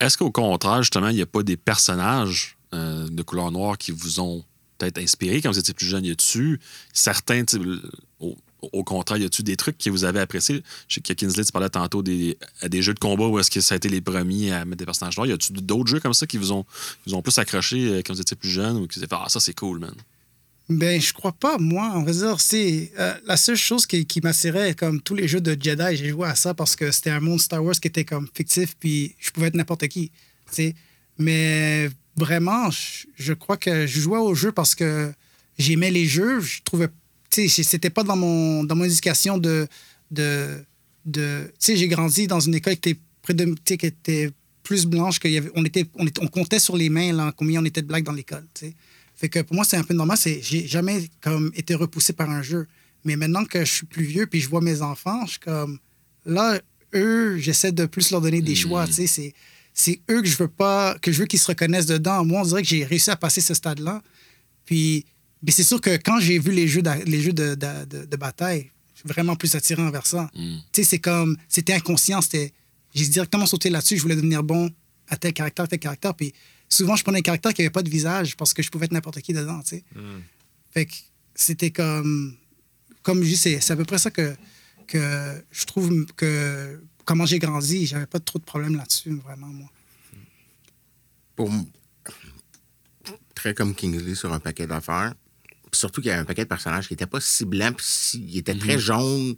Est-ce 0.00 0.16
qu'au 0.16 0.30
contraire, 0.30 0.80
justement, 0.82 1.08
il 1.08 1.16
n'y 1.16 1.22
a 1.22 1.26
pas 1.26 1.42
des 1.42 1.56
personnages 1.56 2.56
euh, 2.72 3.08
de 3.08 3.22
couleur 3.22 3.50
noire 3.50 3.76
qui 3.76 3.90
vous 3.90 4.20
ont 4.20 4.44
peut-être 4.78 4.98
inspiré 4.98 5.42
quand 5.42 5.50
vous 5.50 5.58
étiez 5.58 5.74
plus 5.74 5.86
jeune? 5.86 6.04
Y 6.04 6.12
a-tu 6.12 6.60
certains, 6.92 7.42
le- 7.54 7.82
au, 8.60 8.84
contraire, 8.84 9.18
y 9.18 9.24
a-tu 9.24 9.42
des 9.42 9.56
trucs 9.56 9.78
que 9.78 9.90
vous 9.90 10.04
avez 10.04 10.20
appréciés? 10.20 10.62
Je 10.88 10.94
sais 10.94 11.00
que 11.00 11.12
Kinsley, 11.12 11.44
tu 11.44 11.52
parlais 11.52 11.68
tantôt 11.68 12.02
des, 12.02 12.38
des 12.66 12.82
jeux 12.82 12.94
de 12.94 12.98
combat 12.98 13.26
où 13.26 13.38
est-ce 13.38 13.50
que 13.50 13.60
ça 13.60 13.74
a 13.74 13.76
été 13.76 13.88
les 13.88 14.00
premiers 14.00 14.52
à 14.52 14.64
mettre 14.64 14.78
des 14.78 14.84
personnages 14.84 15.16
noirs. 15.16 15.28
Y 15.28 15.32
a-tu 15.32 15.52
d'autres 15.52 15.88
jeux 15.88 16.00
comme 16.00 16.14
ça 16.14 16.26
qui 16.26 16.38
vous 16.38 16.52
ont, 16.52 16.64
plus 17.22 17.38
accroché 17.38 17.88
euh, 17.88 18.02
quand 18.04 18.14
vous 18.14 18.20
étiez 18.20 18.36
plus 18.36 18.50
jeune 18.50 18.76
ou 18.76 18.86
qui 18.86 18.98
vous 18.98 19.04
avez 19.04 19.08
fait 19.08 19.22
Ah, 19.22 19.28
ça, 19.28 19.40
c'est 19.40 19.54
cool, 19.54 19.78
man? 19.78 19.94
Ben, 20.68 21.00
je 21.00 21.12
crois 21.14 21.32
pas, 21.32 21.56
moi. 21.58 21.92
On 21.94 22.02
va 22.02 22.12
dire, 22.12 22.40
c'est 22.40 22.92
euh, 22.98 23.14
la 23.26 23.36
seule 23.36 23.56
chose 23.56 23.86
qui, 23.86 24.04
qui 24.04 24.20
m'attirait, 24.20 24.74
comme 24.74 25.00
tous 25.00 25.14
les 25.14 25.26
jeux 25.26 25.40
de 25.40 25.56
Jedi, 25.58 25.96
j'ai 25.96 26.10
joué 26.10 26.28
à 26.28 26.34
ça 26.34 26.52
parce 26.52 26.76
que 26.76 26.90
c'était 26.90 27.10
un 27.10 27.20
monde 27.20 27.40
Star 27.40 27.64
Wars 27.64 27.74
qui 27.74 27.88
était 27.88 28.04
comme 28.04 28.28
fictif, 28.34 28.76
puis 28.78 29.14
je 29.18 29.30
pouvais 29.30 29.46
être 29.46 29.54
n'importe 29.54 29.88
qui. 29.88 30.10
Mais 31.18 31.88
vraiment, 32.16 32.68
je, 32.70 33.32
crois 33.32 33.56
que 33.56 33.86
je 33.86 34.00
jouais 34.00 34.18
au 34.18 34.34
jeu 34.34 34.52
parce 34.52 34.74
que 34.74 35.12
j'aimais 35.58 35.90
les 35.90 36.04
jeux. 36.04 36.40
Je 36.40 36.60
trouvais, 36.62 36.88
c'était 37.30 37.90
pas 37.90 38.02
dans 38.02 38.16
mon, 38.16 38.64
dans 38.64 38.76
mon 38.76 38.84
éducation 38.84 39.38
de. 39.38 39.66
de, 40.10 40.64
de 41.04 41.44
tu 41.58 41.66
sais, 41.66 41.76
j'ai 41.76 41.88
grandi 41.88 42.26
dans 42.26 42.40
une 42.40 42.54
école 42.54 42.76
qui 42.76 42.90
était, 42.90 43.76
qui 43.78 43.86
était 43.86 44.30
plus 44.62 44.86
blanche, 44.86 45.18
qu'il 45.18 45.30
y 45.32 45.38
avait, 45.38 45.50
on, 45.54 45.64
était, 45.64 45.86
on, 45.94 46.06
était- 46.06 46.22
on 46.22 46.26
comptait 46.28 46.58
sur 46.58 46.76
les 46.76 46.88
mains 46.90 47.12
là, 47.12 47.32
combien 47.36 47.62
on 47.62 47.64
était 47.64 47.82
de 47.82 47.86
blagues 47.86 48.04
dans 48.04 48.12
l'école. 48.12 48.46
tu 48.54 48.66
sais. 48.66 48.74
Fait 49.16 49.28
que 49.28 49.40
pour 49.40 49.54
moi, 49.56 49.64
c'est 49.64 49.76
un 49.76 49.82
peu 49.82 49.94
normal. 49.94 50.16
C'est, 50.20 50.40
j'ai 50.42 50.66
jamais 50.66 51.08
comme 51.20 51.50
été 51.54 51.74
repoussé 51.74 52.12
par 52.12 52.30
un 52.30 52.42
jeu. 52.42 52.66
Mais 53.04 53.16
maintenant 53.16 53.44
que 53.44 53.64
je 53.64 53.72
suis 53.72 53.86
plus 53.86 54.04
vieux 54.04 54.26
puis 54.26 54.40
je 54.40 54.48
vois 54.48 54.60
mes 54.60 54.82
enfants, 54.82 55.24
je 55.26 55.30
suis 55.32 55.40
comme 55.40 55.78
là, 56.26 56.60
eux, 56.94 57.38
j'essaie 57.38 57.72
de 57.72 57.86
plus 57.86 58.10
leur 58.10 58.20
donner 58.20 58.42
des 58.42 58.54
choix. 58.54 58.86
tu 58.86 58.92
sais. 58.92 59.06
C'est, 59.06 59.34
c'est 59.74 60.00
eux 60.10 60.22
que 60.22 60.28
je 60.28 60.36
veux 60.36 60.48
pas, 60.48 60.96
que 61.00 61.10
je 61.12 61.20
veux 61.20 61.26
qu'ils 61.26 61.38
se 61.38 61.46
reconnaissent 61.46 61.86
dedans. 61.86 62.24
Moi, 62.24 62.40
on 62.42 62.44
dirait 62.44 62.62
que 62.62 62.68
j'ai 62.68 62.84
réussi 62.84 63.10
à 63.10 63.16
passer 63.16 63.40
ce 63.40 63.54
stade-là. 63.54 64.02
Puis, 64.64 65.04
mais 65.42 65.52
c'est 65.52 65.62
sûr 65.64 65.80
que 65.80 65.96
quand 65.96 66.20
j'ai 66.20 66.38
vu 66.38 66.50
les 66.52 66.66
jeux, 66.68 66.82
d'a- 66.82 67.02
les 67.04 67.20
jeux 67.22 67.32
de, 67.32 67.54
de, 67.54 67.84
de- 67.84 68.04
de 68.06 68.16
bataille, 68.16 68.70
je 68.94 69.00
suis 69.00 69.08
vraiment 69.08 69.36
plus 69.36 69.54
attiré 69.54 69.82
envers 69.82 70.06
ça. 70.06 70.28
Tu 70.72 70.82
sais, 70.82 70.84
c'est 70.84 70.98
comme, 70.98 71.36
c'était 71.48 71.74
inconscient. 71.74 72.20
C'était, 72.20 72.52
j'ai 72.94 73.06
directement 73.06 73.46
sauté 73.46 73.70
là-dessus. 73.70 73.96
Je 73.96 74.02
voulais 74.02 74.16
devenir 74.16 74.42
bon 74.42 74.70
à 75.08 75.16
tel 75.16 75.32
caractère, 75.32 75.68
tel 75.68 75.78
caractère. 75.78 76.14
Puis 76.14 76.32
souvent, 76.68 76.96
je 76.96 77.04
prenais 77.04 77.18
un 77.18 77.22
caractère 77.22 77.54
qui 77.54 77.62
n'avait 77.62 77.70
pas 77.70 77.82
de 77.82 77.90
visage 77.90 78.36
parce 78.36 78.52
que 78.52 78.62
je 78.62 78.70
pouvais 78.70 78.86
être 78.86 78.92
n'importe 78.92 79.20
qui 79.20 79.32
dedans, 79.32 79.60
tu 79.62 79.68
sais. 79.76 79.84
Fait 80.72 80.86
que 80.86 80.94
c'était 81.34 81.70
comme, 81.70 82.36
comme 83.02 83.22
je 83.22 83.28
dis, 83.28 83.36
c'est, 83.36 83.60
c'est 83.60 83.72
à 83.72 83.76
peu 83.76 83.84
près 83.84 83.98
ça 83.98 84.10
que, 84.10 84.34
que 84.88 85.44
je 85.52 85.64
trouve 85.64 86.04
que 86.16 86.82
comment 87.04 87.24
j'ai 87.24 87.38
grandi, 87.38 87.86
j'avais 87.86 88.06
pas 88.06 88.18
trop 88.20 88.38
de 88.40 88.44
problèmes 88.44 88.74
là-dessus, 88.76 89.14
vraiment, 89.24 89.46
moi. 89.46 89.70
pour 91.36 91.50
très 93.34 93.54
comme 93.54 93.74
Kingsley 93.74 94.14
sur 94.16 94.32
un 94.32 94.40
paquet 94.40 94.66
d'affaires. 94.66 95.14
Puis 95.70 95.78
surtout 95.78 96.00
qu'il 96.00 96.08
y 96.08 96.12
avait 96.12 96.22
un 96.22 96.24
paquet 96.24 96.44
de 96.44 96.48
personnages 96.48 96.86
qui 96.88 96.94
n'étaient 96.94 97.06
pas 97.06 97.20
si 97.20 97.44
blancs, 97.44 97.76
puis 97.76 97.86
si- 97.88 98.24
il 98.28 98.38
était 98.38 98.54
très 98.54 98.78
jaune, 98.78 99.34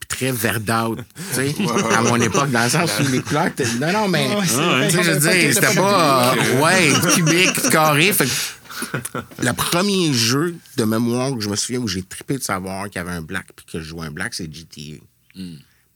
puis 0.00 0.08
très 0.08 0.32
verdâtre, 0.32 1.02
tu 1.16 1.34
sais, 1.34 1.54
à 1.94 2.02
mon 2.02 2.20
époque, 2.20 2.50
dans 2.50 2.64
le 2.64 2.70
sens 2.70 2.90
où 3.00 3.06
les 3.12 3.20
couleurs... 3.20 3.46
étaient- 3.46 3.66
Non, 3.80 3.92
non, 3.92 4.08
mais... 4.08 4.28
Vrai, 4.28 4.88
tu 4.88 4.96
sais, 4.96 5.02
je 5.02 5.10
veux 5.12 5.20
dire, 5.20 5.54
c'était 5.54 5.74
pas... 5.74 6.34
euh, 6.36 6.60
ouais, 6.60 6.92
cubique, 7.14 7.70
carré. 7.70 8.12
Fait 8.12 8.26
que 8.26 9.18
le 9.42 9.52
premier 9.52 10.12
jeu 10.12 10.56
de 10.76 10.84
mémoire 10.84 11.32
que 11.34 11.40
je 11.40 11.48
me 11.48 11.56
souviens 11.56 11.80
où 11.80 11.86
j'ai 11.88 12.02
trippé 12.02 12.38
de 12.38 12.42
savoir 12.42 12.86
qu'il 12.90 12.96
y 12.96 12.98
avait 12.98 13.12
un 13.12 13.22
black 13.22 13.46
puis 13.54 13.64
que 13.66 13.78
je 13.80 13.84
jouais 13.84 14.06
un 14.06 14.10
black, 14.10 14.34
c'est 14.34 14.52
GTA. 14.52 14.96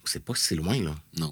C'est 0.05 0.22
pas 0.24 0.32
si 0.36 0.55
loin, 0.55 0.80
là. 0.82 0.95
Non. 1.18 1.30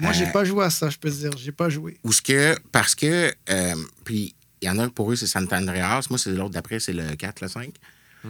Moi, 0.00 0.12
j'ai 0.12 0.26
Euh, 0.26 0.32
pas 0.32 0.44
joué 0.44 0.64
à 0.64 0.70
ça, 0.70 0.88
je 0.90 0.96
peux 0.96 1.10
te 1.10 1.14
dire. 1.16 1.30
J'ai 1.36 1.52
pas 1.52 1.68
joué. 1.68 1.98
Ou 2.04 2.12
ce 2.12 2.22
que, 2.22 2.56
parce 2.72 2.94
que, 2.94 3.32
euh, 3.50 3.74
puis 4.04 4.34
il 4.60 4.66
y 4.66 4.70
en 4.70 4.78
a 4.78 4.84
un 4.84 4.88
pour 4.88 5.12
eux, 5.12 5.16
c'est 5.16 5.26
Santa 5.26 5.58
Andreas. 5.58 6.06
Moi, 6.10 6.18
c'est 6.18 6.32
l'autre 6.32 6.50
d'après, 6.54 6.80
c'est 6.80 6.92
le 6.92 7.14
4, 7.14 7.40
le 7.42 7.48
5. 7.48 7.74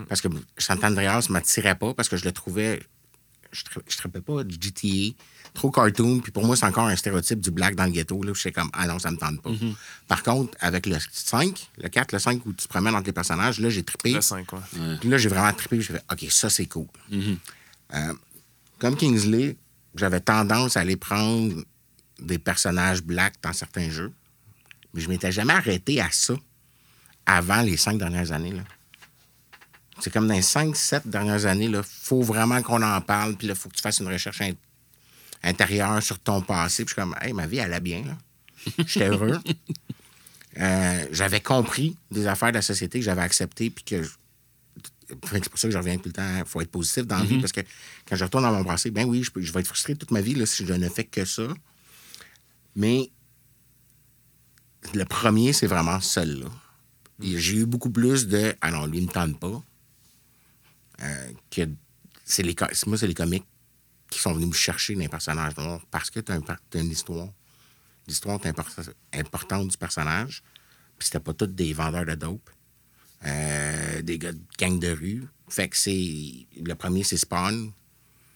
Parce 0.08 0.20
que 0.20 0.28
Santa 0.56 0.88
Andreas 0.88 1.26
ne 1.28 1.32
m'attirait 1.34 1.74
pas 1.74 1.94
parce 1.94 2.08
que 2.08 2.16
je 2.16 2.24
le 2.24 2.32
trouvais. 2.32 2.82
Je 3.50 3.62
ne 3.62 3.96
trouvais 3.96 4.20
pas 4.20 4.44
du 4.44 4.56
GTA, 4.60 5.16
trop 5.54 5.70
cartoon. 5.70 6.20
Puis 6.20 6.30
pour 6.30 6.44
moi, 6.44 6.54
c'est 6.54 6.66
encore 6.66 6.86
un 6.86 6.96
stéréotype 6.96 7.40
du 7.40 7.50
black 7.50 7.74
dans 7.74 7.84
le 7.84 7.90
ghetto. 7.90 8.22
Là, 8.22 8.32
où 8.32 8.34
je 8.34 8.42
sais 8.42 8.52
comme, 8.52 8.68
ah 8.74 8.86
non, 8.86 8.98
ça 8.98 9.10
me 9.10 9.16
tente 9.16 9.40
pas. 9.40 9.50
Par 10.06 10.22
contre, 10.22 10.56
avec 10.60 10.84
le 10.84 10.98
5, 11.10 11.70
le 11.78 11.88
4, 11.88 12.12
le 12.12 12.18
5, 12.18 12.44
où 12.44 12.52
tu 12.52 12.66
te 12.66 12.68
promènes 12.68 12.94
entre 12.94 13.06
les 13.06 13.12
personnages, 13.12 13.58
là, 13.58 13.70
j'ai 13.70 13.82
trippé. 13.82 14.12
Le 14.12 14.20
5, 14.20 14.52
ouais. 14.52 14.58
Puis 15.00 15.08
là, 15.08 15.16
j'ai 15.16 15.30
vraiment 15.30 15.52
trippé. 15.54 15.80
J'ai 15.80 15.94
fait, 15.94 16.04
OK, 16.12 16.26
ça, 16.30 16.50
c'est 16.50 16.66
cool. 16.66 16.86
Euh, 17.10 18.12
comme 18.78 18.96
Kingsley, 18.96 19.56
j'avais 19.94 20.20
tendance 20.20 20.76
à 20.76 20.80
aller 20.80 20.96
prendre 20.96 21.64
des 22.20 22.38
personnages 22.38 23.02
black 23.02 23.34
dans 23.42 23.54
certains 23.54 23.88
jeux. 23.88 24.12
Mais 24.94 25.00
je 25.00 25.08
m'étais 25.08 25.32
jamais 25.32 25.52
arrêté 25.54 26.00
à 26.00 26.10
ça 26.10 26.34
avant 27.26 27.60
les 27.62 27.76
cinq 27.76 27.98
dernières 27.98 28.32
années. 28.32 28.52
là. 28.52 28.62
C'est 30.00 30.12
comme 30.12 30.28
dans 30.28 30.34
les 30.34 30.42
cinq, 30.42 30.76
sept 30.76 31.06
dernières 31.06 31.44
années, 31.46 31.66
il 31.66 31.80
faut 31.82 32.22
vraiment 32.22 32.62
qu'on 32.62 32.80
en 32.82 33.00
parle. 33.00 33.34
Puis 33.36 33.48
il 33.48 33.54
faut 33.54 33.68
que 33.68 33.74
tu 33.76 33.82
fasses 33.82 33.98
une 34.00 34.06
recherche 34.08 34.40
in- 34.40 34.52
intérieure 35.42 36.02
sur 36.02 36.18
ton 36.20 36.40
passé. 36.40 36.84
Puis 36.84 36.94
je 36.96 37.00
suis 37.00 37.10
comme, 37.10 37.16
hey, 37.20 37.32
ma 37.32 37.46
vie 37.46 37.60
allait 37.60 37.80
bien. 37.80 38.04
là. 38.04 38.16
J'étais 38.86 39.08
heureux. 39.08 39.38
Euh, 40.58 41.06
j'avais 41.12 41.40
compris 41.40 41.96
des 42.10 42.26
affaires 42.26 42.48
de 42.48 42.54
la 42.56 42.62
société 42.62 42.98
que 42.98 43.04
j'avais 43.04 43.20
acceptées. 43.20 43.70
Puis 43.70 43.84
que 43.84 44.02
je- 44.02 44.10
c'est 45.30 45.48
pour 45.48 45.58
ça 45.58 45.68
que 45.68 45.72
je 45.72 45.78
reviens 45.78 45.96
tout 45.98 46.06
le 46.08 46.12
temps. 46.12 46.38
Il 46.38 46.44
faut 46.44 46.60
être 46.60 46.70
positif 46.70 47.06
dans 47.06 47.18
la 47.18 47.24
vie 47.24 47.38
parce 47.38 47.52
que 47.52 47.60
quand 48.08 48.16
je 48.16 48.24
retourne 48.24 48.42
dans 48.42 48.52
mon 48.52 48.64
passé, 48.64 48.90
ben 48.90 49.04
oui, 49.06 49.22
je, 49.22 49.30
peux- 49.30 49.40
je 49.40 49.52
vais 49.52 49.60
être 49.60 49.68
frustré 49.68 49.94
toute 49.94 50.10
ma 50.10 50.20
vie 50.20 50.34
là, 50.34 50.46
si 50.46 50.66
je 50.66 50.72
ne 50.72 50.88
fais 50.88 51.04
que 51.04 51.24
ça. 51.24 51.46
Mais 52.74 53.08
le 54.94 55.04
premier, 55.04 55.52
c'est 55.52 55.66
vraiment 55.66 56.00
celui-là. 56.00 56.48
Et 57.22 57.38
J'ai 57.38 57.58
eu 57.58 57.66
beaucoup 57.66 57.90
plus 57.90 58.26
de 58.28 58.54
Ah 58.60 58.70
non, 58.70 58.86
lui, 58.86 58.98
il 58.98 59.06
me 59.06 59.12
tente 59.12 59.38
pas. 59.40 59.62
Euh, 61.02 61.30
que 61.50 61.62
c'est 62.24 62.42
les, 62.42 62.54
moi, 62.86 62.98
c'est 62.98 63.06
les 63.06 63.14
comiques 63.14 63.46
qui 64.10 64.18
sont 64.20 64.32
venus 64.32 64.48
me 64.48 64.52
chercher 64.54 64.94
dans 64.94 65.00
les 65.00 65.08
personnages 65.08 65.56
noirs 65.56 65.80
parce 65.90 66.10
que 66.10 66.20
tu 66.20 66.32
as, 66.32 66.40
une 66.80 66.90
histoire. 66.90 67.28
L'histoire 68.06 68.40
est 68.44 68.50
impor- 68.50 68.92
importante 69.12 69.68
du 69.68 69.76
personnage. 69.76 70.42
Puis 70.98 71.06
c'était 71.06 71.20
pas 71.20 71.34
tous 71.34 71.46
des 71.46 71.72
vendeurs 71.72 72.06
de 72.06 72.14
dope. 72.14 72.50
euh, 73.26 74.02
des 74.02 74.18
gars 74.18 74.32
de 74.32 74.40
gang 74.58 74.78
de 74.78 74.88
rue. 74.90 75.24
Fait 75.48 75.68
que 75.68 75.76
c'est. 75.76 76.46
Le 76.60 76.74
premier, 76.74 77.02
c'est 77.04 77.16
Spawn. 77.16 77.72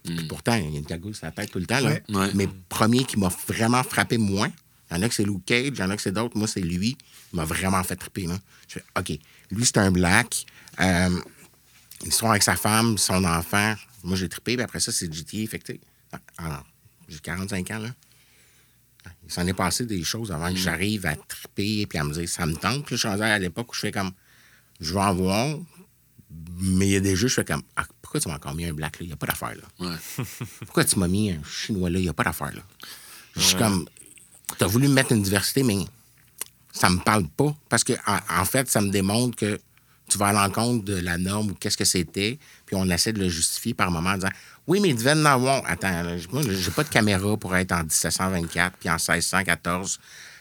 Puis 0.05 0.27
pourtant, 0.27 0.55
il 0.55 0.71
y 0.73 0.77
a 0.77 0.79
une 0.81 0.85
cagoule 0.87 1.15
sur 1.15 1.27
la 1.27 1.33
tête 1.33 1.51
tout 1.53 1.59
le 1.61 1.67
temps. 1.67 1.79
Là. 1.81 1.91
Ouais. 1.91 2.03
Ouais. 2.09 2.31
Mais 2.35 2.49
premier 2.69 3.05
qui 3.05 3.17
m'a 3.19 3.29
vraiment 3.47 3.83
frappé 3.85 4.19
moins, 4.19 4.51
il 4.93 4.99
y 4.99 5.01
en 5.01 5.07
a 5.07 5.09
que 5.09 5.15
c'est 5.15 5.25
Luke 5.25 5.45
Cage, 5.47 5.69
il 5.69 5.79
y 5.79 5.83
en 5.83 5.91
a 5.91 5.97
que 5.97 6.03
c'est 6.03 6.13
d'autres. 6.13 6.37
Moi, 6.37 6.47
c'est 6.47 6.61
lui. 6.61 6.97
Il 7.33 7.37
m'a 7.37 7.45
vraiment 7.45 7.83
fait 7.83 7.97
triper. 7.97 8.27
Là. 8.27 8.39
Je 8.69 8.75
fais, 8.75 8.85
OK, 8.99 9.19
lui, 9.51 9.65
c'est 9.65 9.79
un 9.79 9.91
black. 9.91 10.45
Euh, 10.81 11.19
l'histoire 12.05 12.33
avec 12.33 12.43
sa 12.43 12.57
femme, 12.57 12.99
son 12.99 13.25
enfant. 13.25 13.75
Moi, 14.05 14.17
j'ai 14.17 14.29
trippé. 14.29 14.57
Puis 14.57 14.63
après 14.63 14.81
ça, 14.81 14.93
c'est 14.93 15.13
GTA. 15.13 15.47
Fait 15.47 15.59
que, 15.59 15.73
tu 15.73 15.73
sais, 15.73 15.81
alors, 16.37 16.65
j'ai 17.09 17.19
45 17.21 17.71
ans, 17.71 17.79
là. 17.79 17.89
Il 19.25 19.33
s'en 19.33 19.47
est 19.47 19.55
passé 19.55 19.87
des 19.87 20.05
choses 20.05 20.31
avant 20.31 20.51
que 20.51 20.59
j'arrive 20.59 21.07
à 21.07 21.17
triper 21.17 21.87
puis 21.87 21.99
à 21.99 22.05
me 22.05 22.13
dire 22.13 22.29
ça 22.29 22.47
me 22.47 22.55
tente. 22.55 22.85
Puis 22.85 22.97
je 22.97 23.09
suis 23.09 23.09
à 23.09 23.39
l'époque 23.39 23.73
où 23.73 23.75
je 23.75 23.81
fais 23.81 23.93
comme 23.93 24.13
je 24.79 24.93
vais 24.93 25.01
en 25.01 25.15
voir, 25.15 25.59
mais 26.61 26.87
il 26.87 26.93
y 26.93 26.97
a 26.97 27.01
des 27.01 27.17
jeux, 27.17 27.29
je 27.29 27.35
fais 27.35 27.45
comme 27.45 27.63
ah, 27.77 27.85
pourquoi 28.01 28.21
tu 28.21 28.29
m'as 28.29 28.37
encore 28.37 28.55
mis 28.55 28.67
un 28.67 28.73
black 28.73 28.99
là? 28.99 29.05
Il 29.05 29.07
n'y 29.09 29.13
a 29.13 29.17
pas 29.17 29.27
d'affaire 29.27 29.55
là. 29.55 29.87
Ouais. 29.87 30.25
Pourquoi 30.61 30.85
tu 30.85 30.99
m'as 30.99 31.09
mis 31.09 31.31
un 31.31 31.43
chinois 31.45 31.91
là? 31.91 31.99
Il 31.99 32.03
n'y 32.03 32.09
a 32.09 32.13
pas 32.13 32.25
d'affaire 32.25 32.55
là. 32.55 32.63
Je 33.35 33.41
suis 33.41 33.57
comme 33.57 33.89
tu 34.57 34.65
as 34.65 34.67
voulu 34.67 34.89
me 34.89 34.95
mettre 34.95 35.13
une 35.13 35.23
diversité, 35.23 35.63
mais 35.63 35.79
ça 36.73 36.91
me 36.91 36.99
parle 36.99 37.27
pas. 37.29 37.55
Parce 37.69 37.85
que 37.85 37.93
en, 38.07 38.45
fait, 38.45 38.69
ça 38.69 38.81
me 38.81 38.91
démontre 38.91 39.37
que 39.37 39.61
tu 40.09 40.19
vas 40.19 40.29
à 40.29 40.33
l'encontre 40.33 40.85
de 40.85 40.95
la 40.95 41.19
norme 41.19 41.51
ou 41.51 41.55
qu'est-ce 41.55 41.77
que 41.77 41.85
c'était, 41.85 42.39
puis 42.67 42.77
on 42.77 42.89
essaie 42.91 43.13
de 43.13 43.21
le 43.21 43.29
justifier 43.29 43.75
par 43.75 43.91
moment 43.91 44.11
en 44.11 44.15
disant 44.15 44.33
Oui, 44.67 44.81
mais 44.81 44.91
il 44.91 44.97
devait 44.97 45.13
en. 45.13 45.63
Attends, 45.65 46.05
moi, 46.33 46.43
j'ai 46.43 46.71
pas 46.71 46.85
de 46.85 46.89
caméra 46.89 47.37
pour 47.37 47.57
être 47.57 47.73
en 47.73 47.83
1724 47.83 48.77
puis 48.79 48.89
en 48.89 48.95
1614. 48.95 50.01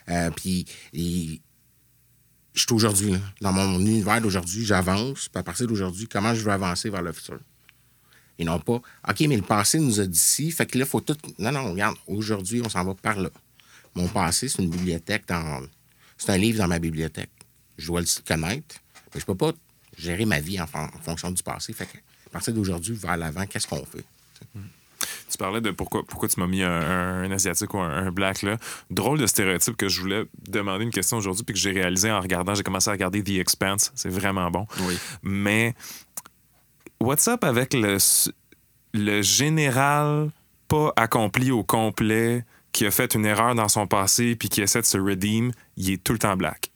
Euh, 0.10 0.30
puis 0.32 0.66
je 0.94 2.62
suis 2.62 2.74
aujourd'hui, 2.74 3.12
là. 3.12 3.20
dans 3.40 3.54
mon 3.54 3.80
univers 3.80 4.20
d'aujourd'hui, 4.22 4.66
j'avance, 4.66 5.30
puis 5.30 5.40
à 5.40 5.44
partir 5.44 5.68
d'aujourd'hui, 5.68 6.08
comment 6.08 6.34
je 6.34 6.42
veux 6.42 6.52
avancer 6.52 6.90
vers 6.90 7.02
le 7.02 7.14
futur? 7.14 7.40
Et 8.40 8.44
non 8.44 8.60
pas, 8.60 8.82
OK, 9.08 9.20
mais 9.22 9.38
le 9.38 9.44
passé 9.44 9.80
nous 9.80 10.00
a 10.00 10.06
dit 10.06 10.18
ci, 10.18 10.52
fait 10.52 10.66
que 10.66 10.78
là, 10.78 10.86
il 10.86 10.90
faut 10.90 11.02
tout. 11.02 11.16
Non, 11.38 11.52
non, 11.52 11.72
regarde, 11.72 11.96
aujourd'hui, 12.08 12.62
on 12.66 12.70
s'en 12.70 12.84
va 12.84 12.94
par 12.96 13.20
là. 13.20 13.30
Mon 13.96 14.08
passé, 14.08 14.48
c'est 14.48 14.62
une 14.62 14.70
bibliothèque 14.70 15.28
dans. 15.28 15.62
C'est 16.18 16.32
un 16.32 16.38
livre 16.38 16.60
dans 16.60 16.68
ma 16.68 16.80
bibliothèque. 16.80 17.32
Je 17.78 17.88
dois 17.88 18.02
le 18.02 18.08
connaître, 18.28 18.76
mais 19.14 19.20
je 19.20 19.26
peux 19.26 19.36
pas 19.36 19.52
gérer 19.98 20.26
ma 20.26 20.40
vie 20.40 20.62
en, 20.62 20.68
fon- 20.68 20.90
en 20.96 21.00
fonction 21.02 21.32
du 21.32 21.42
passé. 21.44 21.74
Fait 21.74 21.86
que, 21.86 21.98
à 21.98 22.30
partir 22.32 22.54
d'aujourd'hui, 22.54 22.96
vers 22.96 23.18
l'avant, 23.18 23.46
qu'est-ce 23.46 23.68
qu'on 23.68 23.84
fait? 23.86 24.06
Tu 25.30 25.38
parlais 25.38 25.62
de 25.62 25.72
pourquoi, 25.72 26.04
pourquoi 26.06 26.28
tu 26.30 26.40
m'as 26.40 26.48
mis 26.48 26.62
un, 26.62 26.70
un 26.72 27.32
Asiatique 27.32 27.74
ou 27.74 27.80
un, 27.80 27.90
un 27.90 28.12
Black 28.12 28.42
là. 28.44 28.58
Drôle 28.90 29.18
de 29.18 29.26
stéréotype 29.26 29.78
que 29.78 29.88
je 29.88 30.02
voulais 30.02 30.26
demander 30.48 30.84
une 30.84 30.92
question 30.92 31.18
aujourd'hui 31.18 31.44
puis 31.46 31.54
que 31.54 31.60
j'ai 31.60 31.72
réalisé 31.72 32.12
en 32.12 32.20
regardant. 32.20 32.54
J'ai 32.54 32.64
commencé 32.64 32.90
à 32.90 32.94
regarder 32.94 33.24
The 33.24 33.40
Expanse. 33.40 33.92
C'est 33.96 34.10
vraiment 34.10 34.52
bon. 34.52 34.68
Oui. 34.82 34.98
Mais 35.24 35.74
what's 37.00 37.28
up 37.30 37.44
avec 37.46 37.74
le, 37.74 37.98
le 38.94 39.22
général 39.22 40.30
pas 40.68 40.94
accompli 40.98 41.50
au 41.52 41.64
complet 41.64 42.46
qui 42.72 42.86
a 42.86 42.92
fait 42.92 43.14
une 43.16 43.26
erreur 43.26 43.56
dans 43.56 43.68
son 43.68 43.88
passé 43.88 44.36
puis 44.36 44.50
qui 44.50 44.62
essaie 44.62 44.82
de 44.82 44.86
se 44.86 44.98
redeem, 44.98 45.52
il 45.78 45.92
est 45.92 46.04
tout 46.04 46.14
le 46.14 46.20
temps 46.20 46.36
black. 46.38 46.72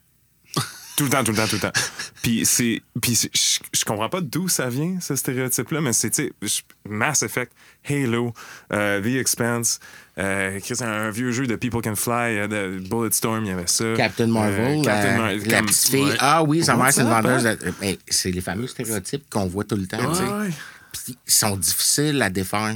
Tout 0.97 1.03
le 1.03 1.09
temps, 1.09 1.25
tout 1.25 1.31
le 1.31 1.37
temps, 1.37 1.47
tout 1.47 1.55
le 1.55 1.61
temps. 1.61 1.73
Puis 2.23 2.45
c'est, 2.45 2.81
puis 3.01 3.19
je, 3.33 3.83
comprends 3.85 4.07
pas 4.07 4.21
d'où 4.21 4.47
ça 4.47 4.69
vient 4.69 4.97
ce 5.01 5.17
stéréotype-là, 5.17 5.81
mais 5.81 5.91
c'est 5.91 6.09
tu 6.09 6.31
sais, 6.41 6.63
Mass 6.87 7.21
Effect, 7.21 7.51
Halo, 7.87 8.33
euh, 8.71 9.01
The 9.01 9.17
Expanse, 9.19 9.79
euh, 10.17 10.57
un 10.79 11.09
vieux 11.11 11.31
jeu 11.33 11.47
de 11.47 11.57
People 11.57 11.81
Can 11.81 11.95
Fly, 11.95 12.37
euh, 12.39 12.47
de 12.47 12.79
Bulletstorm, 12.89 13.43
il 13.43 13.49
y 13.49 13.51
avait 13.51 13.67
ça. 13.67 13.93
Captain 13.97 14.27
Marvel, 14.27 14.79
Euh, 14.79 14.83
Captain 14.83 15.11
la, 15.11 15.17
Mar- 15.17 15.31
la 15.33 15.57
comme- 15.57 15.65
petite 15.65 15.89
fille. 15.89 16.03
ouais. 16.05 16.15
Ah 16.19 16.41
oui, 16.43 16.63
sa 16.63 16.77
mère, 16.77 16.93
c'est 16.93 17.01
une 17.01 17.09
vendeuse. 17.09 17.57
c'est 18.09 18.31
les 18.31 18.41
fameux 18.41 18.67
stéréotypes 18.67 19.29
qu'on 19.29 19.47
voit 19.47 19.65
tout 19.65 19.75
le 19.75 19.87
temps. 19.87 19.97
tu 19.97 20.15
sais. 20.17 20.23
Ouais, 20.23 20.29
ouais. 20.47 20.49
Puis 20.93 21.17
ils 21.27 21.31
sont 21.33 21.57
difficiles 21.57 22.21
à 22.21 22.29
défaire. 22.29 22.73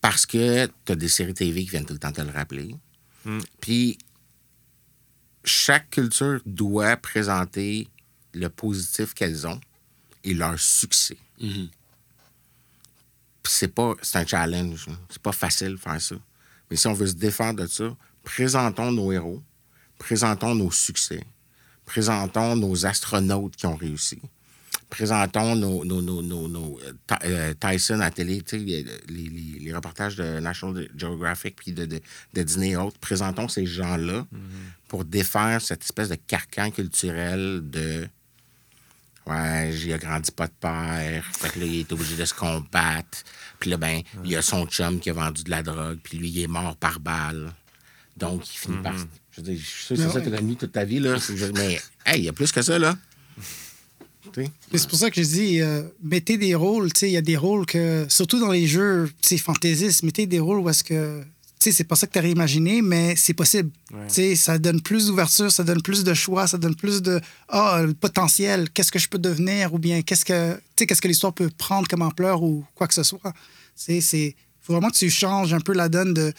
Parce 0.00 0.26
que 0.26 0.66
tu 0.84 0.92
as 0.92 0.96
des 0.96 1.08
séries 1.08 1.34
TV 1.34 1.64
qui 1.64 1.70
viennent 1.70 1.86
tout 1.86 1.94
le 1.94 1.98
temps 1.98 2.12
te 2.12 2.20
le 2.20 2.30
rappeler. 2.30 2.74
Mm. 3.24 3.40
Puis 3.60 3.98
chaque 5.44 5.90
culture 5.90 6.40
doit 6.46 6.96
présenter 6.96 7.88
le 8.34 8.48
positif 8.48 9.14
qu'elles 9.14 9.46
ont 9.46 9.60
et 10.24 10.34
leur 10.34 10.58
succès. 10.58 11.16
Mhm. 11.40 11.68
Puis 13.42 13.52
c'est 13.52 13.68
pas 13.68 13.94
c'est 14.02 14.18
un 14.18 14.26
challenge. 14.26 14.86
là. 14.86 14.94
C'est 15.08 15.22
pas 15.22 15.32
facile 15.32 15.72
de 15.72 15.76
faire 15.76 16.00
ça. 16.00 16.16
Mais 16.70 16.76
si 16.76 16.86
on 16.86 16.92
veut 16.92 17.06
se 17.06 17.14
défendre 17.14 17.62
de 17.62 17.66
ça, 17.66 17.96
présentons 18.22 18.92
nos 18.92 19.10
héros, 19.10 19.42
présentons 19.98 20.54
nos 20.54 20.70
succès, 20.70 21.24
présentons 21.86 22.56
nos 22.56 22.84
astronautes 22.84 23.56
qui 23.56 23.66
ont 23.66 23.76
réussi, 23.76 24.20
présentons 24.90 25.54
nos, 25.56 25.84
nos, 25.84 26.00
nos, 26.02 26.22
nos- 26.22 26.48
nos, 26.48 26.80
euh, 26.84 26.92
euh, 27.24 27.54
Tyson 27.54 27.94
à 27.94 28.04
la 28.04 28.10
télé, 28.10 28.40
tu 28.42 28.58
sais, 28.58 28.64
les, 28.64 28.84
les- 29.08 29.58
les- 29.60 29.74
reportages 29.74 30.16
de 30.16 30.40
National 30.40 30.88
Geographic 30.96 31.56
puis 31.56 31.72
de, 31.72 31.84
de, 31.86 32.00
de 32.34 32.42
Disney 32.42 32.70
et 32.70 32.76
autres. 32.76 32.98
Présentons 32.98 33.48
ces 33.48 33.66
gens-là 33.66 34.26
pour 34.88 35.04
défaire 35.04 35.60
cette 35.60 35.82
espèce 35.82 36.08
de 36.08 36.14
carcan 36.16 36.70
culturel 36.70 37.60
de 37.70 38.08
Ouais, 39.26 39.74
il 39.74 39.92
a 39.92 39.98
grandi 39.98 40.30
pas 40.30 40.46
de 40.46 40.52
père. 40.58 41.22
Fait 41.34 41.50
que 41.50 41.58
là, 41.60 41.66
il 41.66 41.80
est 41.80 41.92
obligé 41.92 42.16
de 42.16 42.24
se 42.24 42.32
combattre. 42.32 43.18
Puis 43.60 43.68
là, 43.68 43.76
ben, 43.76 44.00
il 44.24 44.30
y 44.30 44.36
a 44.36 44.40
son 44.40 44.64
chum 44.66 45.00
qui 45.00 45.10
a 45.10 45.12
vendu 45.12 45.42
de 45.44 45.50
la 45.50 45.62
drogue. 45.62 45.98
Puis 46.02 46.16
lui, 46.16 46.30
il 46.30 46.40
est 46.40 46.46
mort 46.46 46.74
par 46.76 46.98
balle. 46.98 47.52
Donc, 48.16 48.48
il 48.50 48.56
finit 48.58 48.78
par. 48.78 48.94
Je 48.96 49.40
veux 49.42 49.42
dire, 49.42 49.58
je 49.60 49.66
suis 49.66 49.84
sûr 49.84 49.96
que 49.96 50.00
c'est 50.02 50.06
Mais 50.08 50.12
ça 50.14 50.20
que 50.22 50.30
t'as 50.30 50.36
connu 50.38 50.56
toute 50.56 50.72
ta 50.72 50.84
vie, 50.86 50.98
là. 50.98 51.16
Mais, 51.54 51.78
hey, 52.06 52.20
il 52.20 52.24
y 52.24 52.28
a 52.30 52.32
plus 52.32 52.50
que 52.50 52.62
ça, 52.62 52.78
là. 52.78 52.96
C'est 54.74 54.88
pour 54.88 54.98
ça 54.98 55.10
que 55.10 55.22
je 55.22 55.26
dis, 55.26 55.60
euh, 55.60 55.82
mettez 56.02 56.36
des 56.36 56.54
rôles, 56.54 56.92
tu 56.92 57.00
sais, 57.00 57.08
il 57.08 57.12
y 57.12 57.16
a 57.16 57.22
des 57.22 57.36
rôles 57.36 57.66
que, 57.66 58.06
surtout 58.08 58.38
dans 58.38 58.50
les 58.50 58.66
jeux, 58.66 59.10
fantaisistes, 59.38 60.02
mettez 60.02 60.26
des 60.26 60.40
rôles 60.40 60.58
où 60.60 60.68
est-ce 60.68 60.84
que, 60.84 61.22
tu 61.22 61.26
sais, 61.58 61.72
c'est 61.72 61.84
pas 61.84 61.96
ça 61.96 62.06
que 62.06 62.18
tu 62.18 62.28
imaginé, 62.28 62.82
mais 62.82 63.16
c'est 63.16 63.34
possible. 63.34 63.70
Ouais. 63.92 64.06
Tu 64.08 64.14
sais, 64.14 64.36
ça 64.36 64.58
donne 64.58 64.80
plus 64.80 65.06
d'ouverture, 65.06 65.50
ça 65.50 65.64
donne 65.64 65.82
plus 65.82 66.04
de 66.04 66.14
choix, 66.14 66.46
ça 66.46 66.58
donne 66.58 66.74
plus 66.74 67.02
de, 67.02 67.20
ah, 67.48 67.82
potentiel, 68.00 68.70
qu'est-ce 68.70 68.92
que 68.92 68.98
je 68.98 69.08
peux 69.08 69.18
devenir, 69.18 69.74
ou 69.74 69.78
bien 69.78 70.02
qu'est-ce 70.02 70.24
que, 70.24 70.54
tu 70.54 70.60
sais, 70.78 70.86
qu'est-ce 70.86 71.02
que 71.02 71.08
l'histoire 71.08 71.32
peut 71.32 71.50
prendre 71.56 71.88
comme 71.88 72.02
ampleur 72.02 72.42
ou 72.42 72.64
quoi 72.74 72.86
que 72.86 72.94
ce 72.94 73.02
soit. 73.02 73.20
Tu 73.22 73.32
sais, 73.76 74.00
c'est, 74.00 74.36
faut 74.60 74.72
vraiment 74.74 74.90
que 74.90 74.96
tu 74.96 75.10
changes 75.10 75.52
un 75.54 75.60
peu 75.60 75.72
la 75.72 75.88
donne 75.88 76.14
de, 76.14 76.32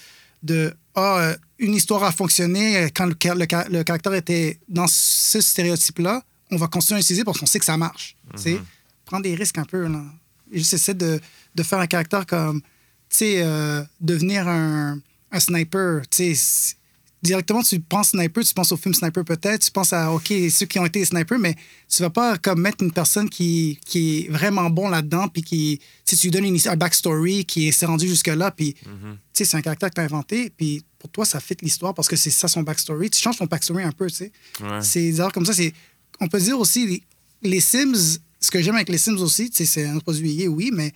de 0.43 0.74
ah, 0.95 1.20
euh, 1.20 1.36
une 1.60 1.76
histoire 1.76 2.04
a 2.04 2.12
fonctionné 2.12 2.78
euh, 2.78 2.88
quand 2.93 3.06
le, 3.06 3.16
le, 3.24 3.78
le 3.78 3.84
caractère 3.84 4.14
était 4.14 4.60
dans 4.68 4.88
ce 4.88 5.41
stéréotype-là, 5.41 6.24
on 6.52 6.58
va 6.58 6.68
continuer 6.68 6.97
à 6.97 7.00
l'utiliser 7.00 7.24
parce 7.24 7.38
qu'on 7.39 7.45
sait 7.45 7.60
que 7.60 7.66
ça 7.66 7.78
marche. 7.78 8.16
Tu 8.36 8.41
sais, 8.41 8.62
prends 9.06 9.20
des 9.20 9.36
risques 9.36 9.58
un 9.58 9.66
peu. 9.66 9.88
Là. 9.88 10.04
Essayer 10.52 10.93
de, 10.93 11.20
de 11.56 11.64
faire 11.64 11.80
un 11.80 11.88
caractère 11.88 12.26
comme, 12.26 12.62
tu 12.62 12.68
sais, 13.10 13.41
euh, 13.43 13.84
devenir 14.02 14.47
un, 14.47 15.00
un 15.32 15.39
sniper. 15.39 16.02
Tu 16.10 16.18
sais, 16.18 16.36
c- 16.36 16.76
directement, 17.22 17.62
tu 17.62 17.80
penses 17.82 18.10
sniper, 18.12 18.43
tu 18.43 18.54
penses 18.54 18.72
au 18.72 18.78
film 18.78 18.93
Sniper 18.93 19.26
peut-être, 19.26 19.62
tu 19.62 19.72
penses 19.72 19.91
à, 19.93 20.12
OK, 20.14 20.32
ceux 20.50 20.66
qui 20.66 20.80
ont 20.80 20.86
été 20.86 21.04
snipers, 21.04 21.38
mais 21.38 21.54
tu 21.89 22.02
vas 22.02 22.10
pas 22.10 22.38
comme 22.38 22.62
mettre 22.62 22.82
une 22.84 22.93
personne 22.93 23.30
qui, 23.30 23.78
qui 23.86 24.22
est 24.22 24.30
vraiment 24.30 24.70
bon 24.70 24.88
là-dedans, 24.89 25.28
puis 25.28 25.41
qui, 25.43 25.80
tu 26.06 26.16
sais, 26.16 26.22
tu 26.22 26.28
lui 26.28 26.32
donnes 26.32 26.45
une, 26.45 26.58
un 26.66 26.76
backstory 26.78 27.43
qui 27.45 27.72
s'est 27.74 27.86
rendu 27.86 28.08
jusque-là, 28.08 28.52
puis, 28.52 28.74
tu 28.74 28.88
sais, 29.34 29.43
c'est 29.45 29.58
un 29.58 29.62
caractère 29.62 29.89
que 29.89 29.95
tu 29.95 30.02
as 30.02 30.06
inventé, 30.06 30.50
puis 30.56 30.84
pour 30.97 31.10
toi, 31.10 31.26
ça 31.26 31.39
fit 31.41 31.56
l'histoire 31.62 31.93
parce 31.93 32.08
que 32.08 32.16
c'est 32.16 32.30
ça 32.30 32.47
son 32.47 32.62
backstory. 32.64 33.10
Tu 33.10 33.20
changes 33.22 33.38
ton 33.38 33.45
backstory 33.45 33.84
un 33.84 33.91
peu, 33.91 34.08
tu 34.10 34.16
sais. 34.16 34.32
Ouais. 34.62 34.82
C'est 34.82 35.00
des 35.02 35.20
erreurs 35.20 35.32
comme 35.34 35.45
ça. 35.45 35.54
C'est, 35.54 35.74
on 36.20 36.28
peut 36.28 36.40
dire 36.40 36.60
aussi, 36.60 36.86
les, 36.88 37.04
les 37.50 37.60
Sims, 37.60 38.20
ce 38.40 38.52
que 38.52 38.62
j'aime 38.62 38.76
avec 38.76 38.90
les 38.90 38.98
Sims 38.98 39.18
aussi, 39.18 39.50
c'est 39.54 39.86
un 39.86 40.00
produit 40.00 40.48
oui, 40.48 40.72
mais 40.74 40.94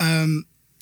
euh, 0.00 0.40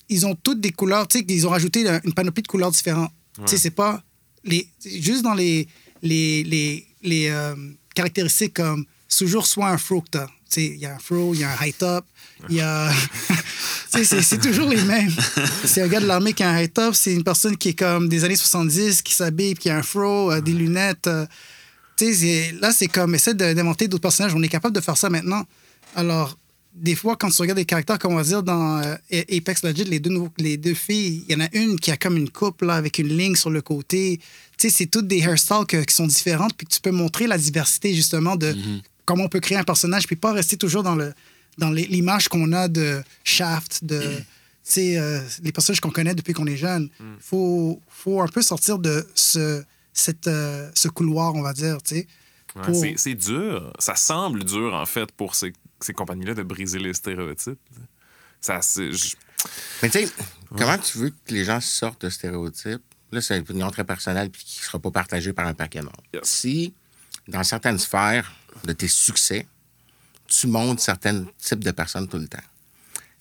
ils 0.09 0.25
ont 0.25 0.35
toutes 0.35 0.59
des 0.61 0.71
couleurs, 0.71 1.07
tu 1.07 1.19
sais, 1.19 1.25
ils 1.27 1.47
ont 1.47 1.51
rajouté 1.51 1.87
une 2.03 2.13
panoplie 2.13 2.43
de 2.43 2.47
couleurs 2.47 2.71
différentes. 2.71 3.11
Tu 3.37 3.47
sais, 3.47 3.57
c'est 3.57 3.71
pas. 3.71 4.01
Les, 4.43 4.67
juste 4.83 5.23
dans 5.23 5.33
les, 5.33 5.67
les, 6.03 6.43
les, 6.43 6.87
les 7.01 7.27
euh, 7.29 7.55
caractéristiques 7.95 8.53
comme 8.53 8.85
toujours 9.17 9.47
soit 9.47 9.69
un 9.69 9.77
fro 9.77 10.01
que 10.01 10.09
t'as. 10.11 10.27
Tu 10.27 10.31
sais, 10.49 10.65
il 10.67 10.77
y 10.77 10.85
a 10.85 10.95
un 10.95 10.99
fro, 10.99 11.33
il 11.33 11.39
y 11.39 11.43
a 11.43 11.51
un 11.51 11.65
high 11.65 11.75
top, 11.75 12.05
il 12.49 12.55
y 12.55 12.61
a. 12.61 12.91
tu 13.93 14.05
sais, 14.05 14.21
c'est, 14.21 14.39
toujours 14.39 14.69
les 14.69 14.81
mêmes. 14.83 15.11
C'est 15.65 15.81
un 15.81 15.87
gars 15.87 15.99
de 15.99 16.05
l'armée 16.05 16.33
qui 16.33 16.43
a 16.43 16.49
un 16.49 16.61
high 16.61 16.71
top, 16.71 16.93
c'est 16.93 17.13
une 17.13 17.23
personne 17.23 17.57
qui 17.57 17.69
est 17.69 17.73
comme 17.73 18.07
des 18.07 18.23
années 18.23 18.35
70, 18.35 19.01
qui 19.01 19.13
s'habille, 19.13 19.55
qui 19.55 19.69
a 19.69 19.77
un 19.77 19.83
fro, 19.83 20.31
euh, 20.31 20.41
des 20.41 20.53
lunettes. 20.53 21.07
euh, 21.07 21.25
là, 22.61 22.71
c'est 22.71 22.87
comme, 22.87 23.15
essaie 23.15 23.33
de- 23.33 23.53
d'inventer 23.53 23.87
d'autres 23.87 24.01
personnages. 24.01 24.33
On 24.35 24.43
est 24.43 24.49
capable 24.49 24.75
de 24.75 24.81
faire 24.81 24.97
ça 24.97 25.09
maintenant. 25.09 25.43
Alors, 25.95 26.37
des 26.73 26.95
fois, 26.95 27.15
quand 27.15 27.29
tu 27.29 27.41
regardes 27.41 27.57
des 27.59 27.65
caractères, 27.65 27.97
comme 27.97 28.13
on 28.13 28.17
va 28.17 28.23
dire 28.23 28.43
dans 28.43 28.79
euh, 28.81 28.95
Apex 29.11 29.63
Legends, 29.63 29.85
les 29.87 29.99
deux, 29.99 30.09
nouveaux- 30.09 30.29
les 30.37 30.57
deux 30.57 30.73
filles, 30.73 31.23
il 31.27 31.33
y 31.33 31.35
en 31.37 31.45
a 31.45 31.47
une 31.53 31.79
qui 31.79 31.89
a 31.91 31.95
comme 31.97 32.17
une 32.17 32.29
coupe 32.29 32.61
là, 32.63 32.73
avec 32.75 32.99
une 32.99 33.07
ligne 33.17 33.35
sur 33.35 33.49
le 33.49 33.61
côté. 33.61 34.19
Tu 34.57 34.69
sais, 34.69 34.69
c'est 34.69 34.85
toutes 34.87 35.07
des 35.07 35.19
hairstyles 35.19 35.65
que- 35.67 35.83
qui 35.85 35.95
sont 35.95 36.07
différentes, 36.07 36.53
puis 36.57 36.67
que 36.67 36.73
tu 36.73 36.81
peux 36.81 36.91
montrer 36.91 37.27
la 37.27 37.37
diversité, 37.37 37.93
justement, 37.93 38.35
de 38.35 38.53
comment 39.05 39.23
on 39.25 39.29
peut 39.29 39.39
créer 39.39 39.57
un 39.57 39.63
personnage, 39.63 40.05
puis 40.05 40.17
pas 40.17 40.33
rester 40.33 40.57
toujours 40.57 40.83
dans 40.83 40.95
le 40.95 41.13
dans 41.57 41.69
l'image 41.71 42.27
qu'on 42.27 42.51
a 42.51 42.67
de 42.67 43.01
Shaft, 43.23 43.85
de 43.85 44.01
tu 44.01 44.07
sais, 44.63 44.97
euh, 44.97 45.21
les 45.43 45.53
personnages 45.53 45.79
qu'on 45.79 45.91
connaît 45.91 46.13
depuis 46.15 46.33
qu'on 46.33 46.47
est 46.47 46.57
jeune. 46.57 46.89
Il 46.99 47.05
faut, 47.21 47.79
faut 47.87 48.19
un 48.21 48.27
peu 48.27 48.41
sortir 48.41 48.79
de 48.79 49.07
ce, 49.15 49.63
cette, 49.95 50.27
euh, 50.27 50.69
ce 50.75 50.87
couloir, 50.89 51.33
on 51.33 51.41
va 51.41 51.53
dire, 51.53 51.81
tu 51.81 51.95
sais. 51.95 52.07
Ouais, 52.55 52.61
Pour- 52.63 52.75
c'est- 52.75 52.93
C'est 52.97 53.15
dur. 53.15 53.73
Ça 53.79 53.95
semble 53.95 54.43
dur, 54.43 54.73
en 54.75 54.85
fait, 54.85 55.11
pour 55.11 55.33
ces, 55.35 55.51
ces 55.81 55.93
compagnies-là 55.93 56.35
de 56.35 56.43
briser 56.43 56.77
les 56.79 56.93
stéréotypes. 56.93 57.59
Ça, 58.39 58.59
je- 58.61 59.15
Mais 59.81 59.89
tu 59.89 59.99
sais, 60.05 60.11
comment 60.55 60.77
tu 60.77 60.97
veux 60.99 61.09
que 61.09 61.33
les 61.33 61.43
gens 61.45 61.59
sortent 61.59 62.01
de 62.05 62.09
stéréotypes? 62.09 62.83
Là, 63.11 63.21
c'est 63.21 63.35
une 63.35 63.41
opinion 63.41 63.69
très 63.71 63.83
personnelle 63.83 64.29
puis 64.29 64.43
qui 64.43 64.59
ne 64.59 64.65
sera 64.65 64.79
pas 64.79 64.91
partagée 64.91 65.33
par 65.33 65.47
un 65.47 65.53
paquet 65.53 65.79
de 65.79 65.85
monde. 65.85 65.93
Yes. 66.13 66.23
Si, 66.23 66.73
dans 67.27 67.43
certaines 67.43 67.79
sphères 67.79 68.31
de 68.63 68.73
tes 68.73 68.87
succès, 68.87 69.47
tu 70.27 70.47
montres 70.47 70.81
certains 70.81 71.25
types 71.37 71.63
de 71.63 71.71
personnes 71.71 72.07
tout 72.07 72.17
le 72.17 72.27
temps. 72.27 72.37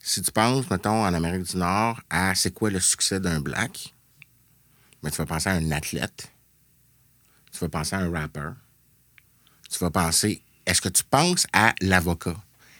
Si 0.00 0.20
tu 0.22 0.30
penses, 0.32 0.68
mettons, 0.70 1.04
en 1.04 1.12
Amérique 1.14 1.44
du 1.50 1.56
Nord, 1.56 2.00
à 2.10 2.34
c'est 2.34 2.52
quoi 2.52 2.70
le 2.70 2.80
succès 2.80 3.20
d'un 3.20 3.40
black, 3.40 3.94
mais 5.02 5.10
tu 5.10 5.16
vas 5.18 5.26
penser 5.26 5.48
à 5.48 5.52
un 5.52 5.70
athlète, 5.70 6.30
tu 7.54 7.60
vas 7.60 7.68
penser 7.68 7.94
à 7.94 8.00
un 8.00 8.10
rappeur, 8.10 8.54
tu 9.70 9.78
vas 9.78 9.90
penser, 9.90 10.42
est-ce 10.66 10.80
que 10.80 10.88
tu 10.88 11.04
penses 11.04 11.46
à 11.52 11.74
l'avocat? 11.80 12.36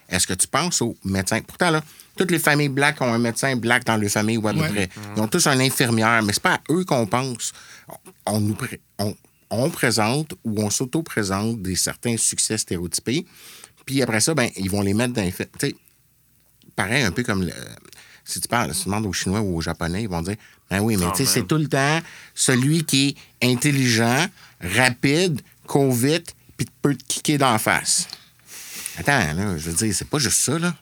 Est-ce 0.09 0.27
que 0.27 0.35
tu 0.35 0.47
penses 0.47 0.83
au 0.83 0.97
médecin? 1.05 1.41
Pourtant, 1.41 1.71
là, 1.71 1.83
toutes 2.17 2.31
les 2.31 2.39
familles 2.39 2.69
black 2.69 3.01
ont 3.01 3.13
un 3.13 3.19
médecin 3.19 3.57
black 3.57 3.85
dans 3.85 3.97
leur 3.97 4.11
famille 4.11 4.37
ou 4.37 4.47
à 4.47 4.53
peu 4.53 4.61
Ouais. 4.61 4.69
près. 4.69 4.89
Ils 5.17 5.21
ont 5.23 5.29
tous 5.29 5.47
un 5.47 5.59
infirmière, 5.61 6.23
mais 6.23 6.33
c'est 6.33 6.43
pas 6.43 6.55
à 6.57 6.61
eux 6.71 6.85
qu'on 6.85 7.07
pense. 7.07 7.53
On, 8.27 8.41
nous 8.41 8.55
pré- 8.55 8.81
on- 8.99 9.17
on 9.51 9.71
présente 9.71 10.35
ou 10.45 10.63
on 10.63 10.71
s'auto-présente 10.71 11.63
des 11.63 11.75
certains 11.77 12.17
succès 12.17 12.59
stéréotypés. 12.59 13.25
Puis 13.87 14.03
après 14.03 14.21
ça, 14.21 14.35
ben, 14.35 14.51
ils 14.57 14.71
vont 14.71 14.83
les 14.83 14.95
mettre 14.95 15.15
dans 15.15 15.23
les 15.23 15.33
pareil, 16.77 17.03
un 17.05 17.13
peu 17.13 17.23
comme 17.23 17.43
le- 17.45 17.53
si 18.25 18.41
tu 18.41 18.49
parles, 18.49 18.75
si 18.75 18.83
tu 18.83 18.87
demandes 18.89 19.07
aux 19.07 19.13
Chinois 19.13 19.41
ou 19.41 19.57
aux 19.57 19.61
Japonais, 19.61 20.03
ils 20.03 20.09
vont 20.09 20.23
dire 20.23 20.37
Ben 20.71 20.81
oui, 20.81 20.97
mais 20.97 21.05
Ah, 21.07 21.13
tu 21.15 21.25
sais, 21.27 21.31
c'est 21.31 21.47
tout 21.47 21.59
le 21.59 21.69
temps 21.69 22.01
celui 22.35 22.85
qui 22.85 23.17
est 23.43 23.47
intelligent, 23.53 24.27
rapide, 24.65 25.41
court 25.67 25.93
vite, 25.93 26.35
puis 26.57 26.67
peut 26.83 26.95
te 26.95 27.05
kicker 27.05 27.39
d'en 27.39 27.59
face. 27.59 28.09
Attends, 28.99 29.35
là, 29.35 29.59
je 29.59 29.71
veux 29.71 29.77
dire, 29.77 29.95
c'est 29.95 30.09
pas 30.09 30.19
juste 30.19 30.39
ça, 30.39 30.59
là. 30.59 30.75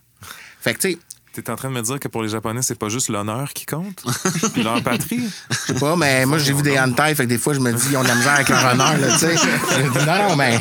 Fait 0.60 0.74
que, 0.74 0.80
tu 0.80 0.92
sais, 0.92 0.98
T'es 1.32 1.48
en 1.48 1.56
train 1.56 1.70
de 1.70 1.74
me 1.74 1.80
dire 1.80 1.98
que 1.98 2.08
pour 2.08 2.22
les 2.22 2.28
Japonais, 2.28 2.60
c'est 2.60 2.78
pas 2.78 2.90
juste 2.90 3.08
l'honneur 3.08 3.54
qui 3.54 3.64
compte, 3.64 4.04
puis 4.52 4.62
leur 4.62 4.82
patrie? 4.82 5.30
je 5.50 5.56
sais 5.56 5.74
pas, 5.74 5.96
mais 5.96 6.26
moi, 6.26 6.36
j'ai 6.36 6.52
vu 6.52 6.60
des 6.60 6.78
hentai, 6.78 7.14
fait 7.14 7.24
que 7.24 7.28
des 7.30 7.38
fois, 7.38 7.54
je 7.54 7.60
me 7.60 7.72
dis, 7.72 7.86
ils 7.90 7.96
ont 7.96 8.02
de 8.02 8.08
la 8.08 8.16
misère 8.16 8.34
avec 8.34 8.50
leur 8.50 8.62
honneur, 8.72 8.98
là, 8.98 9.12
tu 9.12 9.18
sais. 9.18 9.36
Je 9.36 9.98
dis, 9.98 10.06
Non, 10.06 10.28
non, 10.28 10.36
mais 10.36 10.60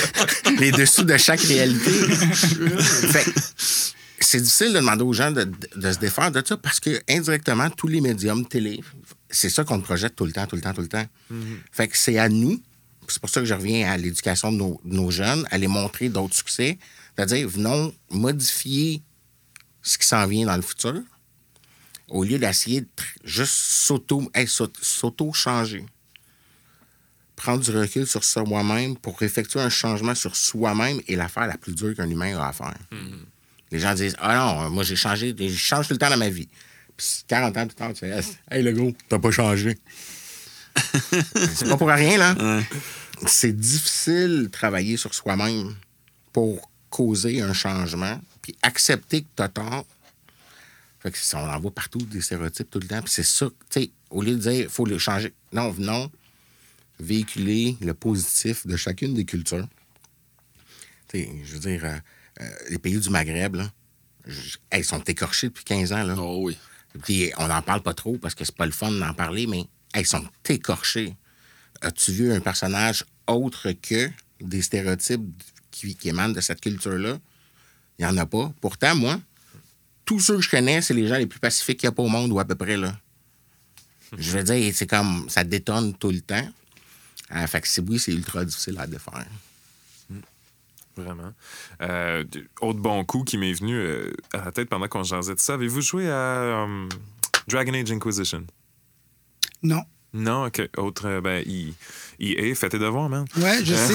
les 0.58 0.72
dessous 0.72 1.04
de 1.04 1.16
chaque 1.16 1.40
réalité. 1.42 1.90
fait 1.92 3.30
que 3.30 3.40
c'est 4.18 4.40
difficile 4.40 4.72
de 4.72 4.78
demander 4.80 5.04
aux 5.04 5.12
gens 5.12 5.30
de, 5.30 5.48
de 5.76 5.92
se 5.92 5.98
défaire 5.98 6.32
de 6.32 6.42
ça 6.44 6.56
parce 6.56 6.80
que, 6.80 7.00
indirectement, 7.08 7.70
tous 7.70 7.86
les 7.86 8.00
médiums 8.00 8.44
télé, 8.44 8.80
c'est 9.30 9.50
ça 9.50 9.64
qu'on 9.64 9.80
projette 9.80 10.16
tout 10.16 10.24
le 10.24 10.32
temps, 10.32 10.46
tout 10.46 10.56
le 10.56 10.62
temps, 10.62 10.74
tout 10.74 10.80
le 10.82 10.88
temps. 10.88 11.06
Fait 11.72 11.88
que 11.88 11.96
c'est 11.96 12.18
à 12.18 12.28
nous, 12.28 12.60
c'est 13.08 13.20
pour 13.20 13.30
ça 13.30 13.40
que 13.40 13.46
je 13.46 13.54
reviens 13.54 13.90
à 13.90 13.96
l'éducation 13.96 14.52
de 14.52 14.56
nos, 14.58 14.80
de 14.84 14.94
nos 14.94 15.10
jeunes, 15.10 15.46
à 15.50 15.58
les 15.58 15.66
montrer 15.68 16.08
d'autres 16.08 16.34
succès, 16.34 16.78
c'est-à-dire, 17.16 17.48
venons 17.48 17.94
modifier 18.10 19.02
ce 19.82 19.98
qui 19.98 20.06
s'en 20.06 20.26
vient 20.26 20.46
dans 20.46 20.56
le 20.56 20.62
futur, 20.62 21.00
au 22.08 22.24
lieu 22.24 22.38
d'essayer 22.38 22.82
de 22.82 22.88
juste 23.24 23.90
hey, 24.34 24.46
s'auto-changer. 24.48 25.84
Prendre 27.36 27.62
du 27.62 27.70
recul 27.70 28.06
sur 28.06 28.24
soi-même 28.24 28.96
pour 28.96 29.22
effectuer 29.22 29.60
un 29.60 29.68
changement 29.70 30.14
sur 30.14 30.34
soi-même 30.34 31.00
est 31.06 31.14
l'affaire 31.16 31.46
la 31.46 31.56
plus 31.56 31.74
dure 31.74 31.94
qu'un 31.94 32.08
humain 32.08 32.36
a 32.36 32.48
à 32.48 32.52
faire. 32.52 32.74
Les 33.70 33.78
gens 33.78 33.94
disent 33.94 34.16
Ah 34.18 34.36
non, 34.36 34.70
moi 34.70 34.82
j'ai 34.82 34.96
changé, 34.96 35.34
je 35.38 35.48
change 35.48 35.86
tout 35.86 35.94
le 35.94 35.98
temps 35.98 36.10
dans 36.10 36.16
ma 36.16 36.30
vie. 36.30 36.48
Puis 36.98 37.24
40 37.28 37.56
ans 37.56 37.66
plus 37.66 37.74
tard, 37.76 37.92
tu 37.94 38.00
fais 38.00 38.20
Hey 38.50 38.62
le 38.62 38.72
gros, 38.72 38.92
t'as 39.08 39.20
pas 39.20 39.30
changé. 39.30 39.78
C'est 41.54 41.68
pas 41.68 41.76
pour 41.76 41.88
rien, 41.88 42.18
là. 42.18 42.60
C'est 43.26 43.56
difficile 43.56 44.42
de 44.42 44.48
travailler 44.48 44.96
sur 44.96 45.14
soi-même 45.14 45.76
pour 46.32 46.68
causer 46.90 47.40
un 47.40 47.52
changement, 47.52 48.20
puis 48.42 48.56
accepter 48.62 49.22
que 49.22 49.28
t'as 49.36 49.48
tort. 49.48 49.86
Fait 51.00 51.12
que 51.12 51.18
on 51.36 51.38
en 51.38 51.60
voit 51.60 51.70
partout 51.70 51.98
des 51.98 52.20
stéréotypes 52.20 52.68
tout 52.68 52.80
le 52.80 52.88
temps. 52.88 53.00
Puis 53.00 53.12
c'est 53.12 53.22
ça, 53.22 53.46
tu 53.70 53.80
sais, 53.80 53.90
au 54.10 54.22
lieu 54.22 54.32
de 54.32 54.40
dire 54.40 54.64
il 54.64 54.68
faut 54.68 54.84
le 54.84 54.98
changer, 54.98 55.32
non, 55.52 55.70
venons 55.70 56.10
véhiculer 56.98 57.76
le 57.80 57.94
positif 57.94 58.66
de 58.66 58.76
chacune 58.76 59.14
des 59.14 59.24
cultures. 59.24 59.68
Tu 61.08 61.20
sais, 61.20 61.30
je 61.44 61.52
veux 61.54 61.60
dire, 61.60 61.84
euh, 61.84 61.96
euh, 62.40 62.50
les 62.70 62.78
pays 62.78 62.98
du 62.98 63.08
Maghreb, 63.10 63.54
là, 63.54 63.70
hey, 64.72 64.80
ils 64.80 64.84
sont 64.84 65.02
écorchés 65.04 65.48
depuis 65.48 65.64
15 65.64 65.92
ans. 65.92 66.02
Là. 66.02 66.16
Oh 66.18 66.40
oui. 66.42 66.58
On 67.38 67.48
n'en 67.48 67.62
parle 67.62 67.82
pas 67.82 67.94
trop 67.94 68.18
parce 68.18 68.34
que 68.34 68.44
c'est 68.44 68.56
pas 68.56 68.66
le 68.66 68.72
fun 68.72 68.90
d'en 68.90 69.14
parler, 69.14 69.46
mais 69.46 69.64
ils 69.94 70.06
sont 70.06 70.24
écorchés. 70.48 71.14
As-tu 71.80 72.12
vu 72.12 72.32
un 72.32 72.40
personnage 72.40 73.04
autre 73.26 73.72
que 73.72 74.10
des 74.40 74.62
stéréotypes 74.62 75.22
qui, 75.70 75.96
émanent 76.04 76.34
de 76.34 76.40
cette 76.40 76.60
culture-là? 76.60 77.18
Il 77.98 78.06
n'y 78.06 78.10
en 78.10 78.16
a 78.16 78.26
pas. 78.26 78.52
Pourtant, 78.60 78.94
moi, 78.96 79.20
tous 80.04 80.20
ceux 80.20 80.36
que 80.36 80.42
je 80.42 80.50
connais, 80.50 80.82
c'est 80.82 80.94
les 80.94 81.06
gens 81.06 81.18
les 81.18 81.26
plus 81.26 81.40
pacifiques 81.40 81.80
qu'il 81.80 81.88
n'y 81.88 81.92
a 81.92 81.96
pas 81.96 82.02
au 82.02 82.08
monde, 82.08 82.32
ou 82.32 82.40
à 82.40 82.44
peu 82.44 82.54
près, 82.54 82.76
là. 82.76 82.98
Je 84.16 84.38
veux 84.38 84.42
dire, 84.42 84.72
c'est 84.74 84.86
comme, 84.86 85.28
ça 85.28 85.44
détonne 85.44 85.94
tout 85.94 86.10
le 86.10 86.20
temps. 86.20 86.48
Euh, 87.34 87.46
fait 87.46 87.60
que 87.60 87.80
oui, 87.82 87.98
c'est 87.98 88.12
ultra 88.12 88.44
difficile 88.44 88.78
à 88.78 88.86
défaire. 88.86 89.26
Vraiment. 90.98 91.32
Euh, 91.82 92.24
autre 92.60 92.78
bon 92.80 93.04
coup 93.04 93.22
qui 93.24 93.38
m'est 93.38 93.52
venu 93.52 93.74
euh, 93.76 94.12
à 94.32 94.44
la 94.46 94.52
tête 94.52 94.68
pendant 94.68 94.88
qu'on 94.88 95.04
jasait 95.04 95.34
de 95.34 95.40
ça. 95.40 95.54
Avez-vous 95.54 95.80
joué 95.80 96.08
à 96.08 96.14
euh, 96.14 96.88
Dragon 97.46 97.72
Age 97.74 97.90
Inquisition? 97.92 98.44
Non. 99.62 99.82
Non, 100.14 100.46
OK. 100.46 100.62
Autre, 100.78 101.20
ben, 101.22 101.44
EA, 102.18 102.54
fais 102.54 102.68
tes 102.70 102.78
devoirs, 102.78 103.10
man. 103.10 103.26
Ouais, 103.36 103.62
je 103.62 103.74
sais. 103.74 103.92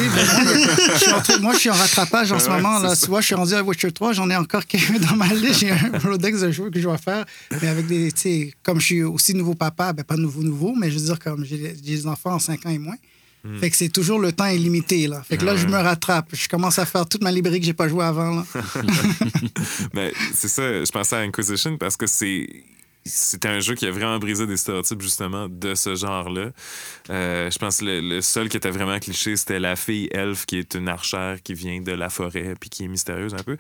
je 0.93 0.97
suis 0.99 1.11
en 1.11 1.21
train- 1.21 1.39
moi, 1.39 1.53
je 1.53 1.59
suis 1.59 1.69
en 1.71 1.73
rattrapage 1.73 2.31
en 2.31 2.37
ce 2.39 2.49
Ouais, 2.49 2.57
moment. 2.57 2.77
Là. 2.79 2.93
vois, 3.07 3.19
je 3.21 3.25
suis 3.25 3.35
rendu 3.35 3.53
à 3.55 3.63
Witcher 3.63 3.91
3. 3.91 4.13
J'en 4.13 4.29
ai 4.29 4.35
encore 4.35 4.65
quelques 4.67 4.99
dans 5.09 5.15
ma 5.15 5.27
liste. 5.33 5.61
J'ai 5.61 5.71
un 5.71 5.97
Rodex 6.03 6.41
de 6.41 6.51
jeux 6.51 6.69
que 6.69 6.77
je 6.77 6.83
dois 6.83 6.99
faire. 6.99 7.25
Mais 7.61 7.67
avec 7.67 7.87
des. 7.87 8.11
tu 8.11 8.21
sais, 8.21 8.53
Comme 8.61 8.79
je 8.79 8.85
suis 8.85 9.03
aussi 9.03 9.33
nouveau 9.33 9.55
papa, 9.55 9.91
ben 9.91 10.03
pas 10.03 10.15
nouveau, 10.15 10.43
nouveau, 10.43 10.75
mais 10.75 10.91
je 10.91 10.99
veux 10.99 11.05
dire, 11.05 11.19
comme 11.19 11.43
j'ai 11.43 11.73
des 11.73 12.07
enfants 12.07 12.33
en 12.35 12.39
5 12.39 12.63
ans 12.67 12.69
et 12.69 12.77
moins. 12.77 12.95
Fait 13.59 13.69
que 13.69 13.75
c'est 13.75 13.89
toujours 13.89 14.19
le 14.19 14.31
temps 14.31 14.45
est 14.45 14.57
limité. 14.57 15.07
Là. 15.07 15.21
Fait 15.21 15.35
que 15.35 15.43
là, 15.43 15.57
je 15.57 15.67
me 15.67 15.75
rattrape. 15.75 16.27
Je 16.31 16.47
commence 16.47 16.79
à 16.79 16.85
faire 16.85 17.05
toute 17.07 17.21
ma 17.21 17.31
librairie 17.31 17.59
que 17.59 17.65
j'ai 17.65 17.73
pas 17.73 17.89
joué 17.89 18.05
avant. 18.05 18.35
Là. 18.35 18.45
Mais 19.93 20.13
c'est 20.33 20.47
ça, 20.47 20.61
je 20.61 20.91
pensais 20.91 21.17
à 21.17 21.19
Inquisition 21.19 21.77
parce 21.77 21.97
que 21.97 22.07
c'est. 22.07 22.47
C'était 23.05 23.49
un 23.49 23.59
jeu 23.59 23.75
qui 23.75 23.85
a 23.85 23.91
vraiment 23.91 24.17
brisé 24.17 24.47
des 24.47 24.55
stéréotypes, 24.55 25.01
justement, 25.01 25.47
de 25.49 25.75
ce 25.75 25.93
genre-là. 25.95 26.51
Euh, 27.09 27.51
je 27.51 27.57
pense 27.57 27.79
que 27.79 27.85
le, 27.85 27.99
le 27.99 28.21
seul 28.21 28.47
qui 28.47 28.55
était 28.57 28.69
vraiment 28.69 28.97
cliché, 28.99 29.35
c'était 29.35 29.59
la 29.59 29.75
fille 29.75 30.07
elfe 30.11 30.45
qui 30.45 30.57
est 30.57 30.73
une 30.75 30.87
archère 30.87 31.41
qui 31.43 31.53
vient 31.53 31.81
de 31.81 31.91
la 31.91 32.09
forêt 32.09 32.53
puis 32.59 32.69
qui 32.69 32.85
est 32.85 32.87
mystérieuse 32.87 33.33
un 33.33 33.43
peu. 33.43 33.57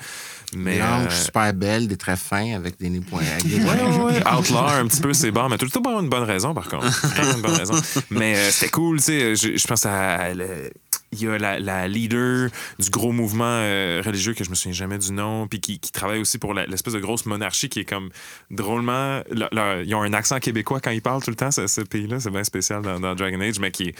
Mais. 0.55 0.79
Euh, 0.81 1.09
super 1.09 1.53
belle, 1.53 1.87
des 1.87 1.97
traits 1.97 2.19
fins 2.19 2.55
avec 2.55 2.79
des 2.79 2.89
nez 2.89 2.99
des- 2.99 3.05
Ouais, 3.13 3.81
ouais, 3.81 4.03
ouais. 4.03 4.33
Outlaw, 4.33 4.59
un 4.67 4.87
petit 4.87 5.01
peu, 5.01 5.13
c'est 5.13 5.31
bon, 5.31 5.49
mais 5.49 5.57
tout 5.57 5.65
le 5.65 5.71
temps 5.71 5.81
pour 5.81 5.99
une 5.99 6.09
bonne 6.09 6.23
raison, 6.23 6.53
par 6.53 6.69
contre. 6.69 6.85
Vraiment 7.07 7.35
une 7.35 7.41
bonne 7.41 7.55
raison. 7.57 7.73
Mais 8.11 8.35
euh, 8.37 8.49
c'était 8.51 8.71
cool, 8.71 8.97
tu 8.99 9.03
sais. 9.05 9.35
Je, 9.35 9.57
je 9.57 9.67
pense 9.67 9.85
à. 9.85 10.33
le- 10.33 10.71
il 11.13 11.23
y 11.23 11.27
a 11.27 11.37
la, 11.37 11.59
la 11.59 11.87
leader 11.87 12.49
du 12.79 12.89
gros 12.89 13.11
mouvement 13.11 13.43
euh, 13.45 14.01
religieux 14.05 14.33
que 14.33 14.43
je 14.43 14.49
me 14.49 14.55
souviens 14.55 14.73
jamais 14.73 14.97
du 14.97 15.11
nom, 15.13 15.47
puis 15.47 15.59
qui, 15.59 15.79
qui 15.79 15.91
travaille 15.91 16.19
aussi 16.19 16.37
pour 16.37 16.53
l'espèce 16.53 16.93
de 16.93 16.99
grosse 16.99 17.25
monarchie 17.25 17.69
qui 17.69 17.79
est 17.79 17.85
comme 17.85 18.09
drôlement. 18.51 19.21
le- 19.31 19.47
le- 19.51 19.83
ils 19.85 19.95
ont 19.95 20.01
un 20.01 20.13
accent 20.13 20.39
québécois 20.39 20.79
quand 20.79 20.91
ils 20.91 21.01
parlent 21.01 21.23
tout 21.23 21.29
le 21.29 21.35
temps, 21.35 21.51
ce, 21.51 21.67
ce 21.67 21.81
pays-là. 21.81 22.19
C'est 22.19 22.29
bien 22.31 22.43
spécial 22.43 22.81
dans, 22.81 22.99
dans 22.99 23.15
Dragon 23.15 23.39
Age, 23.41 23.59
mais 23.59 23.71
qui 23.71 23.83
est, 23.89 23.95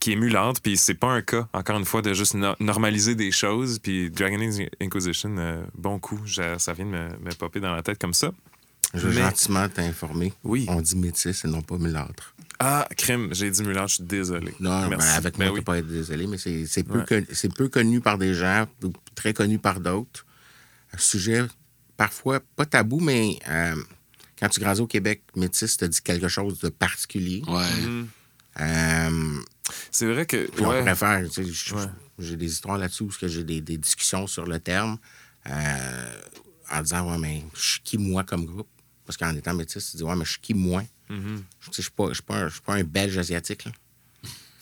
qui 0.00 0.10
est 0.10 0.14
émulante, 0.14 0.60
puis 0.62 0.76
c'est 0.76 0.94
pas 0.94 1.08
un 1.12 1.22
cas, 1.22 1.46
encore 1.52 1.78
une 1.78 1.84
fois, 1.84 2.02
de 2.02 2.12
juste 2.14 2.34
no- 2.34 2.54
normaliser 2.60 3.14
des 3.14 3.30
choses. 3.32 3.78
Puis 3.78 4.10
Dragon 4.10 4.40
Age 4.40 4.66
Inquisition, 4.80 5.34
euh, 5.38 5.62
bon 5.76 5.98
coup, 5.98 6.20
ça 6.26 6.72
vient 6.72 6.84
de 6.86 6.90
me, 6.90 7.08
me 7.24 7.34
popper 7.34 7.60
dans 7.60 7.74
la 7.74 7.82
tête 7.82 7.98
comme 8.00 8.14
ça. 8.14 8.30
Je 8.94 9.00
veux 9.00 9.14
Mais- 9.14 9.20
gentiment 9.22 9.68
t'informer. 9.68 10.32
Oui. 10.44 10.64
On 10.68 10.80
dit 10.80 10.96
métis 10.96 11.44
et 11.44 11.48
non 11.48 11.60
pas 11.60 11.76
mulâtre. 11.76 12.34
Ah, 12.58 12.88
crime, 12.96 13.28
j'ai 13.32 13.50
dit 13.50 13.62
mulâtre, 13.62 13.88
je 13.88 13.94
suis 13.96 14.04
désolé. 14.04 14.54
Non, 14.60 14.88
ben, 14.88 14.98
avec 15.00 15.36
Ben 15.36 15.44
moi, 15.46 15.52
oui. 15.54 15.60
tu 15.60 15.64
peux 15.64 15.72
pas 15.72 15.78
être 15.78 15.86
désolé, 15.88 16.26
mais 16.26 16.38
c'est 16.38 16.64
c'est 16.66 16.82
peu, 16.84 16.98
Ouais. 17.00 17.04
connu- 17.04 17.26
c'est 17.32 17.52
peu 17.54 17.68
connu 17.68 18.00
par 18.00 18.16
des 18.18 18.32
gens, 18.34 18.66
peu- 18.80 18.90
très 19.14 19.34
connu 19.34 19.58
par 19.58 19.80
d'autres. 19.80 20.24
Un 20.94 20.98
sujet 20.98 21.42
parfois 21.96 22.40
pas 22.56 22.64
tabou, 22.64 23.00
mais 23.00 23.38
euh, 23.48 23.74
quand 24.38 24.48
tu 24.48 24.60
grandis 24.60 24.80
au 24.80 24.86
Québec, 24.86 25.22
métis 25.34 25.76
te 25.76 25.84
dit 25.84 26.00
quelque 26.00 26.28
chose 26.28 26.58
de 26.60 26.68
particulier. 26.70 27.42
Ouais. 27.46 28.04
Euh, 28.60 29.38
C'est 29.90 30.06
vrai 30.06 30.24
que. 30.26 30.48
on 30.60 30.68
ouais. 30.70 30.82
préfère, 30.82 31.22
tu 31.28 31.44
sais, 31.44 31.44
je- 31.52 31.74
Ouais. 31.74 31.86
j'ai 32.18 32.36
des 32.36 32.46
histoires 32.50 32.78
là-dessus 32.78 33.02
où 33.02 33.08
que 33.08 33.28
j'ai 33.28 33.44
des, 33.44 33.60
des 33.60 33.76
discussions 33.76 34.26
sur 34.26 34.46
le 34.46 34.58
terme 34.60 34.96
euh, 35.50 36.20
en 36.72 36.80
disant, 36.82 37.10
ouais, 37.10 37.18
mais 37.18 37.44
je 37.54 37.60
suis 37.72 37.80
qui 37.80 37.98
moi 37.98 38.24
comme 38.24 38.46
groupe? 38.46 38.68
Parce 39.06 39.16
qu'en 39.16 39.34
étant 39.36 39.54
métis, 39.54 39.90
tu 39.90 39.96
dis, 39.96 40.02
ouais, 40.02 40.16
mais 40.16 40.24
je 40.24 40.30
suis 40.32 40.40
qui 40.40 40.54
moi? 40.54 40.82
Mhm. 41.08 41.44
Sais, 41.60 41.70
je 41.76 41.82
suis 41.82 41.90
pas, 41.92 42.08
je 42.08 42.14
suis 42.14 42.22
pas, 42.22 42.36
un- 42.44 42.50
pas 42.64 42.82
belge 42.82 43.16
asiatique, 43.18 43.64
là. 43.64 43.72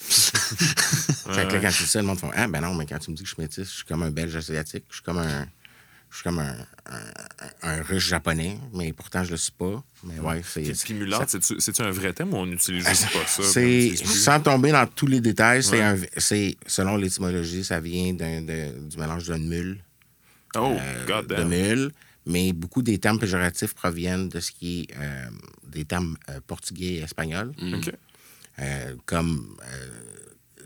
Fait 0.09 1.49
que 1.49 1.55
là, 1.55 1.61
quand 1.61 1.70
tu 1.70 1.82
dis 1.84 1.88
ça, 1.88 2.01
le 2.01 2.07
monde 2.07 2.18
fait 2.18 2.28
Ah, 2.34 2.47
ben 2.47 2.61
non, 2.61 2.74
mais 2.74 2.84
quand 2.86 2.99
tu 2.99 3.11
me 3.11 3.16
dis 3.16 3.22
que 3.22 3.28
je 3.28 3.34
suis 3.34 3.42
métis, 3.42 3.64
je 3.64 3.74
suis 3.76 3.84
comme 3.84 4.03
un 4.03 4.11
belge 4.11 4.36
asiatique. 4.36 4.84
Je 4.90 4.95
suis 4.97 5.03
comme 5.03 5.18
un. 5.18 5.47
Je 6.11 6.16
suis 6.18 6.24
comme 6.24 6.38
un, 6.38 6.55
un, 6.86 7.01
un 7.62 7.82
russe 7.82 8.05
japonais, 8.05 8.57
mais 8.72 8.92
pourtant, 8.92 9.24
je 9.24 9.32
le 9.32 9.36
suis 9.36 9.51
pas. 9.53 9.82
Mais 10.05 10.20
ouais, 10.20 10.42
c'est. 10.47 10.62
Puis 10.84 10.95
mulâtre, 10.95 11.24
c'est-tu 11.28 11.57
c'est-tu 11.59 11.82
un 11.82 11.90
vrai 11.90 12.12
thème 12.12 12.32
ou 12.34 12.36
on 12.36 12.47
utilise 12.53 12.86
juste 12.86 13.11
pas 13.12 13.26
ça? 13.26 13.42
C'est, 13.42 13.97
sans 13.97 14.38
tomber 14.40 14.70
dans 14.70 14.86
tous 14.86 15.07
les 15.09 15.20
détails, 15.20 15.64
c'est, 15.64 15.78
Ouais. 15.78 15.82
un- 15.82 15.99
c'est 16.18 16.57
selon 16.66 16.97
l'étymologie, 16.97 17.64
ça 17.64 17.80
vient 17.80 18.12
d'un- 18.12 18.42
de- 18.42 18.86
du 18.88 18.97
mélange 18.99 19.24
d'une 19.24 19.49
mule, 19.49 19.82
Oh, 20.55 20.76
euh, 20.78 21.07
god 21.07 21.26
de 21.26 21.42
mule, 21.42 21.90
mais 22.27 22.53
beaucoup 22.53 22.83
des 22.83 22.99
termes 22.99 23.18
péjoratifs 23.18 23.75
proviennent 23.75 24.29
de 24.29 24.41
ce 24.41 24.51
qui 24.53 24.81
est 24.83 24.97
euh, 24.97 25.27
des 25.66 25.85
termes 25.85 26.16
euh, 26.31 26.41
portugais 26.47 26.95
et 26.95 27.03
espagnols, 27.03 27.53
OK. 27.61 27.93
euh, 28.61 28.97
comme 29.07 29.57
euh, 29.64 29.91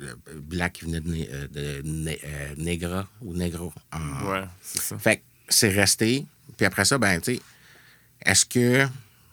le 0.01 0.41
black 0.41 0.75
qui 0.75 0.85
venait 0.85 1.01
de, 1.01 1.11
né- 1.11 1.29
de 1.53 1.83
né- 1.85 2.21
euh, 2.25 2.55
negra 2.57 3.09
ou 3.21 3.35
negro. 3.35 3.73
en- 3.93 4.27
Ouais, 4.31 4.45
c'est 4.63 4.81
ça. 4.83 4.99
Fait 4.99 5.17
que 5.19 5.23
c'est 5.49 5.71
resté. 5.71 6.25
Puis 6.57 6.67
après 6.67 6.85
ça, 6.85 6.99
ben, 6.99 7.21
tu 7.21 7.35
sais, 7.37 7.43
est-ce 8.25 8.45
que. 8.45 8.87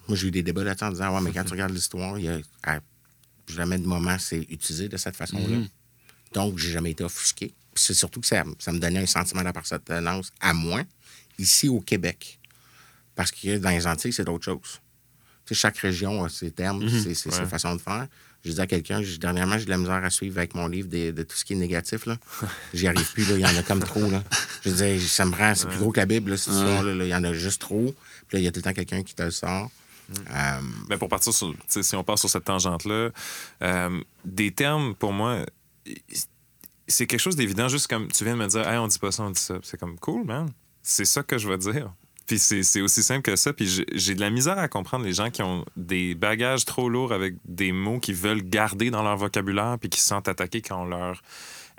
Moi, 0.07 0.15
j'ai 0.17 0.28
eu 0.28 0.32
des 0.32 0.43
débats 0.43 0.63
là-dessus 0.63 0.84
en 0.86 0.91
disant, 0.91 1.15
ouais, 1.15 1.21
mais 1.21 1.32
quand 1.32 1.43
tu 1.43 1.51
regardes 1.51 1.73
l'histoire, 1.73 2.17
il 2.19 2.26
y 2.26 2.30
a. 2.30 2.39
à 2.63 2.80
jamais 3.47 3.78
de 3.78 3.86
moment, 3.86 4.17
c'est 4.19 4.41
utilisé 4.49 4.88
de 4.89 4.97
cette 4.97 5.15
façon-là. 5.15 5.57
Donc, 6.34 6.57
j'ai 6.57 6.71
jamais 6.71 6.91
été 6.91 7.03
offusqué. 7.03 7.53
Puis 7.73 7.84
c'est 7.84 7.93
surtout 7.93 8.21
que 8.21 8.28
ça, 8.28 8.43
ça 8.59 8.71
me 8.71 8.80
donnait 8.80 8.99
un 8.99 9.05
sentiment 9.05 9.43
d'appartenance 9.43 10.32
à 10.39 10.53
moi, 10.53 10.82
ici 11.38 11.67
au 11.69 11.79
Québec. 11.81 12.39
Parce 13.15 13.31
que 13.31 13.57
dans 13.57 13.69
les 13.69 13.88
Antilles, 13.88 14.13
c'est 14.13 14.25
d'autres 14.25 14.45
choses. 14.45 14.79
Tu 15.45 15.53
sais, 15.53 15.61
chaque 15.61 15.77
région 15.77 16.23
a 16.23 16.29
ses 16.29 16.51
termes, 16.51 16.88
ses, 16.89 17.13
ses- 17.13 17.31
ses 17.31 17.39
Ouais. 17.41 17.45
façons 17.45 17.75
de 17.75 17.81
faire. 17.81 18.07
Je 18.43 18.51
dis 18.51 18.61
à 18.61 18.67
quelqu'un, 18.67 19.01
dernièrement, 19.19 19.57
j'ai 19.57 19.65
de 19.65 19.69
la 19.71 19.77
misère 19.77 20.03
à 20.03 20.09
suivre 20.09 20.38
avec 20.38 20.53
mon 20.53 20.67
livre 20.67 20.88
de, 20.88 21.23
tout 21.23 21.36
ce 21.36 21.43
qui 21.45 21.53
est 21.53 21.55
négatif. 21.55 22.05
J'y 22.73 22.88
arrive 22.88 23.11
plus, 23.13 23.23
il 23.31 23.39
y 23.39 23.45
en 23.45 23.55
a 23.55 23.63
comme 23.63 23.79
trop. 23.79 24.07
Là. 24.09 24.23
Je 24.63 24.69
dire, 24.69 25.01
ça 25.01 25.25
me 25.25 25.36
rend, 25.36 25.55
c'est 25.55 25.67
plus 25.67 25.79
gros 25.79 25.91
que 25.91 25.99
la 25.99 26.05
Bible, 26.05 26.31
là, 26.31 26.38
il 27.05 27.07
y 27.07 27.15
en 27.15 27.23
a 27.23 27.33
juste 27.33 27.61
trop. 27.61 27.95
Puis 28.27 28.38
là, 28.38 28.39
il 28.41 28.43
y 28.43 28.47
a 28.47 28.51
tout 28.51 28.59
le 28.59 28.63
temps 28.63 28.73
quelqu'un 28.73 29.01
qui 29.03 29.15
te 29.15 29.23
le 29.23 29.31
sort. 29.31 29.71
Euh, 30.29 30.61
Mais 30.89 30.97
pour 30.97 31.09
partir 31.09 31.33
sur, 31.33 31.55
si 31.67 31.95
on 31.95 32.03
part 32.03 32.19
sur 32.19 32.29
cette 32.29 32.43
tangente-là, 32.43 33.09
euh, 33.63 34.01
des 34.23 34.51
termes, 34.51 34.93
pour 34.93 35.11
moi, 35.13 35.43
c'est 36.88 37.07
quelque 37.07 37.19
chose 37.19 37.36
d'évident, 37.36 37.67
juste 37.67 37.88
comme 37.88 38.07
tu 38.11 38.23
viens 38.23 38.33
de 38.36 38.39
me 38.39 38.47
dire, 38.47 38.67
hey, 38.67 38.77
on 38.77 38.88
dit 38.88 38.99
pas 38.99 39.11
ça, 39.11 39.23
on 39.23 39.31
dit 39.31 39.41
ça. 39.41 39.55
C'est 39.63 39.79
comme 39.79 39.97
cool, 39.97 40.23
man. 40.25 40.51
C'est 40.88 41.05
ça 41.05 41.23
que 41.23 41.38
je 41.39 41.47
veux 41.47 41.57
dire. 41.57 41.91
Puis 42.27 42.38
c'est 42.39 42.61
c'est 42.63 42.81
aussi 42.81 43.01
simple 43.03 43.21
que 43.23 43.36
ça. 43.36 43.53
Puis 43.53 43.83
j'ai- 43.93 44.15
de 44.15 44.19
la 44.19 44.29
misère 44.29 44.57
à 44.59 44.67
comprendre 44.67 45.03
les 45.05 45.13
gens 45.13 45.29
qui 45.31 45.41
ont 45.41 45.65
des 45.75 46.13
bagages 46.15 46.63
trop 46.65 46.89
lourds 46.89 47.11
avec 47.11 47.36
des 47.45 47.71
mots 47.71 47.99
qu'ils 47.99 48.15
veulent 48.15 48.43
garder 48.43 48.91
dans 48.91 49.03
leur 49.03 49.17
vocabulaire 49.17 49.77
puis 49.79 49.89
qui 49.89 49.99
se 49.99 50.07
sentent 50.07 50.27
attaqués 50.27 50.61
quand 50.61 50.83
on 50.83 50.86
leur 50.86 51.21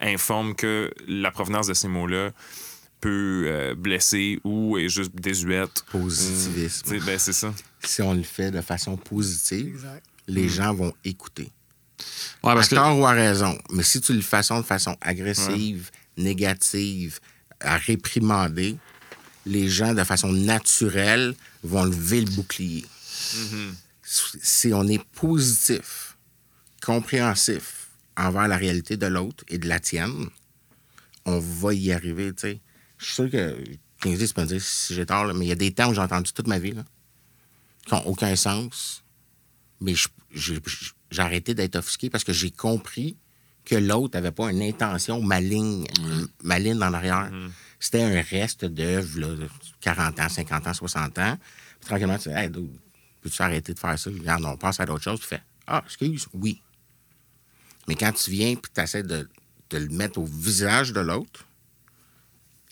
informe 0.00 0.54
que 0.54 0.92
la 1.09 1.30
provenance 1.30 1.66
de 1.68 1.74
ces 1.74 1.88
mots-là 1.88 2.30
peut 3.00 3.44
euh, 3.46 3.74
blesser 3.76 4.40
ou 4.44 4.76
est 4.78 4.88
juste 4.88 5.14
désuète. 5.14 5.84
positivisme. 5.92 6.82
Tu 6.88 6.98
sais, 7.00 7.07
ben, 7.07 7.18
c'est 7.18 7.32
ça. 7.32 7.52
Si 7.82 8.02
on 8.02 8.14
le 8.14 8.22
fait 8.22 8.50
de 8.50 8.61
façon 8.61 8.96
positive, 8.96 9.66
Exact. 9.74 10.04
les 10.28 10.48
gens 10.48 10.74
vont 10.74 10.92
écouter. 11.04 11.50
Ouais, 12.42 12.54
parce 12.54 12.66
à 12.66 12.70
que. 12.70 12.74
tort 12.74 12.98
ou 12.98 13.07
à 13.07 13.12
raison. 13.12 13.57
Mais 13.70 13.82
si 13.82 14.00
tu 14.00 14.12
le 14.12 14.20
fais 14.22 14.40
de 14.42 14.62
façon 14.62 14.96
agressive, 15.00 15.90
négative, 16.16 17.20
à 17.61 17.76
réprimander, 17.78 18.76
les 19.47 19.68
gens, 19.68 19.94
de 19.94 20.05
façon 20.05 20.30
naturelle, 20.32 21.34
vont 21.62 21.84
lever 21.84 22.20
le 22.20 22.30
bouclier. 22.32 22.84
Si 24.03 24.72
on 24.74 24.86
est 24.86 25.03
positif, 25.12 26.16
compréhensif 26.82 27.88
envers 28.16 28.49
la 28.49 28.57
réalité 28.57 28.97
de 28.97 29.07
l'autre 29.07 29.44
et 29.49 29.59
de 29.59 29.68
la 29.68 29.80
tienne, 29.80 30.28
on 31.24 31.38
va 31.38 31.74
y 31.74 31.92
arriver, 31.92 32.32
tu 32.34 32.40
sais. 32.42 32.61
Je 32.99 33.05
suis 33.05 33.14
sûr 33.14 33.30
que, 33.30 33.57
15 34.03 34.18
tu 34.18 34.34
peux 34.34 34.42
me 34.42 34.47
dire 34.47 34.62
si 34.62 34.94
j'ai 34.94 35.07
tort, 35.07 35.24
là, 35.24 35.34
mais 35.34 35.44
il 35.44 35.49
y 35.49 35.53
a 35.53 35.57
des 35.57 35.72
termes 35.72 35.90
que 35.90 35.97
j'ai 35.97 36.03
entendus 36.03 36.32
toute 36.32 36.47
ma 36.47 36.59
vie, 36.59 36.72
là, 36.72 36.84
qui 37.84 37.94
n'ont 37.94 38.07
aucun 38.07 38.34
sens, 38.36 39.05
mais 39.80 39.94
j'ai 40.32 40.61
arrêté 41.18 41.55
d'être 41.55 41.76
offusqué 41.76 42.11
parce 42.11 42.24
que 42.24 42.32
j'ai 42.32 42.51
compris 42.51 43.16
que 43.64 43.74
l'autre 43.74 44.16
n'avait 44.16 44.32
pas 44.32 44.51
une 44.51 44.62
intention 44.62 45.20
maligne, 45.20 45.86
maligne 46.42 46.82
en 46.82 46.92
arrière. 46.92 47.30
C'était 47.79 48.03
un 48.03 48.22
reste 48.22 48.62
là, 48.62 48.68
de 48.68 49.49
40 49.81 50.20
ans, 50.20 50.29
50 50.29 50.66
ans, 50.66 50.74
60 50.74 51.18
ans. 51.18 51.39
Puis 51.81 51.89
tranquillement, 51.89 52.18
tu 52.18 52.29
dis, 52.29 52.35
hey, 52.35 52.51
peux-tu 52.51 53.43
arrêter 53.43 53.74
de 53.74 53.79
faire 53.79 53.99
ça? 53.99 54.11
Regarde, 54.11 54.45
on 54.45 54.57
passe 54.57 54.81
à 54.81 54.87
d'autres 54.87 55.05
choses. 55.05 55.20
Tu 55.20 55.27
fais, 55.27 55.43
ah, 55.66 55.83
excuse, 55.85 56.27
oui. 56.33 56.62
Mais 57.89 57.95
quand 57.95 58.12
tu 58.12 58.31
viens 58.31 58.49
et 58.49 58.57
tu 58.57 58.81
essaies 58.81 59.03
de, 59.03 59.29
de 59.70 59.79
le 59.79 59.89
mettre 59.89 60.18
au 60.18 60.24
visage 60.24 60.93
de 60.93 61.01
l'autre, 61.01 61.47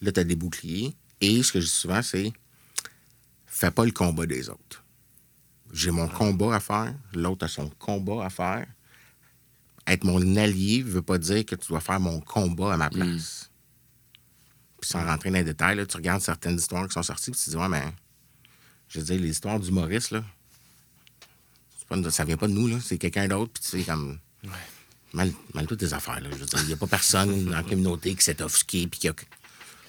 là, 0.01 0.11
tu 0.11 0.19
as 0.19 0.23
des 0.23 0.35
boucliers. 0.35 0.95
Et 1.21 1.43
ce 1.43 1.53
que 1.53 1.59
je 1.59 1.65
dis 1.65 1.71
souvent, 1.71 2.01
c'est 2.01 2.33
fais 3.45 3.71
pas 3.71 3.85
le 3.85 3.91
combat 3.91 4.25
des 4.25 4.49
autres. 4.49 4.83
J'ai 5.71 5.91
mon 5.91 6.07
combat 6.07 6.55
à 6.55 6.59
faire, 6.59 6.93
l'autre 7.13 7.45
a 7.45 7.47
son 7.47 7.69
combat 7.69 8.25
à 8.25 8.29
faire. 8.29 8.67
Être 9.87 10.03
mon 10.03 10.35
allié 10.35 10.83
ne 10.83 10.89
veut 10.89 11.01
pas 11.01 11.17
dire 11.17 11.45
que 11.45 11.55
tu 11.55 11.67
dois 11.67 11.79
faire 11.79 11.99
mon 11.99 12.19
combat 12.19 12.73
à 12.73 12.77
ma 12.77 12.89
place. 12.89 13.49
Puis 14.85 14.91
sans 14.91 15.03
rentrer 15.03 15.31
dans 15.31 15.37
les 15.39 15.43
détails, 15.43 15.77
là, 15.77 15.85
tu 15.87 15.97
regardes 15.97 16.21
certaines 16.21 16.57
histoires 16.57 16.87
qui 16.87 16.93
sont 16.93 17.01
sorties, 17.01 17.31
puis 17.31 17.39
tu 17.39 17.45
te 17.45 17.49
dis, 17.49 17.55
ouais, 17.55 17.67
mais 17.67 17.81
je 18.87 18.99
veux 18.99 19.05
dire, 19.05 19.19
les 19.19 19.29
histoires 19.29 19.59
d'humoristes, 19.59 20.11
là, 20.11 20.23
c'est 21.79 21.87
pas 21.87 22.11
ça 22.11 22.23
vient 22.23 22.37
pas 22.37 22.47
de 22.47 22.53
nous, 22.53 22.67
là, 22.67 22.77
c'est 22.83 22.99
quelqu'un 22.99 23.27
d'autre, 23.27 23.51
puis 23.53 23.63
tu 23.63 23.79
sais, 23.79 23.83
comme. 23.83 24.19
Mal, 25.11 25.31
mal 25.55 25.65
toutes 25.65 25.79
tes 25.79 25.91
affaires, 25.93 26.19
là. 26.19 26.29
Je 26.31 26.35
veux 26.37 26.45
dire, 26.45 26.59
il 26.61 26.67
n'y 26.67 26.73
a 26.73 26.77
pas 26.77 26.85
personne 26.85 27.45
dans 27.45 27.51
la 27.51 27.63
communauté 27.63 28.13
qui 28.13 28.23
s'est 28.23 28.39
offusqué, 28.43 28.85
puis 28.85 28.99
qui 28.99 29.07
a- 29.07 29.13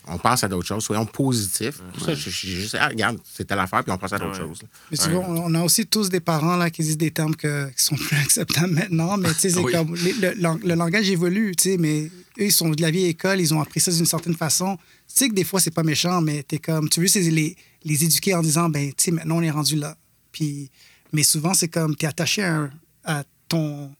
On 0.08 0.18
passe 0.18 0.44
à 0.44 0.48
d'autres 0.48 0.66
choses, 0.66 0.84
soyons 0.84 1.04
positifs. 1.06 1.80
Ça, 2.04 2.14
je- 2.14 2.30
je- 2.30 2.30
j'ai 2.30 2.56
juste, 2.60 2.76
ah, 2.78 2.88
regarde, 2.88 3.18
c'était 3.24 3.56
l'affaire, 3.56 3.82
puis 3.82 3.92
on 3.92 3.98
passe 3.98 4.12
à 4.12 4.18
d'autres 4.18 4.40
Ouais. 4.40 4.48
choses. 4.48 4.60
Mais 4.90 4.96
tu 4.96 5.10
vois, 5.10 5.24
on 5.28 5.52
a 5.54 5.62
aussi 5.62 5.86
tous 5.86 6.08
des 6.08 6.20
parents 6.20 6.56
là, 6.56 6.70
qui 6.70 6.82
disent 6.82 6.96
des 6.98 7.10
termes 7.10 7.34
que, 7.34 7.68
qui 7.70 7.82
sont 7.84 7.96
plus 7.96 8.16
acceptables 8.66 8.72
maintenant, 8.72 9.16
mais 9.16 9.32
tu 9.34 9.40
sais, 9.40 9.50
c'est 9.50 9.58
Oui. 9.60 9.72
comme 9.72 9.94
les- 9.96 10.12
le, 10.12 10.34
lang- 10.34 10.60
le 10.62 10.74
langage 10.74 11.10
évolue, 11.10 11.54
tu 11.56 11.70
sais, 11.70 11.76
mais 11.76 12.04
eux, 12.38 12.44
ils 12.44 12.52
sont 12.52 12.68
de 12.70 12.80
la 12.82 12.90
vieille 12.90 13.06
école, 13.06 13.40
ils 13.40 13.52
ont 13.52 13.60
appris 13.60 13.80
ça 13.80 13.90
d'une 13.90 14.06
certaine 14.06 14.36
façon. 14.36 14.76
Tu 14.76 15.14
sais 15.24 15.28
que 15.28 15.34
des 15.34 15.44
fois, 15.44 15.58
c'est 15.60 15.70
pas 15.74 15.82
méchant, 15.82 16.20
mais 16.20 16.42
t'es 16.44 16.58
comme, 16.58 16.88
tu 16.88 17.00
veux 17.04 17.20
les, 17.30 17.56
les 17.84 18.04
éduquer 18.04 18.34
en 18.34 18.42
disant, 18.42 18.68
ben, 18.68 18.88
tu 18.90 19.04
sais, 19.04 19.10
maintenant, 19.10 19.36
on 19.38 19.42
est 19.42 19.50
rendu 19.50 19.76
là. 19.76 19.96
Puis, 20.32 20.70
mais 21.12 21.22
souvent, 21.24 21.54
c'est 21.54 21.68
comme, 21.68 21.96
t'es 21.96 22.06
attaché 22.06 22.42
à, 22.42 22.54
un- 22.56 22.70
à 23.04 23.24
ton 23.48 23.90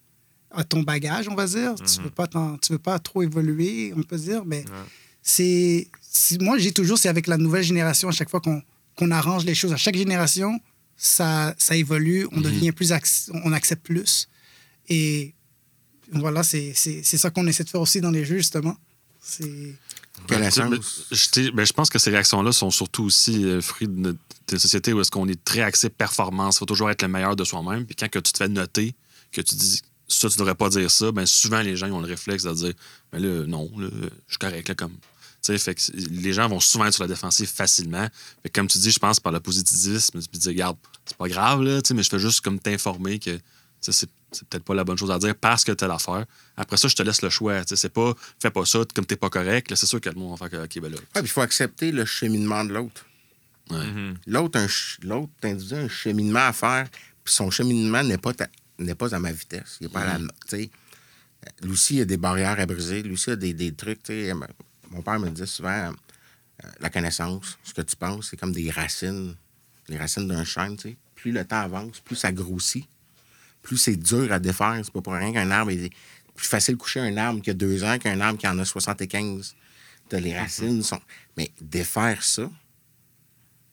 à 0.52 0.64
ton 0.64 0.82
bagage, 0.82 1.28
on 1.28 1.34
va 1.34 1.44
dire. 1.46 1.74
Tu 1.74 2.00
peux 2.00 2.08
pas 2.08 2.26
t'en- 2.26 2.56
tu 2.56 2.68
peux 2.72 2.78
pas 2.78 2.98
trop 2.98 3.22
évoluer, 3.22 3.92
on 3.94 4.02
peut 4.02 4.16
dire, 4.16 4.42
mais 4.46 4.64
c'est- 5.28 5.88
moi 6.40 6.56
j'ai 6.56 6.72
toujours 6.72 6.98
c'est 6.98 7.08
avec 7.08 7.26
la 7.26 7.36
nouvelle 7.36 7.64
génération 7.64 8.08
à 8.08 8.12
chaque 8.12 8.30
fois 8.30 8.40
qu'on 8.40 8.62
qu'on 8.96 9.10
arrange 9.10 9.44
les 9.44 9.54
choses 9.54 9.72
à 9.72 9.76
chaque 9.76 9.96
génération 9.96 10.58
ça 10.96 11.54
ça 11.58 11.74
évolue 11.76 12.26
on 12.32 12.40
devient 12.40 12.72
plus 12.72 12.92
on 13.44 13.52
accepte 13.52 13.84
plus 13.84 14.28
et 14.88 15.34
voilà 16.12 16.42
c'est 16.44 16.72
c'est 16.74 17.02
c'est 17.02 17.18
ça 17.18 17.30
qu'on 17.30 17.46
essaie 17.48 17.64
de 17.64 17.68
faire 17.70 17.80
aussi 17.80 18.00
dans 18.00 18.12
les 18.12 18.24
jeux 18.24 18.38
justement 18.38 18.76
c'est 19.20 19.74
Ben, 20.70 20.80
je, 21.10 21.50
ben, 21.50 21.66
je 21.66 21.72
pense 21.72 21.90
que 21.90 21.98
ces 21.98 22.10
réactions-là 22.10 22.52
sont 22.52 22.70
surtout 22.70 23.04
aussi 23.04 23.44
euh, 23.44 23.60
fruits 23.60 23.88
de 23.88 23.98
notre 24.00 24.58
société 24.58 24.92
où 24.94 25.00
est-ce 25.00 25.10
qu'on 25.10 25.28
est 25.28 25.44
très 25.44 25.60
axé 25.60 25.90
performance. 25.90 26.56
Il 26.56 26.58
faut 26.60 26.64
toujours 26.66 26.88
être 26.90 27.02
le 27.02 27.08
meilleur 27.08 27.36
de 27.36 27.44
soi-même. 27.44 27.84
Puis 27.84 27.96
quand 27.96 28.08
que 28.08 28.18
tu 28.20 28.32
te 28.32 28.38
fais 28.38 28.48
noter, 28.48 28.94
que 29.30 29.42
tu 29.42 29.54
dis 29.56 29.82
ça, 30.08 30.28
tu 30.30 30.38
devrais 30.38 30.54
pas 30.54 30.70
dire 30.70 30.90
ça, 30.90 31.12
ben 31.12 31.26
souvent 31.26 31.60
les 31.60 31.76
gens 31.76 31.86
ils 31.86 31.92
ont 31.92 32.00
le 32.00 32.06
réflexe 32.06 32.44
de 32.44 32.52
dire 32.54 32.72
ben 33.12 33.18
là, 33.22 33.44
non, 33.46 33.70
là, 33.78 33.88
je 33.92 34.32
suis 34.32 34.38
correct, 34.38 34.68
là, 34.68 34.74
comme. 34.74 34.94
Fait 35.46 35.74
que 35.74 35.80
les 36.10 36.32
gens 36.32 36.48
vont 36.48 36.60
souvent 36.60 36.86
être 36.86 36.94
sur 36.94 37.04
la 37.04 37.08
défensive 37.08 37.48
facilement. 37.48 38.08
Fait 38.42 38.48
que 38.50 38.58
comme 38.60 38.66
tu 38.68 38.78
dis, 38.78 38.90
je 38.90 38.98
pense 38.98 39.20
par 39.20 39.32
le 39.32 39.40
positivisme, 39.40 40.20
tu 40.20 40.38
dis, 40.38 40.48
regarde, 40.48 40.76
c'est 41.04 41.16
pas 41.16 41.28
grave, 41.28 41.62
là, 41.62 41.80
mais 41.94 42.02
je 42.02 42.08
fais 42.10 42.18
juste 42.18 42.40
comme 42.42 42.58
t'informer 42.58 43.18
que 43.18 43.38
c'est 43.80 43.92
c'est 44.32 44.46
peut-être 44.48 44.64
pas 44.64 44.74
la 44.74 44.82
bonne 44.84 44.98
chose 44.98 45.10
à 45.12 45.18
dire 45.18 45.34
parce 45.36 45.62
que 45.64 45.72
t'as 45.72 45.86
l'affaire. 45.86 46.26
Après 46.56 46.76
ça, 46.76 46.88
je 46.88 46.96
te 46.96 47.02
laisse 47.02 47.22
le 47.22 47.30
choix. 47.30 47.60
tu 47.64 47.68
sais, 47.70 47.76
C'est 47.76 47.88
pas 47.92 48.12
fais 48.40 48.50
pas 48.50 48.66
ça 48.66 48.80
comme 48.94 49.06
t'es 49.06 49.16
pas 49.16 49.30
correct. 49.30 49.70
là, 49.70 49.76
C'est 49.76 49.86
sûr 49.86 50.00
que 50.00 50.08
le 50.10 50.16
monde 50.16 50.36
va 50.38 50.48
faire 50.48 50.58
que, 50.60 50.64
OK, 50.64 50.82
ben 50.82 50.90
là. 50.92 50.98
Ouais, 51.14 51.22
il 51.22 51.28
faut 51.28 51.40
accepter 51.40 51.92
le 51.92 52.04
cheminement 52.04 52.64
de 52.64 52.72
l'autre. 52.74 53.06
Ouais. 53.70 53.86
L'autre, 54.26 54.58
un 54.58 54.66
ch- 54.68 54.98
l'autre 55.02 55.32
individu 55.44 55.74
a 55.74 55.78
un 55.78 55.88
cheminement 55.88 56.40
à 56.48 56.52
faire, 56.52 56.88
puis 57.24 57.32
son 57.32 57.50
cheminement 57.50 58.02
n'est 58.02 58.18
pas, 58.18 58.34
ta- 58.34 58.48
n'est 58.78 58.94
pas 58.96 59.14
à 59.14 59.18
ma 59.20 59.32
vitesse. 59.32 59.78
Il 59.80 59.86
est 59.86 59.90
pas 59.90 60.00
à 60.00 60.06
la 60.06 60.18
no- 60.18 60.28
tu 60.48 60.56
sais. 60.56 60.70
Lui 61.62 61.70
aussi, 61.72 61.94
il 61.96 62.00
a 62.02 62.04
des 62.04 62.16
barrières 62.16 62.58
à 62.58 62.66
briser. 62.66 63.02
Lui 63.02 63.12
aussi, 63.14 63.30
il 63.30 63.34
a 63.34 63.36
des, 63.36 63.54
des 63.54 63.72
trucs. 63.72 64.00
Mon 64.90 65.02
père 65.02 65.18
me 65.18 65.30
disait 65.30 65.46
souvent 65.46 65.92
euh, 66.64 66.68
la 66.80 66.90
connaissance, 66.90 67.58
ce 67.62 67.74
que 67.74 67.82
tu 67.82 67.96
penses, 67.96 68.28
c'est 68.30 68.36
comme 68.36 68.52
des 68.52 68.70
racines, 68.70 69.34
les 69.88 69.98
racines 69.98 70.28
d'un 70.28 70.44
chêne. 70.44 70.76
tu 70.76 70.90
sais. 70.90 70.96
Plus 71.14 71.32
le 71.32 71.44
temps 71.44 71.60
avance, 71.60 72.00
plus 72.00 72.16
ça 72.16 72.32
grossit, 72.32 72.86
plus 73.62 73.76
c'est 73.76 73.96
dur 73.96 74.32
à 74.32 74.38
défaire. 74.38 74.80
C'est 74.84 74.92
pas 74.92 75.00
pour 75.00 75.14
rien 75.14 75.32
qu'un 75.32 75.50
arbre 75.50 75.72
est 75.72 75.90
plus 76.34 76.46
facile 76.46 76.74
de 76.74 76.80
coucher 76.80 77.00
un 77.00 77.16
arbre 77.16 77.40
qui 77.42 77.50
a 77.50 77.54
deux 77.54 77.82
ans 77.82 77.98
qu'un 77.98 78.20
arbre 78.20 78.38
qui 78.38 78.46
en 78.46 78.58
a 78.58 78.64
75. 78.64 79.56
T'as 80.08 80.20
les 80.20 80.38
racines 80.38 80.82
sont. 80.82 81.00
Mais 81.36 81.50
défaire 81.60 82.22
ça, 82.22 82.48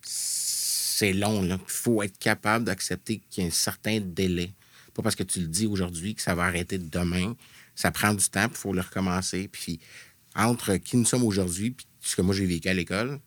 c'est 0.01 1.13
long. 1.13 1.43
Il 1.43 1.59
faut 1.67 2.01
être 2.01 2.17
capable 2.17 2.65
d'accepter 2.65 3.21
qu'il 3.29 3.43
y 3.43 3.45
a 3.45 3.49
un 3.49 3.51
certain 3.51 3.99
délai. 3.99 4.51
Pas 4.93 5.03
parce 5.03 5.15
que 5.15 5.23
tu 5.23 5.41
le 5.41 5.47
dis 5.47 5.67
aujourd'hui 5.67 6.15
que 6.15 6.21
ça 6.21 6.33
va 6.33 6.43
arrêter 6.43 6.77
demain. 6.77 7.35
Ça 7.75 7.91
prend 7.91 8.13
du 8.13 8.27
temps, 8.29 8.47
puis 8.47 8.57
il 8.57 8.61
faut 8.61 8.73
le 8.73 8.81
recommencer. 8.81 9.47
Puis 9.47 9.79
entre 10.35 10.75
qui 10.77 10.97
nous 10.97 11.05
sommes 11.05 11.23
aujourd'hui, 11.23 11.71
puis 11.71 11.85
ce 12.01 12.15
que 12.15 12.21
moi 12.21 12.33
j'ai 12.35 12.45
vécu 12.45 12.67
à 12.67 12.73
l'école, 12.73 13.19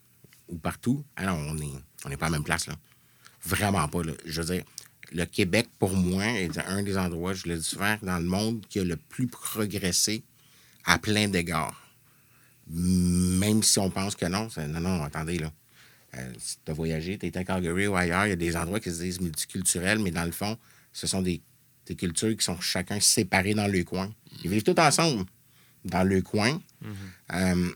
ou 0.49 0.59
partout, 0.59 1.05
ah 1.17 1.27
non, 1.27 1.51
on 1.51 1.55
n'est 1.55 1.67
on 2.05 2.11
pas 2.11 2.27
à 2.27 2.31
la 2.31 2.37
même 2.37 2.45
place, 2.45 2.67
là. 2.67 2.75
Vraiment 3.45 3.87
pas, 3.89 4.03
là. 4.03 4.13
Je 4.25 4.43
veux 4.43 4.55
dire, 4.55 4.65
le 5.13 5.25
Québec, 5.25 5.69
pour 5.79 5.95
moi, 5.95 6.25
est 6.25 6.59
un 6.59 6.83
des 6.83 6.97
endroits, 6.97 7.33
je 7.33 7.49
le 7.49 7.57
dis 7.57 7.65
souvent, 7.65 7.97
dans 8.03 8.19
le 8.19 8.25
monde 8.25 8.65
qui 8.69 8.81
a 8.81 8.85
le 8.85 8.97
plus 8.97 9.27
progressé 9.27 10.25
à 10.85 10.99
plein 10.99 11.29
d'égards. 11.29 11.81
Même 12.69 13.63
si 13.63 13.79
on 13.79 13.91
pense 13.91 14.17
que 14.17 14.27
non, 14.27 14.49
non, 14.57 14.81
non, 14.81 15.05
attendez, 15.05 15.39
là. 15.39 15.53
Euh, 16.17 16.33
si 16.39 16.57
tu 16.65 16.71
as 16.71 16.75
voyagé, 16.75 17.19
tu 17.19 17.27
été 17.27 17.39
à 17.39 17.45
Calgary 17.45 17.87
ou 17.87 17.97
ailleurs, 17.97 18.27
il 18.27 18.31
y 18.31 18.33
a 18.33 18.37
des 18.37 18.57
endroits 18.57 18.81
qui 18.81 18.91
se 18.91 19.01
disent 19.03 19.21
multiculturels, 19.21 19.99
mais 19.99 20.11
dans 20.11 20.25
le 20.25 20.33
fond, 20.33 20.57
ce 20.93 21.07
sont 21.07 21.23
des, 21.23 21.43
cultures 21.97 22.37
qui 22.37 22.45
sont 22.45 22.61
chacun 22.61 22.99
séparés 22.99 23.55
dans 23.55 23.69
le 23.69 23.85
coin. 23.85 24.13
Ils 24.43 24.51
vivent 24.51 24.65
tous 24.65 24.81
ensemble 24.81 25.25
dans 25.87 26.05
le 26.05 26.23
coin. 26.23 26.61
Euh, 27.33 27.71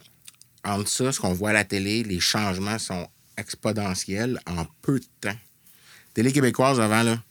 entre 0.65 0.89
ça, 0.89 1.13
ce 1.13 1.21
qu'on 1.21 1.33
voit 1.33 1.51
à 1.51 1.55
la 1.55 1.65
télé, 1.65 2.03
les 2.03 2.21
changements 2.21 2.79
sont 2.79 3.09
exponentiels 3.37 4.41
en 4.47 4.67
peu 4.83 5.01
de 5.01 5.07
temps. 5.21 5.37
Télé 6.15 6.33
québécoise 6.33 6.81
avant, 6.81 7.03
là, 7.03 7.23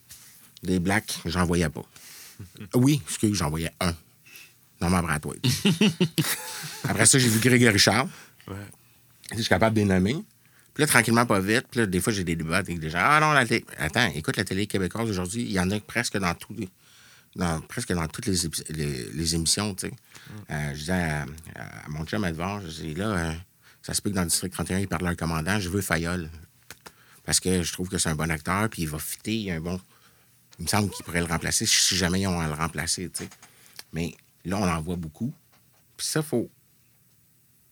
des 0.62 0.78
blacks, 0.78 1.18
j'en 1.24 1.44
voyais 1.44 1.68
pas. 1.68 1.84
Oui, 2.74 3.02
excuse, 3.06 3.36
j'en 3.36 3.50
voyais 3.50 3.70
un. 3.80 3.94
Norman 4.80 5.02
Brathwaite. 5.02 5.44
Après 6.88 7.04
ça, 7.04 7.18
j'ai 7.18 7.28
vu 7.28 7.38
Grégory 7.38 7.78
Charles. 7.78 8.08
Ouais. 8.48 8.54
Je 9.32 9.40
suis 9.40 9.48
capable 9.48 9.76
de 9.76 9.80
les 9.80 9.86
nommer. 9.86 10.24
Puis 10.72 10.82
là, 10.82 10.86
tranquillement, 10.86 11.26
pas 11.26 11.40
vite. 11.40 11.66
Puis 11.70 11.80
là, 11.80 11.86
des 11.86 12.00
fois, 12.00 12.12
j'ai 12.12 12.24
des 12.24 12.36
débats 12.36 12.58
avec 12.58 12.78
des 12.78 12.88
gens. 12.88 13.00
Ah 13.00 13.20
non, 13.20 13.32
la 13.32 13.44
télé. 13.44 13.64
Attends, 13.78 14.10
écoute, 14.14 14.38
la 14.38 14.44
télé 14.44 14.66
québécoise 14.66 15.10
aujourd'hui, 15.10 15.42
il 15.42 15.52
y 15.52 15.60
en 15.60 15.70
a 15.70 15.78
presque 15.80 16.16
dans 16.16 16.34
tous 16.34 16.54
les. 16.54 16.68
Dans, 17.36 17.60
presque 17.60 17.92
dans 17.92 18.08
toutes 18.08 18.26
les, 18.26 18.36
les, 18.70 19.04
les 19.12 19.34
émissions, 19.36 19.74
tu 19.74 19.86
sais. 19.88 19.92
Euh, 20.50 20.74
je 20.74 20.78
disais 20.78 20.92
à, 20.92 21.26
à 21.54 21.88
mon 21.88 22.04
chum 22.04 22.24
Edouard, 22.24 22.60
je 22.62 22.82
dis 22.82 22.94
là, 22.94 23.06
euh, 23.06 23.32
ça 23.82 23.94
se 23.94 24.02
peut 24.02 24.10
que 24.10 24.16
dans 24.16 24.22
le 24.22 24.28
district 24.28 24.52
31, 24.52 24.80
il 24.80 24.88
parle 24.88 25.06
à 25.06 25.10
un 25.10 25.14
commandant, 25.14 25.60
je 25.60 25.68
veux 25.68 25.80
Fayol. 25.80 26.28
Parce 27.24 27.38
que 27.38 27.62
je 27.62 27.72
trouve 27.72 27.88
que 27.88 27.98
c'est 27.98 28.08
un 28.08 28.16
bon 28.16 28.30
acteur, 28.30 28.68
puis 28.68 28.82
il 28.82 28.88
va 28.88 28.98
fitter, 28.98 29.34
il 29.34 29.42
y 29.42 29.50
a 29.50 29.54
un 29.54 29.60
bon. 29.60 29.80
Il 30.58 30.64
me 30.64 30.68
semble 30.68 30.90
qu'il 30.90 31.04
pourrait 31.04 31.20
le 31.20 31.26
remplacer 31.26 31.66
si 31.66 31.96
jamais 31.96 32.22
ils 32.22 32.26
ont 32.26 32.40
à 32.40 32.48
le 32.48 32.54
remplacer, 32.54 33.08
tu 33.10 33.24
sais. 33.24 33.30
Mais 33.92 34.14
là, 34.44 34.58
on 34.58 34.68
en 34.68 34.80
voit 34.80 34.96
beaucoup. 34.96 35.32
Puis 35.96 36.06
ça, 36.06 36.22
faut, 36.22 36.50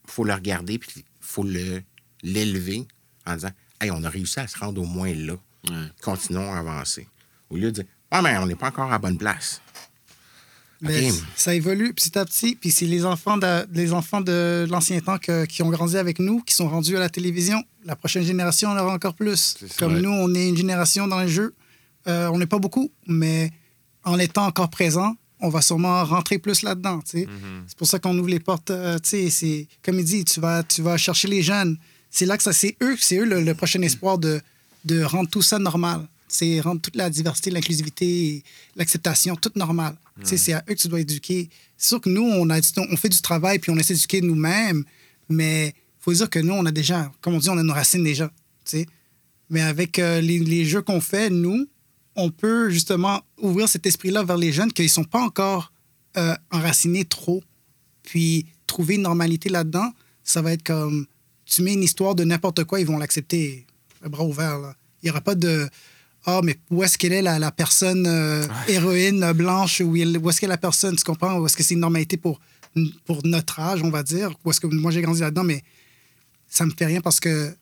faut 0.05 0.23
le 0.23 0.33
regarder, 0.33 0.79
puis 0.79 0.91
il 0.95 1.03
faut 1.19 1.43
le, 1.43 1.83
l'élever 2.23 2.87
en 3.25 3.35
disant 3.35 3.51
Hey, 3.81 3.91
on 3.91 4.03
a 4.03 4.09
réussi 4.09 4.39
à 4.39 4.47
se 4.47 4.57
rendre 4.57 4.81
au 4.81 4.85
moins 4.85 5.13
là. 5.13 5.35
Ouais. 5.69 5.87
Continuons 6.01 6.53
à 6.53 6.59
avancer. 6.59 7.07
Au 7.49 7.55
lieu 7.55 7.71
de 7.71 7.81
dire 7.81 7.85
Ah, 8.11 8.21
mais 8.21 8.37
on 8.37 8.45
n'est 8.47 8.55
pas 8.55 8.67
encore 8.67 8.85
à 8.87 8.91
la 8.91 8.97
bonne 8.99 9.17
place. 9.17 9.61
Mais 10.81 11.09
ça 11.35 11.53
évolue 11.53 11.93
petit 11.93 12.17
à 12.17 12.23
petit. 12.25 12.55
Puis 12.55 12.71
c'est 12.71 12.85
les 12.85 13.05
enfants 13.05 13.37
de, 13.37 13.67
les 13.73 13.91
enfants 13.91 14.21
de 14.21 14.65
l'ancien 14.69 14.99
temps 15.01 15.17
que- 15.17 15.45
qui 15.45 15.61
ont 15.61 15.69
grandi 15.69 15.97
avec 15.97 16.19
nous, 16.19 16.41
qui 16.41 16.53
sont 16.55 16.69
rendus 16.69 16.95
à 16.95 16.99
la 16.99 17.09
télévision. 17.09 17.61
La 17.83 17.97
prochaine 17.97 18.23
génération 18.23 18.69
en 18.69 18.77
aura 18.77 18.93
encore 18.93 19.13
plus. 19.13 19.57
Comme 19.77 19.95
Ouais. 19.95 20.01
nous, 20.01 20.09
on 20.09 20.33
est 20.33 20.47
une 20.47 20.55
génération 20.57 21.05
dans 21.07 21.19
les 21.19 21.27
jeux. 21.27 21.53
Euh, 22.07 22.29
on 22.31 22.37
n'est 22.37 22.45
pas 22.45 22.59
beaucoup, 22.59 22.89
mais 23.07 23.51
en 24.05 24.17
étant 24.19 24.45
encore 24.45 24.69
présent, 24.69 25.17
on 25.41 25.49
va 25.49 25.61
sûrement 25.61 26.03
rentrer 26.05 26.39
plus 26.39 26.61
là-dedans. 26.63 27.01
sais. 27.05 27.27
C'est 27.67 27.77
pour 27.77 27.87
ça 27.87 27.99
qu'on 27.99 28.17
ouvre 28.17 28.29
les 28.29 28.39
portes. 28.39 28.71
euh, 28.71 28.97
c'est 29.03 29.67
comme 29.83 29.99
il 29.99 30.05
dit, 30.05 30.23
tu 30.23 30.39
vas, 30.39 30.63
tu 30.63 30.81
vas 30.81 30.95
chercher 30.95 31.27
les 31.27 31.41
jeunes. 31.43 31.77
C'est 32.09 32.25
là 32.25 32.37
que 32.37 32.43
ça, 32.43 32.53
c'est 32.53 32.77
eux, 32.81 32.95
c'est 32.97 33.17
eux 33.17 33.25
le, 33.25 33.41
le 33.43 33.53
prochain 33.53 33.81
espoir 33.81 34.17
de, 34.17 34.39
de 34.85 35.03
rendre 35.03 35.29
tout 35.29 35.41
ça 35.41 35.59
normal. 35.59 36.07
C'est 36.31 36.59
rendre 36.61 36.81
toute 36.81 36.95
la 36.95 37.09
diversité, 37.09 37.49
l'inclusivité, 37.51 38.43
l'acceptation, 38.75 39.35
tout 39.35 39.51
normal. 39.55 39.95
Tu 40.21 40.27
sais, 40.27 40.37
C'est 40.37 40.53
à 40.53 40.63
eux 40.69 40.73
que 40.73 40.79
tu 40.79 40.87
dois 40.87 40.99
éduquer. 41.01 41.49
C'est 41.77 41.87
sûr 41.89 42.01
que 42.01 42.09
nous, 42.09 42.21
on, 42.23 42.49
a, 42.49 42.59
on 42.91 42.97
fait 42.97 43.09
du 43.09 43.21
travail 43.21 43.59
puis 43.59 43.71
on 43.71 43.77
essaie 43.77 43.93
d'éduquer 43.93 44.21
nous-mêmes, 44.21 44.83
mais 45.27 45.67
il 45.69 46.03
faut 46.03 46.13
dire 46.13 46.29
que 46.29 46.39
nous, 46.39 46.53
on 46.53 46.65
a 46.65 46.71
déjà, 46.71 47.11
comme 47.21 47.33
on 47.35 47.39
dit, 47.39 47.49
on 47.49 47.57
a 47.57 47.63
nos 47.63 47.73
racines 47.73 48.03
déjà. 48.03 48.27
tu 48.65 48.77
sais. 48.77 48.85
Mais 49.49 49.61
avec 49.61 49.97
euh, 49.99 50.21
les, 50.21 50.39
les 50.39 50.65
jeux 50.65 50.81
qu'on 50.81 51.01
fait, 51.01 51.29
nous, 51.29 51.67
on 52.15 52.29
peut 52.31 52.69
justement 52.69 53.21
ouvrir 53.37 53.67
cet 53.67 53.85
esprit-là 53.85 54.23
vers 54.23 54.37
les 54.37 54.51
jeunes 54.51 54.71
qui 54.71 54.83
ne 54.83 54.87
sont 54.87 55.03
pas 55.05 55.21
encore 55.21 55.71
euh, 56.17 56.35
enracinés 56.51 57.05
trop. 57.05 57.43
Puis 58.03 58.45
trouver 58.67 58.95
une 58.95 59.03
normalité 59.03 59.49
là-dedans, 59.49 59.91
ça 60.23 60.41
va 60.41 60.53
être 60.53 60.63
comme 60.63 61.05
tu 61.45 61.63
mets 61.63 61.73
une 61.73 61.83
histoire 61.83 62.13
de 62.15 62.23
n'importe 62.23 62.63
quoi, 62.65 62.79
ils 62.79 62.85
vont 62.85 62.97
l'accepter 62.97 63.65
le 64.03 64.09
bras 64.09 64.23
ouvert. 64.23 64.59
là. 64.59 64.75
Il 65.01 65.05
n'y 65.05 65.09
aura 65.11 65.21
pas 65.21 65.35
de 65.35 65.67
Ah, 66.25 66.41
mais 66.43 66.57
où 66.69 66.83
est-ce 66.83 66.97
qu'elle 66.97 67.13
est 67.13 67.21
la, 67.21 67.39
la 67.39 67.51
personne 67.51 68.05
euh, 68.07 68.45
héroïne 68.67 69.31
blanche? 69.33 69.81
Ou 69.81 69.95
il- 69.95 70.17
où 70.17 70.29
est-ce 70.29 70.39
qu'elle 70.41 70.49
est 70.49 70.53
la 70.53 70.57
personne, 70.57 70.95
tu 70.95 71.03
comprends? 71.03 71.37
Où 71.39 71.45
est-ce 71.45 71.55
que 71.57 71.63
c'est 71.63 71.73
une 71.75 71.79
normalité 71.79 72.17
pour, 72.17 72.39
pour 73.05 73.25
notre 73.25 73.59
âge, 73.59 73.81
on 73.83 73.89
va 73.89 74.03
dire? 74.03 74.31
Ou 74.43 74.51
est-ce 74.51 74.59
que 74.59 74.67
moi 74.67 74.91
j'ai 74.91 75.01
grandi 75.01 75.21
là-dedans, 75.21 75.43
mais 75.45 75.63
ça 76.47 76.65
me 76.65 76.71
fait 76.71 76.85
rien 76.85 77.01
parce 77.01 77.19
que 77.19 77.55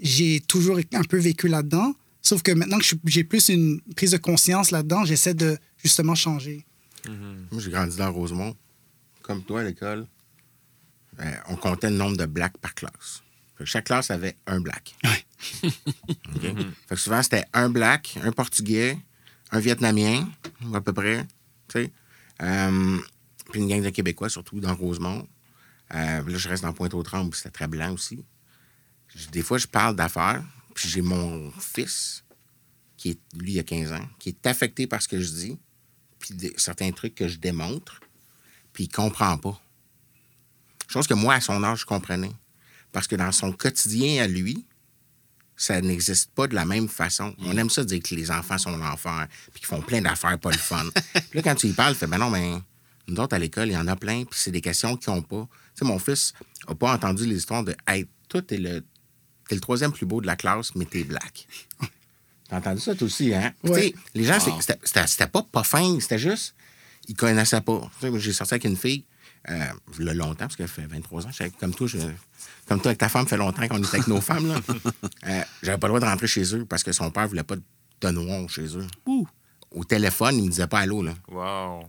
j'ai 0.00 0.40
toujours 0.40 0.78
un 0.92 1.02
peu 1.04 1.18
vécu 1.18 1.48
là-dedans. 1.48 1.94
Sauf 2.22 2.42
que 2.42 2.52
maintenant 2.52 2.78
que 2.78 2.84
j'ai 3.06 3.24
plus 3.24 3.48
une 3.48 3.80
prise 3.96 4.10
de 4.12 4.16
conscience 4.18 4.70
là-dedans, 4.70 5.04
j'essaie 5.04 5.34
de 5.34 5.58
justement 5.82 6.14
changer. 6.14 6.64
Moi, 7.08 7.60
j'ai 7.62 7.70
grandi 7.70 7.96
dans 7.96 8.12
Rosemont. 8.12 8.56
Comme 9.22 9.42
toi 9.44 9.60
à 9.60 9.64
l'école, 9.64 10.06
euh, 11.20 11.24
on 11.48 11.56
comptait 11.56 11.90
le 11.90 11.96
nombre 11.96 12.16
de 12.16 12.26
blacks 12.26 12.58
par 12.58 12.74
classe. 12.74 13.22
Que 13.56 13.64
chaque 13.64 13.86
classe 13.86 14.10
avait 14.10 14.36
un 14.46 14.60
black. 14.60 14.94
OK? 15.64 16.42
Fait 16.42 16.94
que 16.94 16.96
souvent, 16.96 17.22
c'était 17.22 17.44
un 17.52 17.68
black, 17.68 18.18
un 18.22 18.32
portugais, 18.32 18.98
un 19.50 19.58
vietnamien, 19.60 20.28
à 20.74 20.80
peu 20.80 20.92
près. 20.92 21.26
Euh, 22.42 22.98
puis 23.50 23.60
une 23.60 23.68
gang 23.68 23.82
de 23.82 23.90
Québécois, 23.90 24.28
surtout 24.28 24.60
dans 24.60 24.74
Rosemont. 24.74 25.26
Euh, 25.94 26.22
là, 26.28 26.38
je 26.38 26.48
reste 26.48 26.62
dans 26.62 26.72
Pointe-aux-Trembles, 26.72 27.34
c'était 27.34 27.50
très 27.50 27.66
blanc 27.68 27.92
aussi. 27.92 28.24
Des 29.32 29.42
fois, 29.42 29.58
je 29.58 29.66
parle 29.66 29.94
d'affaires, 29.96 30.42
puis 30.74 30.88
j'ai 30.88 31.00
mon 31.02 31.50
fils, 31.52 32.24
qui 32.96 33.10
est, 33.10 33.20
lui, 33.36 33.52
il 33.52 33.58
a 33.60 33.62
15 33.62 33.92
ans, 33.92 34.08
qui 34.18 34.30
est 34.30 34.46
affecté 34.46 34.86
par 34.86 35.00
ce 35.00 35.08
que 35.08 35.20
je 35.20 35.30
dis, 35.30 35.58
puis 36.18 36.34
des- 36.34 36.54
certains 36.56 36.90
trucs 36.92 37.14
que 37.14 37.28
je 37.28 37.38
démontre, 37.38 38.00
puis 38.72 38.84
il 38.84 38.88
comprend 38.88 39.38
pas. 39.38 39.60
Chose 40.88 41.06
que 41.06 41.14
moi, 41.14 41.34
à 41.34 41.40
son 41.40 41.62
âge, 41.62 41.80
je 41.80 41.86
comprenais. 41.86 42.32
Parce 42.92 43.06
que 43.06 43.16
dans 43.16 43.32
son 43.32 43.52
quotidien 43.52 44.22
à 44.22 44.26
lui, 44.26 44.66
ça 45.56 45.80
n'existe 45.80 46.30
pas 46.32 46.46
de 46.46 46.54
la 46.54 46.64
même 46.64 46.88
façon. 46.88 47.34
On 47.38 47.56
aime 47.56 47.70
ça 47.70 47.82
dire 47.84 48.02
que 48.02 48.14
les 48.14 48.30
enfants 48.30 48.58
sont 48.58 48.76
l'enfer, 48.76 49.26
puis 49.52 49.60
qu'ils 49.60 49.66
font 49.68 49.80
plein 49.80 50.00
d'affaires 50.02 50.38
pas 50.38 50.50
le 50.50 50.58
fun. 50.58 50.84
puis 51.14 51.22
là, 51.38 51.42
quand 51.42 51.54
tu 51.54 51.66
y 51.68 51.72
parles, 51.72 51.94
il 51.94 51.96
fait, 51.96 52.06
ben 52.06 52.18
non, 52.18 52.30
mais 52.30 52.52
nous 53.08 53.16
autres, 53.16 53.34
à 53.34 53.38
l'école, 53.38 53.68
il 53.68 53.72
y 53.72 53.76
en 53.76 53.86
a 53.88 53.96
plein, 53.96 54.24
puis 54.24 54.38
c'est 54.38 54.50
des 54.50 54.60
questions 54.60 54.96
qu'ils 54.96 55.12
n'ont 55.12 55.22
pas. 55.22 55.48
Tu 55.74 55.80
sais, 55.80 55.84
mon 55.84 55.98
fils 55.98 56.32
n'a 56.68 56.74
pas 56.74 56.92
entendu 56.92 57.26
les 57.26 57.36
histoires 57.36 57.64
de, 57.64 57.74
hey, 57.86 58.06
toi, 58.28 58.42
t'es 58.42 58.58
le, 58.58 58.84
t'es 59.48 59.54
le 59.54 59.60
troisième 59.60 59.92
plus 59.92 60.06
beau 60.06 60.20
de 60.20 60.26
la 60.26 60.36
classe, 60.36 60.74
mais 60.74 60.84
t'es 60.84 61.04
black. 61.04 61.46
T'as 62.48 62.58
entendu 62.58 62.80
ça, 62.80 62.94
toi 62.94 63.06
aussi, 63.06 63.34
hein? 63.34 63.52
Ouais. 63.64 63.70
tu 63.80 63.88
sais, 63.88 63.94
les 64.14 64.24
gens, 64.24 64.38
Wow. 64.46 64.60
c'était- 64.60 65.26
pas 65.26 65.42
pas 65.42 65.64
fin, 65.64 65.98
c'était 66.00 66.18
juste, 66.18 66.54
ils 67.08 67.14
connaissaient 67.16 67.60
pas. 67.60 67.80
Tu 67.94 68.00
sais, 68.02 68.10
moi, 68.10 68.18
J'ai 68.18 68.32
sorti 68.32 68.54
avec 68.54 68.64
une 68.64 68.76
fille, 68.76 69.04
euh, 69.50 70.08
a 70.10 70.14
longtemps, 70.14 70.34
parce 70.38 70.56
qu'elle 70.56 70.68
fait 70.68 70.86
23 70.86 71.26
ans. 71.26 71.30
Comme 71.60 71.74
toi, 71.74 71.86
je- 71.86 71.98
comme 72.68 72.80
toi, 72.80 72.88
avec 72.90 72.98
ta 72.98 73.08
femme, 73.08 73.26
fait 73.26 73.36
longtemps 73.36 73.66
qu'on 73.68 73.78
était 73.78 73.94
avec 73.96 74.08
nos 74.08 74.20
femmes, 74.20 74.48
là. 74.48 74.56
Euh, 75.26 75.42
J'avais 75.62 75.78
pas 75.78 75.86
le 75.86 75.92
droit 75.92 76.00
de 76.00 76.04
rentrer 76.06 76.26
chez 76.26 76.54
eux 76.54 76.64
parce 76.64 76.82
que 76.82 76.92
son 76.92 77.10
père 77.10 77.28
voulait 77.28 77.42
pas 77.44 77.56
de 77.56 78.10
noir 78.10 78.48
chez 78.50 78.76
eux. 78.76 78.86
Au 79.70 79.84
téléphone, 79.84 80.36
il 80.36 80.44
me 80.44 80.50
disait 80.50 80.66
pas 80.66 80.80
allô, 80.80 81.02
là. 81.02 81.14
Wow. 81.28 81.84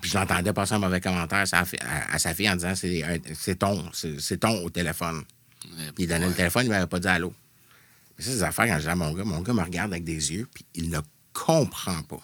Puis 0.00 0.10
je 0.10 0.18
l'entendais 0.18 0.52
passer 0.52 0.74
un 0.74 0.78
mauvais 0.78 1.00
commentaire 1.00 1.38
à 1.40 2.18
sa, 2.18 2.34
fille 2.34 2.48
en 2.48 2.54
disant 2.56 2.74
c'est 2.76 3.56
ton, 3.58 3.90
c'est 3.92 4.38
ton 4.38 4.62
au 4.64 4.70
téléphone. 4.70 5.24
Puis 5.94 6.04
il 6.04 6.06
donnait 6.06 6.28
le 6.28 6.34
téléphone, 6.34 6.66
il 6.66 6.68
m'avait 6.68 6.86
pas 6.86 7.00
dit 7.00 7.08
allô. 7.08 7.34
Mais 8.16 8.24
ça, 8.24 8.30
c'est 8.30 8.36
des 8.36 8.42
affaires 8.44 8.66
quand 8.66 8.76
je 8.76 8.82
dis 8.82 8.88
à 8.88 8.94
mon 8.94 9.12
gars, 9.12 9.24
mon 9.24 9.40
gars 9.40 9.52
me 9.52 9.62
regarde 9.62 9.92
avec 9.92 10.04
des 10.04 10.32
yeux, 10.32 10.46
puis 10.54 10.64
il 10.74 10.88
ne 10.90 11.00
comprend 11.32 12.00
pas. 12.04 12.20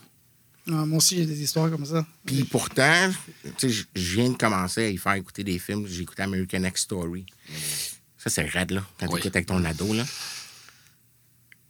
Ah, 0.66 0.86
moi 0.86 0.96
aussi, 0.98 1.16
j'ai 1.16 1.26
des 1.26 1.42
histoires 1.42 1.70
comme 1.70 1.84
ça. 1.84 2.06
Puis 2.24 2.44
pourtant, 2.44 3.10
tu 3.58 3.70
sais, 3.70 3.86
je 3.94 4.14
viens 4.16 4.30
de 4.30 4.36
commencer 4.36 4.84
à 4.84 4.88
y 4.88 4.96
faire 4.96 5.14
écouter 5.14 5.44
des 5.44 5.58
films. 5.58 5.86
J'ai 5.86 6.02
écouté 6.02 6.22
American 6.22 6.60
Next 6.60 6.84
Story. 6.84 7.26
Ça, 8.16 8.30
c'est 8.30 8.44
raide, 8.44 8.70
là, 8.70 8.82
quand 8.98 9.06
tu 9.08 9.12
Oui. 9.14 9.20
écoutes 9.20 9.36
avec 9.36 9.46
ton 9.46 9.62
ado, 9.64 9.92
là. 9.92 10.04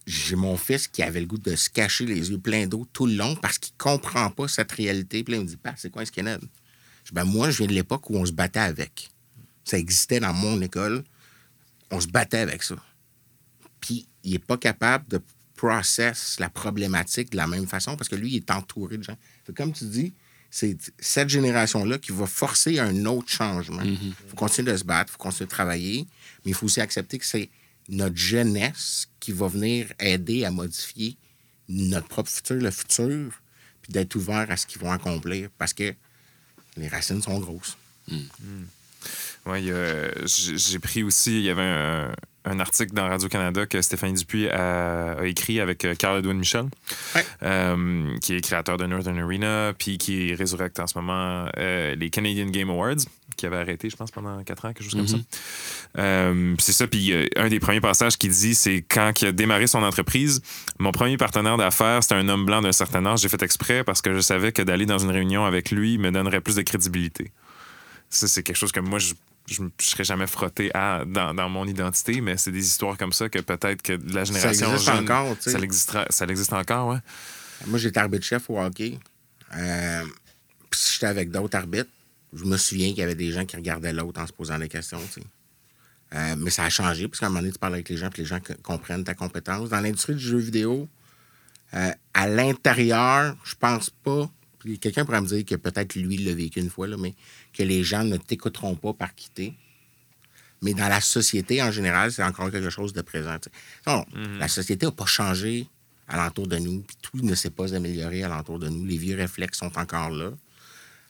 J'ai 0.07 0.35
mon 0.35 0.55
fils 0.55 0.87
qui 0.87 1.01
avait 1.01 1.19
le 1.19 1.25
goût 1.25 1.37
de 1.39 1.55
se 1.55 1.69
cacher 1.69 2.05
les 2.05 2.29
yeux 2.29 2.37
pleins 2.37 2.67
d'eau 2.67 2.87
tout 2.93 3.07
le 3.07 3.15
long 3.15 3.35
parce 3.35 3.57
qu'il 3.57 3.73
comprend 3.75 4.29
pas 4.29 4.47
cette 4.47 4.71
réalité. 4.71 5.23
Puis 5.23 5.33
là, 5.33 5.39
il 5.39 5.43
me 5.43 5.49
dit, 5.49 5.57
pas, 5.57 5.73
c'est 5.77 5.89
quoi 5.89 6.03
un 6.03 6.05
skinhead? 6.05 6.41
Je 7.03 7.09
dis, 7.09 7.13
ben, 7.13 7.25
moi, 7.25 7.49
je 7.49 7.57
viens 7.57 7.67
de 7.67 7.73
l'époque 7.73 8.09
où 8.09 8.15
on 8.15 8.25
se 8.25 8.31
battait 8.31 8.59
avec. 8.59 9.09
Ça 9.63 9.77
existait 9.79 10.19
dans 10.19 10.33
mon 10.33 10.61
école. 10.61 11.03
On 11.91 11.99
se 11.99 12.07
battait 12.07 12.37
avec 12.37 12.61
ça. 12.63 12.75
Puis, 13.81 14.07
il 14.23 14.33
n'est 14.33 14.39
pas 14.39 14.57
capable 14.57 15.07
de 15.07 15.19
process 15.55 16.37
la 16.39 16.49
problématique 16.49 17.31
de 17.31 17.37
la 17.37 17.47
même 17.47 17.67
façon 17.67 17.95
parce 17.97 18.09
que 18.09 18.15
lui, 18.15 18.31
il 18.31 18.35
est 18.37 18.51
entouré 18.51 18.97
de 18.97 19.03
gens. 19.03 19.17
Fait 19.45 19.53
comme 19.53 19.71
tu 19.73 19.85
dis, 19.85 20.13
c'est 20.51 20.77
cette 20.99 21.29
génération-là 21.29 21.97
qui 21.97 22.11
va 22.11 22.25
forcer 22.27 22.79
un 22.79 23.05
autre 23.05 23.29
changement. 23.29 23.81
Il 23.83 24.13
faut 24.29 24.35
continuer 24.35 24.71
de 24.71 24.77
se 24.77 24.83
battre, 24.83 25.11
il 25.11 25.13
faut 25.13 25.23
continuer 25.23 25.47
de 25.47 25.51
travailler, 25.51 26.07
mais 26.43 26.51
il 26.51 26.53
faut 26.53 26.65
aussi 26.67 26.81
accepter 26.81 27.17
que 27.17 27.25
c'est 27.25 27.49
notre 27.89 28.15
jeunesse 28.15 29.07
qui 29.19 29.31
va 29.31 29.47
venir 29.47 29.87
aider 29.99 30.45
à 30.45 30.51
modifier 30.51 31.17
notre 31.67 32.07
propre 32.07 32.29
futur, 32.29 32.55
le 32.57 32.71
futur, 32.71 33.41
puis 33.81 33.91
d'être 33.93 34.15
ouvert 34.15 34.49
à 34.49 34.57
ce 34.57 34.65
qu'ils 34.65 34.81
vont 34.81 34.91
accomplir 34.91 35.49
parce 35.57 35.73
que 35.73 35.93
les 36.77 36.87
racines 36.87 37.21
sont 37.21 37.39
grosses. 37.39 37.77
Y 39.47 39.71
a- 39.71 40.25
j'ai 40.25 40.57
j'ai 40.57 40.79
pris 40.79 41.03
aussi, 41.03 41.37
il 41.39 41.43
y 41.43 41.49
avait 41.49 41.61
un, 41.61 42.11
un 42.45 42.59
article 42.59 42.93
dans 42.93 43.07
Radio-Canada 43.09 43.65
que 43.65 43.81
Stéphanie 43.81 44.13
Dupuis 44.13 44.47
a, 44.49 45.13
a 45.19 45.25
écrit 45.25 45.59
avec 45.59 45.83
euh, 45.85 45.95
Carl 45.95 46.19
Edwin 46.19 46.37
Michel, 46.37 46.65
Ouais. 47.15 47.25
euh, 47.43 48.17
qui 48.21 48.35
est 48.35 48.41
créateur 48.41 48.77
de 48.77 48.85
Northern 48.85 49.17
Arena, 49.19 49.73
puis 49.77 49.97
qui 49.97 50.33
résurrecte 50.35 50.79
en 50.79 50.87
ce 50.87 50.97
moment 50.97 51.47
euh, 51.57 51.95
les 51.95 52.09
Canadian 52.09 52.45
Game 52.47 52.69
Awards, 52.69 52.95
qui 53.35 53.45
avait 53.45 53.57
arrêté, 53.57 53.89
je 53.89 53.95
pense, 53.95 54.11
pendant 54.11 54.41
quatre 54.43 54.65
ans, 54.65 54.73
quelque 54.73 54.83
chose 54.83 54.95
comme 54.95 55.07
ça. 55.07 55.17
Euh, 55.97 56.53
puis 56.55 56.63
c'est 56.63 56.71
ça, 56.71 56.87
puis 56.87 57.13
un 57.35 57.49
des 57.49 57.59
premiers 57.59 57.81
passages 57.81 58.17
qu'il 58.17 58.31
dit, 58.31 58.55
c'est 58.55 58.81
quand 58.87 59.21
il 59.21 59.27
a 59.27 59.31
démarré 59.31 59.67
son 59.67 59.83
entreprise, 59.83 60.41
mon 60.79 60.91
premier 60.91 61.17
partenaire 61.17 61.57
d'affaires, 61.57 62.01
c'était 62.03 62.15
un 62.15 62.29
homme 62.29 62.45
blanc 62.45 62.61
d'un 62.61 62.71
certain 62.71 63.05
âge. 63.05 63.19
J'ai 63.21 63.29
fait 63.29 63.41
exprès 63.43 63.83
parce 63.83 64.01
que 64.01 64.13
je 64.13 64.19
savais 64.21 64.51
que 64.51 64.61
d'aller 64.61 64.85
dans 64.85 64.99
une 64.99 65.09
réunion 65.11 65.45
avec 65.45 65.71
lui 65.71 65.97
me 65.97 66.11
donnerait 66.11 66.41
plus 66.41 66.55
de 66.55 66.61
crédibilité. 66.61 67.31
Ça, 68.09 68.27
c'est 68.27 68.43
quelque 68.43 68.55
chose 68.57 68.71
que 68.71 68.79
moi, 68.79 68.99
je 68.99 69.13
je 69.47 69.61
ne 69.63 69.69
serais 69.79 70.03
jamais 70.03 70.27
frotté 70.27 70.71
à 70.73 71.03
dans, 71.05 71.33
dans 71.33 71.49
mon 71.49 71.65
identité, 71.67 72.19
mais 72.21 72.37
c'est 72.37 72.51
des 72.51 72.65
histoires 72.65 72.97
comme 72.97 73.13
ça 73.13 73.29
que 73.29 73.39
peut-être 73.39 73.81
que 73.81 73.93
la 74.13 74.23
génération 74.23 74.71
existe 74.73 74.85
jeune, 74.91 75.03
encore, 75.03 75.35
tu 75.37 75.43
sais. 75.43 75.51
ça, 75.51 75.59
existera- 75.59 76.05
ça 76.09 76.25
existe 76.25 76.53
encore, 76.53 76.87
ouais. 76.89 76.99
Moi, 77.67 77.77
j'étais 77.79 77.99
arbitre-chef 77.99 78.49
au 78.49 78.59
hockey. 78.59 78.99
Euh, 79.55 80.03
puis 80.69 80.79
si 80.79 80.93
j'étais 80.93 81.05
avec 81.05 81.29
d'autres 81.31 81.57
arbitres, 81.57 81.89
je 82.33 82.43
me 82.43 82.57
souviens 82.57 82.89
qu'il 82.89 82.97
y 82.97 83.03
avait 83.03 83.15
des 83.15 83.31
gens 83.31 83.45
qui 83.45 83.55
regardaient 83.55 83.93
l'autre 83.93 84.19
en 84.19 84.27
se 84.27 84.33
posant 84.33 84.57
des 84.59 84.67
questions. 84.67 84.99
tu 85.13 85.21
sais. 85.21 85.27
Euh, 86.13 86.35
mais 86.37 86.49
ça 86.49 86.63
a 86.63 86.69
changé, 86.69 87.07
parce 87.07 87.19
qu'à 87.19 87.27
un 87.27 87.29
moment 87.29 87.41
donné, 87.41 87.51
tu 87.53 87.59
parles 87.59 87.73
avec 87.75 87.89
les 87.89 87.97
gens, 87.97 88.09
puis 88.09 88.21
les 88.23 88.27
gens 88.27 88.39
co- 88.39 88.53
comprennent 88.63 89.03
ta 89.03 89.13
compétence. 89.13 89.69
Dans 89.69 89.79
l'industrie 89.79 90.13
du 90.15 90.19
jeu 90.23 90.37
vidéo, 90.37 90.87
euh, 91.73 91.91
à 92.13 92.27
l'intérieur, 92.27 93.35
je 93.43 93.55
pense 93.55 93.89
pas. 93.89 94.29
puis 94.59 94.79
Quelqu'un 94.79 95.05
pourrait 95.05 95.21
me 95.21 95.27
dire 95.27 95.45
que 95.45 95.55
peut-être 95.55 95.95
lui 95.95 96.15
il 96.15 96.25
l'a 96.25 96.33
vécu 96.35 96.59
une 96.59 96.69
fois, 96.69 96.87
là, 96.87 96.95
mais 96.97 97.13
que 97.55 97.63
les 97.63 97.83
gens 97.83 98.03
ne 98.03 98.17
t'écouteront 98.17 98.75
pas 98.75 98.93
par 98.93 99.15
quitter. 99.15 99.53
Mais 100.61 100.73
dans 100.73 100.87
la 100.87 101.01
société, 101.01 101.61
en 101.61 101.71
général, 101.71 102.11
c'est 102.11 102.23
encore 102.23 102.51
quelque 102.51 102.69
chose 102.69 102.93
de 102.93 103.01
présent. 103.01 103.37
Non, 103.87 104.05
La 104.39 104.47
société 104.47 104.85
n'a 104.85 104.91
pas 104.91 105.05
changé 105.05 105.67
alentour 106.07 106.47
de 106.47 106.57
nous, 106.57 106.81
puis 106.81 106.97
tout 107.01 107.17
ne 107.17 107.33
s'est 107.35 107.49
pas 107.49 107.73
amélioré 107.73 108.23
alentour 108.23 108.59
de 108.59 108.69
nous. 108.69 108.85
Les 108.85 108.97
vieux 108.97 109.15
réflexes 109.15 109.57
sont 109.59 109.77
encore 109.77 110.09
là. 110.11 110.31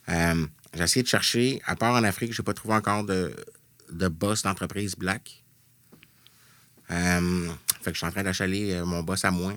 Euh, 0.10 0.46
j'ai 0.74 0.84
essayé 0.84 1.04
de 1.04 1.08
chercher, 1.08 1.62
à 1.66 1.76
part 1.76 1.96
en 1.96 2.04
Afrique, 2.04 2.34
je 2.34 2.42
n'ai 2.42 2.46
pas 2.46 2.54
trouvé 2.54 2.76
encore 2.76 3.04
de, 3.04 3.36
de 3.92 4.08
boss 4.08 4.44
d'entreprise 4.44 4.96
black. 4.96 5.44
Euh, 6.92 7.50
fait 7.82 7.92
que 7.92 7.94
je 7.94 7.98
suis 7.98 8.08
en 8.08 8.12
train 8.12 8.24
d'achaler 8.24 8.74
euh, 8.74 8.86
mon 8.86 9.04
boss 9.04 9.26
à 9.26 9.32
moi 9.32 9.54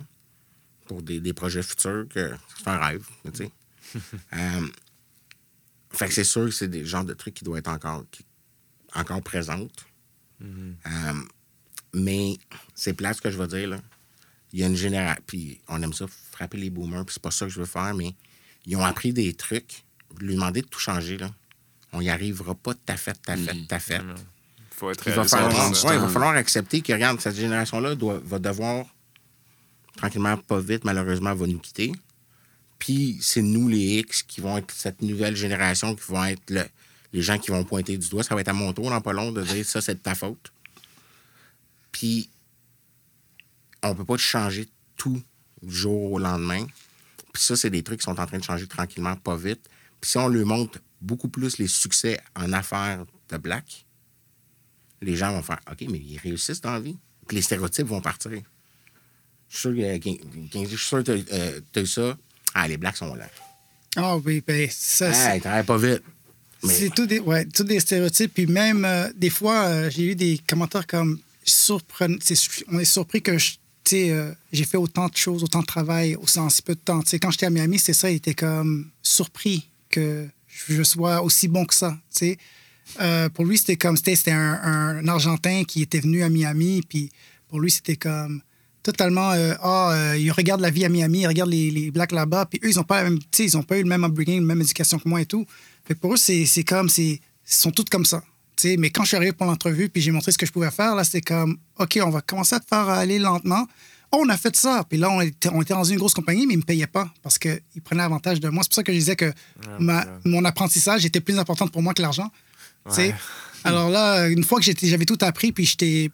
pour 0.86 1.02
des, 1.02 1.20
des 1.20 1.32
projets 1.32 1.62
futurs, 1.62 2.06
que 2.08 2.32
c'est 2.56 2.68
un 2.68 2.78
rêve, 2.78 3.06
tu 3.24 3.44
sais. 3.44 3.50
Euh, 4.34 4.68
fait 5.90 6.08
que 6.08 6.14
c'est 6.14 6.24
sûr 6.24 6.44
que 6.46 6.50
c'est 6.50 6.68
des 6.68 6.84
genres 6.84 7.04
de 7.04 7.14
trucs 7.14 7.34
qui 7.34 7.44
doivent 7.44 7.58
être 7.60 7.68
encore, 7.68 8.04
qui- 8.10 8.24
encore 8.94 9.22
présentes. 9.22 9.86
Euh, 10.86 11.12
mais 11.94 12.36
c'est 12.74 12.92
plate 12.94 13.16
ce 13.16 13.20
que 13.22 13.30
je 13.30 13.38
veux 13.38 13.46
dire, 13.46 13.68
là. 13.68 13.80
Il 14.52 14.60
y 14.60 14.64
a 14.64 14.66
une 14.66 14.76
génération. 14.76 15.22
Puis 15.26 15.60
on 15.68 15.82
aime 15.82 15.92
ça, 15.92 16.06
frapper 16.30 16.56
les 16.58 16.70
boomers, 16.70 17.04
puis 17.04 17.14
c'est 17.14 17.22
pas 17.22 17.30
ça 17.30 17.46
que 17.46 17.52
je 17.52 17.58
veux 17.60 17.66
faire, 17.66 17.94
mais 17.94 18.14
ils 18.66 18.76
ont 18.76 18.84
appris 18.84 19.12
des 19.12 19.34
trucs. 19.34 19.84
Lui 20.20 20.34
demander 20.34 20.62
de 20.62 20.66
tout 20.66 20.78
changer, 20.80 21.18
là. 21.18 21.30
On 21.92 22.00
y 22.00 22.08
arrivera 22.10 22.54
pas 22.54 22.74
de 22.74 22.78
ta 22.78 22.96
fait, 22.96 23.20
ta 23.22 23.36
fait, 23.36 23.66
ta 23.66 23.78
fait. 23.78 23.98
faut 24.70 24.90
être 24.90 25.06
Il 25.08 25.12
va, 25.16 25.22
falloir, 25.36 25.52
ouais, 25.84 25.96
il 25.96 26.00
va 26.00 26.08
falloir 26.12 26.34
accepter 26.36 26.80
que, 26.82 26.92
regarde, 26.92 27.20
cette 27.20 27.34
génération-là 27.36 27.94
doit- 27.94 28.20
va 28.24 28.38
devoir, 28.38 28.86
tranquillement, 29.96 30.36
pas 30.36 30.60
vite, 30.60 30.84
malheureusement, 30.84 31.34
va 31.34 31.46
nous 31.46 31.58
quitter. 31.58 31.92
Puis 32.78 33.18
c'est 33.20 33.42
nous, 33.42 33.68
les 33.68 33.98
X, 33.98 34.22
qui 34.22 34.40
vont 34.40 34.56
être 34.56 34.70
cette 34.72 35.02
nouvelle 35.02 35.34
génération, 35.36 35.94
qui 35.94 36.04
vont 36.12 36.24
être 36.24 36.50
le- 36.50 36.68
les 37.12 37.22
gens 37.22 37.38
qui 37.38 37.50
vont 37.50 37.64
pointer 37.64 37.96
du 37.98 38.08
doigt. 38.08 38.22
Ça 38.22 38.34
va 38.34 38.40
être 38.40 38.48
à 38.48 38.52
mon 38.52 38.72
tour, 38.72 38.90
dans 38.90 39.00
pas 39.00 39.12
long, 39.12 39.32
de 39.32 39.42
dire 39.42 39.64
ça, 39.66 39.80
c'est 39.80 39.94
de 39.94 40.00
ta 40.00 40.14
faute. 40.14 40.52
Puis 41.92 42.28
on 43.82 43.94
peut 43.94 44.04
pas 44.04 44.16
changer 44.16 44.68
tout 44.96 45.20
du 45.62 45.74
jour 45.74 46.12
au 46.12 46.18
lendemain. 46.18 46.66
Puis 47.32 47.42
ça, 47.42 47.56
c'est 47.56 47.70
des 47.70 47.82
trucs 47.82 48.00
qui 48.00 48.04
sont 48.04 48.18
en 48.20 48.26
train 48.26 48.38
de 48.38 48.44
changer 48.44 48.66
tranquillement, 48.66 49.16
pas 49.16 49.36
vite. 49.36 49.68
Puis 50.00 50.10
si 50.10 50.18
on 50.18 50.28
lui 50.28 50.44
montre 50.44 50.78
beaucoup 51.00 51.28
plus 51.28 51.58
les 51.58 51.66
succès 51.68 52.20
en 52.36 52.52
affaires 52.52 53.04
de 53.30 53.36
Black, 53.36 53.84
les 55.00 55.16
gens 55.16 55.32
vont 55.32 55.42
faire 55.42 55.60
OK, 55.70 55.84
mais 55.90 55.98
ils 55.98 56.18
réussissent 56.18 56.60
dans 56.60 56.72
la 56.72 56.80
vie. 56.80 56.96
Puis 57.26 57.36
les 57.36 57.42
stéréotypes 57.42 57.86
vont 57.86 58.00
partir. 58.00 58.30
Je 59.50 59.56
suis 59.58 59.68
sûr 59.68 59.74
que, 59.74 59.98
que 59.98 61.70
tu 61.70 61.78
as 61.78 61.82
eu 61.82 61.86
ça. 61.86 62.16
Ah, 62.54 62.66
les 62.68 62.76
Blacks 62.76 62.96
sont 62.96 63.14
là. 63.14 63.28
Ah 63.96 64.16
oui, 64.18 64.42
ben 64.46 64.68
ça, 64.70 65.12
c'est- 65.12 65.26
Ah, 65.26 65.36
ils 65.36 65.40
travaillent 65.40 65.64
pas 65.64 65.78
vite. 65.78 66.02
Mais 66.64 66.74
C'est 66.74 66.90
tout 66.90 67.06
des, 67.06 67.20
ouais, 67.20 67.44
tout 67.46 67.62
des 67.64 67.78
stéréotypes. 67.80 68.34
Puis 68.34 68.46
même, 68.46 68.84
euh, 68.84 69.08
des 69.16 69.30
fois, 69.30 69.64
euh, 69.66 69.90
j'ai 69.90 70.04
eu 70.10 70.14
des 70.16 70.40
commentaires 70.48 70.86
comme 70.86 71.18
surprenant. 71.44 72.16
c'est- 72.20 72.64
On 72.68 72.78
est 72.78 72.84
surpris 72.84 73.22
que 73.22 73.38
je- 73.38 73.56
euh, 73.92 74.32
j'ai 74.52 74.64
fait 74.64 74.76
autant 74.76 75.08
de 75.08 75.16
choses, 75.16 75.42
autant 75.44 75.60
de 75.60 75.66
travail 75.66 76.14
aussi 76.16 76.38
en 76.38 76.50
si 76.50 76.60
peu 76.62 76.74
de 76.74 76.80
temps. 76.80 77.00
Tu 77.02 77.10
sais, 77.10 77.18
quand 77.18 77.30
j'étais 77.30 77.46
à 77.46 77.50
Miami, 77.50 77.78
c'est 77.78 77.92
ça, 77.94 78.10
il 78.10 78.16
était 78.16 78.34
comme 78.34 78.90
surpris 79.02 79.68
que 79.88 80.26
je 80.68 80.82
sois 80.82 81.22
aussi 81.22 81.48
bon 81.48 81.64
que 81.64 81.74
ça. 81.74 81.96
Euh, 83.00 83.28
pour 83.28 83.44
lui, 83.44 83.56
c'était 83.58 83.76
comme 83.76 83.96
c'était 83.96 84.16
c'était 84.16 84.32
un, 84.32 84.60
un 84.62 85.08
Argentin 85.08 85.62
qui 85.64 85.82
était 85.82 86.00
venu 86.00 86.22
à 86.22 86.28
Miami. 86.28 86.82
Puis 86.88 87.10
pour 87.48 87.60
lui, 87.60 87.70
c'était 87.70 87.96
comme 87.96 88.42
totalement 88.82 89.32
euh, 89.32 89.54
ah 89.60 89.90
euh, 89.92 90.16
il 90.18 90.30
regarde 90.30 90.60
la 90.60 90.70
vie 90.70 90.84
à 90.84 90.88
Miami, 90.88 91.20
il 91.20 91.26
regarde 91.26 91.50
les, 91.50 91.70
les 91.70 91.90
blacks 91.90 92.12
là-bas, 92.12 92.46
puis 92.46 92.60
eux 92.64 92.68
ils 92.70 92.78
ont 92.80 92.84
pas 92.84 93.02
la 93.02 93.10
même, 93.10 93.18
tu 93.18 93.26
sais, 93.32 93.44
ils 93.44 93.56
ont 93.56 93.62
pas 93.62 93.78
eu 93.78 93.82
le 93.82 93.88
même 93.88 94.04
upbringing, 94.04 94.40
la 94.40 94.46
même 94.46 94.60
éducation 94.60 94.98
que 94.98 95.08
moi 95.08 95.20
et 95.20 95.26
tout. 95.26 95.44
Fait 95.86 95.94
que 95.94 95.98
pour 96.00 96.14
eux 96.14 96.16
c'est 96.16 96.46
comme 96.64 96.88
c'est 96.88 97.02
ils 97.04 97.20
sont 97.44 97.70
tous 97.70 97.84
comme 97.90 98.04
ça. 98.04 98.22
tu 98.56 98.68
sais. 98.68 98.76
mais 98.76 98.90
quand 98.90 99.02
je 99.02 99.08
suis 99.08 99.16
arrivé 99.16 99.32
pour 99.32 99.46
l'entrevue 99.46 99.88
puis 99.88 100.02
j'ai 100.02 100.10
montré 100.10 100.32
ce 100.32 100.38
que 100.38 100.46
je 100.46 100.52
pouvais 100.52 100.70
faire 100.70 100.94
là, 100.94 101.04
c'était 101.04 101.20
comme 101.22 101.58
OK, 101.78 101.98
on 102.02 102.10
va 102.10 102.20
commencer 102.20 102.54
à 102.56 102.60
te 102.60 102.66
faire 102.66 102.88
aller 102.88 103.18
lentement. 103.18 103.66
Oh, 104.10 104.22
on 104.24 104.28
a 104.30 104.38
fait 104.38 104.56
ça. 104.56 104.84
Puis 104.88 104.96
là, 104.96 105.10
on 105.10 105.20
était, 105.20 105.50
on 105.52 105.60
était 105.60 105.74
dans 105.74 105.84
une 105.84 105.98
grosse 105.98 106.14
compagnie, 106.14 106.46
mais 106.46 106.54
ils 106.54 106.56
ne 106.56 106.62
me 106.62 106.66
payaient 106.66 106.86
pas 106.86 107.12
parce 107.22 107.36
qu'ils 107.38 107.60
prenaient 107.84 108.04
avantage 108.04 108.40
de 108.40 108.48
moi. 108.48 108.62
C'est 108.62 108.70
pour 108.70 108.76
ça 108.76 108.82
que 108.82 108.90
je 108.90 108.96
disais 108.98 109.16
que 109.16 109.30
ma- 109.78 110.06
mon 110.24 110.46
apprentissage 110.46 111.04
était 111.04 111.20
plus 111.20 111.38
important 111.38 111.68
pour 111.68 111.82
moi 111.82 111.92
que 111.92 112.00
l'argent. 112.00 112.32
Ouais. 112.86 113.14
Alors 113.64 113.90
là, 113.90 114.28
une 114.28 114.44
fois 114.44 114.60
que 114.60 114.64
j'avais 114.82 115.04
tout 115.04 115.18
appris, 115.20 115.52
puis 115.52 115.66
j'étais. 115.66 116.10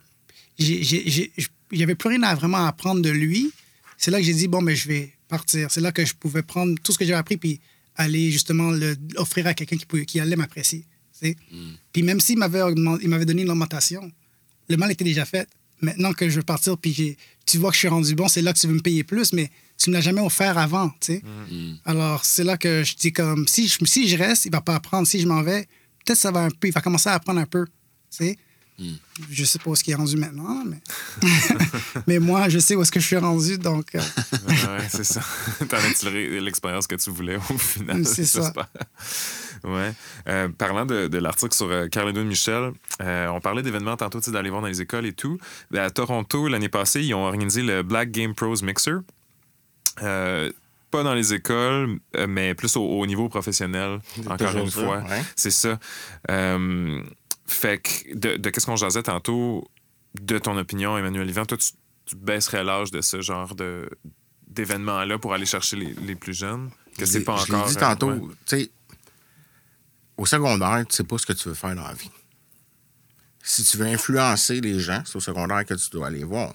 Avait 1.82 1.94
plus 1.94 2.08
rien 2.10 2.22
à 2.22 2.34
vraiment 2.34 2.64
apprendre 2.66 3.02
de 3.02 3.10
lui. 3.10 3.50
C'est 3.98 4.10
là 4.10 4.18
que 4.18 4.24
j'ai 4.24 4.34
dit, 4.34 4.48
bon, 4.48 4.60
mais 4.60 4.76
je 4.76 4.88
vais 4.88 5.12
partir. 5.28 5.70
C'est 5.70 5.80
là 5.80 5.92
que 5.92 6.04
je 6.04 6.14
pouvais 6.14 6.42
prendre 6.42 6.74
tout 6.82 6.92
ce 6.92 6.98
que 6.98 7.04
j'avais 7.04 7.18
appris, 7.18 7.36
puis 7.36 7.60
aller 7.96 8.30
justement 8.30 8.70
l'offrir 9.16 9.46
à 9.46 9.54
quelqu'un 9.54 9.76
qui, 9.76 9.86
pouvait- 9.86 10.04
qui 10.04 10.20
allait 10.20 10.36
m'apprécier. 10.36 10.84
sais. 11.12 11.36
Puis 11.92 12.02
même 12.02 12.20
s'il 12.20 12.38
m'avait 12.38 12.60
augment- 12.62 12.98
il 13.00 13.08
m'avait 13.08 13.24
donné 13.24 13.42
une 13.42 13.50
augmentation, 13.50 14.10
le 14.68 14.76
mal 14.76 14.90
était 14.90 15.04
déjà 15.04 15.24
fait. 15.24 15.48
Maintenant 15.80 16.12
que 16.12 16.28
je 16.28 16.36
veux 16.36 16.42
partir, 16.42 16.76
puis 16.78 17.16
tu 17.46 17.58
vois 17.58 17.70
que 17.70 17.74
je 17.74 17.80
suis 17.80 17.88
rendu 17.88 18.14
bon, 18.14 18.26
c'est 18.28 18.42
là 18.42 18.52
que 18.52 18.58
tu 18.58 18.66
veux 18.66 18.74
me 18.74 18.80
payer 18.80 19.04
plus, 19.04 19.32
mais 19.32 19.50
tu 19.76 19.90
me 19.90 19.94
l'as 19.94 20.00
jamais 20.00 20.20
offert 20.20 20.56
avant. 20.58 20.92
sais. 21.00 21.22
Alors, 21.84 22.24
c'est 22.24 22.44
là 22.44 22.56
que 22.56 22.82
je 22.84 22.94
dis 22.96 23.12
comme, 23.12 23.46
si 23.48 23.68
je, 23.68 23.76
si 23.84 24.08
je 24.08 24.16
reste, 24.16 24.46
il 24.46 24.52
va 24.52 24.60
pas 24.60 24.74
apprendre. 24.76 25.06
Si 25.06 25.20
je 25.20 25.26
m'en 25.26 25.42
vais, 25.42 25.66
peut-être 26.04 26.18
ça 26.18 26.30
va 26.30 26.44
un 26.44 26.50
peu, 26.50 26.68
il 26.68 26.72
va 26.72 26.80
commencer 26.80 27.08
à 27.08 27.14
apprendre 27.14 27.40
un 27.40 27.46
peu. 27.46 27.66
Sais. 28.78 28.84
Je 29.30 29.44
sais 29.44 29.58
pas 29.58 29.70
où 29.70 29.72
est-ce 29.74 29.84
qu'il 29.84 29.92
est 29.92 29.96
rendu 29.96 30.16
maintenant, 30.16 30.64
mais... 30.64 30.80
mais 32.06 32.18
moi, 32.18 32.48
je 32.48 32.58
sais 32.58 32.74
où 32.74 32.82
est-ce 32.82 32.90
que 32.92 33.00
je 33.00 33.06
suis 33.06 33.16
rendu, 33.16 33.58
donc... 33.58 33.94
euh, 33.94 34.00
ouais, 34.48 34.86
c'est 34.88 35.04
ça. 35.04 35.20
T'en 35.68 35.76
as 35.76 35.94
tiré 35.94 36.40
l'expérience 36.40 36.86
que 36.86 36.96
tu 36.96 37.10
voulais 37.10 37.36
au 37.36 37.58
final? 37.58 38.04
C'est 38.04 38.24
ça. 38.24 38.52
Ouais. 39.62 39.92
Euh, 40.28 40.48
parlant 40.48 40.84
de, 40.84 41.06
de 41.08 41.18
l'article 41.18 41.54
sur 41.54 41.70
euh, 41.70 41.88
Carl 41.88 42.08
Edwin 42.10 42.26
Michel, 42.26 42.72
euh, 43.00 43.28
on 43.28 43.40
parlait 43.40 43.62
d'événements 43.62 43.96
tantôt, 43.96 44.20
d'aller 44.20 44.50
voir 44.50 44.60
dans 44.60 44.68
les 44.68 44.82
écoles 44.82 45.06
et 45.06 45.12
tout. 45.14 45.38
À 45.74 45.90
Toronto, 45.90 46.48
l'année 46.48 46.68
passée, 46.68 47.02
ils 47.02 47.14
ont 47.14 47.24
organisé 47.24 47.62
le 47.62 47.82
Black 47.82 48.10
Game 48.10 48.34
Pros 48.34 48.62
Mixer. 48.62 48.96
Euh, 50.02 50.50
pas 50.90 51.02
dans 51.02 51.14
les 51.14 51.32
écoles, 51.34 51.98
mais 52.28 52.54
plus 52.54 52.76
au, 52.76 52.82
au 52.82 53.06
niveau 53.06 53.28
professionnel, 53.28 54.00
encore 54.26 54.56
une 54.56 54.70
ça, 54.70 54.82
fois. 54.82 54.98
ouais. 54.98 55.22
C'est 55.34 55.50
ça. 55.50 55.78
Euh, 56.30 57.02
fait 57.46 57.78
que 57.78 58.14
de, 58.14 58.36
de 58.36 58.50
qu'est-ce 58.50 58.66
qu'on 58.66 58.76
jasait 58.76 59.02
tantôt, 59.02 59.68
de 60.20 60.38
ton 60.38 60.56
opinion, 60.56 60.96
Emmanuel 60.96 61.28
Yvan, 61.28 61.44
toi, 61.44 61.58
tu, 61.58 61.72
tu 62.06 62.16
baisserais 62.16 62.64
l'âge 62.64 62.90
de 62.90 63.00
ce 63.00 63.20
genre 63.20 63.54
de 63.54 63.88
d'événements-là 64.48 65.18
pour 65.18 65.34
aller 65.34 65.46
chercher 65.46 65.76
les, 65.76 65.94
les 65.94 66.14
plus 66.14 66.34
jeunes? 66.34 66.70
Que 66.96 67.06
c'est 67.06 67.24
pas 67.24 67.36
je 67.36 67.52
encore. 67.52 67.68
dit 67.68 67.76
euh, 67.76 67.80
tantôt, 67.80 68.10
ouais. 68.12 68.34
tu 68.46 68.56
sais, 68.58 68.70
au 70.16 70.26
secondaire, 70.26 70.84
tu 70.88 70.94
sais 70.94 71.02
pas 71.04 71.18
ce 71.18 71.26
que 71.26 71.32
tu 71.32 71.48
veux 71.48 71.54
faire 71.54 71.74
dans 71.74 71.82
la 71.86 71.94
vie. 71.94 72.10
Si 73.42 73.64
tu 73.64 73.76
veux 73.76 73.86
influencer 73.86 74.60
les 74.60 74.78
gens, 74.78 75.02
c'est 75.04 75.16
au 75.16 75.20
secondaire 75.20 75.64
que 75.66 75.74
tu 75.74 75.90
dois 75.90 76.06
aller 76.06 76.22
voir. 76.24 76.54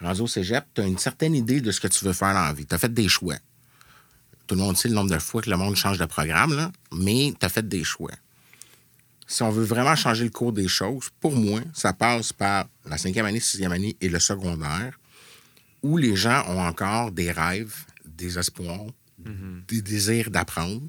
Rendu 0.00 0.20
au 0.20 0.26
cégep, 0.26 0.64
tu 0.74 0.80
as 0.80 0.86
une 0.86 0.98
certaine 0.98 1.34
idée 1.34 1.60
de 1.60 1.70
ce 1.72 1.80
que 1.80 1.88
tu 1.88 2.04
veux 2.04 2.12
faire 2.12 2.32
dans 2.32 2.44
la 2.44 2.52
vie. 2.52 2.64
Tu 2.64 2.74
as 2.74 2.78
fait 2.78 2.92
des 2.92 3.08
choix. 3.08 3.36
Tout 4.46 4.54
le 4.54 4.60
monde 4.60 4.76
sait 4.76 4.88
le 4.88 4.94
nombre 4.94 5.10
de 5.10 5.18
fois 5.18 5.42
que 5.42 5.50
le 5.50 5.56
monde 5.56 5.74
change 5.74 5.98
de 5.98 6.04
programme, 6.04 6.54
là, 6.54 6.70
mais 6.92 7.34
tu 7.38 7.44
as 7.44 7.48
fait 7.48 7.66
des 7.66 7.82
choix. 7.82 8.12
Si 9.26 9.42
on 9.42 9.50
veut 9.50 9.64
vraiment 9.64 9.96
changer 9.96 10.24
le 10.24 10.30
cours 10.30 10.52
des 10.52 10.68
choses, 10.68 11.08
pour 11.20 11.34
moi, 11.36 11.60
ça 11.72 11.92
passe 11.92 12.32
par 12.32 12.66
la 12.86 12.98
cinquième 12.98 13.26
année, 13.26 13.40
sixième 13.40 13.72
année 13.72 13.96
et 14.00 14.08
le 14.08 14.20
secondaire, 14.20 14.98
où 15.82 15.96
les 15.96 16.14
gens 16.16 16.44
ont 16.48 16.60
encore 16.60 17.10
des 17.12 17.32
rêves, 17.32 17.74
des 18.04 18.38
espoirs, 18.38 18.86
des 19.68 19.80
désirs 19.82 20.30
d'apprendre. 20.30 20.82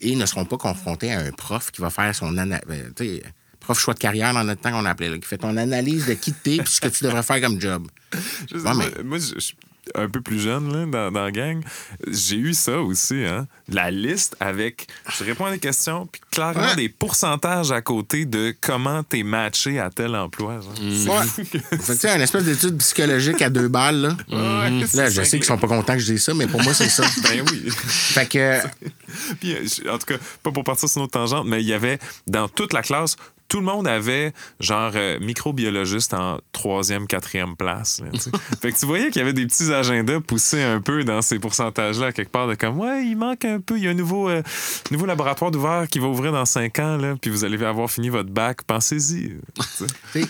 et 0.00 0.16
ne 0.16 0.26
seront 0.26 0.44
pas 0.44 0.58
confrontés 0.58 1.12
à 1.12 1.20
un 1.20 1.30
prof 1.30 1.70
qui 1.70 1.80
va 1.80 1.88
faire 1.88 2.14
son 2.14 2.36
ana- 2.36 2.60
tu 2.96 3.04
sais, 3.06 3.22
prof 3.60 3.78
choix 3.78 3.94
de 3.94 3.98
carrière 4.00 4.34
dans 4.34 4.44
notre 4.44 4.60
temps 4.60 4.72
qu'on 4.72 4.84
appelait, 4.84 5.08
là, 5.08 5.18
qui 5.18 5.26
fait 5.26 5.38
ton 5.38 5.56
analyse 5.56 6.06
de 6.06 6.14
qui 6.14 6.32
t'es 6.32 6.58
puis 6.58 6.70
ce 6.70 6.80
que 6.80 6.88
tu 6.88 7.04
devrais 7.04 7.22
faire 7.22 7.40
comme 7.40 7.58
job. 7.60 7.86
Ouais, 8.52 8.60
mais- 8.96 9.02
Moi, 9.04 9.18
je 9.18 9.52
un 9.94 10.08
peu 10.08 10.20
plus 10.20 10.40
jeune 10.40 10.72
là, 10.72 10.86
dans, 10.86 11.12
dans 11.12 11.24
la 11.24 11.30
gang. 11.30 11.62
J'ai 12.06 12.36
eu 12.36 12.54
ça 12.54 12.78
aussi, 12.80 13.24
hein? 13.24 13.46
La 13.68 13.90
liste 13.90 14.36
avec. 14.40 14.86
Je 15.18 15.24
réponds 15.24 15.46
à 15.46 15.50
des 15.52 15.58
questions, 15.58 16.06
puis 16.10 16.20
clairement 16.30 16.60
Ouais. 16.64 16.76
des 16.76 16.88
pourcentages 16.88 17.72
à 17.72 17.80
côté 17.82 18.24
de 18.24 18.54
comment 18.60 19.02
t'es 19.02 19.22
matché 19.22 19.78
à 19.78 19.90
tel 19.90 20.14
emploi. 20.16 20.60
genre. 20.60 20.74
C'est 20.76 21.08
Ouais. 21.10 21.78
Fait 21.78 22.14
une 22.16 22.22
espèce 22.22 22.44
d'étude 22.44 22.76
psychologique 22.78 23.40
à 23.42 23.50
deux 23.50 23.68
balles. 23.68 24.00
Là, 24.00 24.16
Ouais, 24.30 24.70
là 24.80 24.86
c'est 24.86 25.10
je 25.10 25.22
sais 25.22 25.36
qu'ils 25.38 25.44
sont 25.46 25.58
pas 25.58 25.68
contents 25.68 25.94
que 25.94 25.98
je 26.00 26.12
dise 26.12 26.24
ça, 26.24 26.34
mais 26.34 26.46
pour 26.46 26.62
moi, 26.62 26.72
c'est 26.74 26.88
ça. 26.88 27.04
Ben 27.22 27.42
oui. 27.50 27.70
Fait 27.70 28.28
que, 28.28 28.58
Puis, 29.40 29.56
en 29.88 29.98
tout 29.98 30.06
cas, 30.06 30.16
pas 30.42 30.50
pour 30.50 30.64
partir 30.64 30.88
sur 30.88 30.98
une 30.98 31.04
autre 31.04 31.12
tangente, 31.12 31.46
mais 31.46 31.60
il 31.62 31.66
y 31.68 31.72
avait 31.72 31.98
dans 32.26 32.48
toute 32.48 32.72
la 32.72 32.82
classe, 32.82 33.16
tout 33.48 33.58
le 33.58 33.64
monde 33.64 33.86
avait 33.86 34.32
genre 34.58 34.92
euh, 34.94 35.18
microbiologiste 35.20 36.14
en 36.14 36.40
troisième, 36.52 37.06
quatrième 37.06 37.56
place. 37.56 38.00
là, 38.00 38.10
fait 38.60 38.72
que 38.72 38.78
tu 38.78 38.86
voyais 38.86 39.10
qu'il 39.10 39.20
y 39.20 39.22
avait 39.22 39.32
des 39.32 39.46
petits 39.46 39.72
agendas 39.72 40.20
poussés 40.20 40.62
un 40.62 40.80
peu 40.80 41.04
dans 41.04 41.22
ces 41.22 41.38
pourcentages-là, 41.38 42.12
quelque 42.12 42.30
part, 42.30 42.48
de 42.48 42.54
comme, 42.54 42.78
ouais, 42.80 43.06
il 43.06 43.16
manque 43.16 43.44
un 43.44 43.60
peu, 43.60 43.76
il 43.76 43.84
y 43.84 43.88
a 43.88 43.90
un 43.90 43.94
nouveau, 43.94 44.28
euh, 44.28 44.42
nouveau 44.90 45.06
laboratoire 45.06 45.50
d'ouvert 45.50 45.86
qui 45.88 45.98
va 45.98 46.06
ouvrir 46.06 46.32
dans 46.32 46.44
cinq 46.44 46.78
ans, 46.78 46.96
là, 46.96 47.16
puis 47.20 47.30
vous 47.30 47.44
allez 47.44 47.62
avoir 47.62 47.90
fini 47.90 48.08
votre 48.08 48.30
bac, 48.30 48.62
pensez-y. 48.64 49.28
tu 49.28 49.62
sais. 49.62 49.86
tu 50.12 50.22
sais, 50.22 50.28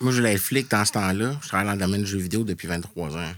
moi, 0.00 0.12
je 0.12 0.22
être 0.22 0.40
flic 0.40 0.70
dans 0.70 0.84
ce 0.84 0.92
temps-là. 0.92 1.36
Je 1.42 1.48
travaille 1.48 1.66
dans 1.66 1.74
le 1.74 1.78
domaine 1.78 2.02
du 2.02 2.10
jeu 2.10 2.18
vidéo 2.18 2.42
depuis 2.42 2.66
23 2.66 3.18
ans. 3.18 3.32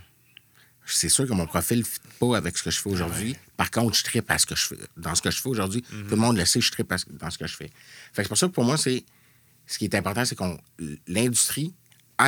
C'est 0.86 1.08
sûr 1.08 1.26
que 1.26 1.32
mon 1.32 1.46
profil 1.46 1.78
ne 1.78 1.84
fit 1.84 1.98
pas 2.20 2.36
avec 2.36 2.56
ce 2.56 2.62
que 2.62 2.70
je 2.70 2.78
fais 2.78 2.90
aujourd'hui. 2.90 3.36
Par 3.56 3.70
contre, 3.70 3.96
je 3.96 4.04
tripe 4.04 4.30
à 4.30 4.38
ce 4.38 4.46
que 4.46 4.54
je 4.54 4.66
fais. 4.66 4.76
Dans 4.96 5.14
ce 5.14 5.22
que 5.22 5.30
je 5.30 5.40
fais 5.40 5.48
aujourd'hui, 5.48 5.82
tout 5.82 6.10
le 6.10 6.16
monde 6.16 6.36
le 6.36 6.44
sait, 6.44 6.60
je 6.60 6.70
tripe 6.70 6.92
dans 7.18 7.30
ce 7.30 7.38
que 7.38 7.46
je 7.46 7.56
fais. 7.56 7.70
Fait 8.12 8.22
que 8.22 8.24
c'est 8.24 8.28
pour 8.28 8.39
ça 8.39 8.47
que 8.47 8.52
pour 8.52 8.64
moi, 8.64 8.76
c'est 8.76 9.05
ce 9.66 9.78
qui 9.78 9.84
est 9.84 9.94
important, 9.94 10.24
c'est 10.24 10.34
qu'on 10.34 10.59
l'industrie 11.06 11.72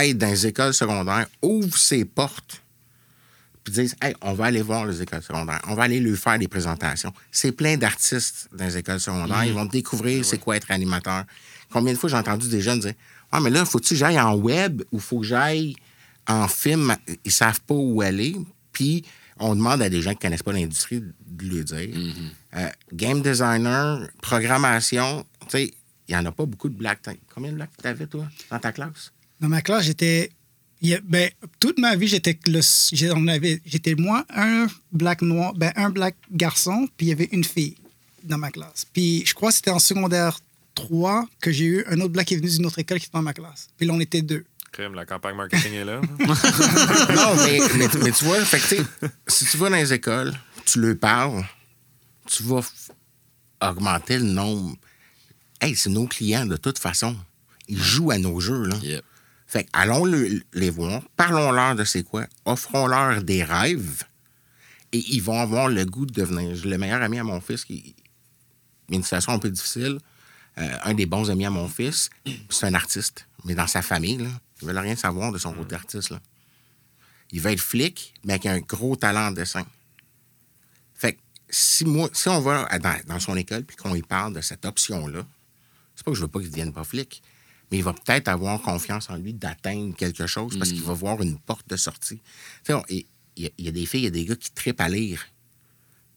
aide 0.00 0.18
dans 0.18 0.28
les 0.28 0.46
écoles 0.46 0.74
secondaires, 0.74 1.26
ouvre 1.42 1.76
ses 1.76 2.04
portes, 2.04 2.62
puis 3.62 3.72
disent 3.72 3.96
Hey, 4.00 4.14
on 4.20 4.34
va 4.34 4.46
aller 4.46 4.62
voir 4.62 4.86
les 4.86 5.02
écoles 5.02 5.22
secondaires, 5.22 5.60
on 5.68 5.74
va 5.74 5.84
aller 5.84 6.00
lui 6.00 6.16
faire 6.16 6.38
des 6.38 6.48
présentations. 6.48 7.12
C'est 7.30 7.52
plein 7.52 7.76
d'artistes 7.76 8.48
dans 8.52 8.64
les 8.64 8.76
écoles 8.76 9.00
secondaires, 9.00 9.44
ils 9.44 9.52
vont 9.52 9.64
découvrir 9.64 10.24
c'est 10.24 10.38
quoi 10.38 10.56
être 10.56 10.70
animateur. 10.70 11.24
Combien 11.70 11.92
de 11.92 11.98
fois 11.98 12.08
j'ai 12.08 12.16
entendu 12.16 12.48
des 12.48 12.60
jeunes 12.60 12.80
dire 12.80 12.94
Ah, 13.32 13.40
mais 13.40 13.50
là, 13.50 13.64
faut-tu 13.64 13.94
que 13.94 13.98
j'aille 13.98 14.20
en 14.20 14.34
web 14.36 14.82
ou 14.92 14.98
faut 14.98 15.20
que 15.20 15.26
j'aille 15.26 15.74
en 16.26 16.46
film 16.48 16.94
Ils 17.24 17.32
savent 17.32 17.60
pas 17.62 17.74
où 17.74 18.00
aller. 18.00 18.36
Puis 18.72 19.04
on 19.38 19.54
demande 19.54 19.82
à 19.82 19.88
des 19.88 20.00
gens 20.00 20.12
qui 20.12 20.18
connaissent 20.18 20.42
pas 20.42 20.52
l'industrie 20.52 21.00
de 21.00 21.44
le 21.44 21.64
dire. 21.64 21.96
Euh, 22.56 22.68
game 22.92 23.22
designer, 23.22 24.08
programmation, 24.22 25.24
tu 25.44 25.50
sais, 25.58 25.74
il 26.08 26.14
y 26.14 26.16
en 26.16 26.24
a 26.26 26.32
pas 26.32 26.44
beaucoup 26.46 26.68
de 26.68 26.74
black. 26.74 27.00
Combien 27.34 27.50
de 27.50 27.56
black 27.56 27.70
t'avais, 27.80 28.06
toi, 28.06 28.26
dans 28.50 28.58
ta 28.58 28.72
classe? 28.72 29.12
Dans 29.40 29.48
ma 29.48 29.62
classe, 29.62 29.84
j'étais. 29.84 30.30
Ben, 31.04 31.30
toute 31.60 31.78
ma 31.78 31.96
vie, 31.96 32.08
j'étais 32.08 32.38
le- 32.46 32.60
j'étais 32.92 33.94
moi, 33.94 34.26
un 34.28 34.66
black 34.92 35.22
noir, 35.22 35.54
ben, 35.54 35.72
un 35.76 35.88
black 35.88 36.14
garçon, 36.30 36.86
puis 36.96 37.06
il 37.06 37.08
y 37.08 37.12
avait 37.12 37.28
une 37.32 37.44
fille 37.44 37.76
dans 38.22 38.36
ma 38.36 38.50
classe. 38.50 38.84
Puis 38.92 39.24
je 39.24 39.32
crois 39.32 39.48
que 39.48 39.54
c'était 39.56 39.70
en 39.70 39.78
secondaire 39.78 40.38
3 40.74 41.26
que 41.40 41.52
j'ai 41.52 41.64
eu 41.64 41.84
un 41.86 41.98
autre 42.00 42.12
black 42.12 42.26
qui 42.26 42.34
est 42.34 42.36
venu 42.36 42.50
d'une 42.50 42.66
autre 42.66 42.78
école 42.80 42.98
qui 42.98 43.06
était 43.06 43.16
dans 43.16 43.22
ma 43.22 43.32
classe. 43.32 43.68
Puis 43.78 43.86
là, 43.86 43.94
on 43.94 44.00
était 44.00 44.20
deux. 44.20 44.44
Crème, 44.72 44.94
la 44.94 45.06
campagne 45.06 45.36
marketing 45.36 45.72
est 45.72 45.84
là. 45.84 46.00
non, 46.20 47.34
mais, 47.36 47.58
mais, 47.78 47.88
mais 48.02 48.10
tu 48.12 48.24
vois, 48.24 48.44
fait 48.44 48.76
que, 48.76 49.08
si 49.28 49.46
tu 49.46 49.56
vas 49.56 49.70
dans 49.70 49.76
les 49.76 49.92
écoles, 49.92 50.34
tu 50.66 50.80
leur 50.80 50.98
parles, 50.98 51.44
tu 52.26 52.42
vas 52.42 52.60
augmenter 53.62 54.18
le 54.18 54.24
nombre. 54.24 54.76
Hey, 55.60 55.76
c'est 55.76 55.90
nos 55.90 56.06
clients 56.06 56.46
de 56.46 56.56
toute 56.56 56.78
façon. 56.78 57.16
Ils 57.68 57.80
jouent 57.82 58.10
à 58.10 58.18
nos 58.18 58.40
jeux, 58.40 58.64
là. 58.66 58.76
Yep. 58.82 59.04
Fait 59.46 59.64
que 59.64 59.70
allons 59.72 60.04
le- 60.04 60.42
les 60.52 60.70
voir, 60.70 61.02
parlons-leur 61.16 61.74
de 61.76 61.84
c'est 61.84 62.02
quoi, 62.02 62.26
offrons-leur 62.44 63.22
des 63.22 63.44
rêves 63.44 64.02
et 64.92 64.98
ils 65.08 65.20
vont 65.22 65.38
avoir 65.40 65.68
le 65.68 65.84
goût 65.84 66.06
de 66.06 66.12
devenir. 66.12 66.64
Le 66.66 66.76
meilleur 66.78 67.02
ami 67.02 67.18
à 67.18 67.24
mon 67.24 67.40
fils 67.40 67.64
qui. 67.64 67.94
Une 68.90 69.02
situation 69.02 69.32
un 69.32 69.38
peu 69.38 69.50
difficile. 69.50 69.98
Euh, 70.58 70.76
un 70.84 70.94
des 70.94 71.06
bons 71.06 71.30
amis 71.30 71.46
à 71.46 71.50
mon 71.50 71.68
fils, 71.68 72.10
c'est 72.48 72.66
un 72.66 72.74
artiste, 72.74 73.26
mais 73.44 73.54
dans 73.56 73.66
sa 73.66 73.82
famille, 73.82 74.18
là, 74.18 74.28
ils 74.62 74.68
veulent 74.68 74.78
rien 74.78 74.94
savoir 74.94 75.32
de 75.32 75.38
son 75.38 75.52
côté 75.52 75.74
artiste. 75.74 76.10
Là. 76.10 76.20
Il 77.32 77.40
veut 77.40 77.50
être 77.50 77.60
flic, 77.60 78.14
mais 78.24 78.34
avec 78.34 78.46
un 78.46 78.60
gros 78.60 78.94
talent 78.94 79.28
en 79.28 79.30
dessin. 79.32 79.66
Fait 80.94 81.14
que 81.14 81.18
si, 81.48 81.84
moi, 81.84 82.08
si 82.12 82.28
on 82.28 82.40
va 82.40 82.68
dans, 82.78 82.94
dans 83.06 83.18
son 83.18 83.36
école 83.36 83.64
puis 83.64 83.76
qu'on 83.76 83.94
lui 83.94 84.02
parle 84.02 84.32
de 84.34 84.40
cette 84.40 84.64
option-là, 84.64 85.26
c'est 86.04 86.10
pas 86.10 86.10
que 86.10 86.16
je 86.16 86.22
veux 86.22 86.28
pas 86.28 86.40
qu'il 86.40 86.50
devienne 86.50 86.72
pas 86.72 86.84
flic, 86.84 87.22
mais 87.70 87.78
il 87.78 87.84
va 87.84 87.92
peut-être 87.94 88.28
avoir 88.28 88.60
confiance 88.60 89.08
en 89.10 89.16
lui 89.16 89.32
d'atteindre 89.32 89.94
quelque 89.96 90.26
chose 90.26 90.58
parce 90.58 90.70
qu'il 90.70 90.82
va 90.82 90.92
voir 90.92 91.22
une 91.22 91.38
porte 91.38 91.68
de 91.68 91.76
sortie. 91.76 92.20
Il 92.68 92.72
y, 93.36 93.46
a- 93.46 93.50
il 93.58 93.64
y 93.64 93.68
a 93.68 93.72
des 93.72 93.86
filles, 93.86 94.00
il 94.00 94.04
y 94.04 94.08
a 94.08 94.10
des 94.10 94.24
gars 94.24 94.36
qui 94.36 94.50
tripent 94.52 94.80
à 94.80 94.88
lire. 94.88 95.24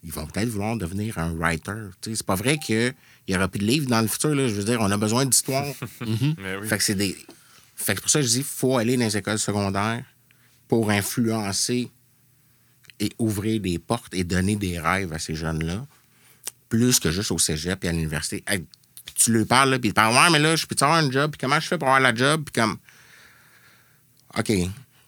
Ils 0.04 0.12
vont 0.12 0.28
peut-être 0.28 0.50
vouloir 0.50 0.78
devenir 0.78 1.18
un 1.18 1.34
writer. 1.34 1.72
Tu 2.02 2.12
sais, 2.12 2.16
C'est 2.18 2.26
pas 2.26 2.36
vrai 2.36 2.58
qu'il 2.60 2.94
y 3.28 3.36
aura 3.36 3.48
plus 3.48 3.60
de 3.60 3.66
livres 3.66 3.88
dans 3.90 4.02
le 4.02 4.08
futur. 4.08 4.36
Là. 4.36 4.48
Je 4.48 4.54
veux 4.54 4.64
dire, 4.64 4.80
on 4.82 4.92
a 4.92 4.98
besoin 4.98 5.26
d'histoire. 5.26 5.66
Mais 6.38 6.56
oui. 6.58 6.68
Fait 6.68 6.78
que 6.78 6.84
c'est 6.84 6.96
des. 6.96 7.16
Fait 7.76 7.94
que 7.94 8.00
c'est 8.00 8.02
pour 8.02 8.10
ça 8.10 8.20
que 8.22 8.26
je 8.28 8.32
dis 8.32 8.44
faut 8.44 8.78
aller 8.78 8.96
dans 8.98 9.06
les 9.06 9.18
écoles 9.18 9.40
secondaires 9.40 10.06
pour 10.68 10.92
influencer 10.92 11.90
et 13.00 13.10
ouvrir 13.20 13.60
des 13.62 13.80
portes 13.80 14.14
et 14.14 14.24
donner 14.24 14.56
des 14.56 14.80
rêves 14.80 15.14
à 15.14 15.20
ces 15.20 15.36
jeunes-là, 15.36 15.86
plus 16.70 17.00
que 17.00 17.12
juste 17.12 17.32
au 17.32 17.38
cégep 17.40 17.84
et 17.84 17.88
à 17.90 17.92
l'université. 17.92 18.44
Hey, 18.48 18.66
tu 19.18 19.32
lui 19.34 19.46
parles, 19.46 19.72
là, 19.72 19.80
puis 19.80 19.90
il 19.90 19.94
te 19.94 19.96
parle 19.96 20.16
Ouais, 20.16 20.30
mais 20.32 20.40
là, 20.40 20.56
je 20.56 20.66
peux 20.66 20.76
avoir 20.80 20.98
un 21.00 21.12
job, 21.12 21.32
puis 21.32 21.40
comment 21.40 21.60
je 21.60 21.68
fais 21.68 21.78
pour 21.78 21.88
avoir 21.88 22.00
la 22.02 22.14
job, 22.16 22.44
puis 22.46 22.54
comme. 22.62 22.78
OK, 24.38 24.52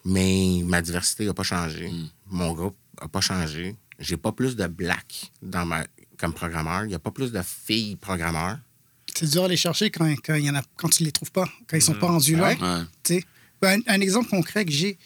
mais 0.06 0.62
ma 0.66 0.82
diversité 0.82 1.26
n'a 1.26 1.34
pas 1.34 1.44
changé. 1.44 1.92
Mon 2.28 2.54
groupe 2.54 2.78
n'a 3.02 3.08
pas 3.08 3.22
changé. 3.22 3.76
J'ai 4.00 4.18
pas 4.18 4.32
plus 4.32 4.56
de 4.56 4.66
black 4.68 5.32
dans 5.42 5.66
ma, 5.66 5.86
comme 6.18 6.34
programmeur. 6.34 6.84
Il 6.86 6.88
n'y 6.88 6.96
a 6.96 7.00
pas 7.00 7.12
plus 7.12 7.32
de 7.32 7.42
filles 7.42 7.96
programmeurs. 7.98 8.58
C'est 9.16 9.30
dur 9.30 9.44
à 9.44 9.48
les 9.48 9.58
chercher 9.58 9.90
quand, 9.92 10.06
quand, 10.26 10.36
il 10.36 10.46
y 10.46 10.50
en 10.50 10.56
a, 10.56 10.62
quand 10.78 10.90
tu 10.90 11.04
les 11.04 11.12
trouves 11.12 11.32
pas, 11.32 11.46
quand 11.68 11.76
ils 11.76 11.82
sont 11.82 11.96
pas 11.96 12.08
rendus 12.08 12.36
là. 12.36 12.50
Ouais. 12.54 12.84
Tu 13.04 13.16
sais. 13.16 13.26
Ben, 13.62 13.82
un, 13.88 13.96
un 13.96 14.02
exemple 14.02 14.30
concret 14.30 14.64
que 14.64 14.72
j'ai, 14.72 14.98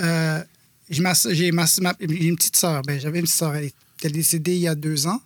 euh, 0.00 0.42
j'ai 0.88 1.02
ma- 1.02 1.14
j'ai 1.14 1.50
ma- 1.50 1.64
ma- 1.80 1.96
j'ai 2.00 2.26
une 2.26 2.36
petite 2.36 2.54
sœur. 2.56 2.82
Ben, 2.82 3.00
J'avais 3.00 3.18
une 3.18 3.24
petite 3.24 3.36
sœur, 3.36 3.56
elle 3.56 3.64
est, 3.64 3.74
elle 4.02 4.10
est 4.10 4.12
décédée 4.12 4.54
il 4.54 4.60
y 4.60 4.68
a 4.68 4.76
deux 4.76 5.08
ans. 5.08 5.20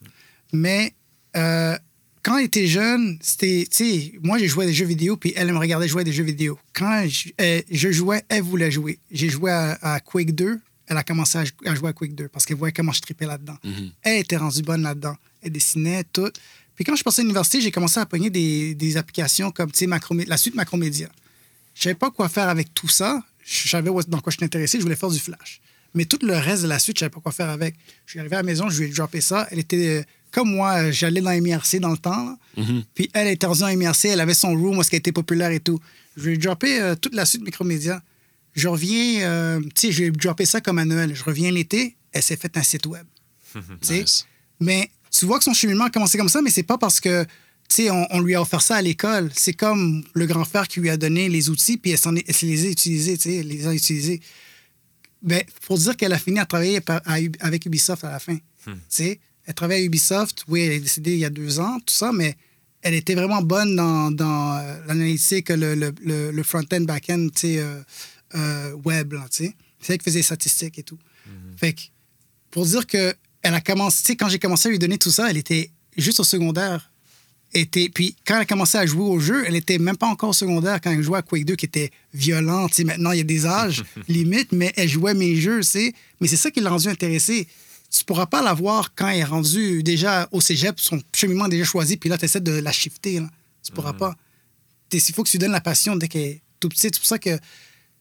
Mais 0.54 0.94
euh, 1.36 1.76
quand 2.22 2.38
elle 2.38 2.44
était 2.46 2.66
jeune, 2.66 3.18
c'était, 3.20 3.66
tu 3.70 3.76
sais, 3.76 4.12
moi 4.22 4.38
j'ai 4.38 4.48
joué 4.48 4.64
à 4.64 4.68
des 4.68 4.74
jeux 4.74 4.84
vidéo, 4.86 5.16
puis 5.16 5.32
elle 5.36 5.52
me 5.52 5.58
regardait 5.58 5.88
jouer 5.88 6.02
à 6.02 6.04
des 6.04 6.12
jeux 6.12 6.22
vidéo. 6.24 6.58
Quand 6.72 7.06
je, 7.08 7.30
elle- 7.36 7.64
je 7.70 7.90
jouais, 7.90 8.22
elle 8.28 8.42
voulait 8.42 8.70
jouer. 8.70 8.98
J'ai 9.10 9.28
joué 9.28 9.50
à, 9.50 9.78
à 9.82 10.00
Quake 10.00 10.32
2, 10.32 10.60
elle 10.86 10.96
a 10.96 11.02
commencé 11.02 11.38
à, 11.38 11.44
à 11.64 11.74
jouer 11.74 11.88
à 11.88 11.92
Quake 11.92 12.14
2 12.14 12.28
parce 12.28 12.44
qu'elle 12.46 12.56
voyait 12.56 12.72
comment 12.72 12.92
je 12.92 13.00
tripais 13.00 13.26
là-dedans. 13.26 13.56
Elle 14.02 14.20
était 14.20 14.36
rendue 14.36 14.62
bonne 14.62 14.82
là-dedans. 14.82 15.16
Elle 15.42 15.52
dessinait 15.52 16.04
tout. 16.12 16.30
Puis 16.76 16.84
quand 16.84 16.94
je 16.96 17.02
passais 17.02 17.20
à 17.20 17.24
l'université, 17.24 17.60
j'ai 17.60 17.70
commencé 17.70 17.98
à 18.00 18.06
pogner 18.06 18.30
des, 18.30 18.74
des 18.74 18.96
applications 18.96 19.50
comme, 19.50 19.70
tu 19.72 19.84
sais, 19.86 20.24
la 20.26 20.36
suite 20.36 20.54
Macromédia. 20.54 21.08
Je 21.74 21.82
savais 21.82 21.94
pas 21.94 22.10
quoi 22.10 22.28
faire 22.28 22.48
avec 22.48 22.72
tout 22.74 22.88
ça. 22.88 23.22
Je 23.44 23.68
savais 23.68 23.90
dans 24.08 24.20
quoi 24.20 24.30
je 24.30 24.36
suis 24.36 24.44
intéressé. 24.44 24.78
Je 24.78 24.82
voulais 24.84 24.96
faire 24.96 25.10
du 25.10 25.18
flash. 25.18 25.60
Mais 25.94 26.04
tout 26.04 26.18
le 26.22 26.34
reste 26.34 26.62
de 26.62 26.68
la 26.68 26.78
suite, 26.78 26.96
je 26.96 27.00
savais 27.00 27.10
pas 27.10 27.20
quoi 27.20 27.32
faire 27.32 27.48
avec. 27.50 27.74
Je 28.06 28.12
suis 28.12 28.20
arrivé 28.20 28.36
à 28.36 28.38
la 28.38 28.42
maison, 28.44 28.68
je 28.70 28.80
lui 28.82 28.88
ai 28.90 28.92
droppé 28.92 29.20
ça. 29.20 29.46
Elle 29.50 29.58
était 29.58 30.00
euh, 30.00 30.02
comme 30.32 30.50
moi, 30.54 30.90
j'allais 30.90 31.20
dans 31.20 31.30
MIRC 31.40 31.78
dans 31.78 31.90
le 31.90 31.98
temps. 31.98 32.24
là. 32.56 32.64
Puis 32.94 33.08
elle 33.14 33.28
était 33.28 33.46
rendue 33.46 33.60
dans 33.60 33.76
MIRC, 33.76 34.06
elle 34.06 34.20
avait 34.20 34.34
son 34.34 34.48
room 34.56 34.78
où 34.78 34.82
elle 34.82 34.98
était 34.98 35.12
populaire 35.12 35.50
et 35.50 35.60
tout. 35.60 35.78
Je 36.16 36.28
lui 36.28 36.34
ai 36.34 36.38
droppé 36.38 36.80
euh, 36.80 36.94
toute 36.94 37.14
la 37.14 37.24
suite 37.24 37.42
Micromédia. 37.42 38.02
Je 38.54 38.68
reviens, 38.68 39.22
euh, 39.22 39.60
tu 39.60 39.68
sais, 39.88 39.92
je 39.92 40.00
lui 40.00 40.08
ai 40.08 40.10
droppé 40.10 40.44
ça 40.44 40.60
comme 40.60 40.78
à 40.78 40.84
Noël. 40.84 41.14
Je 41.14 41.22
reviens 41.24 41.50
l'été, 41.50 41.96
elle 42.12 42.22
s'est 42.22 42.36
fait 42.36 42.54
un 42.56 42.62
site 42.62 42.86
web. 42.86 43.06
Tu 43.54 43.60
sais? 43.82 44.00
Nice. 44.02 44.26
Mais 44.60 44.90
tu 45.10 45.26
vois 45.26 45.38
que 45.38 45.44
son 45.44 45.54
cheminement 45.54 45.84
a 45.84 45.90
commencé 45.90 46.16
comme 46.18 46.28
ça, 46.28 46.40
mais 46.42 46.50
c'est 46.50 46.62
pas 46.62 46.78
parce 46.78 47.00
que 47.00 47.24
tu 47.68 47.84
sais, 47.84 47.90
on, 47.90 48.06
on 48.10 48.20
lui 48.20 48.34
a 48.34 48.42
offert 48.42 48.60
ça 48.60 48.76
à 48.76 48.82
l'école. 48.82 49.30
C'est 49.34 49.52
comme 49.54 50.04
le 50.14 50.26
grand 50.26 50.44
frère 50.44 50.68
qui 50.68 50.80
lui 50.80 50.90
a 50.90 50.96
donné 50.98 51.28
les 51.30 51.48
outils, 51.48 51.78
puis 51.78 51.92
elle, 51.92 51.98
s'en 51.98 52.14
est- 52.16 52.24
elle 52.28 52.34
se 52.34 52.44
les 52.46 52.66
a 52.66 52.68
utilisés, 52.70 53.16
tu 53.16 53.22
sais, 53.30 53.36
elle 53.36 53.48
les 53.48 53.66
a 53.66 53.72
utilisés. 53.74 54.20
Ben, 55.22 55.42
faut 55.60 55.78
dire 55.78 55.96
qu'elle 55.96 56.12
a 56.12 56.18
fini 56.18 56.38
à 56.40 56.46
travailler 56.46 56.80
par- 56.80 57.00
à 57.06 57.20
Ub- 57.20 57.36
avec 57.40 57.64
Ubisoft 57.64 58.04
à 58.04 58.10
la 58.10 58.18
fin. 58.18 58.36
Tu 58.66 58.72
sais, 58.88 59.20
elle 59.46 59.54
travaille 59.54 59.82
à 59.82 59.84
Ubisoft, 59.84 60.44
oui, 60.48 60.60
elle 60.62 60.72
est 60.72 60.80
décédée 60.80 61.12
il 61.12 61.18
y 61.18 61.24
a 61.24 61.30
deux 61.30 61.58
ans, 61.58 61.78
tout 61.80 61.94
ça, 61.94 62.12
mais 62.12 62.36
elle 62.82 62.94
était 62.94 63.14
vraiment 63.14 63.42
bonne 63.42 63.76
dans, 63.76 64.10
dans 64.10 64.56
euh, 64.56 64.76
l'analytique, 64.86 65.48
le, 65.50 65.74
le, 65.74 65.92
le, 66.04 66.30
le 66.30 66.42
front-end, 66.42 66.80
back-end, 66.80 67.28
tu 67.34 67.40
sais, 67.40 67.58
euh, 67.58 67.80
euh, 68.34 68.72
web, 68.84 69.14
tu 69.30 69.44
sais. 69.44 69.54
C'est 69.80 69.94
elle 69.94 69.98
qui 69.98 70.04
faisait 70.04 70.18
les 70.20 70.24
statistiques 70.24 70.78
et 70.78 70.82
tout. 70.82 70.98
Fait 71.56 71.72
que, 71.72 71.80
pour 72.50 72.66
dire 72.66 72.86
que 72.86 73.14
elle 73.42 73.54
a 73.54 73.60
commencé, 73.60 74.02
tu 74.02 74.06
sais, 74.06 74.16
quand 74.16 74.28
j'ai 74.28 74.38
commencé 74.38 74.68
à 74.68 74.70
lui 74.70 74.78
donner 74.78 74.98
tout 74.98 75.10
ça, 75.10 75.28
elle 75.30 75.36
était 75.36 75.70
juste 75.96 76.20
au 76.20 76.24
secondaire. 76.24 76.90
Était, 77.54 77.90
puis 77.90 78.16
quand 78.26 78.36
elle 78.36 78.42
a 78.42 78.46
commencé 78.46 78.78
à 78.78 78.86
jouer 78.86 79.04
au 79.04 79.20
jeu, 79.20 79.44
elle 79.46 79.56
était 79.56 79.78
même 79.78 79.96
pas 79.96 80.06
encore 80.06 80.30
au 80.30 80.34
secondaire 80.34 80.80
quand 80.80 80.90
elle 80.90 81.02
jouait 81.02 81.18
à 81.18 81.22
Quake 81.22 81.44
2 81.44 81.54
qui 81.54 81.66
était 81.66 81.90
violent. 82.14 82.66
Tu 82.68 82.76
sais, 82.76 82.84
maintenant, 82.84 83.12
il 83.12 83.18
y 83.18 83.20
a 83.20 83.24
des 83.24 83.44
âges 83.44 83.84
limites, 84.08 84.52
mais 84.52 84.72
elle 84.76 84.88
jouait 84.88 85.14
mes 85.14 85.36
jeux, 85.36 85.60
tu 85.60 85.66
sais. 85.66 85.92
Mais 86.20 86.28
c'est 86.28 86.36
ça 86.36 86.50
qui 86.50 86.60
l'a 86.60 86.70
rendu 86.70 86.88
intéressée. 86.88 87.46
Tu 87.92 88.04
pourras 88.04 88.26
pas 88.26 88.42
l'avoir 88.42 88.94
quand 88.94 89.10
il 89.10 89.18
est 89.18 89.24
rendu 89.24 89.82
déjà 89.82 90.26
au 90.32 90.40
cégep, 90.40 90.80
son 90.80 91.00
cheminement 91.14 91.46
est 91.46 91.50
déjà 91.50 91.64
choisi, 91.64 91.96
puis 91.98 92.08
là, 92.08 92.16
tu 92.16 92.24
essaies 92.24 92.40
de 92.40 92.52
la 92.52 92.72
shifter. 92.72 93.20
Là. 93.20 93.28
Tu 93.62 93.70
pourras 93.70 93.92
pas. 93.92 94.14
Il 94.92 95.00
faut 95.00 95.22
que 95.22 95.28
tu 95.28 95.38
donnes 95.38 95.52
la 95.52 95.60
passion 95.60 95.94
dès 95.96 96.08
qu'elle 96.08 96.22
est 96.22 96.42
tout 96.58 96.68
petite. 96.68 96.94
C'est 96.94 97.00
pour 97.00 97.06
ça 97.06 97.18
que 97.18 97.38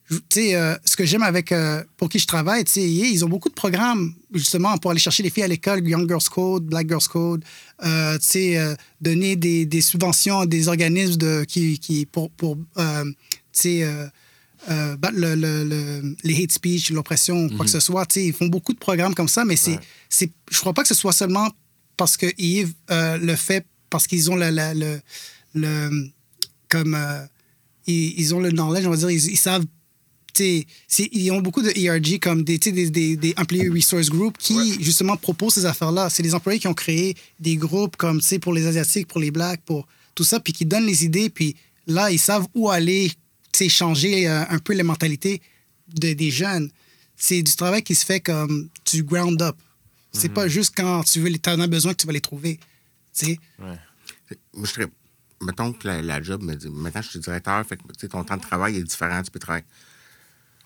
tu 0.10 0.18
sais, 0.30 0.56
euh, 0.56 0.76
ce 0.84 0.98
que 0.98 1.06
j'aime 1.06 1.24
avec 1.24 1.52
euh, 1.52 1.84
pour 1.96 2.10
qui 2.10 2.20
je 2.20 2.28
travaille, 2.28 2.66
tu 2.66 2.72
sais, 2.72 2.84
ils 2.84 3.24
ont 3.24 3.30
beaucoup 3.30 3.48
de 3.48 3.54
programmes 3.54 4.14
justement 4.34 4.78
pour 4.78 4.92
aller 4.92 5.00
chercher 5.00 5.24
les 5.24 5.30
filles 5.30 5.44
à 5.44 5.48
l'école, 5.48 5.88
Young 5.88 6.08
Girls 6.08 6.30
Code, 6.30 6.66
Black 6.66 6.88
Girls 6.88 7.08
Code, 7.10 7.46
euh, 7.84 8.18
tu 8.18 8.26
sais, 8.26 8.76
donner 9.00 9.36
des, 9.38 9.66
des 9.66 9.82
subventions 9.82 10.42
à 10.42 10.46
des 10.46 10.68
organismes 10.68 11.16
de, 11.16 11.46
qui, 11.46 11.80
qui 11.80 12.06
pour, 12.06 12.30
pour 12.32 12.58
tu 12.58 13.14
sais, 13.54 13.88
euh, 14.70 14.96
battre 14.98 15.18
le, 15.18 15.36
le- 15.36 15.64
le- 15.64 16.16
les 16.24 16.44
hate 16.44 16.52
speech, 16.52 16.92
l'oppression, 16.92 17.50
quoi 17.50 17.66
que 17.66 17.72
ce 17.72 17.80
soit. 17.80 18.06
Tu 18.06 18.14
sais, 18.16 18.26
ils 18.28 18.34
font 18.34 18.48
beaucoup 18.48 18.74
de 18.74 18.80
programmes 18.80 19.16
comme 19.16 19.28
ça, 19.28 19.44
mais 19.46 19.56
c'est, 19.56 19.80
c'est, 20.10 20.32
je 20.52 20.60
crois 20.60 20.74
pas 20.74 20.82
que 20.84 20.88
ce 20.88 20.94
soit 20.94 21.14
seulement 21.14 21.50
parce 21.98 22.16
que 22.18 22.28
Yves 22.38 22.74
euh, 22.92 23.18
le 23.18 23.36
fait 23.36 23.66
parce 23.90 24.08
qu'ils 24.08 24.30
ont 24.32 24.36
le, 24.36 24.50
le, 25.56 26.12
comme 26.70 26.96
euh, 26.96 27.26
ils, 27.88 28.20
ils 28.20 28.34
ont 28.36 28.40
le 28.40 28.52
knowledge, 28.52 28.86
on 28.86 28.92
va 28.92 28.98
dire, 28.98 29.10
ils, 29.10 29.32
ils 29.32 29.38
savent 29.38 29.66
ils 30.40 31.32
ont 31.32 31.42
beaucoup 31.42 31.62
de 31.62 31.70
ERG 31.78 32.20
comme 32.20 32.44
des, 32.44 32.58
des, 32.58 32.90
des, 32.90 33.16
des 33.18 33.34
Employee 33.38 33.70
Resource 33.70 34.10
Group 34.10 34.38
qui, 34.40 34.82
justement, 34.82 35.18
proposent 35.18 35.56
ces 35.56 35.66
affaires-là. 35.66 36.10
C'est 36.10 36.24
des 36.24 36.34
employés 36.34 36.58
qui 36.58 36.68
ont 36.68 36.74
créé 36.74 37.16
des 37.40 37.58
groupes 37.58 37.98
comme, 37.98 38.22
pour 38.42 38.54
les 38.54 38.66
Asiatiques, 38.66 39.08
pour 39.08 39.20
les 39.20 39.30
Blacks, 39.30 39.62
pour 39.66 39.88
tout 40.16 40.24
ça, 40.24 40.40
puis 40.40 40.54
qui 40.54 40.66
donnent 40.66 40.86
les 40.86 41.04
idées, 41.06 41.30
puis 41.30 41.56
là, 41.86 42.10
ils 42.12 42.18
savent 42.20 42.48
où 42.56 42.70
aller, 42.70 43.12
changer 43.70 44.28
euh, 44.30 44.44
un 44.50 44.60
peu 44.60 44.74
les 44.74 44.84
mentalités 44.84 45.42
de, 45.94 46.14
des 46.14 46.32
jeunes. 46.32 46.70
C'est 47.16 47.42
du 47.44 47.56
travail 47.56 47.84
qui 47.84 47.94
se 47.96 48.06
fait 48.06 48.20
comme 48.20 48.70
du 48.92 49.04
ground 49.04 49.42
up. 49.42 49.56
C'est 50.14 50.30
pas 50.34 50.48
juste 50.48 50.74
quand 50.76 51.04
tu 51.04 51.20
veux, 51.22 51.30
les- 51.30 51.40
t'en 51.40 51.60
as 51.60 51.68
besoin 51.68 51.94
que 51.94 52.02
tu 52.02 52.08
vas 52.08 52.14
les 52.14 52.22
trouver. 52.22 52.58
Tu 53.18 53.26
sais, 53.26 53.40
Moi, 54.54 54.66
je 54.66 54.72
serais. 54.72 54.88
Mettons 55.42 55.74
que 55.74 55.88
la, 55.88 56.02
la 56.02 56.22
job 56.22 56.44
me 56.44 56.54
dit. 56.56 56.70
Maintenant, 56.70 57.02
je 57.02 57.10
suis 57.10 57.20
directeur, 57.20 57.66
fait 57.66 57.78
que 57.78 57.82
tu 57.84 58.00
sais, 58.00 58.08
ton 58.10 58.24
temps 58.24 58.38
de 58.38 58.42
travail 58.42 58.76
est 58.78 58.84
différent, 58.84 59.22
tu 59.24 59.32
peux 59.32 59.40
travailler. 59.40 59.66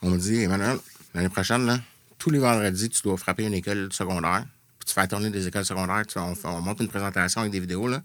On 0.02 0.10
me 0.10 0.18
dit, 0.18 0.36
Emmanuel, 0.42 0.78
l'année 1.14 1.28
prochaine, 1.30 1.64
là, 1.64 1.80
tous 2.18 2.30
les 2.30 2.38
vendredis, 2.38 2.88
tu 2.90 3.02
dois 3.02 3.16
frapper 3.16 3.44
une 3.44 3.54
école 3.54 3.90
secondaire. 3.92 4.44
Puis 4.78 4.86
tu 4.88 4.92
fais 4.94 5.06
tourner 5.08 5.30
des 5.30 5.46
écoles 5.46 5.64
secondaires. 5.64 6.04
tu- 6.06 6.18
on, 6.18 6.34
fait- 6.34 6.48
on 6.48 6.60
monte 6.60 6.80
une 6.80 6.88
présentation 6.88 7.40
avec 7.42 7.52
des 7.52 7.60
vidéos. 7.60 7.88
Là. 7.88 8.02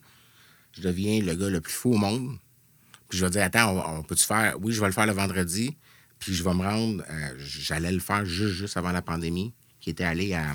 Je 0.77 0.81
deviens 0.81 1.21
le 1.21 1.35
gars 1.35 1.49
le 1.49 1.59
plus 1.59 1.73
fou 1.73 1.93
au 1.93 1.97
monde. 1.97 2.37
Puis 3.11 3.19
je 3.19 3.25
vais 3.25 3.29
dire, 3.31 3.43
attends, 3.43 3.69
on, 3.77 3.99
on 3.99 4.03
peut-tu 4.03 4.23
faire. 4.25 4.55
Oui, 4.61 4.71
je 4.73 4.79
vais 4.79 4.87
le 4.87 4.93
faire 4.93 5.05
le 5.05 5.11
vendredi. 5.11 5.75
Puis 6.17 6.33
je 6.33 6.43
vais 6.43 6.53
me 6.53 6.63
rendre. 6.63 7.03
euh, 7.09 7.35
J'allais 7.37 7.91
le 7.91 7.99
faire 7.99 8.25
juste, 8.25 8.53
juste 8.53 8.77
avant 8.77 8.91
la 8.93 9.01
pandémie, 9.01 9.53
qui 9.81 9.89
était 9.89 10.05
allé 10.05 10.33
à, 10.33 10.53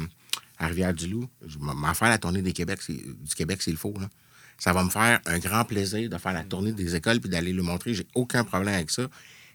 à 0.59 0.67
Rivière-du-Loup. 0.69 1.29
Je 1.47 1.59
vais 1.59 1.65
m'en 1.65 1.93
faire 1.95 2.09
la 2.09 2.17
tournée 2.19 2.41
des 2.41 2.53
Québec, 2.55 2.81
du 2.89 3.35
Québec, 3.37 3.61
c'est 3.63 3.71
le 3.73 3.77
faux. 3.77 3.95
Là. 4.01 4.09
Ça 4.59 4.73
va 4.73 4.83
me 4.83 4.89
faire 4.89 5.21
un 5.27 5.39
grand 5.39 5.65
plaisir 5.65 6.09
de 6.09 6.17
faire 6.17 6.33
la 6.33 6.45
tournée 6.45 6.73
des 6.73 6.95
écoles 6.97 7.21
puis 7.21 7.29
d'aller 7.29 7.53
le 7.53 7.63
montrer. 7.63 7.93
J'ai 7.93 8.07
aucun 8.15 8.43
problème 8.43 8.73
avec 8.75 8.91
ça. 8.91 9.07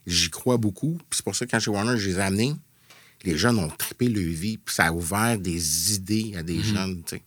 J'y 0.05 0.29
crois 0.29 0.57
beaucoup. 0.57 0.97
Puis 1.09 1.17
c'est 1.17 1.23
pour 1.23 1.35
ça 1.35 1.45
que 1.47 1.51
quand 1.51 1.59
chez 1.59 1.71
Warner, 1.71 1.97
je 1.97 2.07
les 2.09 2.17
ai 2.17 2.21
amenés, 2.21 2.53
les 3.23 3.35
jeunes 3.37 3.57
ont 3.57 3.69
trippé 3.69 4.09
leur 4.09 4.23
vie. 4.23 4.57
Puis 4.59 4.75
ça 4.75 4.87
a 4.87 4.91
ouvert 4.91 5.39
des 5.39 5.95
idées 5.95 6.33
à 6.37 6.43
des 6.43 6.61
jeunes. 6.61 7.01
tu 7.03 7.15
sais. 7.15 7.23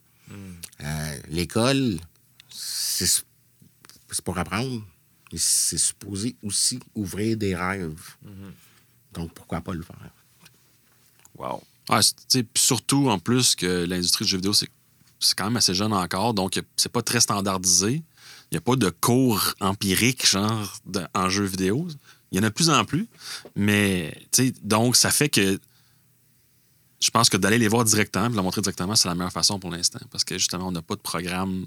Euh, 0.83 1.17
L'école, 1.29 1.97
c'est 2.49 3.23
pour 4.23 4.37
apprendre. 4.37 4.81
Mais 5.35 5.41
c'est 5.41 5.77
supposé 5.77 6.33
aussi 6.41 6.79
ouvrir 6.95 7.35
des 7.35 7.53
rêves. 7.57 8.15
Donc 9.11 9.33
pourquoi 9.33 9.59
pas 9.59 9.73
le 9.73 9.81
faire? 9.83 9.97
Wow. 11.37 11.61
Puis 12.29 12.45
surtout, 12.55 13.09
en 13.09 13.19
plus, 13.19 13.53
que 13.53 13.83
l'industrie 13.83 14.23
du 14.23 14.31
jeu 14.31 14.37
vidéo, 14.37 14.53
c'est 14.53 14.69
c'est 15.19 15.35
quand 15.37 15.43
même 15.43 15.57
assez 15.57 15.73
jeune 15.73 15.91
encore, 15.91 16.33
donc 16.33 16.57
c'est 16.77 16.91
pas 16.91 17.01
très 17.01 17.19
standardisé. 17.19 17.95
Il 17.95 18.53
n'y 18.53 18.57
a 18.57 18.61
pas 18.61 18.77
de 18.77 18.89
cours 18.89 19.55
empiriques, 19.59 20.25
genre, 20.25 20.71
de- 20.85 21.05
en 21.13 21.27
jeu 21.27 21.43
vidéo. 21.43 21.85
Il 22.31 22.37
y 22.37 22.39
en 22.39 22.43
a 22.43 22.49
de 22.49 22.53
plus 22.53 22.69
en 22.69 22.85
plus. 22.85 23.09
Mais, 23.57 24.13
tu 24.31 24.47
sais, 24.47 24.53
donc, 24.61 24.95
ça 24.95 25.11
fait 25.11 25.27
que 25.27 25.59
je 27.01 27.09
pense 27.09 27.29
que 27.29 27.35
d'aller 27.35 27.57
les 27.57 27.67
voir 27.67 27.83
directement, 27.83 28.29
de 28.29 28.35
leur 28.35 28.43
montrer 28.45 28.61
directement, 28.61 28.95
c'est 28.95 29.09
la 29.09 29.15
meilleure 29.15 29.33
façon 29.33 29.59
pour 29.59 29.71
l'instant. 29.71 29.99
Parce 30.11 30.23
que, 30.23 30.37
justement, 30.37 30.69
on 30.69 30.71
n'a 30.71 30.81
pas 30.81 30.95
de 30.95 31.01
programme 31.01 31.65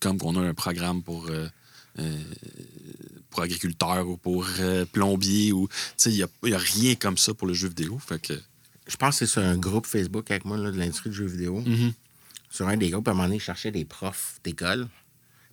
comme 0.00 0.18
qu'on 0.18 0.36
a 0.36 0.40
un 0.40 0.54
programme 0.54 1.02
pour. 1.02 1.28
euh, 1.30 1.48
pour 3.30 3.42
agriculteurs 3.42 4.08
ou 4.08 4.16
pour 4.16 4.46
euh, 4.58 4.84
plombier 4.84 5.52
ou 5.52 5.68
tu 5.68 5.74
sais 5.96 6.10
il 6.10 6.16
n'y 6.16 6.22
a, 6.22 6.28
il 6.42 6.50
y 6.50 6.54
a 6.54 6.58
rien 6.58 6.94
comme 6.96 7.16
ça 7.16 7.32
pour 7.32 7.46
le 7.46 7.54
jeu 7.54 7.68
vidéo 7.68 7.98
fait 7.98 8.20
que 8.20 8.34
Je 8.86 8.96
pense 8.96 9.18
que 9.18 9.26
c'est 9.26 9.32
sur 9.32 9.42
un 9.42 9.56
groupe 9.56 9.86
Facebook 9.86 10.30
avec 10.30 10.44
moi 10.44 10.56
là, 10.56 10.70
de 10.70 10.78
l'industrie 10.78 11.10
du 11.10 11.16
jeu 11.16 11.26
vidéo. 11.26 11.62
Sur 12.50 12.66
un 12.66 12.76
des 12.76 12.90
groupes, 12.90 13.06
à 13.06 13.12
un 13.12 13.14
moment 13.14 13.28
donné, 13.28 13.38
je 13.38 13.44
cherchais 13.44 13.70
des 13.70 13.84
profs 13.84 14.40
d'école. 14.42 14.88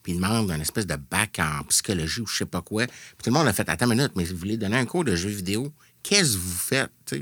Puis 0.02 0.14
ils 0.14 0.16
demandent 0.16 0.50
un 0.50 0.60
espèce 0.60 0.88
de 0.88 0.96
bac 0.96 1.38
en 1.40 1.64
psychologie 1.66 2.22
ou 2.22 2.28
je 2.28 2.38
sais 2.38 2.46
pas 2.46 2.62
quoi. 2.62 2.88
Puis 2.88 2.96
tout 3.24 3.30
le 3.30 3.34
monde 3.34 3.48
a 3.48 3.54
fait 3.54 3.70
Attends 3.70 3.86
une 3.92 3.98
minute, 3.98 4.14
mais 4.16 4.24
vous 4.24 4.38
voulez 4.38 4.58
donner 4.58 4.78
un 4.78 4.86
cours 4.86 5.04
de 5.04 5.16
jeu 5.16 5.30
vidéo? 5.30 5.72
Qu'est-ce 6.02 6.34
que 6.34 6.38
vous 6.40 6.58
faites? 6.58 7.16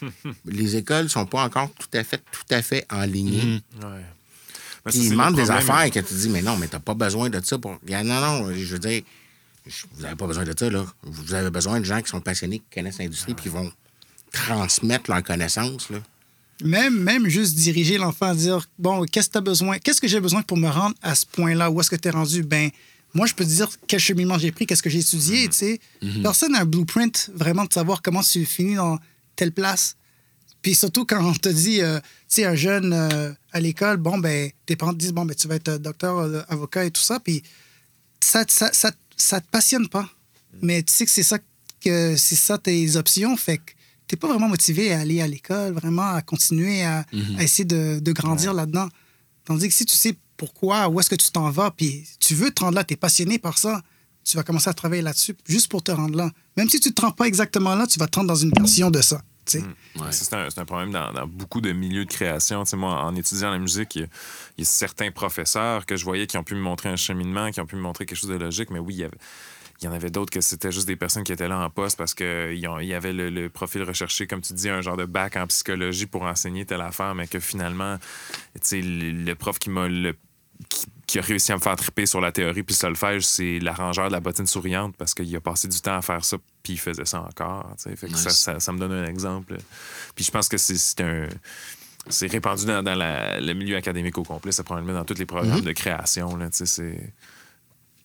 Les 0.46 0.76
écoles 0.76 1.10
sont 1.10 1.26
pas 1.26 1.42
encore 1.44 1.70
tout 1.74 1.88
à 1.92 2.04
fait, 2.04 2.22
tout 2.30 2.54
à 2.54 2.62
fait 2.62 2.86
en 2.90 3.02
ligne. 3.02 3.60
Ouais. 3.82 4.04
Mais 4.88 4.92
Puis 4.92 4.98
ça, 5.00 5.04
ils 5.04 5.08
c'est 5.08 5.10
demandent 5.14 5.36
le 5.36 5.42
des 5.42 5.48
problème. 5.48 5.70
affaires 5.70 5.90
que 5.90 6.08
tu 6.08 6.14
dis, 6.14 6.28
mais 6.28 6.42
non, 6.42 6.56
mais 6.56 6.68
t'as 6.68 6.78
pas 6.78 6.94
besoin 6.94 7.30
de 7.30 7.40
ça 7.44 7.58
pour. 7.58 7.78
Non, 7.88 8.04
non, 8.04 8.52
je 8.54 8.64
veux 8.72 8.78
dire, 8.78 9.02
vous 9.92 10.04
avez 10.04 10.16
pas 10.16 10.26
besoin 10.26 10.44
de 10.44 10.54
ça, 10.58 10.70
là. 10.70 10.84
Vous 11.02 11.34
avez 11.34 11.50
besoin 11.50 11.78
de 11.80 11.84
gens 11.84 12.00
qui 12.00 12.08
sont 12.08 12.20
passionnés, 12.20 12.58
qui 12.58 12.76
connaissent 12.78 12.98
l'industrie, 12.98 13.34
puis 13.34 13.44
qui 13.44 13.48
vont 13.48 13.70
transmettre 14.32 15.10
leurs 15.10 15.22
connaissances, 15.22 15.90
là. 15.90 15.98
Même, 16.64 16.98
même 16.98 17.28
juste 17.28 17.54
diriger 17.54 17.98
l'enfant, 17.98 18.34
dire 18.34 18.68
Bon, 18.80 19.04
qu'est-ce 19.04 19.28
que 19.28 19.32
tu 19.32 19.38
as 19.38 19.42
besoin? 19.42 19.78
Qu'est-ce 19.78 20.00
que 20.00 20.08
j'ai 20.08 20.18
besoin 20.20 20.42
pour 20.42 20.56
me 20.56 20.68
rendre 20.68 20.96
à 21.02 21.14
ce 21.14 21.24
point-là? 21.24 21.70
Où 21.70 21.80
est-ce 21.80 21.88
que 21.90 21.94
tu 21.96 22.08
es 22.08 22.10
rendu? 22.10 22.42
Ben, 22.42 22.70
moi, 23.14 23.26
je 23.26 23.34
peux 23.34 23.44
te 23.44 23.48
dire 23.50 23.68
quel 23.86 24.00
cheminement 24.00 24.38
j'ai 24.38 24.50
pris, 24.50 24.66
qu'est-ce 24.66 24.82
que 24.82 24.90
j'ai 24.90 24.98
étudié, 24.98 25.46
tu 25.48 25.56
sais. 25.56 25.80
Personne 26.22 26.52
n'a 26.52 26.62
un 26.62 26.64
blueprint 26.64 27.30
vraiment 27.34 27.64
de 27.64 27.72
savoir 27.72 28.02
comment 28.02 28.22
tu 28.22 28.44
finis 28.44 28.74
dans 28.74 28.98
telle 29.36 29.52
place. 29.52 29.94
Puis 30.60 30.74
surtout 30.74 31.04
quand 31.04 31.24
on 31.24 31.32
te 31.32 31.48
dit, 31.48 31.80
euh, 31.80 32.00
sais, 32.28 32.44
un 32.44 32.54
jeune 32.54 32.92
euh, 32.92 33.32
à 33.52 33.60
l'école, 33.60 33.96
bon, 33.96 34.18
ben, 34.18 34.50
tes 34.66 34.76
parents 34.76 34.92
te 34.92 34.98
disent 34.98 35.12
Bon, 35.12 35.24
ben, 35.24 35.34
tu 35.34 35.48
vas 35.48 35.56
être 35.56 35.68
euh, 35.68 35.78
docteur, 35.78 36.18
euh, 36.18 36.42
avocat 36.48 36.84
et 36.84 36.90
tout 36.90 37.00
ça. 37.00 37.20
Puis 37.20 37.42
ça, 38.20 38.44
ça, 38.48 38.70
ça, 38.72 38.92
ça 39.16 39.40
te 39.40 39.48
passionne 39.50 39.88
pas. 39.88 40.08
Mais 40.62 40.82
tu 40.82 40.92
sais 40.92 41.04
que 41.04 41.10
c'est 41.10 41.22
ça 41.22 41.38
que 41.80 42.16
c'est 42.16 42.36
ça 42.36 42.58
tes 42.58 42.96
options. 42.96 43.36
Fait 43.36 43.58
que 43.58 43.72
t'es 44.06 44.16
pas 44.16 44.28
vraiment 44.28 44.48
motivé 44.48 44.92
à 44.92 45.00
aller 45.00 45.20
à 45.20 45.26
l'école, 45.26 45.72
vraiment 45.72 46.14
à 46.14 46.22
continuer 46.22 46.82
à, 46.82 47.04
à 47.38 47.42
essayer 47.42 47.64
de, 47.64 48.00
de 48.00 48.12
grandir 48.12 48.52
là-dedans. 48.54 48.88
Tandis 49.44 49.68
que 49.68 49.74
si 49.74 49.84
tu 49.84 49.96
sais 49.96 50.14
pourquoi, 50.36 50.88
où 50.88 50.98
est-ce 51.00 51.10
que 51.10 51.16
tu 51.16 51.30
t'en 51.30 51.50
vas, 51.50 51.70
puis 51.70 52.06
tu 52.20 52.34
veux 52.34 52.50
te 52.50 52.62
rendre 52.62 52.76
là, 52.76 52.84
tu 52.84 52.94
es 52.94 52.96
passionné 52.96 53.38
par 53.38 53.58
ça, 53.58 53.82
tu 54.24 54.36
vas 54.36 54.42
commencer 54.42 54.68
à 54.68 54.74
travailler 54.74 55.02
là-dessus 55.02 55.34
juste 55.46 55.68
pour 55.68 55.82
te 55.82 55.90
rendre 55.90 56.16
là. 56.16 56.30
Même 56.56 56.68
si 56.68 56.80
tu 56.80 56.92
te 56.92 57.00
rends 57.00 57.12
pas 57.12 57.26
exactement 57.26 57.74
là, 57.74 57.86
tu 57.86 57.98
vas 57.98 58.06
te 58.06 58.18
rendre 58.18 58.28
dans 58.28 58.36
une 58.36 58.52
version 58.56 58.90
de 58.90 59.00
ça. 59.02 59.22
Ouais. 59.54 60.12
Ça, 60.12 60.48
C'est 60.50 60.58
un, 60.58 60.64
problème 60.64 60.90
dans, 60.90 61.12
dans 61.12 61.26
beaucoup 61.26 61.60
de 61.60 61.72
milieux 61.72 62.04
de 62.04 62.10
création. 62.10 62.64
Moi, 62.74 62.90
en 63.02 63.14
étudiant 63.16 63.50
la 63.50 63.58
musique, 63.58 63.96
il 63.96 64.02
y, 64.02 64.04
a, 64.04 64.08
il 64.56 64.60
y 64.60 64.62
a 64.62 64.64
certains 64.66 65.10
professeurs 65.10 65.86
que 65.86 65.96
je 65.96 66.04
voyais 66.04 66.26
qui 66.26 66.36
ont 66.36 66.44
pu 66.44 66.54
me 66.54 66.60
montrer 66.60 66.88
un 66.88 66.96
cheminement, 66.96 67.50
qui 67.50 67.60
ont 67.60 67.66
pu 67.66 67.76
me 67.76 67.80
montrer 67.80 68.06
quelque 68.06 68.18
chose 68.18 68.30
de 68.30 68.36
logique, 68.36 68.70
mais 68.70 68.78
oui, 68.78 68.94
il 68.94 69.00
y 69.00 69.04
avait. 69.04 69.18
Il 69.80 69.84
y 69.84 69.88
en 69.88 69.92
avait 69.92 70.10
d'autres 70.10 70.32
que 70.32 70.40
c'était 70.40 70.72
juste 70.72 70.88
des 70.88 70.96
personnes 70.96 71.22
qui 71.22 71.30
étaient 71.30 71.46
là 71.46 71.56
en 71.60 71.70
poste 71.70 71.96
parce 71.96 72.12
qu'il 72.12 72.58
y 72.58 72.94
avait 72.94 73.12
le, 73.12 73.30
le 73.30 73.48
profil 73.48 73.84
recherché, 73.84 74.26
comme 74.26 74.40
tu 74.40 74.52
dis, 74.52 74.68
un 74.68 74.80
genre 74.80 74.96
de 74.96 75.04
bac 75.04 75.36
en 75.36 75.46
psychologie 75.46 76.06
pour 76.06 76.22
enseigner 76.22 76.66
telle 76.66 76.80
affaire, 76.80 77.14
mais 77.14 77.28
que 77.28 77.38
finalement, 77.38 77.96
tu 78.54 78.60
sais, 78.62 78.80
le, 78.82 79.12
le 79.12 79.34
prof 79.36 79.56
qui 79.60 79.70
m'a 79.70 79.86
le- 79.86 80.16
qui, 80.68 80.86
qui 81.06 81.18
a 81.20 81.22
réussi 81.22 81.52
à 81.52 81.56
me 81.56 81.60
faire 81.60 81.76
triper 81.76 82.06
sur 82.06 82.20
la 82.20 82.32
théorie 82.32 82.64
puis 82.64 82.74
le 82.74 82.78
solfège, 82.78 83.24
c'est 83.24 83.60
l'arrangeur 83.60 84.08
de 84.08 84.12
la 84.12 84.20
bottine 84.20 84.48
souriante 84.48 84.96
parce 84.96 85.14
qu'il 85.14 85.34
a 85.36 85.40
passé 85.40 85.68
du 85.68 85.80
temps 85.80 85.96
à 85.96 86.02
faire 86.02 86.24
ça 86.24 86.38
puis 86.68 86.74
il 86.74 86.78
faisait 86.78 87.06
ça 87.06 87.22
encore. 87.22 87.72
Fait 87.82 87.94
que 87.94 88.14
ça, 88.16 88.28
Nice. 88.28 88.38
ça, 88.38 88.60
ça 88.60 88.72
me 88.72 88.78
donne 88.78 88.92
un 88.92 89.06
exemple. 89.06 89.56
Puis 90.14 90.22
je 90.24 90.30
pense 90.30 90.48
que 90.50 90.58
c'est- 90.58 90.76
c'est 90.76 91.00
un. 91.00 91.26
C'est 92.10 92.26
répandu 92.26 92.66
dans, 92.66 92.82
dans 92.82 92.94
la- 92.94 93.40
le 93.40 93.54
milieu 93.54 93.76
académique 93.76 94.18
au 94.18 94.22
complet. 94.22 94.52
Ça 94.52 94.64
probablement 94.64 94.98
dans 94.98 95.04
tous 95.06 95.18
les 95.18 95.24
programmes 95.26 95.62
de 95.62 95.72
création. 95.72 96.36
Là, 96.36 96.48
c'est 96.52 97.10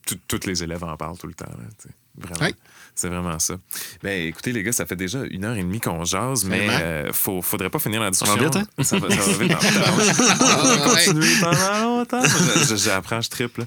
tout- 0.06 0.18
tous 0.28 0.46
les 0.46 0.62
élèves 0.62 0.82
en 0.82 0.96
parlent 0.96 1.18
tout 1.18 1.26
le 1.26 1.34
temps. 1.34 1.44
là. 1.46 1.90
Vraiment. 2.16 2.46
Oui. 2.46 2.54
C'est 2.94 3.08
vraiment 3.08 3.38
ça. 3.38 3.56
Ben, 4.02 4.28
écoutez, 4.28 4.52
les 4.52 4.62
gars, 4.62 4.72
ça 4.72 4.86
fait 4.86 4.94
déjà 4.96 5.18
une 5.28 5.44
heure 5.44 5.56
et 5.56 5.62
demie 5.62 5.80
qu'on 5.80 6.04
jase, 6.04 6.44
mais 6.44 6.68
euh, 6.70 7.12
faut, 7.12 7.42
faudrait 7.42 7.68
pas 7.70 7.80
finir 7.80 8.00
la 8.00 8.06
va 8.06 8.10
discussion. 8.12 8.36
vite, 8.36 8.56
hein? 8.56 8.66
Ça 8.84 8.98
va, 8.98 9.10
ça 9.10 9.16
va 9.16 9.32
vite. 9.32 9.50
Non, 9.50 10.46
on 10.60 10.64
va 10.64 10.76
continuer 10.94 11.34
pendant 11.40 11.82
longtemps. 11.82 12.22
Je- 12.24 12.64
je- 12.68 12.76
J'apprends, 12.76 13.20
je 13.20 13.28
triple. 13.30 13.64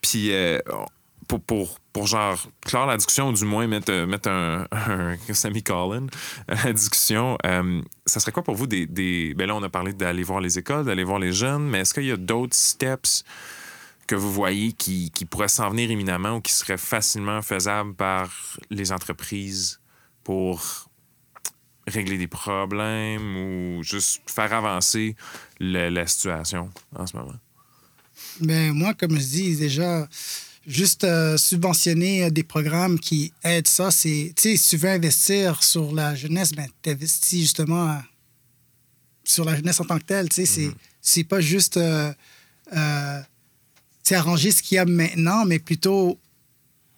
Puis, 0.00 0.32
euh, 0.32 0.58
pour, 1.30 1.40
pour, 1.40 1.78
pour 1.92 2.06
genre 2.08 2.44
clore 2.62 2.86
la 2.86 2.96
discussion, 2.96 3.28
ou 3.28 3.32
du 3.32 3.44
moins 3.44 3.68
mettre, 3.68 3.92
euh, 3.92 4.04
mettre 4.04 4.28
un, 4.28 4.66
un 4.72 5.16
semi-colon 5.32 6.08
à 6.48 6.66
la 6.66 6.72
discussion, 6.72 7.38
euh, 7.46 7.80
ça 8.04 8.18
serait 8.18 8.32
quoi 8.32 8.42
pour 8.42 8.56
vous 8.56 8.66
des, 8.66 8.86
des. 8.86 9.34
Ben 9.34 9.46
là, 9.46 9.54
on 9.54 9.62
a 9.62 9.68
parlé 9.68 9.92
d'aller 9.92 10.24
voir 10.24 10.40
les 10.40 10.58
écoles, 10.58 10.84
d'aller 10.84 11.04
voir 11.04 11.20
les 11.20 11.32
jeunes, 11.32 11.68
mais 11.68 11.80
est-ce 11.80 11.94
qu'il 11.94 12.06
y 12.06 12.10
a 12.10 12.16
d'autres 12.16 12.56
steps 12.56 13.22
que 14.08 14.16
vous 14.16 14.32
voyez 14.32 14.72
qui, 14.72 15.12
qui 15.12 15.24
pourraient 15.24 15.46
s'en 15.46 15.70
venir 15.70 15.88
éminemment 15.92 16.36
ou 16.36 16.40
qui 16.40 16.52
seraient 16.52 16.76
facilement 16.76 17.42
faisables 17.42 17.94
par 17.94 18.28
les 18.68 18.90
entreprises 18.90 19.80
pour 20.24 20.90
régler 21.86 22.18
des 22.18 22.26
problèmes 22.26 23.36
ou 23.36 23.84
juste 23.84 24.22
faire 24.28 24.52
avancer 24.52 25.14
la 25.60 26.06
situation 26.08 26.70
en 26.96 27.06
ce 27.06 27.16
moment? 27.16 27.38
Ben, 28.40 28.72
moi, 28.72 28.94
comme 28.94 29.12
je 29.12 29.26
dis, 29.26 29.56
déjà, 29.56 30.08
juste 30.70 31.04
euh, 31.04 31.36
subventionner 31.36 32.24
euh, 32.24 32.30
des 32.30 32.42
programmes 32.42 32.98
qui 32.98 33.32
aident 33.42 33.68
ça, 33.68 33.90
c'est, 33.90 34.32
tu 34.36 34.42
sais, 34.42 34.56
si 34.56 34.68
tu 34.70 34.76
veux 34.76 34.88
investir 34.88 35.62
sur 35.62 35.92
la 35.94 36.14
jeunesse, 36.14 36.52
ben, 36.52 36.68
t'investis 36.82 37.40
justement 37.40 37.90
euh, 37.90 37.94
sur 39.24 39.44
la 39.44 39.56
jeunesse 39.56 39.80
en 39.80 39.84
tant 39.84 39.98
que 39.98 40.04
telle, 40.04 40.28
tu 40.28 40.36
sais, 40.36 40.46
c'est, 40.46 40.70
c'est 41.00 41.24
pas 41.24 41.40
juste, 41.40 41.76
euh, 41.76 42.12
euh, 42.74 43.20
arranger 44.12 44.50
ce 44.50 44.60
qu'il 44.60 44.74
y 44.74 44.78
a 44.78 44.84
maintenant, 44.84 45.44
mais 45.44 45.60
plutôt 45.60 46.18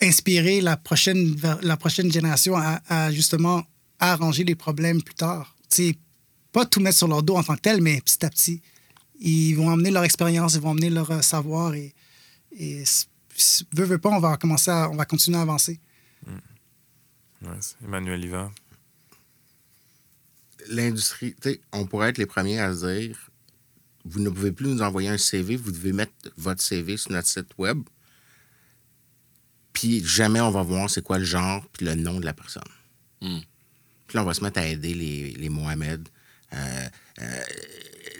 inspirer 0.01 0.62
la 0.62 0.78
prochaine, 0.78 1.36
la 1.61 1.77
prochaine 1.77 2.11
génération 2.11 2.57
à, 2.57 2.81
à 2.89 3.12
justement 3.12 3.65
arranger 3.99 4.44
les 4.44 4.55
problèmes 4.55 5.03
plus 5.03 5.15
tard. 5.15 5.55
Tu 5.69 5.89
sais, 5.90 5.97
pas 6.53 6.65
tout 6.65 6.81
mettre 6.81 6.97
sur 6.97 7.09
leur 7.09 7.23
dos 7.23 7.36
en 7.36 7.43
tant 7.43 7.55
que 7.55 7.61
tel, 7.61 7.82
mais 7.82 8.01
petit 8.01 8.24
à 8.24 8.31
petit 8.31 8.62
ils 9.23 9.55
vont 9.55 9.70
amener 9.70 9.90
leur 9.90 10.05
expérience, 10.05 10.55
ils 10.55 10.61
vont 10.61 10.70
amener 10.70 10.90
leur 10.90 11.23
savoir 11.23 11.74
et, 11.74 11.94
et 12.59 12.82
veux, 13.72 13.84
veux 13.84 13.98
pas, 13.98 14.10
on 14.10 14.20
va 14.20 14.36
commencer 14.36 14.70
à, 14.70 14.90
on 14.90 14.96
va 14.96 15.04
continuer 15.04 15.38
à 15.38 15.42
avancer. 15.42 15.80
Ouais, 17.42 17.56
c'est 17.60 17.76
Emmanuel 17.84 18.24
Yvan. 18.24 18.52
L'industrie, 20.68 21.34
tu 21.40 21.50
sais, 21.50 21.60
on 21.72 21.86
pourrait 21.86 22.10
être 22.10 22.18
les 22.18 22.26
premiers 22.26 22.60
à 22.60 22.72
se 22.72 22.86
dire 22.86 23.32
vous 24.04 24.20
ne 24.20 24.30
pouvez 24.30 24.52
plus 24.52 24.68
nous 24.68 24.82
envoyer 24.82 25.09
un 25.09 25.18
CV, 25.18 25.56
vous 25.56 25.70
devez 25.70 25.92
mettre 25.92 26.12
votre 26.36 26.62
CV 26.62 26.96
sur 26.96 27.12
notre 27.12 27.28
site 27.28 27.56
web. 27.59 27.82
Puis 29.72 30.04
jamais 30.04 30.40
on 30.40 30.50
va 30.50 30.62
voir 30.62 30.90
c'est 30.90 31.02
quoi 31.02 31.18
le 31.18 31.24
genre 31.24 31.66
puis 31.72 31.86
le 31.86 31.94
nom 31.94 32.20
de 32.20 32.24
la 32.24 32.32
personne. 32.32 32.62
Hmm. 33.20 33.40
Puis 34.06 34.16
là, 34.16 34.22
on 34.22 34.26
va 34.26 34.34
se 34.34 34.42
mettre 34.42 34.59
à 34.59 34.66
aider 34.66 34.94
les, 34.94 35.32
les 35.32 35.48
Mohamed, 35.48 36.09
euh, 36.52 36.88
euh, 37.20 37.42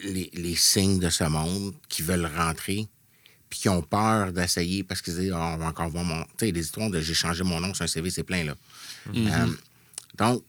les, 0.05 0.31
les 0.33 0.55
signes 0.55 0.99
de 0.99 1.11
ce 1.11 1.25
monde 1.25 1.75
qui 1.89 2.03
veulent 2.03 2.27
rentrer 2.27 2.89
puis 3.53 3.59
qui 3.61 3.69
ont 3.69 3.83
peur 3.83 4.33
d'essayer 4.33 4.83
parce 4.83 5.03
qu'ils 5.03 5.13
se 5.13 5.21
disent 5.21 5.33
Ah, 5.35 5.53
on 5.55 5.59
va 5.59 5.67
encore 5.67 5.91
voir 5.91 6.05
mon. 6.05 6.23
Tu 6.23 6.47
sais, 6.47 6.51
les 6.53 6.61
histoires 6.63 6.89
de 6.89 7.03
j'ai 7.03 7.13
changé 7.13 7.45
mon 7.45 7.61
nom 7.61 7.75
sur 7.75 7.85
un 7.85 7.87
CV, 7.87 8.09
c'est 8.09 8.23
plein, 8.23 8.45
là. 8.45 8.55
Euh, 9.15 9.47
donc, 10.17 10.43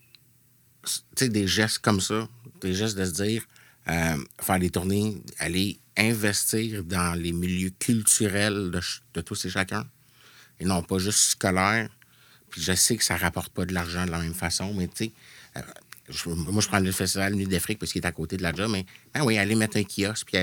tu 0.85 0.91
sais, 1.17 1.27
des 1.27 1.45
gestes 1.45 1.79
comme 1.79 1.99
ça, 1.99 2.29
des 2.61 2.73
gestes 2.73 2.97
de 2.97 3.03
se 3.03 3.11
dire, 3.11 3.43
euh, 3.89 4.15
faire 4.39 4.57
des 4.57 4.69
tournées, 4.69 5.21
aller 5.37 5.77
investir 5.97 6.81
dans 6.85 7.13
les 7.19 7.33
milieux 7.33 7.71
culturels 7.77 8.71
de, 9.13 9.19
tous 9.21 9.43
et 9.43 9.49
chacun, 9.49 9.85
et 10.61 10.63
non 10.63 10.81
pas 10.81 10.97
juste 10.97 11.19
scolaire. 11.31 11.89
Puis 12.51 12.61
je 12.61 12.71
sais 12.71 12.95
que 12.95 13.03
ça 13.03 13.17
rapporte 13.17 13.51
pas 13.51 13.65
de 13.65 13.73
l'argent 13.73 14.05
de 14.05 14.11
la 14.11 14.19
même 14.19 14.33
façon, 14.33 14.73
mais 14.73 14.87
tu 14.87 15.07
sais, 15.07 15.11
euh, 15.57 15.61
je- 16.07 16.29
moi, 16.29 16.61
je 16.61 16.67
prends 16.69 16.79
le 16.79 16.91
festival 16.93 17.35
Nuit 17.35 17.47
d'Afrique 17.47 17.79
parce 17.79 17.91
qu'il 17.91 18.01
est 18.01 18.07
à 18.07 18.13
côté 18.13 18.37
de 18.37 18.43
la 18.43 18.53
job, 18.53 18.71
mais 18.71 18.85
ben 19.13 19.23
oui, 19.23 19.37
aller 19.37 19.55
mettre 19.55 19.75
un 19.75 19.83
kiosque, 19.83 20.27
puis 20.31 20.37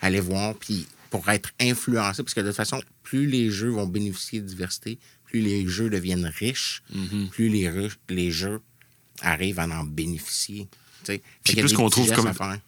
aller 0.00 0.20
voir, 0.20 0.54
puis 0.54 0.86
pour 1.10 1.28
être 1.28 1.50
influencé, 1.60 2.22
parce 2.22 2.34
que 2.34 2.40
de 2.40 2.46
toute 2.48 2.56
façon, 2.56 2.80
plus 3.02 3.26
les 3.26 3.50
jeux 3.50 3.70
vont 3.70 3.86
bénéficier 3.86 4.40
de 4.40 4.46
diversité, 4.46 4.98
plus 5.24 5.40
les 5.40 5.66
jeux 5.66 5.90
deviennent 5.90 6.30
riches, 6.38 6.82
plus 7.30 7.48
les, 7.48 7.70
les 8.08 8.30
jeux 8.30 8.60
arrivent 9.20 9.58
à 9.60 9.66
en 9.68 9.84
bénéficier. 9.84 10.68
Puis 11.44 11.54
plus 11.60 11.72
qu'on 11.76 11.88
trouve 11.88 12.06
comme 12.16 12.24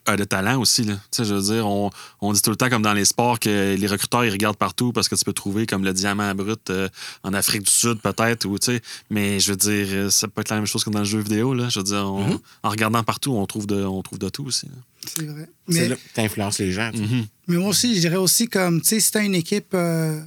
euh, 0.09 0.17
de 0.17 0.23
talent 0.23 0.61
aussi. 0.61 0.85
Là. 0.85 0.95
Tu 0.95 1.01
sais, 1.11 1.25
je 1.25 1.35
veux 1.35 1.43
dire, 1.55 1.67
on, 1.67 1.91
on 2.21 2.33
dit 2.33 2.41
tout 2.41 2.51
le 2.51 2.57
temps, 2.57 2.69
comme 2.69 2.83
dans 2.83 2.93
les 2.93 3.05
sports, 3.05 3.41
que 3.41 3.75
les 3.75 3.87
recruteurs, 3.89 4.25
ils 4.25 4.31
regardent 4.31 4.57
partout 4.57 4.93
parce 4.93 5.09
que 5.09 5.17
tu 5.17 5.25
peux 5.25 5.33
trouver 5.33 5.67
comme 5.67 5.85
le 5.85 5.93
diamant 5.93 6.33
brut 6.37 6.71
euh, 6.71 6.89
en 7.25 7.35
Afrique 7.35 7.63
du 7.63 7.71
Sud, 7.73 8.01
peut-être. 8.01 8.45
Ou, 8.45 8.57
tu 8.61 8.67
sais, 8.67 8.83
mais 9.11 9.41
je 9.41 9.51
veux 9.51 9.57
dire, 9.57 9.87
euh, 9.91 10.11
ça 10.11 10.29
peut 10.29 10.43
être 10.43 10.51
la 10.51 10.57
même 10.57 10.67
chose 10.67 10.85
que 10.85 10.91
dans 10.91 11.01
le 11.01 11.05
jeu 11.05 11.19
vidéo. 11.19 11.53
Là. 11.53 11.69
Je 11.69 11.81
veux 11.81 11.85
dire, 11.85 12.05
on- 12.07 12.29
Mm-hmm. 12.35 12.39
en 12.63 12.69
regardant 12.71 13.03
partout, 13.03 13.33
on 13.33 13.45
trouve 13.47 13.67
de, 13.67 13.83
on 13.83 14.03
trouve 14.03 14.21
de 14.21 14.29
tout 14.29 14.45
aussi. 14.47 14.67
là. 14.67 14.73
C'est 15.17 15.27
vrai. 15.27 15.49
C'est 15.69 15.75
Mais, 15.81 15.89
là 15.89 15.97
que 15.97 16.01
tu 16.15 16.21
influences 16.21 16.59
les 16.59 16.73
gens. 16.73 16.91
Mm-hmm. 16.91 17.25
mais 17.49 17.57
moi 17.57 17.69
aussi, 17.71 17.95
je 17.95 18.01
dirais 18.01 18.17
aussi 18.17 18.49
comme, 18.49 18.81
tu 18.81 18.89
sais, 18.89 19.01
si 19.01 19.11
tu 19.11 19.19
as 19.19 19.23
une 19.23 19.35
équipe, 19.35 19.73
euh, 19.75 20.21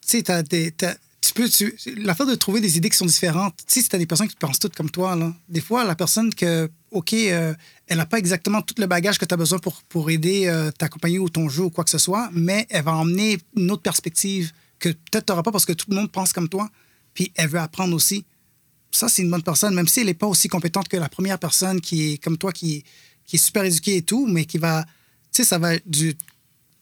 tu 0.00 0.08
sais, 0.18 0.22
t'as 0.22 0.42
des- 0.42 0.70
t'as- 0.72 0.96
tu 1.20 1.32
peux, 1.32 1.48
tu- 1.48 1.74
l'affaire 1.96 2.26
de 2.26 2.34
trouver 2.34 2.60
des 2.60 2.76
idées 2.76 2.90
qui 2.90 2.98
sont 2.98 3.06
différentes. 3.06 3.56
Tu 3.66 3.74
sais, 3.74 3.82
si 3.82 3.88
tu 3.88 3.96
as 3.96 3.98
des 3.98 4.04
personnes 4.06 4.28
qui 4.28 4.36
pensent 4.36 4.58
toutes 4.58 4.74
comme 4.76 4.90
toi, 4.90 5.16
là, 5.16 5.32
des 5.48 5.62
fois, 5.62 5.84
la 5.84 5.94
personne 5.94 6.34
que, 6.34 6.68
OK, 6.90 7.14
euh, 7.14 7.54
elle 7.86 7.96
n'a 7.96 8.04
pas 8.06 8.18
exactement 8.18 8.60
tout 8.60 8.74
le 8.78 8.86
bagage 8.86 9.18
que 9.18 9.24
tu 9.24 9.32
as 9.32 9.36
besoin 9.38 9.58
pour, 9.58 9.82
pour 9.84 10.10
aider 10.10 10.46
euh, 10.46 10.70
ta 10.70 10.88
compagnie 10.88 11.18
ou 11.18 11.28
ton 11.30 11.48
jeu 11.48 11.62
ou 11.64 11.70
quoi 11.70 11.82
que 11.84 11.90
ce 11.90 11.96
soit, 11.98 12.28
mais 12.32 12.66
elle 12.68 12.84
va 12.84 12.92
emmener 12.92 13.38
une 13.56 13.70
autre 13.70 13.82
perspective 13.82 14.52
que 14.78 14.90
peut-être 14.90 15.24
tu 15.26 15.32
n'auras 15.32 15.42
pas 15.42 15.50
parce 15.52 15.64
que 15.64 15.72
tout 15.72 15.86
le 15.88 15.96
monde 15.96 16.10
pense 16.12 16.32
comme 16.34 16.48
toi, 16.48 16.68
puis 17.14 17.32
elle 17.36 17.48
veut 17.48 17.58
apprendre 17.60 17.94
aussi. 17.96 18.26
Ça, 18.90 19.08
c'est 19.08 19.22
une 19.22 19.30
bonne 19.30 19.42
personne, 19.42 19.74
même 19.74 19.88
si 19.88 20.00
elle 20.00 20.06
n'est 20.06 20.14
pas 20.14 20.26
aussi 20.26 20.48
compétente 20.48 20.88
que 20.88 20.96
la 20.98 21.08
première 21.08 21.38
personne 21.38 21.80
qui 21.80 22.12
est 22.12 22.18
comme 22.22 22.36
toi, 22.36 22.52
qui 22.52 22.76
est, 22.76 22.84
qui 23.26 23.36
est 23.36 23.38
super 23.38 23.64
éduquée 23.64 23.96
et 23.96 24.02
tout, 24.02 24.26
mais 24.26 24.44
qui 24.44 24.58
va, 24.58 24.84
tu 24.84 24.90
sais, 25.32 25.44
ça 25.44 25.58
va 25.58 25.74
être 25.74 25.88
du 25.88 26.14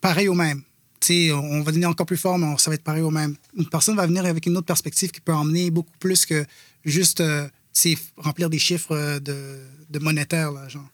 pareil 0.01 0.28
au 0.28 0.35
même. 0.35 0.62
Tu 1.01 1.06
sais, 1.28 1.32
on 1.32 1.62
va 1.62 1.70
devenir 1.73 1.89
encore 1.89 2.06
plus 2.06 2.16
fort, 2.16 2.39
mais 2.39 2.47
on- 2.47 2.59
ça 2.59 2.70
va 2.70 2.74
être 2.74 2.85
pareil 2.85 3.02
au 3.02 3.10
même. 3.10 3.36
Une 3.56 3.69
personne 3.69 3.97
va 3.97 4.06
venir 4.06 4.24
avec 4.24 4.47
une 4.47 4.56
autre 4.56 4.66
perspective 4.66 5.10
qui 5.10 5.20
peut 5.20 5.35
emmener 5.35 5.70
beaucoup 5.70 5.97
plus 5.98 6.24
que 6.27 6.44
juste 6.85 7.20
euh, 7.20 7.47
tu 7.74 7.94
sais, 7.94 7.98
remplir 8.16 8.51
des 8.51 8.59
chiffres 8.59 8.94
euh, 8.94 9.19
de, 9.19 9.59
de 9.90 9.98
monétaire, 9.98 10.52
là, 10.52 10.69
genre. 10.69 10.89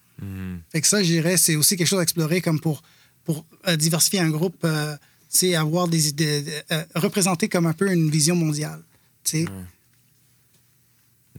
Fait 0.71 0.81
que 0.81 0.87
ça, 0.87 1.03
je 1.03 1.09
dirais, 1.09 1.37
c'est 1.37 1.57
aussi 1.57 1.77
quelque 1.77 1.87
chose 1.87 2.01
à 2.01 2.03
explorer 2.03 2.41
comme 2.41 2.59
pour, 2.61 2.83
pour 3.25 3.45
euh, 3.67 3.77
diversifier 3.77 4.21
un 4.21 4.31
groupe, 4.31 4.61
euh, 4.65 4.97
tu 5.31 5.39
sais, 5.39 5.55
avoir 5.55 5.89
des 5.89 6.09
idées, 6.09 6.45
euh, 6.73 6.85
représenter 6.97 7.49
comme 7.49 7.67
un 7.67 7.73
peu 7.73 7.91
une 7.93 8.11
vision 8.11 8.35
mondiale. 8.35 8.83
tu 9.25 9.45
sais. 9.45 9.47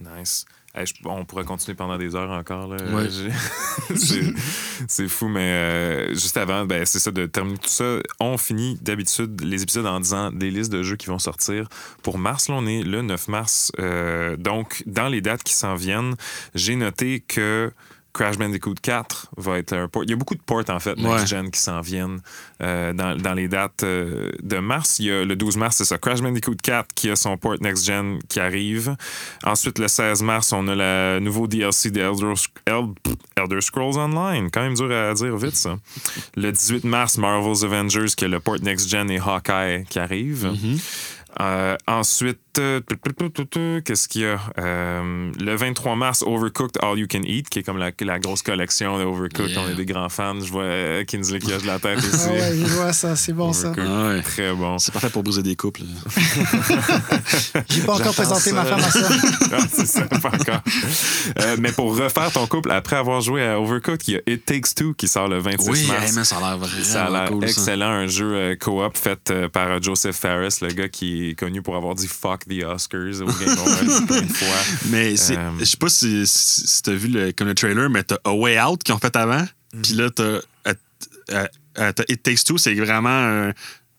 Nice. 0.00 0.44
Hey, 0.74 0.86
je- 0.86 0.94
on 1.04 1.24
pourrait 1.24 1.44
continuer 1.44 1.74
pendant 1.74 1.98
des 1.98 2.14
heures 2.14 2.30
encore. 2.30 2.68
Là. 2.68 2.76
Ouais. 2.94 3.08
C'est 4.88 5.08
fou, 5.08 5.28
mais 5.28 5.40
euh, 5.40 6.14
juste 6.14 6.36
avant, 6.36 6.64
ben, 6.64 6.84
c'est 6.86 6.98
ça, 7.00 7.10
de 7.10 7.26
terminer 7.26 7.58
tout 7.58 7.68
ça, 7.68 7.98
on 8.20 8.38
finit 8.38 8.78
d'habitude 8.80 9.40
les 9.42 9.62
épisodes 9.62 9.86
en 9.86 10.00
disant 10.00 10.30
des 10.30 10.50
listes 10.50 10.72
de 10.72 10.82
jeux 10.82 10.96
qui 10.96 11.06
vont 11.08 11.18
sortir. 11.18 11.68
Pour 12.02 12.18
mars, 12.18 12.48
là, 12.48 12.54
on 12.56 12.66
est 12.66 12.82
le 12.82 13.02
9 13.02 13.28
mars. 13.28 13.72
Euh, 13.78 14.36
donc, 14.36 14.82
dans 14.86 15.08
les 15.08 15.20
dates 15.20 15.42
qui 15.42 15.54
s'en 15.54 15.74
viennent, 15.74 16.14
j'ai 16.54 16.76
noté 16.76 17.20
que 17.20 17.72
Crash 18.12 18.36
Bandicoot 18.38 18.74
4 18.82 19.28
va 19.36 19.58
être 19.58 19.72
un 19.72 19.86
port. 19.88 20.02
Il 20.04 20.10
y 20.10 20.12
a 20.12 20.16
beaucoup 20.16 20.34
de 20.34 20.42
ports, 20.42 20.64
en 20.68 20.78
fait, 20.80 20.98
Ouais. 20.98 21.02
next-gen 21.16 21.50
qui 21.50 21.60
s'en 21.60 21.80
viennent 21.80 22.20
euh, 22.62 22.92
dans, 22.92 23.16
dans 23.16 23.34
les 23.34 23.46
dates 23.48 23.82
euh, 23.84 24.30
de 24.42 24.58
mars. 24.58 24.98
Il 24.98 25.06
y 25.06 25.10
a 25.12 25.24
le 25.24 25.36
12 25.36 25.56
mars, 25.56 25.76
c'est 25.76 25.84
ça, 25.84 25.96
Crash 25.98 26.20
Bandicoot 26.20 26.56
4 26.62 26.88
qui 26.94 27.08
a 27.10 27.16
son 27.16 27.36
port 27.36 27.54
next-gen 27.60 28.18
qui 28.28 28.40
arrive. 28.40 28.96
Ensuite, 29.44 29.78
le 29.78 29.88
16 29.88 30.22
mars, 30.22 30.52
on 30.52 30.66
a 30.68 30.74
le 30.74 31.20
nouveau 31.20 31.46
DLC 31.46 31.90
de 31.90 32.00
Elder, 32.00 32.32
El- 32.66 32.94
Elder 33.36 33.60
Scrolls 33.60 33.96
Online. 33.98 34.50
Quand 34.50 34.62
même 34.62 34.74
dur 34.74 34.90
à 34.90 35.14
dire 35.14 35.36
vite, 35.36 35.56
ça. 35.56 35.76
Le 36.36 36.50
18 36.52 36.84
mars, 36.84 37.16
Marvel's 37.18 37.62
Avengers 37.64 38.06
qui 38.16 38.24
a 38.24 38.28
le 38.28 38.40
port 38.40 38.56
next-gen 38.60 39.10
et 39.10 39.18
Hawkeye 39.20 39.84
qui 39.88 39.98
arrive. 39.98 40.50
Euh, 41.38 41.76
ensuite, 41.86 42.38
euh, 42.58 42.80
qu'est-ce 43.84 44.08
qu'il 44.08 44.22
y 44.22 44.26
a? 44.26 44.38
Euh, 44.58 45.30
le 45.38 45.54
23 45.54 45.94
mars, 45.96 46.22
Overcooked 46.26 46.82
All 46.82 46.98
You 46.98 47.06
Can 47.10 47.22
Eat, 47.24 47.48
qui 47.48 47.60
est 47.60 47.62
comme 47.62 47.78
la, 47.78 47.92
la 48.00 48.18
grosse 48.18 48.42
collection 48.42 48.98
de 48.98 49.04
Overcooked. 49.04 49.50
Yeah. 49.50 49.60
On 49.64 49.68
est 49.70 49.74
des 49.74 49.86
grands 49.86 50.08
fans. 50.08 50.40
Je 50.40 50.50
vois 50.50 51.04
Kinsley 51.06 51.38
qui 51.38 51.52
hoche 51.52 51.64
la 51.64 51.78
tête 51.78 51.98
aussi. 51.98 52.26
Ah 52.28 52.32
ouais, 52.32 52.52
je 52.56 52.64
vois 52.74 52.92
ça, 52.92 53.14
c'est 53.16 53.32
bon 53.32 53.52
ça. 53.52 53.72
Ah 53.78 54.08
ouais. 54.08 54.22
Très 54.22 54.52
bon. 54.52 54.78
C'est 54.78 54.92
parfait 54.92 55.10
pour 55.10 55.22
briser 55.22 55.42
des 55.42 55.56
couples. 55.56 55.82
J'ai 57.68 57.82
pas 57.82 57.94
encore 57.94 58.14
présenté 58.14 58.52
ma 58.52 58.64
femme 58.64 58.80
à 58.80 58.90
ça. 58.90 59.08
Ah, 59.52 59.58
c'est 59.72 59.86
ça, 59.86 60.02
pas 60.02 60.28
encore. 60.28 60.60
Euh, 61.40 61.56
mais 61.58 61.72
pour 61.72 61.96
refaire 61.96 62.30
ton 62.30 62.46
couple, 62.46 62.70
après 62.70 62.96
avoir 62.96 63.20
joué 63.20 63.44
à 63.44 63.58
Overcooked, 63.60 64.06
il 64.06 64.14
y 64.14 64.16
a 64.16 64.20
It 64.32 64.44
Takes 64.44 64.74
Two 64.76 64.94
qui 64.94 65.08
sort 65.08 65.26
le 65.28 65.38
26 65.38 65.68
Oui, 65.70 65.86
mars. 65.88 66.12
man, 66.12 66.24
ça 66.24 66.36
a 66.36 66.40
l'air 66.40 66.58
vraiment 66.58 66.84
Ça 66.84 67.06
a 67.06 67.10
l'air 67.10 67.28
cool. 67.30 67.42
ça. 67.42 67.48
excellent, 67.48 67.88
un 67.90 68.06
jeu 68.06 68.32
euh, 68.32 68.56
co-op 68.56 68.96
fait 68.96 69.30
euh, 69.30 69.48
par 69.48 69.68
euh, 69.68 69.78
Joseph 69.82 70.16
Ferris, 70.16 70.58
le 70.62 70.68
gars 70.68 70.88
qui 70.88 71.19
est 71.30 71.34
connu 71.38 71.62
pour 71.62 71.76
avoir 71.76 71.94
dit 71.94 72.08
fuck 72.08 72.44
the 72.48 72.62
Oscars 72.64 73.20
au 73.20 73.26
Game 73.26 73.56
Awards 73.58 74.02
plein 74.06 74.22
de 74.22 74.32
fois. 74.32 74.48
Mais 74.90 75.14
Euh, 75.36 75.50
je 75.60 75.64
sais 75.64 75.76
pas 75.76 75.88
si, 75.88 76.26
si, 76.26 76.66
si 76.66 76.82
t'as 76.82 76.92
vu 76.94 77.08
le, 77.08 77.32
comme 77.32 77.48
le 77.48 77.54
trailer, 77.54 77.88
mais 77.90 78.02
t'as 78.02 78.16
A 78.24 78.32
Way 78.32 78.60
Out 78.60 78.82
qu'ils 78.82 78.94
ont 78.94 78.98
fait 78.98 79.14
avant. 79.16 79.42
Mm. 79.74 79.80
Puis 79.82 79.92
là, 79.94 80.10
t'as, 80.10 80.22
euh, 80.22 80.40
euh, 81.78 81.92
t'as 81.92 82.04
It 82.08 82.22
Takes 82.22 82.44
Two, 82.44 82.58
c'est 82.58 82.74
vraiment 82.74 83.08
un- 83.10 83.52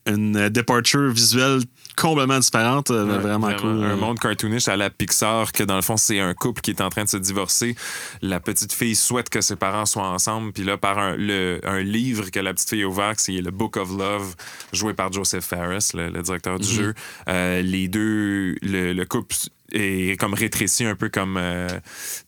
une 0.07 0.49
departure 0.49 1.11
visuelle 1.11 1.61
complètement 2.01 2.39
différente. 2.39 2.89
euh, 2.91 3.05
Ouais, 3.05 3.17
vraiment, 3.19 3.53
cool. 3.55 3.83
Un 3.83 3.95
monde 3.95 4.19
cartoonish 4.19 4.67
à 4.67 4.75
la 4.75 4.89
Pixar, 4.89 5.51
que 5.51 5.63
dans 5.63 5.75
le 5.75 5.81
fond, 5.81 5.97
c'est 5.97 6.19
un 6.19 6.33
couple 6.33 6.61
qui 6.61 6.71
est 6.71 6.81
en 6.81 6.89
train 6.89 7.03
de 7.03 7.09
se 7.09 7.17
divorcer. 7.17 7.75
La 8.21 8.39
petite 8.39 8.73
fille 8.73 8.95
souhaite 8.95 9.29
que 9.29 9.41
ses 9.41 9.55
parents 9.55 9.85
soient 9.85 10.07
ensemble. 10.09 10.51
Puis 10.51 10.63
là, 10.63 10.77
par 10.77 10.97
un, 10.97 11.15
le- 11.15 11.59
un 11.63 11.81
livre 11.81 12.29
que 12.31 12.39
la 12.39 12.53
petite 12.53 12.69
fille 12.69 12.83
a 12.83 12.87
ouvert, 12.87 13.13
c'est 13.17 13.33
le 13.33 13.51
Book 13.51 13.77
of 13.77 13.89
Love, 13.97 14.35
joué 14.73 14.93
par 14.93 15.11
Joseph 15.13 15.45
Ferris, 15.45 15.91
le, 15.93 16.09
le 16.09 16.21
directeur 16.21 16.57
du 16.59 16.67
jeu. 16.67 16.93
Euh, 17.27 17.61
les 17.61 17.87
deux, 17.87 18.55
le, 18.61 18.93
le 18.93 19.05
couple 19.05 19.35
est 19.73 20.19
comme 20.19 20.33
rétréci, 20.33 20.85
un 20.85 20.95
peu 20.95 21.09
comme 21.09 21.37
euh, 21.37 21.67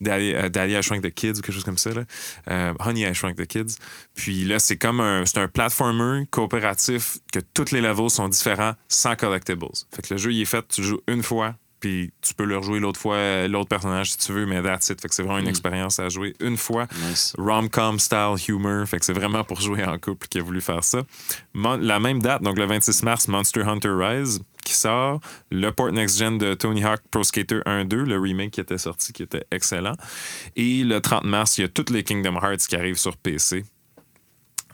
euh, 0.06 0.48
I 0.54 0.82
Shrunk 0.82 1.02
the 1.02 1.12
Kids 1.12 1.30
ou 1.30 1.40
quelque 1.42 1.52
chose 1.52 1.64
comme 1.64 1.78
ça. 1.78 1.90
Là. 1.90 2.04
Euh, 2.50 2.74
Honey 2.80 3.02
I 3.08 3.14
Shrunk 3.14 3.36
the 3.36 3.46
Kids. 3.46 3.76
Puis 4.14 4.44
là, 4.44 4.58
c'est 4.58 4.76
comme 4.76 5.00
un, 5.00 5.24
c'est 5.26 5.38
un 5.38 5.48
platformer 5.48 6.26
coopératif 6.30 7.18
que 7.32 7.40
tous 7.54 7.70
les 7.72 7.80
levels 7.80 8.10
sont 8.10 8.28
différents 8.28 8.74
sans 8.88 9.16
collectibles. 9.16 9.66
Fait 9.94 10.02
que 10.02 10.14
le 10.14 10.18
jeu, 10.18 10.32
il 10.32 10.42
est 10.42 10.46
fait, 10.46 10.66
tu 10.68 10.82
joues 10.82 11.00
une 11.08 11.22
fois, 11.22 11.54
puis 11.84 12.12
tu 12.22 12.32
peux 12.32 12.44
le 12.44 12.56
rejouer 12.56 12.80
l'autre 12.80 12.98
fois, 12.98 13.46
l'autre 13.46 13.68
personnage 13.68 14.12
si 14.12 14.16
tu 14.18 14.32
veux, 14.32 14.46
mais 14.46 14.62
that's 14.62 14.88
it. 14.88 14.98
Fait 15.02 15.08
que 15.08 15.14
c'est 15.14 15.22
vraiment 15.22 15.36
une 15.38 15.48
expérience 15.48 15.98
à 15.98 16.08
jouer 16.08 16.32
une 16.40 16.56
fois. 16.56 16.86
Nice. 17.10 17.34
Rom-com 17.36 17.98
style 17.98 18.36
humor. 18.48 18.86
Fait 18.88 18.98
que 18.98 19.04
c'est 19.04 19.12
vraiment 19.12 19.44
pour 19.44 19.60
jouer 19.60 19.84
en 19.84 19.98
couple 19.98 20.26
qu'il 20.28 20.40
a 20.40 20.44
voulu 20.44 20.62
faire 20.62 20.82
ça. 20.82 21.02
Mon- 21.52 21.76
la 21.76 22.00
même 22.00 22.22
date, 22.22 22.42
donc 22.42 22.56
le 22.56 22.64
26 22.64 23.02
mars, 23.02 23.28
Monster 23.28 23.64
Hunter 23.64 23.90
Rise 23.90 24.40
qui 24.64 24.72
sort. 24.72 25.20
Le 25.50 25.70
port 25.72 25.92
next-gen 25.92 26.38
de 26.38 26.54
Tony 26.54 26.82
Hawk 26.82 27.02
Pro 27.10 27.22
Skater 27.22 27.60
1-2, 27.66 27.96
le 28.06 28.18
remake 28.18 28.52
qui 28.52 28.60
était 28.62 28.78
sorti, 28.78 29.12
qui 29.12 29.22
était 29.22 29.44
excellent. 29.50 29.92
Et 30.56 30.84
le 30.84 31.02
30 31.02 31.24
mars, 31.24 31.58
il 31.58 31.60
y 31.60 31.64
a 31.64 31.68
toutes 31.68 31.90
les 31.90 32.02
Kingdom 32.02 32.36
Hearts 32.42 32.66
qui 32.66 32.76
arrivent 32.76 32.96
sur 32.96 33.18
PC. 33.18 33.62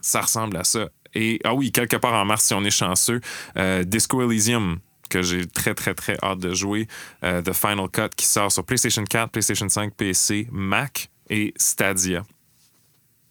Ça 0.00 0.20
ressemble 0.20 0.56
à 0.58 0.62
ça. 0.64 0.88
Et, 1.12 1.40
ah 1.42 1.54
oui, 1.54 1.72
quelque 1.72 1.96
part 1.96 2.14
en 2.14 2.24
mars, 2.24 2.44
si 2.44 2.54
on 2.54 2.62
est 2.62 2.70
chanceux, 2.70 3.20
euh, 3.56 3.82
Disco 3.82 4.22
Elysium, 4.22 4.78
que 5.10 5.20
j'ai 5.22 5.46
très, 5.46 5.74
très, 5.74 5.94
très 5.94 6.16
hâte 6.22 6.38
de 6.38 6.54
jouer. 6.54 6.88
euh, 7.24 7.42
The 7.42 7.52
Final 7.52 7.88
Cut 7.90 8.08
qui 8.16 8.24
sort 8.24 8.50
sur 8.50 8.64
PlayStation 8.64 9.04
4, 9.04 9.30
PlayStation 9.30 9.68
5, 9.68 9.94
PC, 9.94 10.48
Mac 10.50 11.10
et 11.28 11.52
Stadia. 11.56 12.24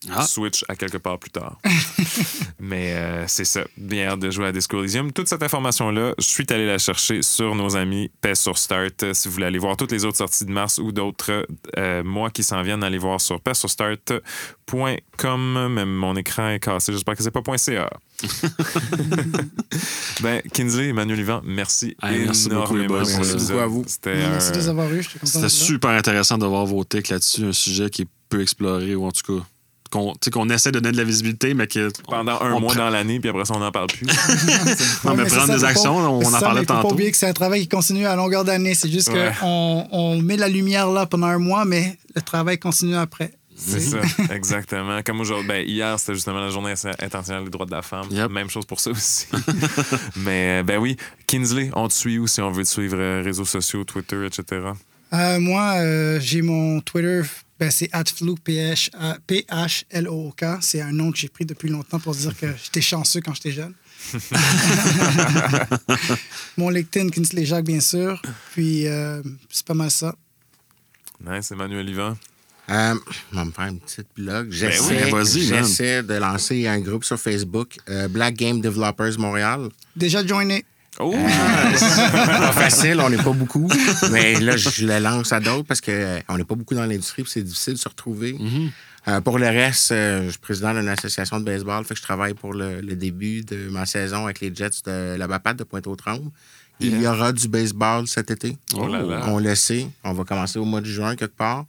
Ah. 0.10 0.26
Switch 0.26 0.64
à 0.70 0.76
quelque 0.76 0.98
part 0.98 1.20
plus 1.20 1.32
tard. 1.32 1.60
Mais 2.60 2.94
euh, 2.94 3.26
c'est 3.28 3.46
ça. 3.46 3.62
Bien 3.78 4.08
hâte 4.08 4.20
de 4.20 4.32
jouer 4.32 4.48
à 4.48 4.52
Disco 4.52 4.80
Elysium. 4.80 5.12
Toute 5.12 5.28
cette 5.28 5.44
information-là, 5.44 6.14
je 6.18 6.26
suis 6.26 6.46
allé 6.50 6.66
la 6.66 6.78
chercher 6.78 7.22
sur 7.22 7.54
nos 7.56 7.76
amis 7.76 8.10
PES 8.22 8.36
sur 8.36 8.58
Start. 8.58 9.14
Si 9.14 9.28
vous 9.28 9.34
voulez 9.34 9.48
aller 9.48 9.60
voir 9.60 9.76
toutes 9.76 9.92
les 9.92 10.06
autres 10.06 10.16
sorties 10.18 10.46
de 10.46 10.52
mars 10.52 10.78
ou 10.78 10.94
d'autres 10.94 11.46
euh, 11.78 12.04
mois 12.04 12.30
qui 12.30 12.44
s'en 12.44 12.62
viennent, 12.62 12.84
allez 12.84 12.98
voir 12.98 13.20
sur 13.20 13.42
PESSurstart.com. 13.42 15.74
Même 15.74 15.90
mon 15.90 16.16
écran 16.16 16.50
est 16.50 16.60
cassé. 16.60 16.94
J'espère 16.94 17.16
que 17.16 17.24
c'est 17.24 17.32
pas 17.32 17.42
.ca. 17.58 17.90
ben, 20.22 20.42
Kinsley, 20.54 20.90
Emmanuel 20.90 21.20
Yvan, 21.20 21.42
merci 21.46 21.96
Hey, 22.04 22.26
merci 22.26 22.50
beaucoup, 22.50 22.76
les 22.76 22.84
énormément 22.86 23.18
Merci 23.18 23.48
beaucoup 23.48 23.60
à 23.60 23.68
vous. 23.68 23.84
C'était 23.88 24.16
Merci 24.16 24.52
de 24.52 24.58
nous 24.58 24.68
avoir 24.68 24.92
eu. 24.92 25.02
J'étais 25.02 25.20
content 25.20 25.32
C'était 25.32 25.48
super 25.50 25.92
intéressant 25.92 26.38
de 26.38 26.46
voir 26.46 26.66
vos 26.66 26.84
là-dessus, 27.10 27.46
un 27.46 27.54
sujet 27.54 27.90
qui 27.90 28.02
est 28.04 28.08
peu 28.30 28.42
exploré, 28.42 28.96
ou 28.96 29.06
en 29.06 29.12
tout 29.12 29.38
cas, 29.38 29.44
qu'on 29.92 30.14
qu'on 30.32 30.50
essaie 30.50 30.72
de 30.72 30.80
donner 30.80 30.92
de 30.92 30.98
la 30.98 31.04
visibilité, 31.04 31.54
mais 31.54 31.68
que. 31.68 31.92
pendant 32.08 32.40
un 32.42 32.54
on 32.54 32.60
mois 32.62 32.76
dans 32.76 32.90
l'année, 32.90 33.20
puis 33.20 33.30
après 33.30 33.46
ça, 33.46 33.54
on 33.56 33.60
n'en 33.60 33.72
parle 33.72 33.88
plus. 33.88 34.06
Non, 35.04 35.12
Ouais, 35.12 35.18
mais 35.18 35.26
prendre 35.26 35.48
ça, 35.48 35.56
des 35.58 35.64
actions, 35.64 35.96
pas- 35.96 36.10
on 36.10 36.22
en 36.26 36.30
ça, 36.30 36.40
parlait 36.40 36.62
mais 36.62 36.66
faut 36.68 36.74
tantôt. 36.74 36.88
pas 36.90 36.94
oublier 36.94 37.12
que 37.12 37.18
c'est 37.18 37.28
un 37.28 37.34
travail 37.34 37.62
qui 37.62 37.68
continue 37.70 38.06
à 38.06 38.16
longueur 38.16 38.44
d'année. 38.44 38.76
C'est 38.76 38.90
juste 38.92 39.10
Ouais. 39.10 39.32
qu'on 39.40 39.88
on 39.92 40.22
met 40.22 40.38
la 40.38 40.48
lumière 40.48 40.90
là 40.90 41.06
pendant 41.06 41.28
un 41.28 41.38
mois, 41.40 41.66
mais 41.66 41.98
le 42.16 42.22
travail 42.22 42.58
continue 42.60 42.96
après. 42.96 43.32
C'est 43.62 43.82
ça, 43.82 43.98
exactement. 44.34 45.02
Comme 45.04 45.20
aujourd'hui, 45.20 45.48
ben, 45.48 45.68
hier, 45.68 46.00
c'était 46.00 46.14
justement 46.14 46.40
la 46.40 46.50
journée 46.50 46.72
internationale 47.02 47.44
des 47.44 47.50
droits 47.50 47.66
de 47.66 47.72
la 47.72 47.82
femme. 47.82 48.06
Yep. 48.10 48.32
Même 48.32 48.50
chose 48.50 48.66
pour 48.66 48.80
ça 48.80 48.92
aussi. 48.92 49.28
Mais 50.16 50.64
ben 50.64 50.78
oui, 50.80 50.96
Kinsley, 51.28 51.70
on 51.76 51.88
te 51.90 51.94
suit 51.94 52.20
où 52.20 52.28
si 52.28 52.40
on 52.42 52.52
veut 52.52 52.64
te 52.64 52.70
suivre, 52.70 52.98
euh, 52.98 53.22
réseaux 53.24 53.44
sociaux, 53.46 53.84
Twitter, 53.84 54.26
etc. 54.26 54.62
Euh, 55.14 55.40
moi, 55.40 55.74
euh, 55.78 56.20
j'ai 56.22 56.42
mon 56.42 56.80
Twitter, 56.82 57.22
ben, 57.60 57.70
c'est 57.72 57.90
@flouk, 58.16 58.40
PH, 58.40 58.90
euh, 59.00 59.14
P-H-L-O-O-K. 59.28 60.46
C'est 60.62 60.82
un 60.82 60.92
nom 60.92 61.12
que 61.12 61.18
j'ai 61.18 61.28
pris 61.28 61.46
depuis 61.46 61.70
longtemps 61.70 62.00
pour 62.00 62.16
dire 62.16 62.36
que 62.38 62.48
j'étais 62.64 62.82
chanceux 62.82 63.22
quand 63.22 63.34
j'étais 63.34 63.52
jeune. 63.52 63.74
mon 66.58 66.70
LinkedIn, 66.70 67.10
Kinsley 67.10 67.46
Jacques, 67.46 67.66
bien 67.66 67.82
sûr. 67.82 68.22
Puis, 68.54 68.88
euh, 68.88 69.22
c'est 69.50 69.66
pas 69.66 69.74
mal 69.74 69.92
ça. 69.92 70.16
Nice, 71.22 71.52
Emmanuel 71.52 71.90
Yvan. 71.90 72.16
Euh, 72.70 72.96
on 73.34 73.36
va 73.36 73.46
me 73.46 73.52
faire 73.52 73.66
une 73.66 73.80
petite 73.80 74.08
blog. 74.16 74.52
J'essaie, 74.52 75.12
Ben 75.12 75.26
j'essaie 75.26 76.04
de 76.04 76.14
lancer 76.14 76.68
un 76.68 76.80
groupe 76.80 77.04
sur 77.04 77.20
Facebook, 77.20 77.78
euh, 77.90 78.08
Black 78.08 78.36
Game 78.36 78.62
Developers 78.62 79.18
Montréal. 79.18 79.70
Déjà 79.96 80.26
joiné. 80.26 80.64
Oh! 81.00 81.12
pas 81.14 82.52
facile, 82.52 83.00
on 83.00 83.10
n'est 83.10 83.18
pas 83.18 83.32
beaucoup. 83.32 83.70
Mais 84.12 84.40
là, 84.40 84.58
je 84.58 84.86
le 84.86 85.00
lance 85.00 85.32
à 85.32 85.40
d'autres 85.40 85.66
parce 85.66 85.82
qu'on 85.82 86.38
n'est 86.38 86.44
pas 86.44 86.56
beaucoup 86.56 86.76
dans 86.76 86.86
l'industrie 86.86 87.24
puis 87.24 87.32
c'est 87.32 87.44
difficile 87.44 87.74
de 87.74 87.80
se 87.80 87.88
retrouver. 87.90 88.38
Euh, 89.08 89.22
pour 89.22 89.40
le 89.40 89.48
reste, 89.48 89.92
euh, 89.94 90.26
je 90.26 90.32
suis 90.32 90.40
président 90.40 90.74
d'une 90.74 90.90
association 90.90 91.40
de 91.40 91.46
baseball, 91.46 91.86
fait 91.86 91.94
que 91.94 92.00
je 92.00 92.04
travaille 92.04 92.34
pour 92.34 92.54
le, 92.54 92.82
le 92.82 92.96
début 92.96 93.44
de 93.44 93.70
ma 93.70 93.86
saison 93.86 94.26
avec 94.26 94.42
les 94.42 94.54
Jets 94.54 94.82
de 94.86 95.16
la 95.16 95.26
Bapade 95.26 95.58
de 95.58 95.64
Pointe-aux-Trembles. 95.64 96.30
Il 96.82 97.02
y 97.02 97.08
aura 97.08 97.34
du 97.34 97.48
baseball 97.48 98.08
cet 98.08 98.32
été. 98.32 98.58
Oh 98.76 98.88
là 98.88 99.02
là. 99.02 99.24
On 99.28 99.40
le 99.40 99.54
sait. 99.56 99.88
On 100.04 100.14
va 100.14 100.24
commencer 100.24 100.60
au 100.60 100.66
mois 100.66 100.82
de 100.82 100.86
juin 100.86 101.16
quelque 101.16 101.36
part. 101.36 101.66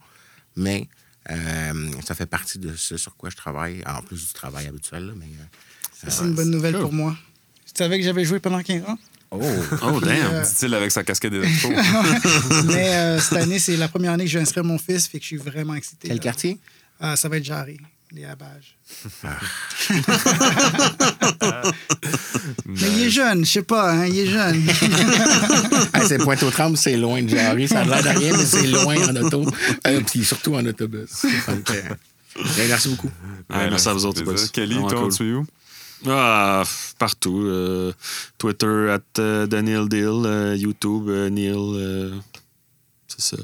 Mais 0.55 0.87
euh, 1.29 1.91
ça 2.05 2.15
fait 2.15 2.25
partie 2.25 2.59
de 2.59 2.75
ce 2.75 2.97
sur 2.97 3.15
quoi 3.15 3.29
je 3.29 3.35
travaille, 3.35 3.83
en 3.85 4.01
plus 4.01 4.27
du 4.27 4.33
travail 4.33 4.67
habituel. 4.67 5.07
là, 5.07 5.13
mais, 5.17 5.25
euh, 5.25 5.45
Ça, 5.93 6.09
c'est 6.09 6.23
une 6.25 6.33
bonne 6.33 6.49
nouvelle 6.49 6.77
pour 6.77 6.93
moi. 6.93 7.15
Tu 7.65 7.71
savais 7.75 7.97
que 7.99 8.05
j'avais 8.05 8.25
joué 8.25 8.39
pendant 8.39 8.61
15 8.61 8.83
ans? 8.85 8.97
Oh, 9.31 9.41
Oh, 9.81 9.99
damn. 9.99 10.43
Dit-il 10.43 10.73
avec 10.73 10.91
sa 10.91 11.03
casquette 11.03 11.31
des 11.31 11.43
expos. 11.47 11.71
Mais 12.65 12.95
euh, 12.95 13.19
cette 13.19 13.37
année, 13.37 13.59
c'est 13.59 13.77
la 13.77 13.87
première 13.87 14.11
année 14.11 14.25
que 14.25 14.29
je 14.29 14.37
vais 14.37 14.43
inscrire 14.43 14.63
mon 14.63 14.77
fils, 14.77 15.07
fait 15.07 15.17
que 15.17 15.23
je 15.23 15.27
suis 15.27 15.37
vraiment 15.37 15.75
excité. 15.75 16.07
quel 16.07 16.17
là. 16.17 16.23
quartier? 16.23 16.57
Ah, 16.99 17.15
ça 17.15 17.29
va 17.29 17.37
être 17.37 17.43
Jarry, 17.43 17.79
les 18.11 18.25
Abages. 18.25 18.77
Mais 22.65 22.87
il 22.91 23.03
est 23.03 23.09
jeune, 23.09 23.43
je 23.45 23.51
sais 23.51 23.63
pas, 23.63 23.91
hein, 23.91 24.05
il 24.05 24.19
est 24.19 24.27
jeune. 24.27 24.63
Ah, 25.93 26.05
c'est 26.07 26.19
Pointe-aux-Trembles, 26.19 26.77
c'est 26.77 26.95
loin 26.95 27.21
de 27.21 27.29
Jarry. 27.29 27.67
Ça 27.67 27.81
a 27.81 27.85
l'air 27.85 28.01
de 28.03 28.09
rien, 28.19 28.37
mais 28.37 28.45
c'est 28.45 28.65
loin 28.67 28.95
en 29.09 29.15
auto. 29.17 29.45
Euh, 29.87 30.01
puis 30.05 30.23
surtout 30.23 30.55
en 30.55 30.65
autobus. 30.65 31.25
Euh, 31.25 32.65
merci 32.67 32.89
beaucoup. 32.89 33.09
Ouais, 33.49 33.69
merci 33.69 33.89
à 33.89 33.93
vous 33.93 34.05
autres, 34.05 34.23
plaisir. 34.23 34.51
Kelly, 34.51 34.75
toi, 34.75 35.01
cool. 35.01 35.09
te 35.09 35.15
suit 35.15 35.33
où? 35.33 35.45
Ah, 36.07 36.63
partout. 36.97 37.41
euh, 37.45 37.93
Twitter, 38.37 38.89
at 38.91 39.19
euh, 39.19 39.45
Daniel 39.47 39.87
Deal, 39.87 40.25
euh, 40.25 40.55
YouTube, 40.55 41.09
Neil. 41.09 42.21
c'est 43.07 43.21
ça. 43.21 43.43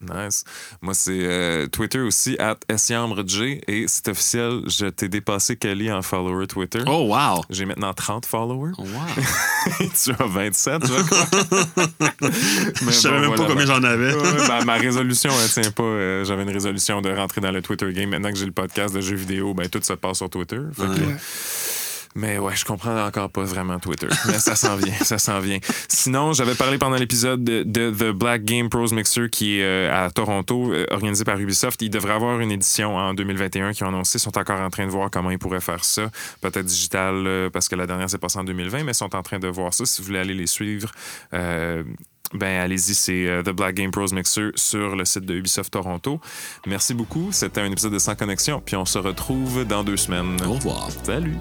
Nice. 0.00 0.44
Moi, 0.82 0.94
c'est 0.94 1.12
euh, 1.12 1.66
Twitter 1.66 2.00
aussi, 2.00 2.36
at 2.38 2.56
SYambre-J. 2.76 3.60
Et 3.66 3.86
c'est 3.88 4.08
officiel, 4.08 4.60
je 4.66 4.86
t'ai 4.86 5.08
dépassé, 5.08 5.56
Kelly, 5.56 5.90
en 5.90 6.02
follower 6.02 6.46
Twitter. 6.46 6.80
Oh, 6.86 7.06
wow! 7.14 7.42
J'ai 7.50 7.64
maintenant 7.64 7.92
30 7.94 8.26
followers. 8.26 8.72
Oh, 8.78 8.82
wow! 8.82 9.86
tu 10.04 10.10
as 10.10 10.26
27, 10.26 10.86
je 10.86 11.02
crois. 11.02 11.26
Je 12.86 12.90
savais 12.90 13.20
même 13.20 13.34
pas 13.34 13.46
combien 13.46 13.66
j'en 13.66 13.82
avais. 13.82 14.14
Ouais, 14.14 14.48
ben, 14.48 14.64
ma 14.64 14.74
résolution, 14.74 15.30
elle 15.42 15.50
tient 15.62 15.70
pas. 15.72 15.82
Euh, 15.82 16.24
J'avais 16.24 16.42
une 16.42 16.50
résolution 16.50 17.00
de 17.00 17.10
rentrer 17.10 17.40
dans 17.40 17.50
le 17.52 17.62
Twitter 17.62 17.92
game. 17.92 18.10
Maintenant 18.10 18.30
que 18.30 18.36
j'ai 18.38 18.46
le 18.46 18.52
podcast 18.52 18.94
de 18.94 19.00
jeux 19.00 19.16
vidéo, 19.16 19.54
ben, 19.54 19.68
tout 19.68 19.80
se 19.82 19.92
passe 19.94 20.18
sur 20.18 20.30
Twitter. 20.30 20.58
Fait 20.72 20.82
que- 20.82 21.04
Ouais. 21.04 21.16
Mais 22.14 22.38
ouais, 22.38 22.54
je 22.54 22.64
comprends 22.64 23.04
encore 23.04 23.28
pas 23.28 23.42
vraiment 23.42 23.80
Twitter. 23.80 24.06
Mais 24.26 24.38
ça 24.38 24.54
s'en 24.54 24.76
vient, 24.76 24.94
ça 24.94 25.18
s'en 25.18 25.40
vient. 25.40 25.58
Sinon, 25.88 26.32
j'avais 26.32 26.54
parlé 26.54 26.78
pendant 26.78 26.96
l'épisode 26.96 27.42
de, 27.42 27.64
de 27.64 27.90
The 27.90 28.16
Black 28.16 28.44
Game 28.44 28.68
Pros 28.68 28.92
Mixer 28.92 29.28
qui 29.30 29.58
est 29.58 29.64
euh, 29.64 30.06
à 30.06 30.10
Toronto, 30.10 30.72
euh, 30.72 30.86
organisé 30.90 31.24
par 31.24 31.38
Ubisoft. 31.38 31.82
Il 31.82 31.90
devrait 31.90 32.12
avoir 32.12 32.38
une 32.38 32.52
édition 32.52 32.96
en 32.96 33.14
2021 33.14 33.72
qui 33.72 33.82
ont 33.82 33.88
annoncé. 33.88 34.18
Ils 34.18 34.20
sont 34.20 34.38
encore 34.38 34.60
en 34.60 34.70
train 34.70 34.86
de 34.86 34.92
voir 34.92 35.10
comment 35.10 35.30
ils 35.30 35.38
pourraient 35.38 35.60
faire 35.60 35.84
ça. 35.84 36.08
Peut-être 36.40 36.66
digital, 36.66 37.26
euh, 37.26 37.50
parce 37.50 37.68
que 37.68 37.74
la 37.74 37.86
dernière 37.86 38.08
s'est 38.08 38.18
passée 38.18 38.38
en 38.38 38.44
2020, 38.44 38.84
mais 38.84 38.92
ils 38.92 38.94
sont 38.94 39.14
en 39.16 39.22
train 39.22 39.40
de 39.40 39.48
voir 39.48 39.74
ça. 39.74 39.84
Si 39.84 40.00
vous 40.00 40.06
voulez 40.06 40.20
aller 40.20 40.34
les 40.34 40.46
suivre, 40.46 40.92
ben 41.32 42.60
allez-y, 42.60 42.94
c'est 42.94 43.42
The 43.44 43.50
Black 43.50 43.74
Game 43.74 43.90
Pros 43.90 44.12
Mixer 44.12 44.50
sur 44.54 44.96
le 44.96 45.04
site 45.04 45.24
de 45.24 45.34
Ubisoft 45.34 45.72
Toronto. 45.72 46.20
Merci 46.66 46.94
beaucoup. 46.94 47.28
C'était 47.32 47.60
un 47.60 47.70
épisode 47.70 47.92
de 47.92 47.98
Sans 47.98 48.14
Connexion, 48.14 48.62
puis 48.64 48.76
on 48.76 48.84
se 48.84 48.98
retrouve 48.98 49.64
dans 49.64 49.84
deux 49.84 49.96
semaines. 49.96 50.36
Au 50.44 50.52
revoir. 50.52 50.88
Salut! 51.04 51.38